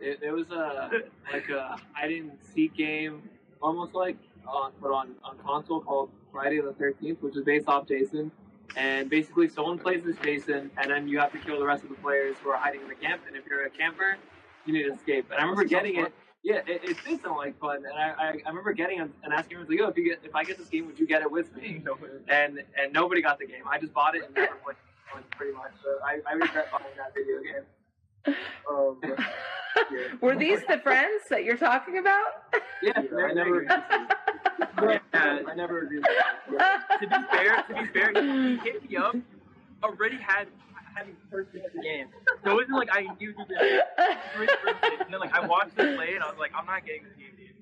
it, 0.00 0.18
it 0.22 0.32
was 0.32 0.50
a 0.50 0.90
like 1.32 1.48
a 1.48 1.76
hide 1.92 2.10
and 2.10 2.32
seek 2.40 2.74
game, 2.74 3.22
almost 3.62 3.94
like 3.94 4.16
on 4.46 4.72
but 4.80 4.90
on 4.90 5.14
on 5.22 5.38
console 5.38 5.80
called 5.80 6.10
Friday 6.32 6.60
the 6.60 6.72
Thirteenth, 6.72 7.22
which 7.22 7.36
is 7.36 7.44
based 7.44 7.68
off 7.68 7.86
Jason. 7.86 8.32
And 8.74 9.08
basically, 9.10 9.48
someone 9.48 9.78
plays 9.78 10.04
as 10.06 10.16
Jason, 10.24 10.70
and 10.78 10.90
then 10.90 11.06
you 11.06 11.18
have 11.20 11.30
to 11.32 11.38
kill 11.38 11.58
the 11.58 11.66
rest 11.66 11.84
of 11.84 11.90
the 11.90 11.96
players 11.96 12.36
who 12.42 12.50
are 12.50 12.56
hiding 12.56 12.80
in 12.80 12.88
the 12.88 12.94
camp. 12.94 13.22
And 13.28 13.36
if 13.36 13.44
you're 13.46 13.64
a 13.64 13.70
camper, 13.70 14.16
you 14.64 14.72
need 14.72 14.84
to 14.84 14.94
escape. 14.94 15.26
And 15.30 15.38
I 15.38 15.42
remember 15.42 15.64
getting 15.64 15.96
it. 15.96 16.12
Yeah, 16.42 16.60
it, 16.66 16.82
it 16.82 16.96
did 17.06 17.22
sound 17.22 17.36
like 17.36 17.56
fun, 17.60 17.84
and 17.84 17.94
I, 17.94 18.14
I, 18.18 18.28
I 18.44 18.48
remember 18.48 18.72
getting 18.72 18.98
it 18.98 19.08
and 19.22 19.32
asking 19.32 19.58
him, 19.58 19.66
like, 19.68 19.78
"Yo, 19.78 19.86
if 19.86 19.96
you 19.96 20.04
get 20.04 20.20
if 20.24 20.34
I 20.34 20.42
get 20.42 20.58
this 20.58 20.68
game, 20.68 20.86
would 20.86 20.98
you 20.98 21.06
get 21.06 21.22
it 21.22 21.30
with 21.30 21.54
me?" 21.54 21.84
and 22.28 22.64
and 22.76 22.92
nobody 22.92 23.22
got 23.22 23.38
the 23.38 23.46
game. 23.46 23.62
I 23.70 23.78
just 23.78 23.94
bought 23.94 24.16
it 24.16 24.24
and 24.24 24.34
never 24.34 24.56
played 24.56 24.76
it, 25.18 25.30
pretty 25.32 25.52
much. 25.52 25.72
So 25.82 25.90
I, 26.04 26.18
I 26.28 26.34
regret 26.34 26.68
buying 26.70 26.84
that 26.96 27.14
video 27.14 27.42
game. 27.42 27.64
Um, 28.70 29.00
Were 30.20 30.36
these 30.36 30.60
the 30.68 30.78
friends 30.78 31.24
that 31.28 31.42
you're 31.42 31.56
talking 31.56 31.98
about? 31.98 32.44
Yeah, 32.80 32.92
I 32.96 33.32
never. 33.32 33.64
Yeah. 33.64 34.98
I 35.52 35.54
never 35.54 35.82
agreed. 35.82 36.04
With 36.48 36.58
to 37.00 37.06
be 37.06 37.16
fair, 37.30 37.64
to 37.68 37.74
be 37.74 37.86
fair, 37.92 38.12
he 38.14 38.56
hit 38.58 38.88
me 38.88 38.96
up. 38.96 39.16
Already 39.82 40.16
had 40.16 40.46
having 40.96 41.16
purchased 41.30 41.74
the 41.74 41.82
game, 41.82 42.06
so 42.44 42.52
it 42.52 42.54
wasn't 42.54 42.76
like 42.76 42.88
I 42.92 43.02
knew 43.18 43.34
he 43.36 43.44
did 43.44 43.56
it. 43.60 43.84
And 45.00 45.12
then 45.12 45.20
like 45.20 45.34
I 45.34 45.46
watched 45.46 45.78
him 45.78 45.96
play, 45.96 46.14
and 46.14 46.22
I 46.22 46.28
was 46.28 46.38
like, 46.38 46.52
I'm 46.56 46.66
not 46.66 46.84
getting 46.86 47.04
this 47.04 47.12
game, 47.16 47.32
dude. 47.36 47.56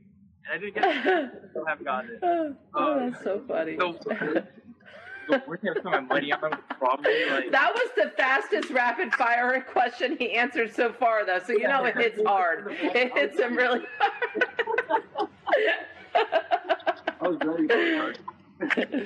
And 0.45 0.53
I 0.53 0.59
didn't 0.59 0.75
get 0.75 1.07
it. 1.07 1.51
Still 1.51 1.65
haven't 1.67 1.85
gotten 1.85 2.11
it. 2.11 2.57
oh, 2.75 3.11
that's 3.11 3.25
so 3.25 3.43
funny. 3.47 3.77
So, 3.79 3.99
so 5.31 5.41
we're 5.47 5.59
my 5.85 6.01
money 6.01 6.33
on 6.33 6.51
probably 6.79 7.25
like. 7.31 7.51
That 7.51 7.73
was 7.75 7.91
the 7.97 8.11
fastest 8.17 8.71
rapid 8.71 9.13
fire 9.15 9.61
question 9.63 10.17
he 10.19 10.33
answered 10.33 10.75
so 10.75 10.93
far, 10.93 11.25
though. 11.25 11.41
So 11.45 11.53
you 11.53 11.69
know 11.69 11.85
it 11.85 11.97
hits 11.97 12.21
hard. 12.27 12.67
It 12.71 13.13
hits 13.17 13.39
him 13.39 13.57
really 13.57 13.83
hard. 13.99 15.29
I 17.23 17.29
was 17.29 17.39
ready 17.45 17.69
for 17.69 18.11
it. 18.11 18.19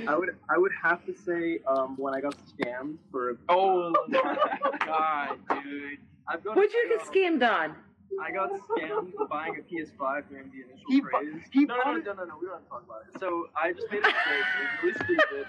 I 0.09 0.17
would 0.17 0.37
I 0.51 0.59
would 0.59 0.73
have 0.83 1.05
to 1.07 1.15
say 1.15 1.61
um, 1.67 1.97
when 1.97 2.13
I 2.15 2.21
got 2.21 2.35
scammed 2.49 2.97
for 3.11 3.37
Oh 3.49 3.93
my 4.09 4.37
god, 4.85 5.39
dude! 5.63 5.99
I've 6.29 6.43
got 6.43 6.57
What'd 6.57 6.73
you 6.73 6.89
get 6.89 7.07
scammed 7.07 7.49
on? 7.49 7.77
I 8.23 8.31
got 8.33 8.51
scammed 8.69 9.13
buying 9.29 9.57
a 9.59 9.63
PS5 9.63 10.29
during 10.29 10.51
the 10.51 10.63
initial 10.65 10.85
He 10.89 11.01
bu- 11.01 11.07
craze. 11.09 11.43
he 11.53 11.65
no, 11.65 11.77
no, 11.77 11.93
no, 11.93 11.99
no, 11.99 12.13
no, 12.15 12.25
no, 12.25 12.35
we 12.41 12.47
don't 12.47 12.55
have 12.57 12.65
to 12.65 12.69
talk 12.69 12.85
about 12.85 13.03
it. 13.13 13.19
So 13.21 13.49
I 13.57 13.73
just 13.73 13.91
made 13.91 14.03
a 14.03 14.07
mistake. 14.07 14.45
It 14.83 14.87
was 14.87 14.95
really 15.09 15.19
stupid. 15.19 15.47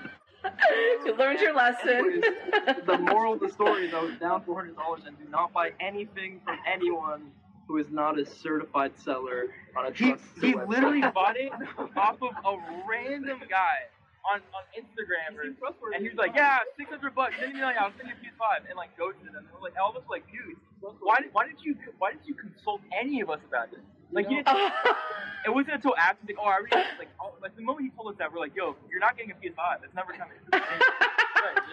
You 1.05 1.15
learned 1.15 1.39
your 1.39 1.53
lesson. 1.53 2.21
the 2.85 2.97
moral 2.99 3.33
of 3.33 3.39
the 3.39 3.47
is 3.47 3.93
I 3.93 4.01
was 4.01 4.15
down 4.19 4.43
four 4.43 4.55
hundred 4.55 4.75
dollars 4.75 5.01
and 5.07 5.17
do 5.17 5.25
not 5.29 5.53
buy 5.53 5.71
anything 5.79 6.41
from 6.43 6.57
anyone 6.67 7.31
who 7.67 7.77
is 7.77 7.87
not 7.89 8.19
a 8.19 8.25
certified 8.25 8.91
seller 8.99 9.47
on 9.77 9.87
a 9.87 9.91
He 9.91 10.09
trusted 10.09 10.43
he 10.43 10.53
website. 10.53 10.67
literally 10.67 11.01
bought 11.13 11.37
it 11.37 11.51
off 11.97 12.17
of 12.21 12.31
a 12.45 12.83
random 12.87 13.39
guy 13.49 13.89
on, 14.31 14.41
on 14.57 14.63
Instagram, 14.73 15.37
or, 15.37 15.91
and 15.93 16.01
he 16.01 16.09
was 16.09 16.17
like, 16.17 16.33
yeah, 16.35 16.59
six 16.77 16.89
hundred 16.89 17.13
bucks, 17.13 17.35
send 17.39 17.53
me 17.53 17.61
like, 17.61 17.77
I'll 17.77 17.93
send 17.97 18.09
you 18.09 18.15
a 18.15 18.17
PS5, 18.25 18.69
and 18.69 18.75
like 18.77 18.95
go 18.97 19.11
to 19.11 19.17
them. 19.25 19.35
And 19.37 19.45
we're 19.53 19.61
like, 19.61 19.73
all 19.81 19.91
of 19.91 19.97
us 19.97 20.03
like, 20.09 20.25
dude, 20.31 20.57
why 21.01 21.17
did 21.21 21.29
why 21.33 21.45
did 21.45 21.57
you 21.61 21.75
why 21.99 22.11
did 22.11 22.21
you 22.25 22.33
consult 22.33 22.81
any 22.91 23.21
of 23.21 23.29
us 23.29 23.39
about 23.47 23.69
this? 23.71 23.81
Like, 24.11 24.29
you 24.29 24.43
didn't, 24.43 24.71
it 25.45 25.53
wasn't 25.53 25.75
until 25.75 25.95
after 25.97 26.25
like, 26.27 26.37
oh, 26.39 26.45
I 26.45 26.53
already 26.53 26.75
like, 26.97 27.09
oh, 27.21 27.33
like 27.41 27.55
the 27.55 27.61
moment 27.61 27.85
he 27.85 27.91
told 27.95 28.11
us 28.11 28.17
that, 28.19 28.33
we're 28.33 28.39
like, 28.39 28.55
yo, 28.55 28.75
you're 28.89 28.99
not 28.99 29.17
getting 29.17 29.31
a 29.31 29.35
PS5. 29.35 29.83
It's 29.83 29.95
never 29.95 30.13
coming. 30.13 30.37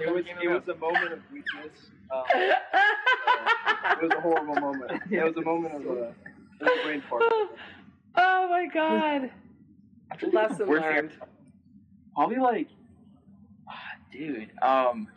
It 0.00 0.12
was 0.12 0.24
it 0.42 0.48
was 0.48 0.62
a 0.68 0.74
moment 0.76 1.12
of 1.12 1.20
weakness. 1.32 1.90
Um, 2.10 2.24
it 2.28 4.02
was 4.02 4.12
a 4.16 4.20
horrible 4.20 4.54
moment. 4.56 4.90
It 5.10 5.24
was 5.24 5.36
a 5.36 5.42
moment 5.42 5.74
of 5.74 5.86
uh, 5.86 6.70
a 6.70 6.84
brain 6.84 7.02
fart. 7.08 7.22
oh 8.16 8.48
my 8.50 8.66
god. 8.72 9.30
Lesson 10.32 10.66
Worst 10.66 10.84
thing 10.84 10.94
learned. 10.94 11.12
Probably 12.14 12.36
like, 12.36 12.68
ah, 13.68 13.74
dude, 14.12 14.50
um, 14.60 15.08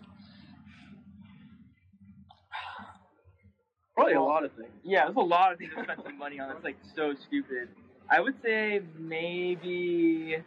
Probably 3.95 4.13
a 4.13 4.21
lot 4.21 4.43
of 4.43 4.51
things. 4.53 4.69
yeah, 4.83 5.05
there's 5.05 5.15
a 5.15 5.19
lot 5.21 5.51
of 5.53 5.57
things 5.57 5.71
to 5.75 5.83
spend 5.83 6.01
some 6.03 6.17
money 6.17 6.39
on. 6.39 6.51
It's 6.51 6.63
like 6.63 6.77
so 6.95 7.13
stupid. 7.27 7.69
I 8.09 8.19
would 8.19 8.35
say 8.43 8.81
maybe 8.97 10.37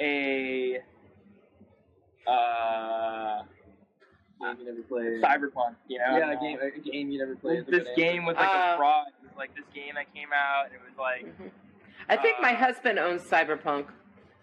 a 0.00 0.78
uh 2.26 3.42
Game 4.40 4.56
you 4.60 4.64
never 4.66 4.82
played. 4.82 5.20
cyberpunk. 5.22 5.74
You 5.88 5.98
know? 5.98 6.16
Yeah, 6.16 6.30
a 6.32 6.36
game, 6.40 6.58
a 6.60 6.78
game 6.78 7.10
you 7.10 7.18
never 7.18 7.34
played. 7.34 7.66
This, 7.66 7.84
this 7.84 7.88
game 7.96 8.24
was 8.24 8.36
like 8.36 8.48
Uh, 8.48 8.74
a 8.74 8.76
fraud. 8.76 9.06
It 9.08 9.28
was 9.28 9.36
like 9.36 9.52
this 9.56 9.64
game 9.74 9.94
that 9.96 10.14
came 10.14 10.28
out, 10.32 10.66
and 10.66 10.74
it 10.74 10.80
was 10.80 10.96
like 10.96 11.26
I 12.08 12.16
think 12.16 12.40
my 12.40 12.52
Uh, 12.52 12.56
husband 12.56 12.98
owns 13.00 13.22
Cyberpunk. 13.22 13.86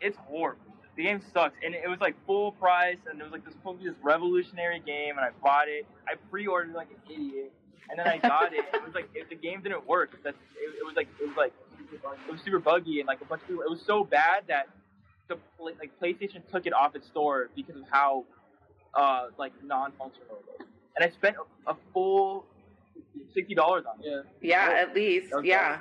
it's 0.01 0.17
horrible. 0.17 0.59
The 0.97 1.03
game 1.03 1.21
sucks, 1.33 1.55
and 1.63 1.73
it 1.75 1.87
was 1.89 1.99
like 2.01 2.15
full 2.25 2.51
price, 2.53 2.97
and 3.09 3.19
it 3.21 3.23
was 3.23 3.31
like 3.31 3.45
this 3.45 3.53
supposed 3.53 3.79
to 3.79 3.83
be 3.85 3.89
this 3.89 3.99
revolutionary 4.03 4.79
game, 4.79 5.17
and 5.17 5.25
I 5.25 5.29
bought 5.43 5.67
it. 5.69 5.85
I 6.07 6.15
pre-ordered 6.29 6.73
like 6.73 6.89
an 6.91 7.13
idiot, 7.13 7.53
and 7.89 7.99
then 7.99 8.07
I 8.07 8.17
got 8.17 8.53
it. 8.53 8.65
It 8.73 8.83
was 8.85 8.93
like 8.93 9.09
if 9.13 9.29
the 9.29 9.35
game 9.35 9.61
didn't 9.61 9.85
work, 9.87 10.17
that's 10.23 10.37
it, 10.55 10.75
it 10.79 10.85
was 10.85 10.95
like 10.95 11.07
it 11.21 11.27
was 11.27 11.37
like 11.37 11.53
it 12.27 12.31
was 12.31 12.41
super 12.41 12.59
buggy, 12.59 12.99
and 12.99 13.07
like 13.07 13.21
a 13.21 13.25
bunch 13.25 13.41
of 13.43 13.47
people. 13.47 13.63
It 13.63 13.69
was 13.69 13.81
so 13.85 14.03
bad 14.03 14.43
that 14.47 14.67
the 15.27 15.37
like 15.59 15.91
PlayStation 16.01 16.41
took 16.51 16.65
it 16.65 16.73
off 16.73 16.95
its 16.95 17.07
store 17.07 17.49
because 17.55 17.75
of 17.75 17.83
how 17.89 18.25
uh 18.93 19.27
like 19.37 19.51
non-functional 19.63 20.27
it 20.37 20.59
was. 20.59 20.67
And 20.95 21.03
I 21.05 21.09
spent 21.13 21.35
a, 21.67 21.71
a 21.71 21.75
full 21.93 22.45
sixty 23.33 23.55
dollars 23.55 23.85
on 23.91 23.99
it. 24.03 24.25
Yeah. 24.41 24.69
Yeah, 24.69 24.81
at 24.81 24.95
least. 24.95 25.33
Okay. 25.33 25.47
Yeah. 25.49 25.79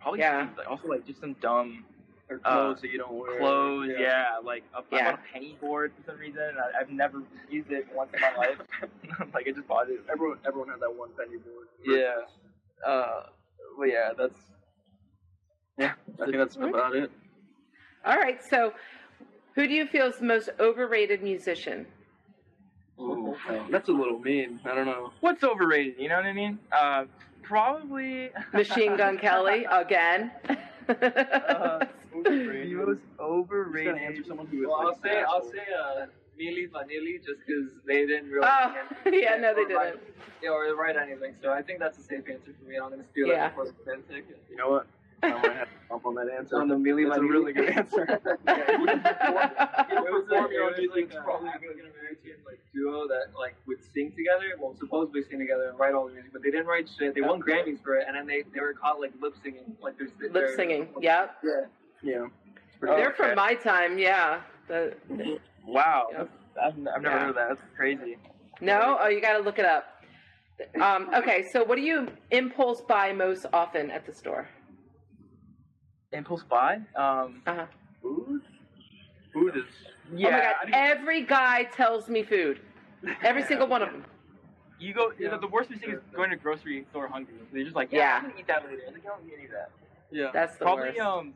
Probably 0.00 0.20
Yeah. 0.20 0.48
some- 0.56 0.66
also 0.68 0.88
like 0.88 1.06
just 1.06 1.20
some 1.20 1.34
dumb 1.40 1.84
Or 2.30 2.40
Uh, 2.44 2.52
clothes 2.52 2.80
that 2.80 2.90
you 2.90 2.98
don't 2.98 3.12
wear. 3.14 3.38
clothes. 3.38 3.90
Yeah, 3.98 4.38
like 4.42 4.64
a, 4.74 4.78
I 4.78 4.82
Yeah. 4.92 5.10
bought 5.10 5.20
a 5.20 5.32
penny 5.32 5.58
board 5.60 5.92
for 5.96 6.10
some 6.10 6.18
reason. 6.18 6.40
and 6.42 6.58
I, 6.58 6.80
I've 6.80 6.90
never 6.90 7.22
used 7.50 7.70
it 7.70 7.86
once 7.94 8.10
in 8.14 8.20
my 8.20 8.34
life. 8.38 8.58
like 9.34 9.46
I 9.46 9.50
just 9.52 9.68
bought 9.68 9.90
it. 9.90 10.00
Everyone, 10.10 10.38
everyone 10.46 10.68
had 10.70 10.80
that 10.80 10.94
one 10.94 11.10
penny 11.18 11.36
board. 11.38 11.68
Yeah. 11.84 12.22
Uh, 12.86 13.24
but 13.78 13.84
yeah, 13.84 14.12
that's 14.16 14.38
Yeah. 15.76 15.92
I 16.20 16.24
think 16.24 16.36
that's 16.38 16.56
about 16.56 16.94
it. 16.96 17.10
All 18.06 18.16
right. 18.16 18.42
So, 18.42 18.72
who 19.54 19.66
do 19.66 19.74
you 19.74 19.86
feel 19.86 20.06
is 20.06 20.16
the 20.16 20.24
most 20.24 20.48
overrated 20.58 21.22
musician? 21.22 21.86
Ooh, 22.98 23.36
that's 23.70 23.88
a 23.88 23.92
little 23.92 24.18
mean. 24.20 24.60
I 24.64 24.74
don't 24.74 24.86
know. 24.86 25.12
what's 25.20 25.42
overrated. 25.42 25.96
You 25.98 26.08
know 26.08 26.16
what 26.16 26.26
I 26.26 26.32
mean? 26.32 26.58
Uh, 26.72 27.04
probably 27.42 28.30
Machine 28.52 28.96
Gun 28.96 29.18
Kelly 29.18 29.64
again. 29.70 30.30
Uh, 30.88 31.84
overrated. 32.26 32.66
He 32.68 32.74
was 32.76 32.98
overrated. 33.20 33.94
gotta 33.94 34.04
answer 34.06 34.24
someone 34.26 34.46
who 34.46 34.62
is 34.62 34.66
Well, 34.68 34.76
I'll 34.80 34.86
like, 34.88 35.02
say 35.02 35.22
I'll 35.22 35.36
asshole. 35.38 35.50
say 35.52 35.58
uh, 35.78 36.06
Milli 36.40 36.68
Vanilli 36.70 37.24
just 37.24 37.40
because 37.46 37.70
they 37.86 38.06
didn't 38.06 38.30
really 38.30 38.46
oh, 38.48 38.74
yeah, 39.12 39.36
no, 39.36 39.54
they 39.54 39.64
didn't. 39.64 40.00
yeah, 40.42 40.50
or 40.50 40.74
write 40.74 40.96
anything. 40.96 41.34
So 41.42 41.50
I 41.52 41.62
think 41.62 41.78
that's 41.78 41.98
a 41.98 42.02
safe 42.02 42.24
answer 42.28 42.52
for 42.60 42.68
me. 42.68 42.76
I'm 42.76 42.90
gonna 42.90 43.04
steal 43.12 43.28
Yeah. 43.28 43.48
it 43.48 43.54
for 43.54 43.64
the 43.66 43.72
Bentic. 43.88 44.24
You 44.50 44.56
know 44.56 44.70
what? 44.70 44.86
I'm 45.22 45.40
gonna 45.40 45.54
have 45.54 45.68
to 45.68 45.74
bump 45.88 46.04
on 46.06 46.14
that 46.16 46.28
answer. 46.28 46.60
On 46.60 46.68
the 46.68 46.74
Milli 46.74 47.06
That's 47.08 47.18
a 47.18 47.22
really 47.22 47.52
good 47.54 47.70
answer. 47.70 48.04
yeah, 48.46 48.64
It 48.68 48.80
was, 48.80 50.24
perform 50.28 50.50
a, 50.50 50.52
your 50.52 50.64
own 50.64 50.74
it 50.74 50.76
was 50.76 50.78
music 50.78 51.14
like 51.14 51.20
a 51.20 51.22
probably 51.24 51.48
African 51.48 51.80
American 51.80 52.36
like 52.44 52.60
duo 52.74 53.06
that 53.08 53.26
like 53.38 53.54
would 53.66 53.78
sing 53.94 54.12
together. 54.16 54.52
Well, 54.60 54.74
supposedly 54.78 55.22
sing 55.22 55.38
together 55.38 55.68
and 55.70 55.78
write 55.78 55.94
all 55.94 56.06
the 56.08 56.12
music, 56.12 56.32
but 56.32 56.42
they 56.42 56.50
didn't 56.50 56.66
write 56.66 56.90
shit. 56.98 57.14
They 57.14 57.22
won 57.22 57.40
Grammys 57.40 57.80
for 57.82 57.94
it, 57.96 58.04
and 58.06 58.16
then 58.16 58.26
they, 58.26 58.42
they 58.52 58.60
were 58.60 58.74
caught 58.74 59.00
like 59.00 59.12
lip 59.22 59.34
singing, 59.42 59.76
like 59.80 59.96
there's 59.96 60.10
Lip 60.32 60.48
singing. 60.56 60.88
Yep. 61.00 61.02
Yeah. 61.02 61.26
yeah. 61.42 61.66
Oh, 62.06 62.30
They're 62.80 63.08
okay. 63.08 63.16
from 63.16 63.34
my 63.36 63.54
time. 63.54 63.98
Yeah. 63.98 64.40
The, 64.68 64.94
Wow, 65.66 66.08
Yep. 66.12 66.30
I've, 66.62 66.72
I've 66.72 66.78
never 66.78 67.02
Yeah. 67.02 67.18
heard 67.18 67.28
of 67.30 67.34
that. 67.36 67.48
That's 67.48 67.60
crazy. 67.76 68.18
no. 68.60 68.98
Oh, 69.00 69.08
you 69.08 69.20
got 69.20 69.36
to 69.38 69.42
look 69.42 69.58
it 69.58 69.64
up. 69.64 70.04
Um, 70.80 71.08
okay. 71.14 71.46
So, 71.50 71.64
what 71.64 71.76
do 71.76 71.82
you 71.82 72.08
impulse 72.30 72.82
buy 72.82 73.12
most 73.12 73.46
often 73.52 73.90
at 73.90 74.06
the 74.06 74.12
store? 74.14 74.48
Impulse 76.12 76.44
buy. 76.44 76.76
Um, 76.94 77.42
Uh-huh. 77.46 77.66
Food? 78.02 78.42
Food 79.32 79.56
is. 79.56 79.64
yeah. 80.14 80.28
oh 80.28 80.30
my 80.30 80.38
god! 80.40 80.54
I 80.62 80.64
mean, 80.66 80.74
Every 80.74 81.22
guy 81.22 81.64
tells 81.64 82.08
me 82.08 82.22
food. 82.22 82.60
Every 83.22 83.42
single 83.50 83.66
one 83.66 83.82
of 83.82 83.90
them. 83.90 84.04
you 84.78 84.92
go. 84.94 85.10
You 85.18 85.28
Yeah. 85.30 85.38
The 85.38 85.48
worst 85.48 85.70
mistake 85.70 85.90
is 85.90 86.00
going 86.14 86.30
to 86.30 86.36
grocery 86.36 86.86
store 86.90 87.08
hungry. 87.08 87.34
So 87.50 87.56
you're 87.56 87.64
just 87.64 87.74
like, 87.74 87.88
yeah, 87.90 87.98
Yeah. 88.00 88.16
I'm 88.18 88.22
gonna 88.28 88.34
eat 88.38 88.46
that 88.46 88.64
later. 88.64 88.82
Like, 88.92 89.02
I 89.04 89.08
don't 89.08 89.24
need 89.26 89.34
any 89.34 89.44
of 89.46 89.50
that. 89.52 89.70
Yeah. 90.12 90.30
That's 90.32 90.56
the 90.56 90.64
Probably 90.66 90.84
worst. 90.90 91.00
um 91.00 91.34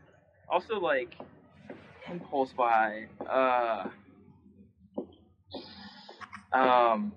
also 0.51 0.79
like 0.81 1.17
impulse 2.11 2.53
buy. 2.53 3.07
Uh 3.29 3.89
um 6.53 7.13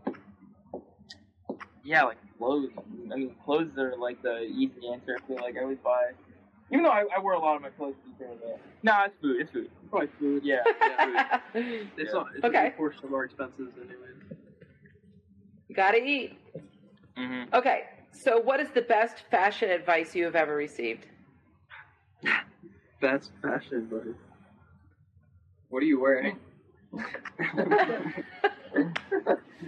yeah, 1.83 2.03
like 2.03 2.17
clothes. 2.37 2.69
I 3.11 3.15
mean 3.15 3.35
clothes 3.43 3.77
are 3.77 3.95
like 3.97 4.21
the 4.21 4.41
easy 4.41 4.89
answer. 4.91 5.17
I 5.21 5.27
feel 5.27 5.37
like 5.37 5.57
I 5.57 5.61
always 5.61 5.77
buy 5.83 6.11
even 6.71 6.83
though 6.83 6.91
I, 6.91 7.03
I 7.15 7.19
wear 7.19 7.33
a 7.33 7.39
lot 7.39 7.57
of 7.57 7.61
my 7.61 7.69
clothes 7.69 7.95
to 8.03 8.09
be 8.09 8.15
fair 8.17 8.33
though. 8.41 8.57
Nah, 8.81 9.05
it's 9.05 9.15
food, 9.21 9.41
it's 9.41 9.51
food. 9.51 9.69
Probably 9.89 10.09
food. 10.19 10.41
Yeah. 10.43 10.63
It's, 11.53 12.13
not, 12.13 12.27
it's 12.33 12.45
Okay. 12.45 12.59
a 12.59 12.63
big 12.69 12.77
portion 12.77 13.05
of 13.05 13.13
our 13.13 13.25
expenses 13.25 13.67
anyway. 13.77 14.07
you 15.67 15.75
gotta 15.75 15.97
eat. 15.97 16.37
mm-hmm. 17.17 17.53
Okay. 17.53 17.83
So, 18.13 18.39
what 18.39 18.59
is 18.59 18.69
the 18.71 18.81
best 18.81 19.23
fashion 19.29 19.69
advice 19.69 20.15
you 20.15 20.23
have 20.23 20.35
ever 20.35 20.55
received? 20.55 21.07
That's 23.01 23.31
fashion, 23.41 23.87
buddy. 23.87 24.13
What 25.69 25.81
are 25.81 25.85
you 25.85 25.99
wearing? 25.99 26.37
and 26.93 27.01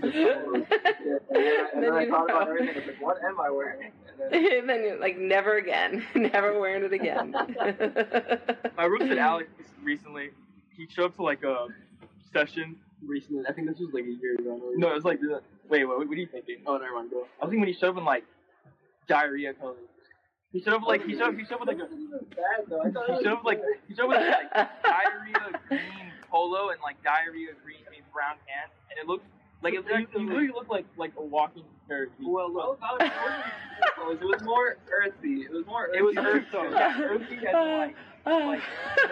and 0.04 1.84
then 1.84 1.94
I 1.94 2.04
you 2.04 2.10
thought 2.10 2.26
about 2.26 2.48
know. 2.48 2.52
everything. 2.52 2.70
I 2.70 2.80
was 2.80 2.88
like, 2.88 3.02
what 3.02 3.18
am 3.24 3.40
I 3.40 3.50
wearing? 3.50 3.92
And 4.22 4.32
then 4.32 4.54
and 4.60 4.70
then 4.70 4.84
you're 4.84 5.00
like, 5.00 5.18
never 5.18 5.58
again. 5.58 6.06
never 6.16 6.60
wearing 6.60 6.84
it 6.84 6.94
again. 6.94 7.34
I 8.78 8.86
roasted 8.86 9.18
Alex 9.18 9.50
recently. 9.82 10.30
He 10.76 10.88
showed 10.88 11.06
up 11.06 11.16
to 11.16 11.24
like 11.24 11.44
a 11.44 11.68
session. 12.32 12.76
Recently, 13.06 13.44
I 13.48 13.52
think 13.54 13.68
this 13.68 13.80
was 13.80 13.90
like 13.94 14.06
a 14.06 14.14
year 14.22 14.36
ago. 14.36 14.60
No, 14.76 14.92
it 14.92 14.96
was 14.96 15.04
like 15.04 15.20
wait, 15.70 15.86
what, 15.86 15.98
what 15.98 16.08
are 16.08 16.16
you 16.16 16.28
thinking? 16.28 16.58
Oh, 16.66 16.78
never 16.78 16.96
mind. 16.96 17.12
Go. 17.12 17.26
I 17.42 17.48
think 17.48 17.60
when 17.60 17.68
he 17.68 17.74
showed 17.74 17.90
up 17.90 17.98
in 17.98 18.06
like 18.06 18.24
diarrhea 19.08 19.54
colors. 19.54 19.78
He 20.54 20.62
showed 20.62 20.76
up 20.76 20.84
like 20.84 21.04
he 21.06 21.14
showed 21.18 21.34
up, 21.34 21.36
he 21.36 21.44
showed 21.46 21.56
up 21.56 21.60
with 21.62 21.70
like 21.70 21.80
a 21.80 21.90
bad 22.36 22.66
though. 22.70 22.82
I 22.82 22.92
thought 22.92 23.10
he 23.18 23.24
showed 23.24 23.34
up 23.40 23.44
like 23.44 23.62
he 23.88 23.96
showed 23.96 24.04
up 24.04 24.10
with 24.10 24.20
like 24.54 24.84
diarrhea 24.84 25.60
green 25.68 26.12
polo 26.30 26.70
and 26.70 26.80
like 26.82 27.02
diarrhea 27.04 27.50
green 27.64 27.80
I 27.88 27.92
mean 27.92 28.04
brown 28.14 28.36
pants 28.48 28.74
and 28.92 29.00
it 29.00 29.08
looked 29.08 29.26
like 29.64 29.74
it, 29.74 29.84
you, 29.90 30.08
you 30.22 30.28
literally 30.28 30.48
looked 30.50 30.70
like 30.70 30.86
like 30.96 31.14
a 31.18 31.24
walking 31.24 31.64
parachute. 31.88 32.14
Well, 32.22 32.54
look, 32.54 32.80
it 32.80 33.12
wasn't 34.04 34.22
it 34.22 34.26
was 34.26 34.42
more 34.44 34.78
earthy. 34.92 35.42
It 35.42 35.52
was 35.52 35.66
more 35.66 35.88
earthy. 35.88 35.98
It 35.98 36.04
was 36.04 36.18
earthy, 36.18 36.48
yeah, 36.72 37.02
earthy 37.02 37.38
as 37.48 37.54
like 37.54 37.96
like 38.26 38.62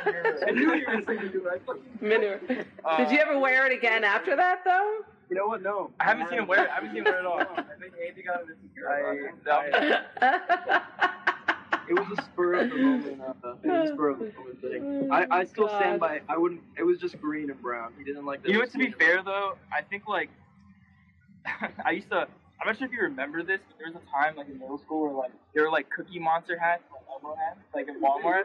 I 0.48 0.52
knew 0.52 0.76
you 0.76 0.86
were 0.88 1.02
saying 1.06 1.32
you. 1.34 1.50
I 1.50 1.58
fucking 1.66 1.84
Manure. 2.02 2.40
uh, 2.86 2.98
Did 2.98 3.12
you 3.12 3.18
ever 3.18 3.40
wear 3.40 3.66
it 3.66 3.76
again 3.78 4.04
after 4.04 4.36
that, 4.36 4.64
though? 4.64 5.00
You 5.30 5.36
know 5.38 5.48
what? 5.48 5.62
No. 5.62 5.92
I 6.00 6.06
haven't 6.06 6.30
seen 6.30 6.40
him 6.40 6.48
wear 6.48 6.66
it. 6.66 6.70
I 6.70 6.76
haven't 6.76 6.90
seen 6.90 7.00
him 7.00 7.06
wear 7.06 7.18
it 7.18 7.20
at 7.20 7.26
all. 7.26 7.40
I 7.40 7.64
think 7.80 7.94
Andy 8.06 8.24
got 8.24 8.42
it 8.42 8.48
insecure. 8.62 8.90
I, 8.90 10.02
I, 10.22 11.31
It 11.90 11.94
was 12.00 12.18
a 12.18 12.22
spur 12.24 12.54
of 12.56 12.70
the 12.70 12.78
moment. 12.78 13.22
Uh, 13.22 13.54
it 13.64 13.68
was 13.68 13.90
a 13.90 13.94
spur 13.94 14.10
of 14.10 14.20
the 14.20 14.26
moment 14.38 14.62
thing. 14.62 15.12
I, 15.12 15.28
I 15.30 15.44
still 15.46 15.68
stand 15.68 16.00
by. 16.00 16.22
I 16.30 16.38
wouldn't. 16.38 16.62
It 16.78 16.84
was 16.84 17.00
just 17.00 17.20
green 17.22 17.50
and 17.50 17.62
brown. 17.62 17.94
He 17.98 18.04
didn't 18.04 18.26
like. 18.26 18.42
that 18.44 18.48
You 18.50 18.54
know 18.56 18.60
it 18.60 18.62
what? 18.62 18.66
was 18.68 18.72
To 18.74 18.78
be 18.78 18.86
green 18.86 18.94
and 18.94 19.02
fair, 19.02 19.24
though, 19.24 19.58
I 19.76 19.82
think 19.82 20.08
like 20.08 20.30
I 21.86 21.92
used 21.92 22.10
to. 22.10 22.28
I'm 22.62 22.68
not 22.68 22.78
sure 22.78 22.86
if 22.86 22.94
you 22.94 23.02
remember 23.02 23.42
this, 23.42 23.60
but 23.68 23.78
there 23.80 23.88
was 23.92 23.96
a 23.96 24.06
time 24.12 24.36
like 24.38 24.48
in 24.48 24.60
middle 24.60 24.78
school 24.78 25.02
where 25.08 25.14
like 25.14 25.32
there 25.56 25.64
were 25.64 25.72
like 25.72 25.90
Cookie 25.90 26.20
Monster 26.20 26.58
hats, 26.60 26.84
like 26.94 27.02
Elmo 27.12 27.36
hats, 27.36 27.60
like 27.74 27.88
in 27.88 28.00
Walmart, 28.04 28.44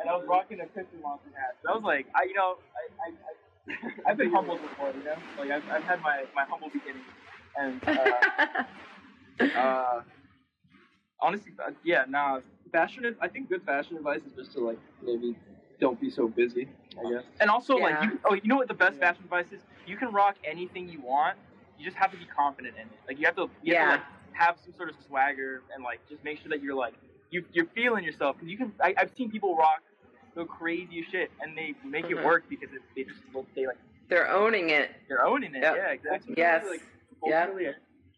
and 0.00 0.08
I 0.08 0.16
was 0.16 0.24
rocking 0.26 0.60
a 0.60 0.66
Cookie 0.66 0.96
Monster 1.02 1.28
hat. 1.36 1.56
So 1.62 1.70
I 1.70 1.74
was 1.74 1.84
like, 1.84 2.06
I 2.14 2.24
you 2.24 2.32
know, 2.34 2.56
I, 2.74 3.08
I, 3.08 3.12
I 3.12 4.10
I've 4.10 4.16
been 4.16 4.30
humbled 4.32 4.60
before, 4.62 4.90
you 4.96 5.04
know, 5.04 5.16
like 5.38 5.50
I've, 5.50 5.68
I've 5.70 5.84
had 5.84 6.00
my 6.00 6.24
my 6.34 6.44
humble 6.44 6.70
beginnings, 6.70 7.04
and 7.58 7.80
uh, 7.86 9.58
uh, 9.58 10.00
honestly, 11.20 11.52
uh, 11.64 11.70
yeah, 11.84 12.04
nah, 12.08 12.40
Fashion. 12.72 13.14
I 13.20 13.28
think 13.28 13.50
good 13.50 13.62
fashion 13.64 13.96
advice 13.98 14.20
is 14.26 14.32
just 14.34 14.52
to 14.54 14.60
like 14.60 14.78
maybe 15.02 15.36
don't 15.78 16.00
be 16.00 16.10
so 16.10 16.26
busy. 16.26 16.68
I 16.98 17.10
guess. 17.12 17.24
And 17.40 17.50
also, 17.50 17.76
Yeah. 17.76 17.84
like, 17.84 18.02
you, 18.02 18.20
oh, 18.24 18.34
you 18.34 18.42
know 18.48 18.56
what 18.56 18.68
the 18.68 18.74
best 18.74 18.94
Yeah. 18.98 19.10
fashion 19.10 19.24
advice 19.24 19.46
is? 19.52 19.60
You 19.86 19.96
can 19.96 20.10
rock 20.12 20.36
anything 20.44 20.88
you 20.88 21.00
want. 21.00 21.36
You 21.78 21.84
just 21.84 21.96
have 21.96 22.10
to 22.12 22.16
be 22.16 22.24
confident 22.26 22.74
in 22.76 22.82
it. 22.82 22.98
Like, 23.06 23.18
you 23.18 23.26
have 23.26 23.36
to, 23.36 23.50
you 23.62 23.74
have 23.74 23.82
Yeah. 23.82 23.84
to 23.84 23.90
like, 23.90 24.02
have 24.32 24.58
some 24.64 24.72
sort 24.74 24.88
of 24.88 24.96
swagger 25.06 25.62
and 25.74 25.84
like 25.84 26.00
just 26.08 26.24
make 26.24 26.38
sure 26.40 26.48
that 26.48 26.62
you're 26.62 26.74
like 26.74 26.94
you 27.30 27.44
you're 27.52 27.66
feeling 27.74 28.04
yourself. 28.04 28.36
Because 28.36 28.48
you 28.50 28.56
can, 28.56 28.72
I, 28.80 28.94
I've 28.96 29.10
seen 29.14 29.30
people 29.30 29.54
rock 29.56 29.82
the 30.34 30.46
craziest 30.46 31.10
shit 31.10 31.30
and 31.42 31.56
they 31.56 31.74
make 31.84 32.06
Mhm. 32.06 32.12
it 32.18 32.24
work 32.24 32.44
because 32.48 32.72
it, 32.72 32.80
they 32.96 33.04
just 33.04 33.20
look 33.34 33.46
they 33.54 33.66
like 33.66 33.76
They're 34.08 34.30
owning 34.30 34.70
it. 34.70 34.90
they're 35.08 35.24
owning 35.26 35.54
it. 35.54 35.62
Yep. 35.62 35.76
Yeah, 35.76 35.88
exactly. 35.88 36.34
Yes. 36.38 36.64
Like, 36.66 36.82
Yeah. 37.26 37.72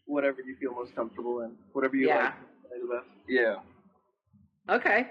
Whatever 0.05 0.41
you 0.43 0.55
feel 0.55 0.73
most 0.73 0.95
comfortable 0.95 1.41
in, 1.41 1.57
whatever 1.73 1.95
you 1.97 2.07
Yeah. 2.07 2.25
like, 2.25 2.33
play 2.69 2.79
the 2.79 2.87
best. 2.87 3.09
Yeah. 3.27 3.55
Okay. 4.69 5.07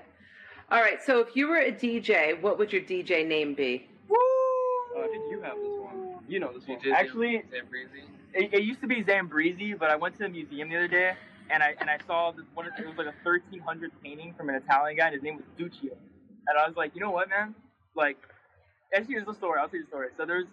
All 0.71 0.81
right. 0.81 0.99
So 1.05 1.21
if 1.21 1.37
you 1.37 1.49
were 1.49 1.59
a 1.59 1.73
DJ, 1.73 2.41
what 2.41 2.59
would 2.59 2.73
your 2.73 2.83
DJ 2.83 3.27
name 3.27 3.55
be? 3.55 3.87
Woo! 4.09 4.17
Uh, 4.97 5.05
I 5.05 5.09
think 5.09 5.25
you 5.31 5.41
have 5.43 5.57
this 5.57 5.79
one. 5.79 6.19
You 6.29 6.41
know 6.41 6.53
this 6.53 6.67
one. 6.67 6.79
DJ 6.81 6.93
Actually, 6.93 7.43
Sam 7.51 7.67
it, 8.33 8.53
it 8.53 8.63
used 8.65 8.81
to 8.81 8.89
be 8.89 9.05
Zambreezy, 9.05 9.79
but 9.79 9.91
I 9.91 9.97
went 9.97 10.15
to 10.17 10.25
the 10.25 10.29
museum 10.29 10.69
the 10.69 10.77
other 10.77 10.89
day 10.89 11.15
and 11.51 11.63
I 11.63 11.75
and 11.81 11.91
I 11.91 11.99
saw 12.07 12.33
this 12.33 12.47
one. 12.55 12.67
It 12.67 12.87
was 12.87 12.97
like 12.97 13.07
a 13.07 13.15
1300 13.23 13.91
painting 14.03 14.35
from 14.37 14.49
an 14.49 14.55
Italian 14.57 14.97
guy, 14.97 15.07
and 15.07 15.15
his 15.15 15.23
name 15.23 15.37
was 15.37 15.45
Duccio. 15.59 15.93
And 16.47 16.59
I 16.59 16.67
was 16.67 16.77
like, 16.77 16.95
you 16.95 17.01
know 17.01 17.11
what, 17.11 17.29
man? 17.29 17.55
Like, 17.95 18.19
actually, 18.95 19.15
here's 19.15 19.27
the 19.27 19.35
story. 19.35 19.61
I'll 19.61 19.69
tell 19.69 19.79
you 19.79 19.85
the 19.85 19.89
story. 19.89 20.09
So 20.17 20.27
there's 20.27 20.47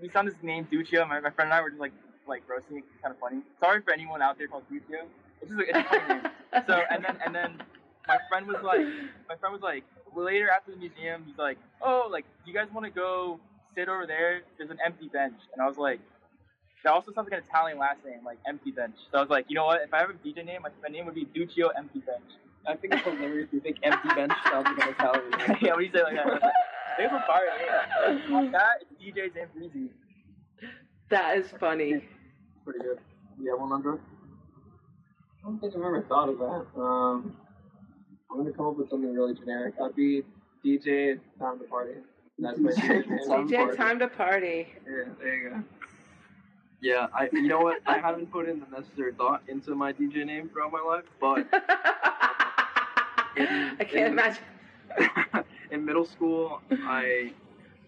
we 0.00 0.08
found 0.08 0.28
this 0.28 0.34
name 0.42 0.66
Duccio. 0.70 1.06
My, 1.08 1.20
my 1.20 1.30
friend 1.30 1.50
and 1.50 1.54
I 1.54 1.60
were 1.60 1.70
just 1.70 1.80
like 1.80 1.92
like 2.26 2.42
roasting 2.48 2.78
it, 2.78 2.84
kind 3.02 3.14
of 3.14 3.20
funny. 3.20 3.42
Sorry 3.58 3.82
for 3.82 3.92
anyone 3.92 4.22
out 4.22 4.38
there 4.38 4.48
called 4.48 4.64
Duccio. 4.70 5.04
It's 5.42 5.50
just 5.50 5.60
a, 5.60 5.68
it's 5.68 5.78
a 5.78 5.82
funny 5.84 6.14
name. 6.14 6.30
So 6.66 6.82
and 6.90 7.04
then 7.04 7.16
and 7.24 7.32
then 7.32 7.62
my 8.10 8.18
friend 8.28 8.46
was 8.46 8.58
like, 8.64 8.86
my 9.28 9.36
friend 9.38 9.52
was 9.52 9.62
like, 9.62 9.84
later 10.16 10.50
after 10.50 10.72
the 10.72 10.76
museum, 10.76 11.22
he's 11.26 11.38
like, 11.38 11.58
oh, 11.80 12.08
like, 12.10 12.24
do 12.44 12.50
you 12.50 12.56
guys 12.56 12.66
want 12.74 12.84
to 12.84 12.90
go 12.90 13.38
sit 13.76 13.88
over 13.88 14.06
there? 14.06 14.42
There's 14.58 14.70
an 14.70 14.78
empty 14.84 15.08
bench, 15.08 15.38
and 15.52 15.62
I 15.62 15.66
was 15.68 15.78
like, 15.78 16.00
that 16.82 16.92
also 16.92 17.12
sounds 17.12 17.28
like 17.30 17.38
an 17.38 17.46
Italian 17.48 17.78
last 17.78 18.00
name, 18.04 18.24
like 18.24 18.38
empty 18.48 18.72
bench. 18.72 18.96
So 19.12 19.18
I 19.18 19.20
was 19.20 19.30
like, 19.30 19.44
you 19.48 19.54
know 19.54 19.66
what? 19.66 19.82
If 19.82 19.94
I 19.94 19.98
have 19.98 20.10
a 20.10 20.14
DJ 20.14 20.44
name, 20.44 20.62
my, 20.62 20.70
my 20.82 20.88
name 20.88 21.06
would 21.06 21.14
be 21.14 21.26
Duccio 21.26 21.68
Empty 21.76 22.00
Bench. 22.00 22.30
I 22.66 22.74
think 22.74 22.94
it's 22.94 23.04
hilarious. 23.04 23.48
You 23.52 23.60
think 23.60 23.76
empty 23.82 24.08
bench 24.14 24.32
sounds 24.50 24.66
like 24.66 24.86
an 24.86 24.94
Italian. 24.94 25.30
name. 25.38 25.56
yeah, 25.60 25.70
what 25.72 25.78
do 25.78 25.84
you 25.84 25.92
say 25.92 26.02
like 26.02 26.14
that? 26.14 26.52
They 26.98 27.04
have 27.04 27.12
a 27.12 27.24
fire 27.26 28.18
name. 28.28 28.52
That 28.52 28.82
is 28.82 28.88
DJ 28.98 29.30
Zambreezy. 29.32 29.88
that 31.10 31.38
is 31.38 31.46
funny. 31.60 32.02
Pretty 32.64 32.80
good. 32.80 32.98
You 33.40 33.50
have 33.50 33.60
one, 33.60 33.72
Andre? 33.72 33.94
I 33.94 35.46
don't 35.48 35.60
think 35.60 35.74
I've 35.74 35.80
ever 35.80 36.04
thought 36.08 36.28
of 36.28 36.38
that. 36.38 36.80
Um, 36.80 37.36
I'm 38.30 38.38
gonna 38.38 38.52
come 38.52 38.66
up 38.66 38.76
with 38.76 38.90
something 38.90 39.12
really 39.12 39.34
generic. 39.34 39.74
I'd 39.82 39.96
be 39.96 40.22
DJ 40.64 41.18
Time 41.38 41.58
to 41.58 41.64
Party. 41.64 41.94
That's 42.38 42.58
my 42.58 42.70
DJ. 42.70 43.26
Time 43.26 43.48
to 43.48 43.54
DJ, 43.54 43.56
party. 43.56 43.76
time 43.76 43.98
to 43.98 44.08
party. 44.08 44.68
Yeah, 44.86 45.04
there 45.20 45.34
you 45.34 45.50
go. 45.50 45.62
Yeah, 46.80 47.06
I. 47.12 47.28
You 47.32 47.48
know 47.48 47.60
what? 47.60 47.80
I 47.86 47.98
haven't 47.98 48.30
put 48.30 48.48
in 48.48 48.60
the 48.60 48.66
necessary 48.66 49.12
thought 49.14 49.42
into 49.48 49.74
my 49.74 49.92
DJ 49.92 50.24
name 50.24 50.48
throughout 50.48 50.72
my 50.72 50.80
life, 50.80 51.04
but 51.20 51.46
I 53.36 53.84
can't 53.84 54.12
imagine. 54.12 54.42
in 55.70 55.84
middle 55.84 56.04
school, 56.04 56.60
I, 56.70 57.32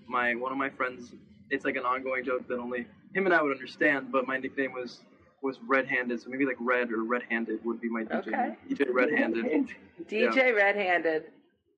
my 0.07 0.34
one 0.34 0.53
of 0.53 0.59
my 0.59 0.70
friends, 0.70 1.12
it's 1.51 1.64
like 1.64 1.76
an 1.76 1.84
ongoing 1.84 2.24
joke 2.24 2.47
that 2.49 2.59
only 2.59 2.86
him 3.14 3.26
and 3.26 3.34
I 3.34 3.43
would 3.43 3.53
understand. 3.53 4.11
But 4.11 4.26
my 4.26 4.38
nickname 4.38 4.72
was 4.72 5.01
was 5.43 5.59
red-handed, 5.66 6.20
so 6.22 6.30
maybe 6.30 6.47
like 6.47 6.57
red 6.61 6.90
or 6.93 7.03
red-handed 7.05 7.64
would 7.64 7.80
be 7.80 7.88
my 7.88 8.05
DJ. 8.05 8.28
Okay. 8.28 8.57
DJ 8.70 8.86
red-handed. 8.93 9.68
DJ 10.09 10.55
red-handed. 10.55 11.24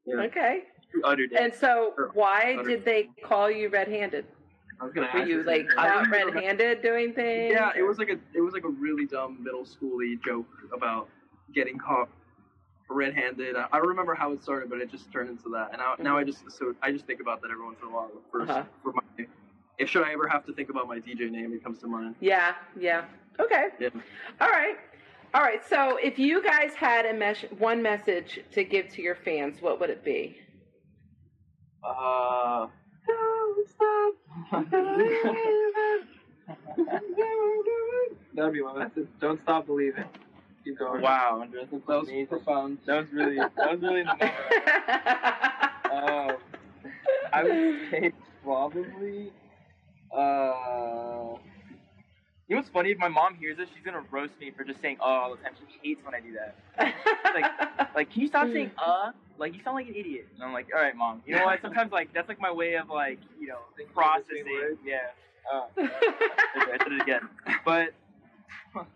Yeah. 0.07 0.17
Okay. 0.17 0.65
Uttered. 1.03 1.33
And 1.33 1.53
so, 1.53 1.95
why 2.13 2.57
Utter- 2.59 2.69
did 2.69 2.85
they 2.85 3.09
call 3.25 3.51
you 3.51 3.69
red-handed? 3.69 4.27
I 4.81 4.85
was 4.85 4.93
gonna 4.93 5.09
Were 5.15 5.21
ask 5.21 5.29
you 5.29 5.43
like. 5.45 5.69
I 5.79 5.89
don't 5.89 6.11
red-handed 6.11 6.83
doing 6.83 7.13
things? 7.15 7.53
Yeah, 7.53 7.71
it 7.77 7.83
was 7.83 7.99
like 7.99 8.11
a 8.11 8.19
it 8.37 8.41
was 8.41 8.53
like 8.55 8.65
a 8.65 8.69
really 8.69 9.07
dumb 9.07 9.43
middle 9.43 9.65
schooly 9.65 10.23
joke 10.25 10.47
about 10.73 11.09
getting 11.55 11.79
caught 11.79 12.09
red-handed. 12.91 13.57
I 13.57 13.67
I 13.73 13.79
don't 13.79 13.89
remember 13.89 14.15
how 14.15 14.33
it 14.33 14.43
started, 14.43 14.69
but 14.69 14.81
it 14.81 14.91
just 14.91 15.11
turned 15.13 15.31
into 15.31 15.49
that. 15.51 15.69
And 15.73 15.79
now, 15.79 15.95
now 15.99 16.19
I 16.19 16.25
just 16.25 16.51
so 16.51 16.75
I 16.83 16.91
just 16.93 17.07
think 17.07 17.21
about 17.21 17.41
that 17.43 17.51
every 17.51 17.65
once 17.65 17.79
in 17.83 17.89
a 17.89 17.91
while. 17.93 18.11
For, 18.31 18.43
Uh-huh. 18.43 18.65
for 18.83 18.93
my 18.93 19.27
if 19.79 19.89
should 19.89 20.05
I 20.05 20.13
ever 20.13 20.29
have 20.29 20.45
to 20.47 20.53
think 20.53 20.71
about 20.71 20.87
my 20.87 20.99
DJ 21.01 21.31
name, 21.31 21.53
it 21.53 21.63
comes 21.65 21.79
to 21.81 21.87
mind. 21.87 22.15
Yeah. 22.21 22.55
Yeah. 22.79 23.05
Okay. 23.41 23.69
Yeah. 23.81 23.89
All 24.41 24.49
right. 24.49 24.77
All 25.35 25.43
right. 25.43 25.61
So, 25.69 25.97
if 25.97 26.19
you 26.19 26.43
guys 26.43 26.75
had 26.75 27.07
a 27.07 27.13
mes- 27.13 27.45
one 27.59 27.83
message 27.83 28.41
to 28.53 28.63
give 28.65 28.89
to 28.91 29.03
your 29.03 29.17
fans, 29.17 29.61
what 29.61 29.81
would 29.81 29.91
it 29.91 30.05
be? 30.05 30.37
Uh, 31.83 32.69
stop. 33.67 34.15
that'd 38.35 38.53
be 38.53 38.63
my 38.63 38.79
message. 38.79 39.09
Don't 39.21 39.41
stop 39.43 39.67
believing. 39.67 40.05
Keep 40.65 40.79
going. 40.79 41.03
Wow, 41.03 41.41
Andres, 41.43 41.69
That 41.71 41.83
was 41.87 42.09
amazing. 42.09 42.27
profound. 42.27 42.79
That 42.87 43.01
was 43.03 43.13
really 43.13 43.37
that 43.37 43.55
was 43.57 43.81
really 43.83 44.01
in 44.01 44.07
the 44.07 44.13
moment. 45.93 46.31
Um, 46.31 46.37
I 47.33 47.43
would 47.45 47.91
say 47.91 48.13
probably. 48.43 49.33
Uh, 50.17 51.35
you 52.49 52.55
know 52.55 52.61
what's 52.61 52.71
funny? 52.71 52.91
If 52.91 52.99
my 52.99 53.09
mom 53.09 53.35
hears 53.37 53.57
this, 53.57 53.69
she's 53.75 53.85
gonna 53.85 54.05
roast 54.11 54.33
me 54.39 54.51
for 54.51 54.65
just 54.65 54.81
saying 54.83 54.99
"uh" 55.01 55.05
all 55.05 55.31
the 55.35 55.43
time. 55.43 55.53
She 55.59 55.89
hates 55.89 56.05
when 56.05 56.15
I 56.15 56.21
do 56.21 56.33
that. 56.35 56.55
Like, 57.95 58.11
can 58.13 58.21
you 58.21 58.29
stop 58.29 58.49
saying 58.53 58.71
"uh"? 58.79 59.13
Like, 59.39 59.55
you 59.55 59.63
sound 59.65 59.77
like 59.77 59.89
an 59.89 59.95
idiot. 59.95 60.29
And 60.35 60.45
I'm 60.45 60.53
like, 60.53 60.69
all 60.75 60.81
right, 60.81 60.95
mom. 60.95 61.23
You 61.27 61.37
know 61.37 61.45
what? 61.45 61.61
Sometimes 61.63 61.91
like 61.91 62.13
that's 62.13 62.29
like 62.29 62.41
my 62.41 62.53
way 62.53 62.75
of 62.75 62.91
like 62.91 63.19
you 63.41 63.49
know 63.49 63.59
processing. 63.95 64.45
Yeah. 64.85 64.99
Uh, 65.53 65.67
okay, 65.79 65.89
I 66.57 66.79
did 66.85 66.93
it 66.93 67.03
again. 67.03 67.21
But 67.65 67.89
I'm 68.77 68.87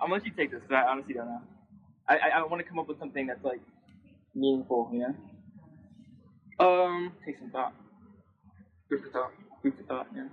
gonna 0.00 0.14
let 0.14 0.26
you 0.26 0.32
take 0.36 0.50
this 0.50 0.60
because 0.60 0.82
I 0.84 0.90
honestly 0.90 1.14
don't 1.14 1.26
know. 1.26 1.42
I 2.08 2.18
I, 2.18 2.28
I 2.38 2.42
want 2.46 2.62
to 2.62 2.68
come 2.68 2.78
up 2.78 2.88
with 2.88 2.98
something 2.98 3.26
that's 3.26 3.44
like 3.44 3.60
meaningful. 4.34 4.90
You 4.92 5.00
know. 5.00 5.14
Um, 6.58 7.12
Take 7.24 7.38
some 7.38 7.50
thought. 7.50 7.74
good 8.88 9.02
for 9.02 9.10
talk. 9.10 9.32
Food 9.62 9.74
for 9.76 9.82
thought. 9.82 10.06
Yeah. 10.14 10.28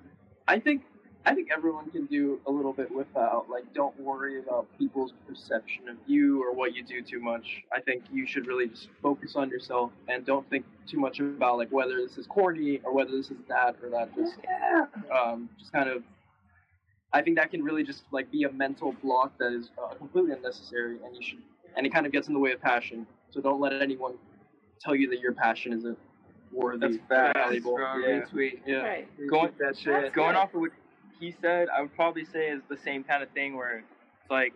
I 0.48 0.60
think 0.60 0.84
I 1.26 1.34
think 1.34 1.50
everyone 1.56 1.90
can 1.90 2.06
do 2.06 2.40
a 2.48 2.52
little 2.52 2.74
bit 2.74 2.94
without 2.94 3.50
like 3.50 3.64
don't 3.74 3.98
worry 4.00 4.40
about 4.40 4.68
people's 4.78 5.14
perception 5.28 5.88
of 5.88 5.96
you 6.06 6.44
or 6.44 6.54
what 6.54 6.76
you 6.76 6.84
do 6.84 7.02
too 7.02 7.20
much. 7.20 7.64
I 7.72 7.80
think 7.80 8.04
you 8.12 8.28
should 8.28 8.46
really 8.46 8.68
just 8.68 8.90
focus 9.02 9.34
on 9.36 9.50
yourself 9.50 9.92
and 10.10 10.26
don't 10.26 10.48
think 10.50 10.66
too 10.86 11.00
much 11.00 11.20
about 11.20 11.58
like 11.58 11.70
whether 11.72 11.96
this 11.96 12.18
is 12.18 12.28
corny 12.28 12.82
or 12.84 12.94
whether 12.94 13.12
this 13.12 13.32
is 13.32 13.38
that 13.48 13.78
or 13.82 13.90
that. 13.92 14.14
Just 14.16 14.36
um, 15.12 15.50
just 15.58 15.72
kind 15.72 15.90
of. 15.90 16.04
I 17.14 17.22
think 17.22 17.38
that 17.38 17.52
can 17.52 17.64
really 17.64 17.84
just 17.84 18.04
like 18.12 18.30
be 18.32 18.44
a 18.44 18.52
mental 18.52 18.94
block 19.04 19.38
that 19.38 19.54
is 19.54 19.70
uh, 19.82 19.94
completely 19.94 20.34
unnecessary, 20.34 20.98
and 21.06 21.16
you 21.16 21.22
should, 21.22 21.40
and 21.78 21.86
it 21.86 21.94
kind 21.94 22.06
of 22.06 22.12
gets 22.12 22.28
in 22.28 22.34
the 22.34 22.40
way 22.40 22.52
of 22.52 22.60
passion. 22.60 23.06
So 23.30 23.40
don't 23.40 23.62
let 23.62 23.74
anyone 23.82 24.16
tell 24.82 24.96
you 24.96 25.10
that 25.12 25.20
your 25.20 25.32
passion 25.32 25.74
isn't 25.74 25.98
worthy, 26.52 26.98
That's 27.08 27.30
or 27.30 27.34
valuable. 27.34 27.76
Bro, 27.76 27.98
Yeah. 27.98 28.22
retweet. 28.22 28.60
Yeah. 28.66 28.78
Right. 28.78 29.08
Going 29.30 29.52
that 29.60 29.78
shit. 29.78 29.94
That's 29.94 30.16
going 30.16 30.34
good. 30.34 30.36
off 30.38 30.54
of 30.54 30.62
what 30.62 30.72
he 31.20 31.34
said, 31.42 31.68
I 31.70 31.82
would 31.82 31.96
probably 31.96 32.26
say 32.26 32.48
is 32.48 32.62
the 32.70 32.78
same 32.78 33.04
kind 33.04 33.24
of 33.24 33.30
thing 33.32 33.56
where 33.56 33.80
it's 33.80 34.30
like 34.30 34.54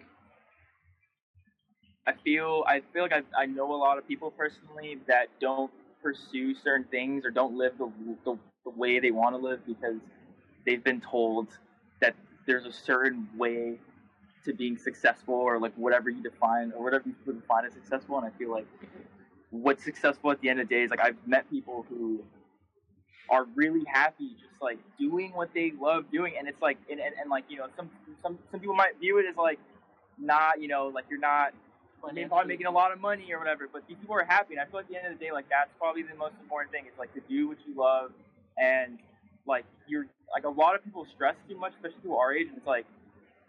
I 2.07 2.13
feel 2.23 2.63
I 2.67 2.81
feel 2.93 3.03
like 3.03 3.13
I, 3.13 3.21
I 3.37 3.45
know 3.45 3.73
a 3.73 3.75
lot 3.75 3.97
of 3.97 4.07
people 4.07 4.31
personally 4.31 4.97
that 5.07 5.27
don't 5.41 5.71
pursue 6.01 6.55
certain 6.55 6.85
things 6.89 7.25
or 7.25 7.31
don't 7.31 7.57
live 7.57 7.77
the, 7.77 7.91
the, 8.23 8.37
the 8.63 8.69
way 8.71 8.99
they 8.99 9.11
want 9.11 9.35
to 9.35 9.41
live 9.41 9.65
because 9.65 9.97
they've 10.65 10.83
been 10.83 11.01
told 11.01 11.49
that 11.99 12.15
there's 12.45 12.65
a 12.65 12.71
certain 12.71 13.27
way 13.37 13.77
to 14.45 14.53
being 14.53 14.77
successful 14.77 15.35
or 15.35 15.59
like 15.59 15.73
whatever 15.75 16.09
you 16.09 16.23
define 16.23 16.71
or 16.77 16.83
whatever 16.83 17.03
you 17.09 17.33
define 17.33 17.65
as 17.65 17.73
successful 17.73 18.17
and 18.17 18.25
I 18.25 18.37
feel 18.37 18.51
like 18.51 18.67
what's 19.49 19.83
successful 19.83 20.31
at 20.31 20.39
the 20.39 20.49
end 20.49 20.61
of 20.61 20.69
the 20.69 20.75
day 20.75 20.83
is 20.83 20.91
like 20.91 21.01
I've 21.01 21.17
met 21.25 21.49
people 21.49 21.85
who 21.89 22.23
are 23.29 23.45
really 23.55 23.83
happy 23.87 24.29
just 24.39 24.61
like 24.61 24.79
doing 24.99 25.31
what 25.33 25.53
they 25.53 25.71
love 25.79 26.05
doing. 26.11 26.33
And 26.37 26.47
it's 26.47 26.61
like 26.61 26.77
and, 26.89 26.99
and, 26.99 27.13
and 27.19 27.29
like 27.29 27.45
you 27.49 27.57
know 27.57 27.67
some 27.75 27.89
some 28.23 28.37
some 28.51 28.59
people 28.59 28.75
might 28.75 28.99
view 28.99 29.17
it 29.19 29.25
as 29.29 29.35
like 29.35 29.59
not 30.19 30.61
you 30.61 30.67
know 30.67 30.87
like 30.87 31.05
you're 31.09 31.19
not 31.19 31.53
maybe 32.13 32.27
probably 32.29 32.47
making 32.47 32.67
a 32.67 32.71
lot 32.71 32.91
of 32.93 33.01
money 33.01 33.33
or 33.33 33.39
whatever 33.39 33.67
but 33.71 33.83
these 33.87 33.97
people 33.97 34.15
are 34.15 34.23
happy. 34.23 34.53
And 34.55 34.61
I 34.61 34.65
feel 34.65 34.79
at 34.79 34.87
the 34.87 34.95
end 34.97 35.11
of 35.11 35.19
the 35.19 35.25
day 35.25 35.31
like 35.31 35.49
that's 35.49 35.71
probably 35.77 36.03
the 36.03 36.15
most 36.15 36.35
important 36.41 36.71
thing 36.71 36.85
is 36.85 36.97
like 36.97 37.13
to 37.13 37.21
do 37.27 37.47
what 37.49 37.57
you 37.67 37.75
love. 37.75 38.11
And 38.57 38.99
like 39.45 39.65
you're 39.87 40.05
like 40.33 40.43
a 40.43 40.49
lot 40.49 40.75
of 40.75 40.83
people 40.83 41.05
stress 41.15 41.35
too 41.49 41.57
much 41.57 41.73
especially 41.75 42.01
people 42.01 42.17
our 42.17 42.33
age 42.33 42.47
and 42.47 42.57
it's 42.57 42.67
like 42.67 42.85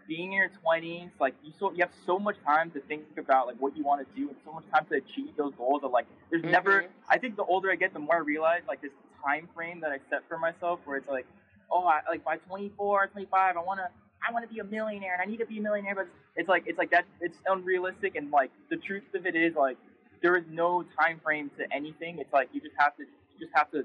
being 0.07 0.33
in 0.33 0.39
your 0.39 0.51
20s 0.65 1.11
like 1.21 1.35
you 1.45 1.53
so 1.59 1.71
you 1.73 1.79
have 1.81 1.93
so 2.07 2.19
much 2.19 2.37
time 2.45 2.71
to 2.71 2.81
think 2.81 3.03
about 3.19 3.47
like 3.47 3.57
what 3.59 3.77
you 3.77 3.85
want 3.85 4.01
to 4.01 4.21
do 4.21 4.29
and 4.29 4.37
so 4.45 4.53
much 4.53 4.65
time 4.73 4.87
to 4.87 4.97
achieve 4.97 5.37
those 5.37 5.53
goals 5.57 5.83
that 5.83 5.89
like 5.89 6.07
there's 6.31 6.45
never 6.45 6.83
Mhm. 6.83 6.89
I 7.09 7.19
think 7.19 7.37
the 7.37 7.45
older 7.45 7.71
I 7.71 7.75
get, 7.75 7.93
the 7.93 7.99
more 7.99 8.17
I 8.17 8.19
realize 8.19 8.63
like 8.69 8.81
this 8.81 8.93
time 9.25 9.49
frame 9.55 9.81
that 9.81 9.91
I 9.91 9.99
set 10.11 10.23
for 10.29 10.39
myself, 10.39 10.81
where 10.85 10.97
it's 10.97 11.09
like, 11.09 11.27
oh, 11.71 11.87
I, 11.87 12.01
like 12.09 12.25
by 12.25 12.37
24, 12.37 13.09
25, 13.09 13.57
I 13.57 13.63
wanna, 13.63 13.91
I 14.27 14.33
wanna 14.33 14.47
be 14.47 14.59
a 14.61 14.65
millionaire, 14.65 15.15
and 15.15 15.23
I 15.23 15.25
need 15.25 15.39
to 15.39 15.47
be 15.47 15.59
a 15.59 15.63
millionaire, 15.63 15.95
but 15.95 16.09
it's 16.37 16.49
like, 16.49 16.65
it's 16.67 16.79
like 16.79 16.91
that, 16.91 17.05
it's 17.21 17.37
unrealistic, 17.47 18.17
and 18.17 18.31
like 18.31 18.51
the 18.71 18.77
truth 18.77 19.05
of 19.15 19.27
it 19.27 19.35
is 19.37 19.55
like, 19.55 19.77
there 20.23 20.37
is 20.37 20.45
no 20.51 20.85
time 21.01 21.21
frame 21.23 21.51
to 21.59 21.73
anything. 21.75 22.19
It's 22.19 22.33
like 22.33 22.49
you 22.53 22.61
just 22.61 22.75
have 22.79 22.97
to 22.97 23.03
you 23.03 23.47
just 23.47 23.53
have 23.55 23.71
to 23.73 23.85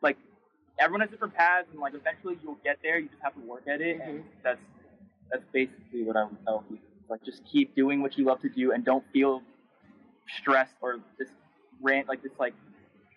like 0.00 0.16
everyone 0.78 1.00
has 1.00 1.10
different 1.10 1.34
paths, 1.34 1.68
and 1.72 1.80
like 1.80 1.94
eventually 1.94 2.38
you'll 2.42 2.58
get 2.64 2.78
there. 2.82 2.98
You 2.98 3.08
just 3.08 3.22
have 3.22 3.34
to 3.34 3.40
work 3.40 3.66
at 3.66 3.80
it, 3.80 4.00
and 4.00 4.20
mm-hmm. 4.20 4.28
that's 4.42 4.60
that's 5.30 5.44
basically 5.52 6.02
what 6.02 6.16
I 6.16 6.24
would 6.24 6.44
tell 6.44 6.60
people. 6.62 6.86
Like 7.08 7.24
just 7.24 7.42
keep 7.50 7.74
doing 7.74 8.00
what 8.02 8.16
you 8.16 8.24
love 8.24 8.40
to 8.42 8.48
do, 8.48 8.72
and 8.72 8.84
don't 8.84 9.04
feel 9.12 9.42
stressed 10.40 10.74
or 10.80 11.00
just 11.18 11.32
rant 11.80 12.08
like 12.08 12.22
this 12.22 12.32
like 12.38 12.54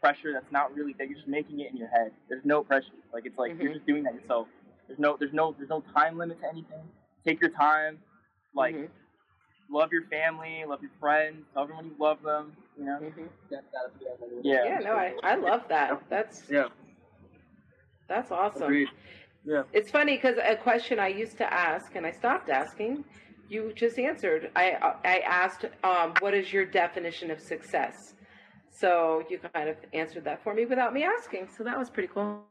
pressure 0.05 0.33
that's 0.33 0.51
not 0.51 0.75
really 0.75 0.93
that 0.99 1.07
you're 1.09 1.17
just 1.17 1.27
making 1.27 1.59
it 1.61 1.71
in 1.71 1.77
your 1.77 1.87
head. 1.87 2.11
There's 2.29 2.45
no 2.45 2.63
pressure. 2.63 2.93
Like 3.11 3.25
it's 3.25 3.37
like 3.39 3.57
you're 3.59 3.71
Mhm. 3.71 3.75
just 3.75 3.87
doing 3.87 4.03
that 4.03 4.13
yourself. 4.13 4.47
There's 4.87 4.99
no 4.99 5.17
there's 5.17 5.33
no 5.33 5.53
there's 5.57 5.69
no 5.69 5.81
time 5.95 6.17
limit 6.17 6.39
to 6.41 6.47
anything. 6.47 6.87
Take 7.25 7.41
your 7.41 7.49
time. 7.49 7.99
Like 8.53 8.75
Mhm. 8.75 8.89
love 9.69 9.91
your 9.91 10.03
family, 10.03 10.63
love 10.65 10.81
your 10.83 10.91
friends, 10.99 11.47
tell 11.53 11.63
everyone 11.63 11.85
you 11.87 11.95
love 11.97 12.21
them. 12.21 12.55
You 12.77 12.85
know. 12.85 12.99
Mhm. 12.99 13.29
That, 13.49 13.63
that'd 13.73 13.99
be 13.99 14.05
everything. 14.07 14.41
Yeah. 14.43 14.63
Yeah, 14.65 14.79
no, 14.79 14.93
I, 14.93 15.15
I 15.23 15.35
love 15.35 15.67
that. 15.69 16.07
That's 16.09 16.49
Yeah. 16.49 16.67
that's 18.07 18.31
awesome. 18.31 18.63
Agreed. 18.63 18.89
It's 19.73 19.91
funny 19.91 20.15
because 20.17 20.37
a 20.37 20.55
question 20.55 20.99
I 20.99 21.07
used 21.07 21.37
to 21.37 21.51
ask 21.53 21.95
and 21.95 22.05
I 22.05 22.11
stopped 22.11 22.49
asking, 22.49 23.05
you 23.47 23.73
just 23.73 23.97
answered. 23.99 24.51
I 24.55 24.71
I 25.03 25.19
asked, 25.19 25.65
um, 25.83 26.13
"What 26.19 26.33
is 26.33 26.51
your 26.51 26.65
definition 26.65 27.29
of 27.31 27.39
success?" 27.39 28.14
So 28.75 29.23
you 29.29 29.39
kind 29.53 29.69
of 29.69 29.77
answered 29.93 30.25
that 30.25 30.43
for 30.43 30.53
me 30.53 30.65
without 30.65 30.93
me 30.93 31.03
asking. 31.03 31.47
So 31.57 31.63
that 31.63 31.77
was 31.77 31.89
pretty 31.89 32.09
cool. 32.13 32.43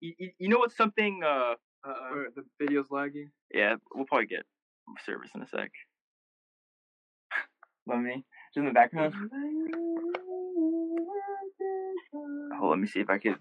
You, 0.00 0.14
you, 0.18 0.30
you 0.38 0.48
know 0.48 0.58
what's 0.58 0.76
something? 0.76 1.22
Uh, 1.24 1.54
Uh, 1.84 2.30
the 2.36 2.44
video's 2.60 2.86
lagging. 2.90 3.30
yeah, 3.52 3.74
we'll 3.92 4.06
probably 4.06 4.26
get 4.26 4.44
service 5.04 5.30
in 5.34 5.42
a 5.42 5.46
sec. 5.48 5.72
Let 7.88 7.98
me 7.98 8.24
just 8.54 8.58
in 8.58 8.66
the 8.66 8.70
background. 8.72 9.14
Oh, 12.60 12.68
let 12.68 12.78
me 12.78 12.86
see 12.86 13.00
if 13.00 13.10
I 13.10 13.18
could. 13.18 13.36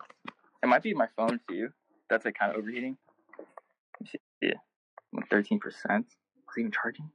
It 0.63 0.67
might 0.67 0.81
be 0.81 0.95
my 0.95 1.07
phone 1.15 1.39
too. 1.47 1.69
That's 2.09 2.25
like 2.25 2.35
kind 2.39 2.51
of 2.51 2.57
overheating. 2.57 2.97
Let 3.37 4.01
me 4.01 4.07
see. 4.07 4.19
Yeah, 4.41 4.53
I'm 5.15 5.23
thirteen 5.29 5.59
percent. 5.59 6.07
Is 6.07 6.57
it 6.57 6.61
even 6.61 6.71
charging? 6.71 7.11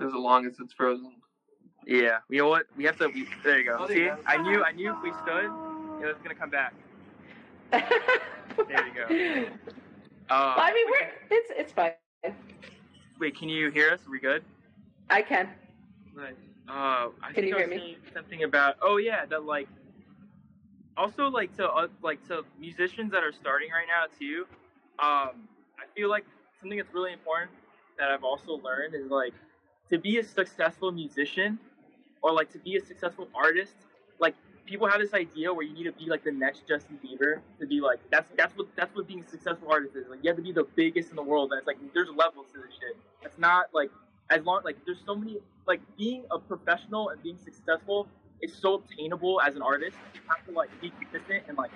As 0.00 0.12
long 0.12 0.46
as 0.46 0.58
it's 0.58 0.72
frozen. 0.72 1.12
Yeah. 1.86 2.18
You 2.28 2.38
know 2.42 2.48
what? 2.48 2.66
We 2.76 2.84
have 2.84 2.96
to. 2.98 3.08
We, 3.08 3.26
there 3.42 3.58
you 3.58 3.64
go. 3.64 3.78
Oh, 3.80 3.86
there 3.86 3.96
see, 3.96 4.02
you 4.04 4.10
go. 4.10 4.18
I 4.26 4.36
knew. 4.36 4.62
I 4.62 4.72
knew 4.72 4.92
if 4.92 5.02
we 5.02 5.12
stood, 5.12 5.44
it 6.00 6.06
was 6.06 6.16
gonna 6.22 6.34
come 6.34 6.50
back. 6.50 6.74
there 7.70 8.86
you 8.86 8.94
go. 8.94 9.08
Uh, 10.30 10.54
I 10.56 10.72
mean, 10.72 10.86
we're 10.90 11.10
it's 11.30 11.50
it's 11.56 11.72
fine. 11.72 11.92
wait, 13.18 13.36
can 13.36 13.48
you 13.48 13.70
hear 13.70 13.90
us? 13.92 14.06
Are 14.06 14.10
we 14.10 14.20
good? 14.20 14.44
I 15.10 15.22
can. 15.22 15.48
Nice. 16.16 16.34
Uh, 16.68 17.08
I 17.22 17.32
Can 17.34 17.44
think 17.44 17.46
you 17.46 17.56
I 17.56 17.58
hear 17.58 17.68
me? 17.68 17.98
something 18.14 18.42
about. 18.44 18.76
Oh 18.82 18.96
yeah, 18.96 19.24
that 19.26 19.44
like. 19.44 19.68
Also, 20.96 21.26
like 21.26 21.54
to 21.56 21.68
uh, 21.68 21.88
like 22.02 22.26
to 22.28 22.44
musicians 22.58 23.10
that 23.12 23.22
are 23.22 23.32
starting 23.32 23.70
right 23.70 23.86
now 23.88 24.06
too. 24.18 24.46
Um, 24.98 25.48
I 25.78 25.86
feel 25.94 26.08
like 26.08 26.24
something 26.60 26.78
that's 26.78 26.92
really 26.94 27.12
important 27.12 27.50
that 27.98 28.10
I've 28.10 28.24
also 28.24 28.52
learned 28.52 28.94
is 28.94 29.10
like 29.10 29.34
to 29.90 29.98
be 29.98 30.18
a 30.18 30.24
successful 30.24 30.90
musician 30.92 31.58
or 32.24 32.32
like 32.32 32.50
to 32.50 32.58
be 32.58 32.76
a 32.76 32.84
successful 32.84 33.28
artist. 33.34 33.74
Like 34.18 34.34
people 34.64 34.88
have 34.88 34.98
this 34.98 35.12
idea 35.12 35.52
where 35.52 35.64
you 35.64 35.74
need 35.74 35.84
to 35.84 35.92
be 35.92 36.06
like 36.06 36.24
the 36.24 36.32
next 36.32 36.66
Justin 36.66 36.98
Bieber 37.04 37.40
to 37.60 37.66
be 37.66 37.80
like 37.80 38.00
that's 38.10 38.30
that's 38.36 38.56
what 38.56 38.66
that's 38.76 38.92
what 38.96 39.06
being 39.06 39.22
a 39.22 39.28
successful 39.28 39.70
artist 39.70 39.94
is. 39.94 40.08
Like 40.08 40.20
you 40.22 40.30
have 40.30 40.36
to 40.38 40.42
be 40.42 40.52
the 40.52 40.66
biggest 40.74 41.10
in 41.10 41.16
the 41.16 41.22
world. 41.22 41.52
And 41.52 41.58
it's 41.58 41.66
like 41.66 41.76
there's 41.92 42.08
levels 42.08 42.46
to 42.54 42.60
this 42.60 42.72
shit. 42.80 42.96
It's 43.22 43.38
not 43.38 43.66
like 43.74 43.90
as 44.30 44.42
long 44.42 44.62
like 44.64 44.78
there's 44.86 45.02
so 45.06 45.14
many 45.14 45.36
like 45.68 45.80
being 45.98 46.24
a 46.30 46.38
professional 46.38 47.10
and 47.10 47.22
being 47.22 47.38
successful 47.44 48.08
is 48.42 48.54
so 48.56 48.74
obtainable 48.74 49.40
as 49.42 49.54
an 49.54 49.62
artist. 49.62 49.96
You 50.14 50.20
have 50.28 50.44
to 50.46 50.52
like 50.52 50.70
be 50.80 50.90
consistent 50.98 51.44
and 51.46 51.58
like 51.58 51.70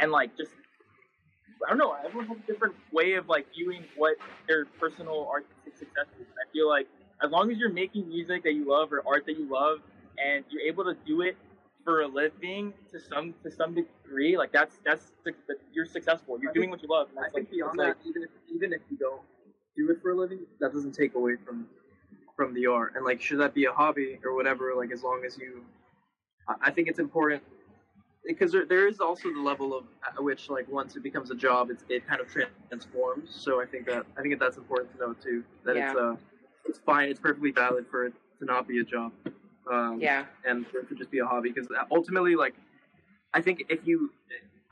and 0.00 0.10
like 0.10 0.36
just 0.36 0.50
I 1.64 1.68
don't 1.68 1.78
know. 1.78 1.94
Everyone 2.04 2.26
has 2.26 2.38
a 2.38 2.46
different 2.52 2.74
way 2.90 3.12
of 3.14 3.28
like 3.28 3.46
viewing 3.54 3.84
what 3.96 4.16
their 4.48 4.64
personal 4.80 5.28
artistic 5.30 5.76
success 5.78 6.06
is. 6.18 6.26
I 6.26 6.50
feel 6.52 6.68
like 6.68 6.88
as 7.22 7.30
long 7.30 7.50
as 7.50 7.58
you're 7.58 7.72
making 7.72 8.08
music 8.08 8.42
that 8.44 8.54
you 8.54 8.68
love 8.68 8.92
or 8.92 9.02
art 9.06 9.26
that 9.26 9.38
you 9.38 9.48
love, 9.50 9.78
and 10.22 10.44
you're 10.50 10.62
able 10.62 10.84
to 10.84 10.94
do 11.06 11.22
it 11.22 11.36
for 11.84 12.02
a 12.02 12.06
living 12.06 12.72
to 12.92 13.00
some 13.00 13.34
to 13.42 13.50
some 13.50 13.74
degree, 13.74 14.36
like 14.36 14.52
that's 14.52 14.78
that's 14.84 15.12
you're 15.72 15.86
successful. 15.86 16.38
You're 16.40 16.50
I 16.50 16.54
doing 16.54 16.70
what 16.70 16.82
you 16.82 16.88
love. 16.88 17.08
And 17.10 17.18
I 17.18 17.22
that's 17.22 17.34
think 17.34 17.50
beyond 17.50 17.78
it's 17.80 18.02
that, 18.02 18.08
even 18.08 18.22
if 18.22 18.30
even 18.54 18.72
if 18.72 18.80
you 18.90 18.96
don't 18.96 19.22
do 19.76 19.90
it 19.90 20.00
for 20.02 20.10
a 20.10 20.14
living, 20.14 20.40
that 20.60 20.72
doesn't 20.72 20.92
take 20.92 21.14
away 21.14 21.36
from 21.44 21.66
from 22.36 22.54
the 22.54 22.66
art. 22.66 22.94
And 22.96 23.04
like, 23.04 23.20
should 23.20 23.38
that 23.40 23.54
be 23.54 23.64
a 23.66 23.72
hobby 23.72 24.18
or 24.24 24.34
whatever? 24.34 24.74
Like, 24.74 24.92
as 24.92 25.02
long 25.02 25.24
as 25.26 25.36
you, 25.38 25.62
I- 26.48 26.56
I 26.62 26.70
think 26.70 26.88
it's 26.88 26.98
important 26.98 27.42
because 28.24 28.52
there, 28.52 28.64
there 28.66 28.86
is 28.88 29.00
also 29.00 29.30
the 29.32 29.40
level 29.40 29.76
of 29.76 29.84
at 30.06 30.22
which 30.22 30.48
like 30.50 30.68
once 30.70 30.96
it 30.96 31.02
becomes 31.02 31.30
a 31.30 31.34
job, 31.34 31.70
it's, 31.70 31.84
it 31.88 32.06
kind 32.06 32.20
of 32.20 32.28
transforms. 32.28 33.30
So 33.34 33.60
I 33.60 33.66
think 33.66 33.86
that 33.86 34.06
I 34.16 34.22
think 34.22 34.38
that 34.38 34.44
that's 34.44 34.56
important 34.58 34.92
to 34.92 34.98
know 34.98 35.14
too. 35.14 35.44
That 35.64 35.76
it's 35.76 35.94
uh, 35.94 36.16
it's 36.70 36.78
fine. 36.78 37.08
It's 37.10 37.20
perfectly 37.20 37.50
valid 37.50 37.84
for 37.90 38.06
it 38.06 38.14
to 38.38 38.44
not 38.46 38.66
be 38.66 38.78
a 38.80 38.84
job. 38.84 39.12
Um, 39.70 40.00
Yeah. 40.00 40.24
and 40.44 40.66
for 40.68 40.78
it 40.78 40.88
to 40.88 40.94
just 40.94 41.10
be 41.10 41.18
a 41.18 41.26
hobby 41.26 41.50
because 41.52 41.68
ultimately 41.92 42.34
like 42.34 42.54
i 43.34 43.40
think 43.40 43.62
if 43.68 43.86
you 43.86 44.10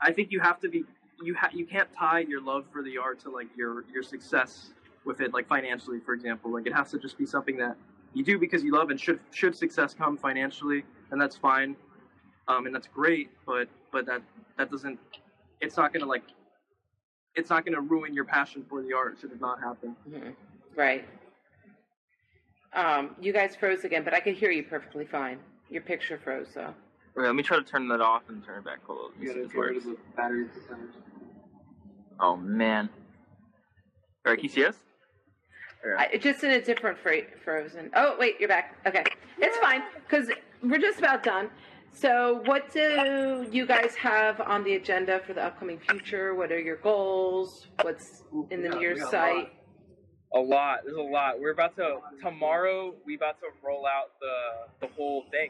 i 0.01 0.11
think 0.11 0.31
you 0.31 0.39
have 0.39 0.59
to 0.59 0.67
be 0.67 0.83
you 1.23 1.33
ha- 1.35 1.51
you 1.53 1.65
can't 1.65 1.87
tie 1.97 2.19
your 2.19 2.41
love 2.41 2.65
for 2.73 2.81
the 2.83 2.97
art 2.97 3.19
to 3.19 3.29
like 3.29 3.47
your 3.55 3.85
your 3.93 4.01
success 4.03 4.73
with 5.05 5.21
it 5.21 5.31
like 5.31 5.47
financially 5.47 5.99
for 6.05 6.13
example 6.13 6.51
like 6.51 6.65
it 6.65 6.73
has 6.73 6.89
to 6.91 6.97
just 6.97 7.17
be 7.17 7.25
something 7.25 7.55
that 7.55 7.77
you 8.13 8.23
do 8.23 8.37
because 8.39 8.63
you 8.63 8.73
love 8.73 8.89
and 8.89 8.99
should 8.99 9.19
should 9.31 9.55
success 9.55 9.93
come 9.93 10.17
financially 10.17 10.83
and 11.11 11.21
that's 11.21 11.35
fine 11.37 11.75
um 12.47 12.65
and 12.65 12.73
that's 12.75 12.87
great 12.87 13.29
but 13.45 13.69
but 13.91 14.05
that 14.07 14.21
that 14.57 14.69
doesn't 14.71 14.99
it's 15.61 15.77
not 15.77 15.93
gonna 15.93 16.05
like 16.05 16.23
it's 17.35 17.49
not 17.51 17.63
gonna 17.63 17.79
ruin 17.79 18.13
your 18.13 18.25
passion 18.25 18.65
for 18.67 18.81
the 18.81 18.91
art 18.91 19.17
should 19.21 19.31
it 19.31 19.39
not 19.39 19.59
happen 19.61 19.95
Mhm. 20.09 20.33
Right. 20.75 21.07
Um, 22.73 23.15
you 23.19 23.33
guys 23.33 23.55
froze 23.55 23.83
again, 23.83 24.03
but 24.03 24.13
I 24.13 24.19
could 24.19 24.35
hear 24.35 24.51
you 24.51 24.63
perfectly 24.63 25.05
fine. 25.05 25.39
Your 25.69 25.81
picture 25.81 26.19
froze, 26.23 26.47
so. 26.53 26.73
Wait, 27.15 27.25
let 27.25 27.35
me 27.35 27.43
try 27.43 27.57
to 27.57 27.63
turn 27.63 27.87
that 27.89 28.01
off 28.01 28.23
and 28.29 28.43
turn 28.45 28.59
it 28.59 28.65
back. 28.65 28.79
Hold 28.85 28.99
on. 28.99 29.05
let 29.11 29.19
me 29.19 29.25
You 29.25 29.33
see 29.33 29.33
gotta 29.33 29.45
if 29.45 29.51
it 29.51 29.53
get 29.53 29.59
rid 29.59 29.73
works. 29.75 29.85
of 29.85 29.91
the 29.91 29.97
battery. 30.15 30.45
Oh 32.19 32.35
man. 32.35 32.89
All 34.25 34.31
right, 34.33 34.35
can 34.37 34.43
you 34.43 34.49
see 34.49 34.65
us? 34.65 34.75
I, 35.97 36.17
just 36.17 36.43
in 36.43 36.51
a 36.51 36.61
different 36.61 36.99
fra- 36.99 37.21
frozen. 37.43 37.89
Oh, 37.95 38.17
wait, 38.19 38.35
you're 38.39 38.49
back. 38.49 38.75
Okay. 38.85 39.03
It's 39.37 39.57
fine, 39.59 39.81
because 40.05 40.29
we're 40.61 40.77
just 40.79 40.99
about 40.99 41.23
done. 41.23 41.49
So, 41.93 42.41
what 42.45 42.71
do 42.73 43.47
you 43.51 43.65
guys 43.65 43.95
have 43.95 44.41
on 44.41 44.63
the 44.65 44.73
agenda 44.75 45.21
for 45.25 45.33
the 45.33 45.41
upcoming 45.43 45.79
future? 45.79 46.35
What 46.35 46.51
are 46.51 46.59
your 46.59 46.75
goals? 46.75 47.67
What's 47.81 48.23
in 48.51 48.61
the 48.61 48.69
Yeah, 48.69 48.75
near 48.79 48.93
we 48.95 48.99
got 48.99 49.11
sight? 49.11 49.53
A 50.33 50.39
lot. 50.39 50.81
There's 50.85 50.97
a 50.97 51.01
lot. 51.01 51.39
We're 51.39 51.51
about 51.51 51.75
to 51.77 51.99
tomorrow. 52.21 52.93
We 53.05 53.15
about 53.15 53.39
to 53.39 53.47
roll 53.65 53.85
out 53.87 54.11
the 54.21 54.87
the 54.87 54.93
whole 54.93 55.25
thing 55.31 55.49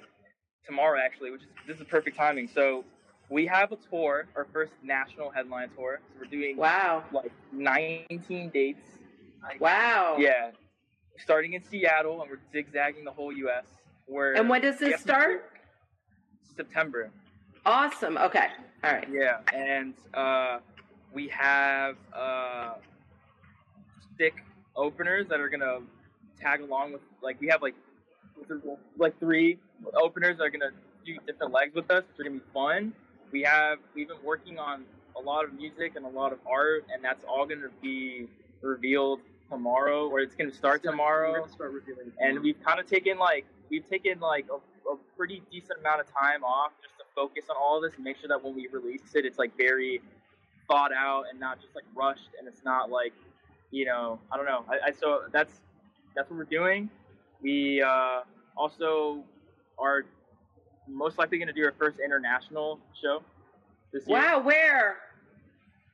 tomorrow 0.65 0.99
actually, 1.03 1.31
which 1.31 1.41
is 1.41 1.47
this 1.67 1.77
is 1.79 1.83
perfect 1.87 2.15
timing. 2.15 2.47
So 2.47 2.85
we 3.29 3.45
have 3.47 3.71
a 3.73 3.77
tour, 3.89 4.27
our 4.35 4.45
first 4.53 4.71
national 4.81 5.31
headline 5.31 5.69
tour. 5.75 5.99
So 6.13 6.19
we're 6.21 6.25
doing 6.27 6.55
Wow. 6.57 7.03
like 7.11 7.31
19 7.51 8.49
dates. 8.51 8.79
Wow. 9.59 10.15
Yeah, 10.17 10.51
starting 11.17 11.53
in 11.53 11.63
Seattle 11.63 12.21
and 12.21 12.29
we're 12.31 12.39
zigzagging 12.53 13.03
the 13.03 13.11
whole 13.11 13.33
U.S. 13.33 13.65
We're 14.07 14.33
And 14.33 14.49
when 14.49 14.61
does 14.61 14.79
this 14.79 15.01
start? 15.01 15.43
September. 16.55 17.09
Awesome. 17.65 18.17
Okay. 18.17 18.47
All 18.83 18.93
right. 18.93 19.07
Yeah, 19.11 19.39
and 19.53 19.93
uh, 20.13 20.59
we 21.13 21.27
have 21.29 21.95
uh, 22.13 22.75
stick 24.15 24.43
openers 24.75 25.27
that 25.27 25.39
are 25.39 25.49
gonna 25.49 25.79
tag 26.39 26.61
along 26.61 26.93
with 26.93 27.01
like 27.21 27.39
we 27.41 27.47
have 27.47 27.61
like 27.61 27.75
like 28.97 29.19
three 29.19 29.57
openers 29.95 30.37
that 30.37 30.43
are 30.43 30.49
gonna 30.49 30.71
do 31.05 31.17
different 31.25 31.53
legs 31.53 31.75
with 31.75 31.89
us, 31.91 32.03
which 32.07 32.25
are 32.25 32.29
gonna 32.29 32.39
be 32.39 32.51
fun. 32.53 32.93
We 33.31 33.41
have 33.43 33.79
we've 33.93 34.07
been 34.07 34.23
working 34.23 34.57
on 34.57 34.85
a 35.17 35.21
lot 35.21 35.43
of 35.45 35.53
music 35.53 35.93
and 35.95 36.05
a 36.05 36.09
lot 36.09 36.31
of 36.33 36.39
art, 36.49 36.85
and 36.93 37.03
that's 37.03 37.23
all 37.25 37.45
gonna 37.45 37.69
be 37.81 38.27
revealed 38.61 39.19
tomorrow, 39.49 40.07
or 40.07 40.19
it's 40.19 40.35
gonna 40.35 40.53
start 40.53 40.83
tomorrow. 40.83 41.45
start 41.47 41.73
and 42.19 42.39
we've 42.39 42.61
kind 42.63 42.79
of 42.79 42.87
taken 42.87 43.17
like 43.17 43.45
we've 43.69 43.87
taken 43.89 44.19
like 44.19 44.45
a, 44.49 44.55
a 44.91 44.97
pretty 45.17 45.41
decent 45.51 45.79
amount 45.79 46.01
of 46.01 46.07
time 46.13 46.43
off 46.43 46.71
just 46.81 46.97
to 46.97 47.03
focus 47.15 47.45
on 47.49 47.55
all 47.59 47.77
of 47.77 47.83
this 47.83 47.95
and 47.95 48.03
make 48.03 48.17
sure 48.17 48.27
that 48.27 48.43
when 48.43 48.55
we 48.55 48.67
release 48.67 49.01
it 49.15 49.25
it's 49.25 49.37
like 49.37 49.55
very 49.57 50.01
thought 50.67 50.91
out 50.93 51.23
and 51.29 51.39
not 51.39 51.59
just 51.61 51.73
like 51.75 51.83
rushed 51.95 52.29
and 52.37 52.47
it's 52.47 52.63
not 52.63 52.89
like 52.89 53.13
you 53.71 53.85
know 53.85 54.19
i 54.31 54.37
don't 54.37 54.45
know 54.45 54.63
i, 54.69 54.87
I 54.89 54.91
so 54.91 55.21
that's 55.31 55.53
that's 56.15 56.29
what 56.29 56.37
we're 56.37 56.43
doing 56.45 56.89
we 57.41 57.81
uh, 57.81 58.21
also 58.57 59.23
are 59.77 60.05
most 60.87 61.17
likely 61.17 61.37
going 61.37 61.47
to 61.47 61.53
do 61.53 61.63
our 61.63 61.73
first 61.77 61.99
international 61.99 62.79
show 63.01 63.21
this 63.93 64.07
year 64.07 64.17
Wow. 64.19 64.39
Where? 64.41 64.97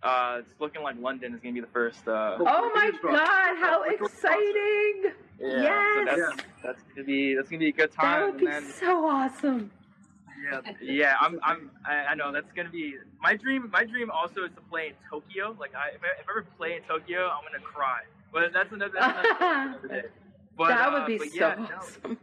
uh, 0.04 0.38
it's 0.40 0.60
looking 0.60 0.82
like 0.84 0.96
london 1.00 1.34
is 1.34 1.40
going 1.42 1.54
to 1.54 1.62
be 1.62 1.66
the 1.66 1.72
first 1.74 2.08
uh, 2.08 2.38
Oh 2.40 2.72
my 2.74 2.82
Fingers 2.86 3.00
crossed. 3.02 3.26
God! 3.26 3.58
How 3.58 3.84
Fingers 3.84 4.08
exciting! 4.12 5.04
yeah, 5.40 5.62
Yes. 5.62 5.94
so 5.96 6.06
that's, 6.06 6.44
that's 6.64 6.84
gonna 6.96 7.06
be 7.06 7.36
that's 7.36 7.50
gonna 7.50 7.60
be 7.60 7.70
a 7.70 7.72
good 7.74 7.92
time 7.92 8.22
That 8.22 8.32
would 8.32 8.40
be 8.40 8.46
then 8.48 8.64
so 8.80 9.06
awesome. 9.08 9.72
Yeah. 10.52 10.62
Yeah, 10.82 11.16
I'm. 11.20 11.40
I'm. 11.44 11.72
I, 11.86 11.94
I 12.12 12.16
know 12.16 12.32
that's 12.32 12.52
gonna 12.56 12.70
be 12.70 12.96
my 13.22 13.36
dream. 13.36 13.70
My 13.72 13.84
dream 13.84 14.12
also 14.12 14.44
is 14.46 14.52
to 14.56 14.62
play 14.70 14.88
in 14.90 14.94
Tokyo. 15.10 15.56
Like, 15.60 15.74
I, 15.76 15.96
if, 15.96 16.02
I, 16.04 16.20
if 16.22 16.28
I 16.28 16.32
ever 16.32 16.46
play 16.58 16.76
in 16.76 16.84
Tokyo, 16.84 17.28
I'm 17.30 17.44
gonna 17.44 17.64
cry. 17.64 18.02
But 18.32 18.54
that's 18.54 18.72
another. 18.72 18.94
That's 19.00 19.42
another. 19.42 20.12
But, 20.58 20.70
that 20.70 20.88
uh, 20.88 20.92
would 20.94 21.06
be 21.08 21.18
but 21.18 21.28
so 21.32 21.36
yeah, 21.36 21.56
no, 21.56 21.66
awesome. 21.76 22.18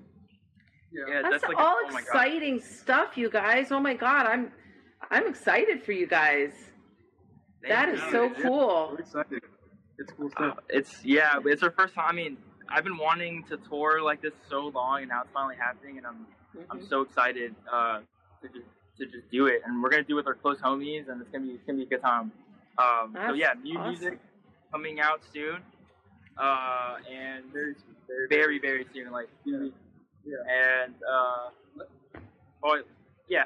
yeah, 0.90 1.20
That's, 1.22 1.42
that's, 1.42 1.44
like 1.44 1.58
all 1.58 1.76
oh 1.82 1.96
exciting 1.98 2.60
stuff, 2.60 3.18
you 3.18 3.28
guys. 3.28 3.70
Oh 3.70 3.78
my 3.80 3.92
god, 3.92 4.26
I'm 4.26 4.50
I'm 5.10 5.26
excited 5.26 5.82
for 5.82 5.92
you 5.92 6.06
guys. 6.06 6.52
Thank 7.62 7.74
That 7.74 7.88
is 7.90 8.00
you. 8.00 8.10
so 8.10 8.24
Yeah. 8.24 8.42
cool. 8.42 8.88
We're 8.92 9.00
excited. 9.00 9.42
It's 9.98 10.12
cool 10.12 10.28
Uh, 10.28 10.52
stuff. 10.52 10.58
it's 10.70 11.04
yeah, 11.04 11.38
it's 11.44 11.62
our 11.62 11.70
first 11.72 11.94
time. 11.94 12.06
I 12.08 12.12
mean, 12.12 12.38
I've 12.70 12.84
been 12.84 12.96
wanting 12.96 13.44
to 13.50 13.58
tour 13.58 14.00
like 14.00 14.22
this 14.22 14.32
so 14.48 14.68
long, 14.68 15.00
and 15.00 15.10
now 15.10 15.20
it's 15.22 15.30
finally 15.34 15.56
happening, 15.56 15.98
and 15.98 16.06
I'm 16.06 16.26
I'm 16.70 16.80
Mhm. 16.80 16.88
so 16.88 17.02
excited 17.02 17.54
uh, 17.70 18.00
to 18.42 18.48
just 18.48 18.66
to 18.98 19.06
just 19.06 19.30
do 19.30 19.46
it. 19.46 19.62
And 19.64 19.82
we're 19.82 19.90
gonna 19.90 20.02
do 20.02 20.14
it 20.14 20.16
with 20.16 20.26
our 20.26 20.34
close 20.34 20.58
homies, 20.58 21.08
and 21.08 21.20
it's 21.20 21.30
gonna 21.30 21.44
be 21.46 21.52
it's 21.52 21.64
gonna 21.66 21.78
be 21.78 21.84
a 21.84 21.88
good 21.88 22.02
time. 22.02 22.32
Um, 22.78 23.16
so 23.26 23.34
yeah, 23.34 23.52
new 23.62 23.78
awesome. 23.78 23.90
music 23.90 24.18
coming 24.70 25.00
out 25.00 25.20
soon, 25.32 25.62
uh, 26.38 26.96
and 27.10 27.44
Very, 27.52 27.74
very, 28.08 28.28
very 28.28 28.58
very 28.58 28.86
soon, 28.92 29.10
like 29.12 29.28
Yeah. 29.44 29.68
and 30.48 30.94
uh, 31.08 31.50
oh 32.62 32.82
yeah, 33.28 33.44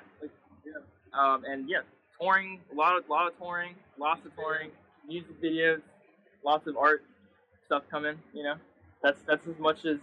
yeah. 0.65 0.73
Um, 1.13 1.45
and 1.45 1.69
yeah, 1.69 1.81
touring, 2.21 2.61
a 2.73 2.75
lot 2.75 2.97
of 2.97 3.09
lot 3.09 3.27
of 3.27 3.37
touring, 3.39 3.75
lots 3.99 4.25
of 4.27 4.35
touring, 4.37 4.71
music 5.07 5.41
videos, 5.43 5.81
lots 6.45 6.67
of 6.67 6.77
art 6.77 7.03
stuff 7.67 7.83
coming. 7.91 8.19
You 8.33 8.45
know, 8.45 8.55
that's 9.03 9.23
that's 9.23 9.47
as 9.49 9.59
much 9.59 9.85
as 9.85 9.99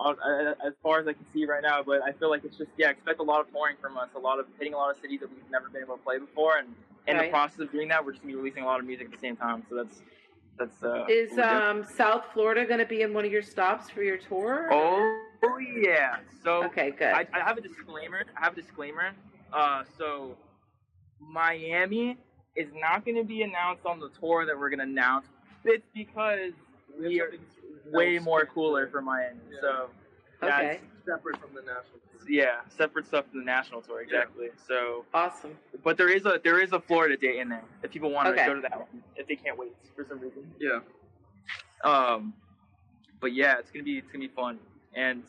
as 0.00 0.72
far 0.82 1.00
as 1.00 1.06
I 1.08 1.12
can 1.12 1.24
see 1.32 1.44
right 1.46 1.62
now. 1.62 1.82
But 1.82 2.02
I 2.02 2.12
feel 2.12 2.30
like 2.30 2.44
it's 2.44 2.56
just 2.56 2.70
yeah, 2.76 2.90
expect 2.90 3.20
a 3.20 3.22
lot 3.22 3.40
of 3.40 3.50
touring 3.52 3.76
from 3.80 3.96
us, 3.96 4.08
a 4.14 4.18
lot 4.18 4.38
of 4.38 4.46
hitting 4.58 4.74
a 4.74 4.76
lot 4.76 4.90
of 4.94 5.00
cities 5.00 5.20
that 5.20 5.30
we've 5.30 5.50
never 5.50 5.68
been 5.68 5.82
able 5.82 5.96
to 5.96 6.02
play 6.02 6.18
before, 6.18 6.58
and 6.58 6.68
in 7.06 7.16
Right. 7.16 7.26
the 7.26 7.30
process 7.30 7.58
of 7.60 7.72
doing 7.72 7.88
that, 7.88 8.04
we're 8.04 8.12
just 8.12 8.22
gonna 8.22 8.32
be 8.34 8.36
releasing 8.36 8.62
a 8.62 8.66
lot 8.66 8.80
of 8.80 8.86
music 8.86 9.06
at 9.06 9.12
the 9.12 9.18
same 9.18 9.36
time. 9.36 9.64
So 9.68 9.76
that's 9.76 10.02
that's 10.58 10.82
uh, 10.82 11.06
Is 11.08 11.30
what 11.30 11.38
we're 11.38 11.48
doing. 11.48 11.62
um 11.62 11.84
South 11.84 12.24
Florida 12.34 12.66
going 12.66 12.80
to 12.80 12.86
be 12.86 13.02
in 13.02 13.14
one 13.14 13.24
of 13.24 13.30
your 13.32 13.42
stops 13.42 13.88
for 13.90 14.02
your 14.02 14.18
tour? 14.18 14.68
oh, 14.72 15.22
oh 15.44 15.58
yeah, 15.58 16.16
so. 16.42 16.64
Okay, 16.64 16.90
good. 16.90 17.12
I, 17.14 17.26
I 17.32 17.40
have 17.40 17.56
a 17.58 17.60
disclaimer. 17.60 18.24
I 18.36 18.44
have 18.44 18.52
a 18.54 18.60
disclaimer. 18.60 19.12
Uh, 19.52 19.84
so 19.96 20.36
Miami 21.20 22.16
is 22.56 22.68
not 22.74 23.04
going 23.04 23.16
to 23.16 23.24
be 23.24 23.42
announced 23.42 23.86
on 23.86 24.00
the 24.00 24.10
tour 24.20 24.44
that 24.46 24.58
we're 24.58 24.68
going 24.68 24.80
to 24.80 24.84
announce. 24.84 25.26
It's 25.64 25.86
because 25.94 26.52
we 27.00 27.20
are 27.20 27.30
way 27.92 28.18
more 28.18 28.46
cooler 28.46 28.88
for 28.88 29.00
Miami. 29.02 29.38
Yeah. 29.50 29.58
So 29.60 29.90
okay, 30.42 30.80
separate 31.06 31.38
from 31.40 31.50
the 31.54 31.60
national. 31.62 32.00
yeah, 32.28 32.60
separate 32.76 33.06
stuff 33.06 33.24
from 33.30 33.40
the 33.40 33.44
national 33.46 33.82
tour 33.82 34.00
exactly. 34.02 34.48
So, 34.66 35.04
awesome. 35.14 35.56
but 35.82 35.96
there 35.96 36.08
is 36.08 36.26
a 36.26 36.40
there 36.42 36.60
is 36.60 36.72
a 36.72 36.80
Florida 36.80 37.16
date 37.16 37.36
in 37.40 37.48
there 37.48 37.64
if 37.82 37.90
people 37.90 38.10
want 38.10 38.28
Okay. 38.28 38.42
to 38.44 38.48
go 38.48 38.54
to 38.54 38.60
that 38.62 38.78
one 38.78 39.02
if 39.16 39.26
they 39.26 39.36
can't 39.36 39.58
wait 39.58 39.72
for 39.96 40.04
some 40.08 40.20
reason. 40.20 40.42
Yeah. 40.60 40.80
Um, 41.84 42.34
but 43.20 43.32
yeah, 43.34 43.58
it's 43.58 43.70
gonna 43.70 43.84
be 43.84 43.98
it's 43.98 44.08
gonna 44.08 44.26
be 44.26 44.34
fun. 44.34 44.58
And 44.94 45.22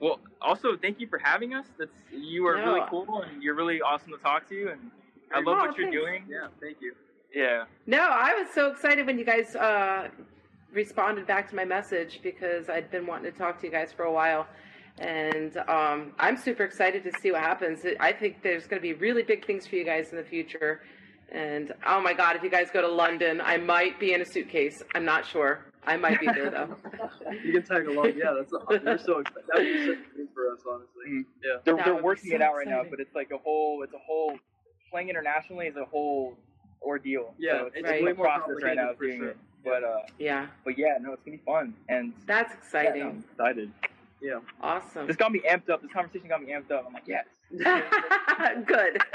well, 0.00 0.20
also 0.42 0.76
thank 0.76 1.00
you 1.00 1.06
for 1.06 1.18
having 1.18 1.54
us. 1.54 1.66
That's 1.78 1.90
you 2.12 2.46
are 2.46 2.56
really 2.56 2.80
cool 2.90 3.22
and 3.22 3.42
you're 3.42 3.54
really 3.54 3.80
awesome 3.80 4.10
to 4.12 4.18
talk 4.18 4.48
to. 4.50 4.68
And 4.72 4.90
I 5.32 5.38
love 5.40 5.58
Oh, 5.60 5.66
what 5.66 5.78
you're 5.78 5.90
doing. 5.90 6.24
Yeah. 6.28 6.48
Thank 6.60 6.78
you. 6.80 6.94
Yeah, 7.34 7.64
No, 7.86 7.98
I 7.98 8.32
was 8.34 8.46
so 8.54 8.70
excited 8.70 9.06
when 9.06 9.18
you 9.18 9.24
guys 9.24 9.56
uh, 9.56 10.06
responded 10.74 11.26
back 11.26 11.48
to 11.50 11.56
my 11.56 11.64
message 11.64 12.20
because 12.22 12.68
I'd 12.68 12.90
been 12.90 13.06
wanting 13.06 13.30
to 13.32 13.38
talk 13.38 13.60
to 13.60 13.66
you 13.66 13.72
guys 13.72 13.92
for 13.92 14.04
a 14.04 14.12
while. 14.12 14.46
And 14.98 15.56
um, 15.68 16.12
I'm 16.18 16.36
super 16.36 16.64
excited 16.64 17.02
to 17.04 17.12
see 17.20 17.32
what 17.32 17.40
happens. 17.40 17.80
I 17.98 18.12
think 18.12 18.42
there's 18.42 18.66
going 18.66 18.80
to 18.80 18.82
be 18.82 18.92
really 18.92 19.22
big 19.22 19.44
things 19.46 19.66
for 19.66 19.76
you 19.76 19.84
guys 19.84 20.10
in 20.10 20.16
the 20.16 20.24
future. 20.24 20.82
And 21.32 21.72
oh 21.86 22.00
my 22.00 22.12
God, 22.12 22.36
if 22.36 22.42
you 22.42 22.50
guys 22.50 22.68
go 22.72 22.80
to 22.80 22.88
London, 22.88 23.40
I 23.40 23.56
might 23.56 23.98
be 23.98 24.12
in 24.12 24.20
a 24.20 24.24
suitcase. 24.24 24.82
I'm 24.94 25.04
not 25.04 25.26
sure. 25.26 25.66
I 25.86 25.96
might 25.96 26.20
be 26.20 26.26
there 26.26 26.50
though. 26.50 26.76
You 27.44 27.52
can 27.52 27.62
tag 27.62 27.86
along. 27.86 28.12
Yeah, 28.16 28.34
that's 28.36 28.52
we're 28.52 28.98
so 28.98 29.18
excited. 29.18 29.44
That 29.48 29.56
would 29.56 29.64
be 29.64 29.86
such 29.86 29.98
a 29.98 30.16
thing 30.16 30.28
for 30.32 30.52
us, 30.52 30.60
honestly. 30.68 31.04
Mm. 31.08 31.24
Yeah. 31.42 31.56
they're 31.64 31.76
That 31.76 31.84
they're 31.84 32.02
working 32.02 32.30
so 32.30 32.36
it 32.36 32.42
out 32.42 32.54
right 32.54 32.68
now, 32.68 32.82
but 32.88 33.00
it's 33.00 33.14
like 33.14 33.30
a 33.32 33.38
whole 33.38 33.82
it's 33.82 33.92
a 33.92 33.98
whole 33.98 34.38
playing 34.90 35.08
internationally 35.08 35.66
is 35.66 35.76
a 35.76 35.84
whole 35.84 36.38
ordeal. 36.82 37.34
Yeah, 37.38 37.52
so 37.52 37.66
it's 37.66 37.76
it's 37.76 37.88
a 37.88 38.04
way 38.04 38.12
more 38.12 38.26
process 38.26 38.62
right 38.62 38.76
now 38.76 38.92
for 38.96 39.06
doing 39.06 39.18
sure. 39.18 39.28
it. 39.30 39.36
But 39.64 39.82
uh, 39.84 40.00
yeah, 40.18 40.46
but 40.64 40.76
yeah, 40.78 40.98
no, 41.00 41.12
it's 41.14 41.22
gonna 41.24 41.38
be 41.38 41.42
fun 41.44 41.74
and 41.88 42.12
that's 42.26 42.50
yeah, 42.52 42.58
exciting. 42.58 43.02
no, 43.02 43.08
I'm 43.10 43.24
excited. 43.30 43.70
Yeah. 44.20 44.38
Awesome. 44.62 45.06
This 45.06 45.16
got 45.16 45.32
me 45.32 45.42
amped 45.50 45.68
up. 45.70 45.82
This 45.82 45.92
conversation 45.92 46.28
got 46.28 46.42
me 46.42 46.52
amped 46.52 46.70
up. 46.70 46.84
I'm 46.86 46.94
like, 46.94 47.06
yes. 47.06 47.26
Good. 48.66 48.98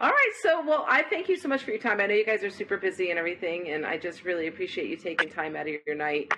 All 0.00 0.10
right. 0.10 0.32
So, 0.42 0.64
well, 0.64 0.84
I 0.88 1.02
thank 1.10 1.28
you 1.28 1.36
so 1.36 1.48
much 1.48 1.62
for 1.64 1.70
your 1.72 1.80
time. 1.80 2.00
I 2.00 2.06
know 2.06 2.14
you 2.14 2.24
guys 2.24 2.44
are 2.44 2.50
super 2.50 2.76
busy 2.76 3.10
and 3.10 3.18
everything, 3.18 3.70
and 3.70 3.84
I 3.84 3.96
just 3.98 4.24
really 4.24 4.46
appreciate 4.46 4.88
you 4.88 4.96
taking 4.96 5.28
time 5.30 5.56
out 5.56 5.66
of 5.68 5.74
your 5.84 5.96
night 5.96 6.32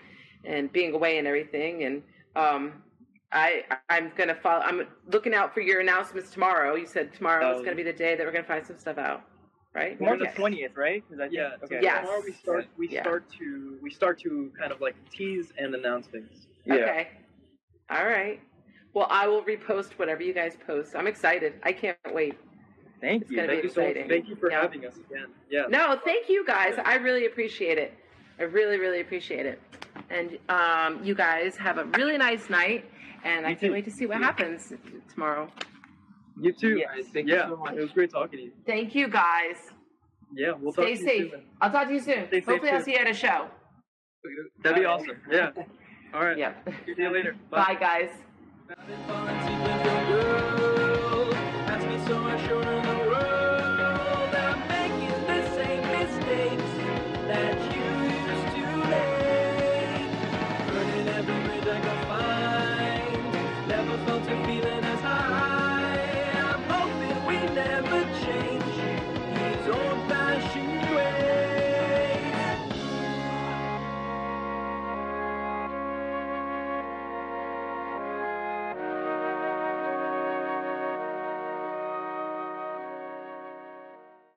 and 0.44 0.72
being 0.72 0.94
away 0.94 1.18
and 1.18 1.26
everything. 1.26 1.84
And 1.84 2.02
um, 2.34 2.82
I, 3.30 3.64
I'm 3.90 4.10
gonna 4.16 4.34
follow. 4.36 4.62
I'm 4.64 4.86
looking 5.08 5.34
out 5.34 5.52
for 5.52 5.60
your 5.60 5.80
announcements 5.80 6.30
tomorrow. 6.30 6.76
You 6.76 6.86
said 6.86 7.12
tomorrow 7.12 7.50
is 7.52 7.60
Oh. 7.60 7.64
gonna 7.64 7.76
be 7.76 7.82
the 7.82 7.92
day 7.92 8.16
that 8.16 8.24
we're 8.24 8.32
gonna 8.32 8.44
find 8.44 8.66
some 8.66 8.78
stuff 8.78 8.96
out, 8.96 9.22
right? 9.74 9.96
Tomorrow's 9.98 10.20
Yes. 10.22 10.32
the 10.34 10.36
twentieth, 10.40 10.76
right? 10.76 11.04
'Cause 11.08 11.18
I 11.20 11.22
think- 11.24 11.34
Yeah. 11.34 11.56
So 11.58 11.64
Okay. 11.64 11.80
Yes. 11.82 12.00
tomorrow 12.00 12.22
we 12.24 12.32
start. 12.32 12.66
We 12.76 12.88
Yeah. 12.88 13.02
start 13.02 13.24
to 13.38 13.78
we 13.82 13.90
start 13.90 14.18
to 14.20 14.52
kind 14.58 14.72
of 14.72 14.80
like 14.80 14.94
tease 15.10 15.52
and 15.58 15.74
announce 15.74 16.06
things. 16.08 16.48
Yeah. 16.64 16.74
Okay. 16.74 17.08
All 17.88 18.06
right. 18.06 18.40
Well, 18.92 19.06
I 19.10 19.26
will 19.28 19.42
repost 19.42 19.92
whatever 19.92 20.22
you 20.22 20.32
guys 20.32 20.56
post. 20.66 20.96
I'm 20.96 21.06
excited. 21.06 21.54
I 21.62 21.72
can't 21.72 21.96
wait. 22.12 22.34
Thank 23.00 23.22
It's 23.22 23.30
you. 23.30 23.36
gonna 23.36 23.48
be 23.48 23.54
Thank 23.54 23.64
you 23.64 23.70
so 23.70 23.86
much. 23.86 24.08
Thank 24.08 24.28
you 24.28 24.36
for 24.36 24.50
Yeah. 24.50 24.60
having 24.62 24.84
us 24.84 24.96
again. 24.98 25.28
Yeah. 25.48 25.66
No, 25.68 25.98
thank 26.04 26.28
you 26.28 26.44
guys. 26.44 26.76
I 26.78 26.96
really 26.96 27.26
appreciate 27.26 27.78
it. 27.78 27.94
I 28.38 28.44
really, 28.44 28.78
really 28.78 29.00
appreciate 29.00 29.46
it. 29.46 29.60
And 30.10 30.38
um, 30.48 31.02
you 31.04 31.14
guys 31.14 31.56
have 31.56 31.78
a 31.78 31.84
really 31.84 32.18
nice 32.18 32.50
night, 32.50 32.84
and 33.24 33.46
I 33.46 33.50
You 33.50 33.56
can't 33.56 33.60
too. 33.70 33.72
wait 33.72 33.84
to 33.84 33.90
see 33.90 34.06
what 34.06 34.18
happens 34.18 34.72
tomorrow. 35.12 35.48
You 36.40 36.52
too. 36.52 36.78
Yes, 36.78 37.06
thank 37.12 37.28
you 37.28 37.34
yeah. 37.34 37.48
so 37.48 37.56
much. 37.56 37.74
It 37.74 37.80
was 37.80 37.90
great 37.92 38.10
talking 38.10 38.38
to 38.38 38.44
you. 38.46 38.52
Thank 38.66 38.94
you 38.94 39.08
guys. 39.08 39.56
Yeah. 40.34 40.52
We'll 40.58 40.72
Stay 40.72 40.94
talk 40.94 40.98
to 41.00 41.04
safe. 41.04 41.20
you 41.20 41.30
soon. 41.30 41.42
I'll 41.60 41.70
talk 41.70 41.88
to 41.88 41.94
you 41.94 42.00
soon. 42.00 42.26
Stay 42.28 42.40
safe, 42.40 42.44
Hopefully, 42.46 42.70
I'll 42.70 42.82
see 42.82 42.92
you 42.92 42.98
at 42.98 43.08
a 43.10 43.14
show. 43.14 43.46
That'd 44.62 44.78
be 44.80 44.86
All 44.86 44.98
right. 44.98 45.02
awesome. 45.02 45.20
Yeah. 45.30 45.50
All 46.14 46.24
right. 46.24 46.36
Yeah. 46.42 46.54
See 46.86 46.94
you 46.98 47.10
later. 47.12 47.36
Bye, 47.50 47.76
guys. 47.78 48.10
Bye. 49.06 50.56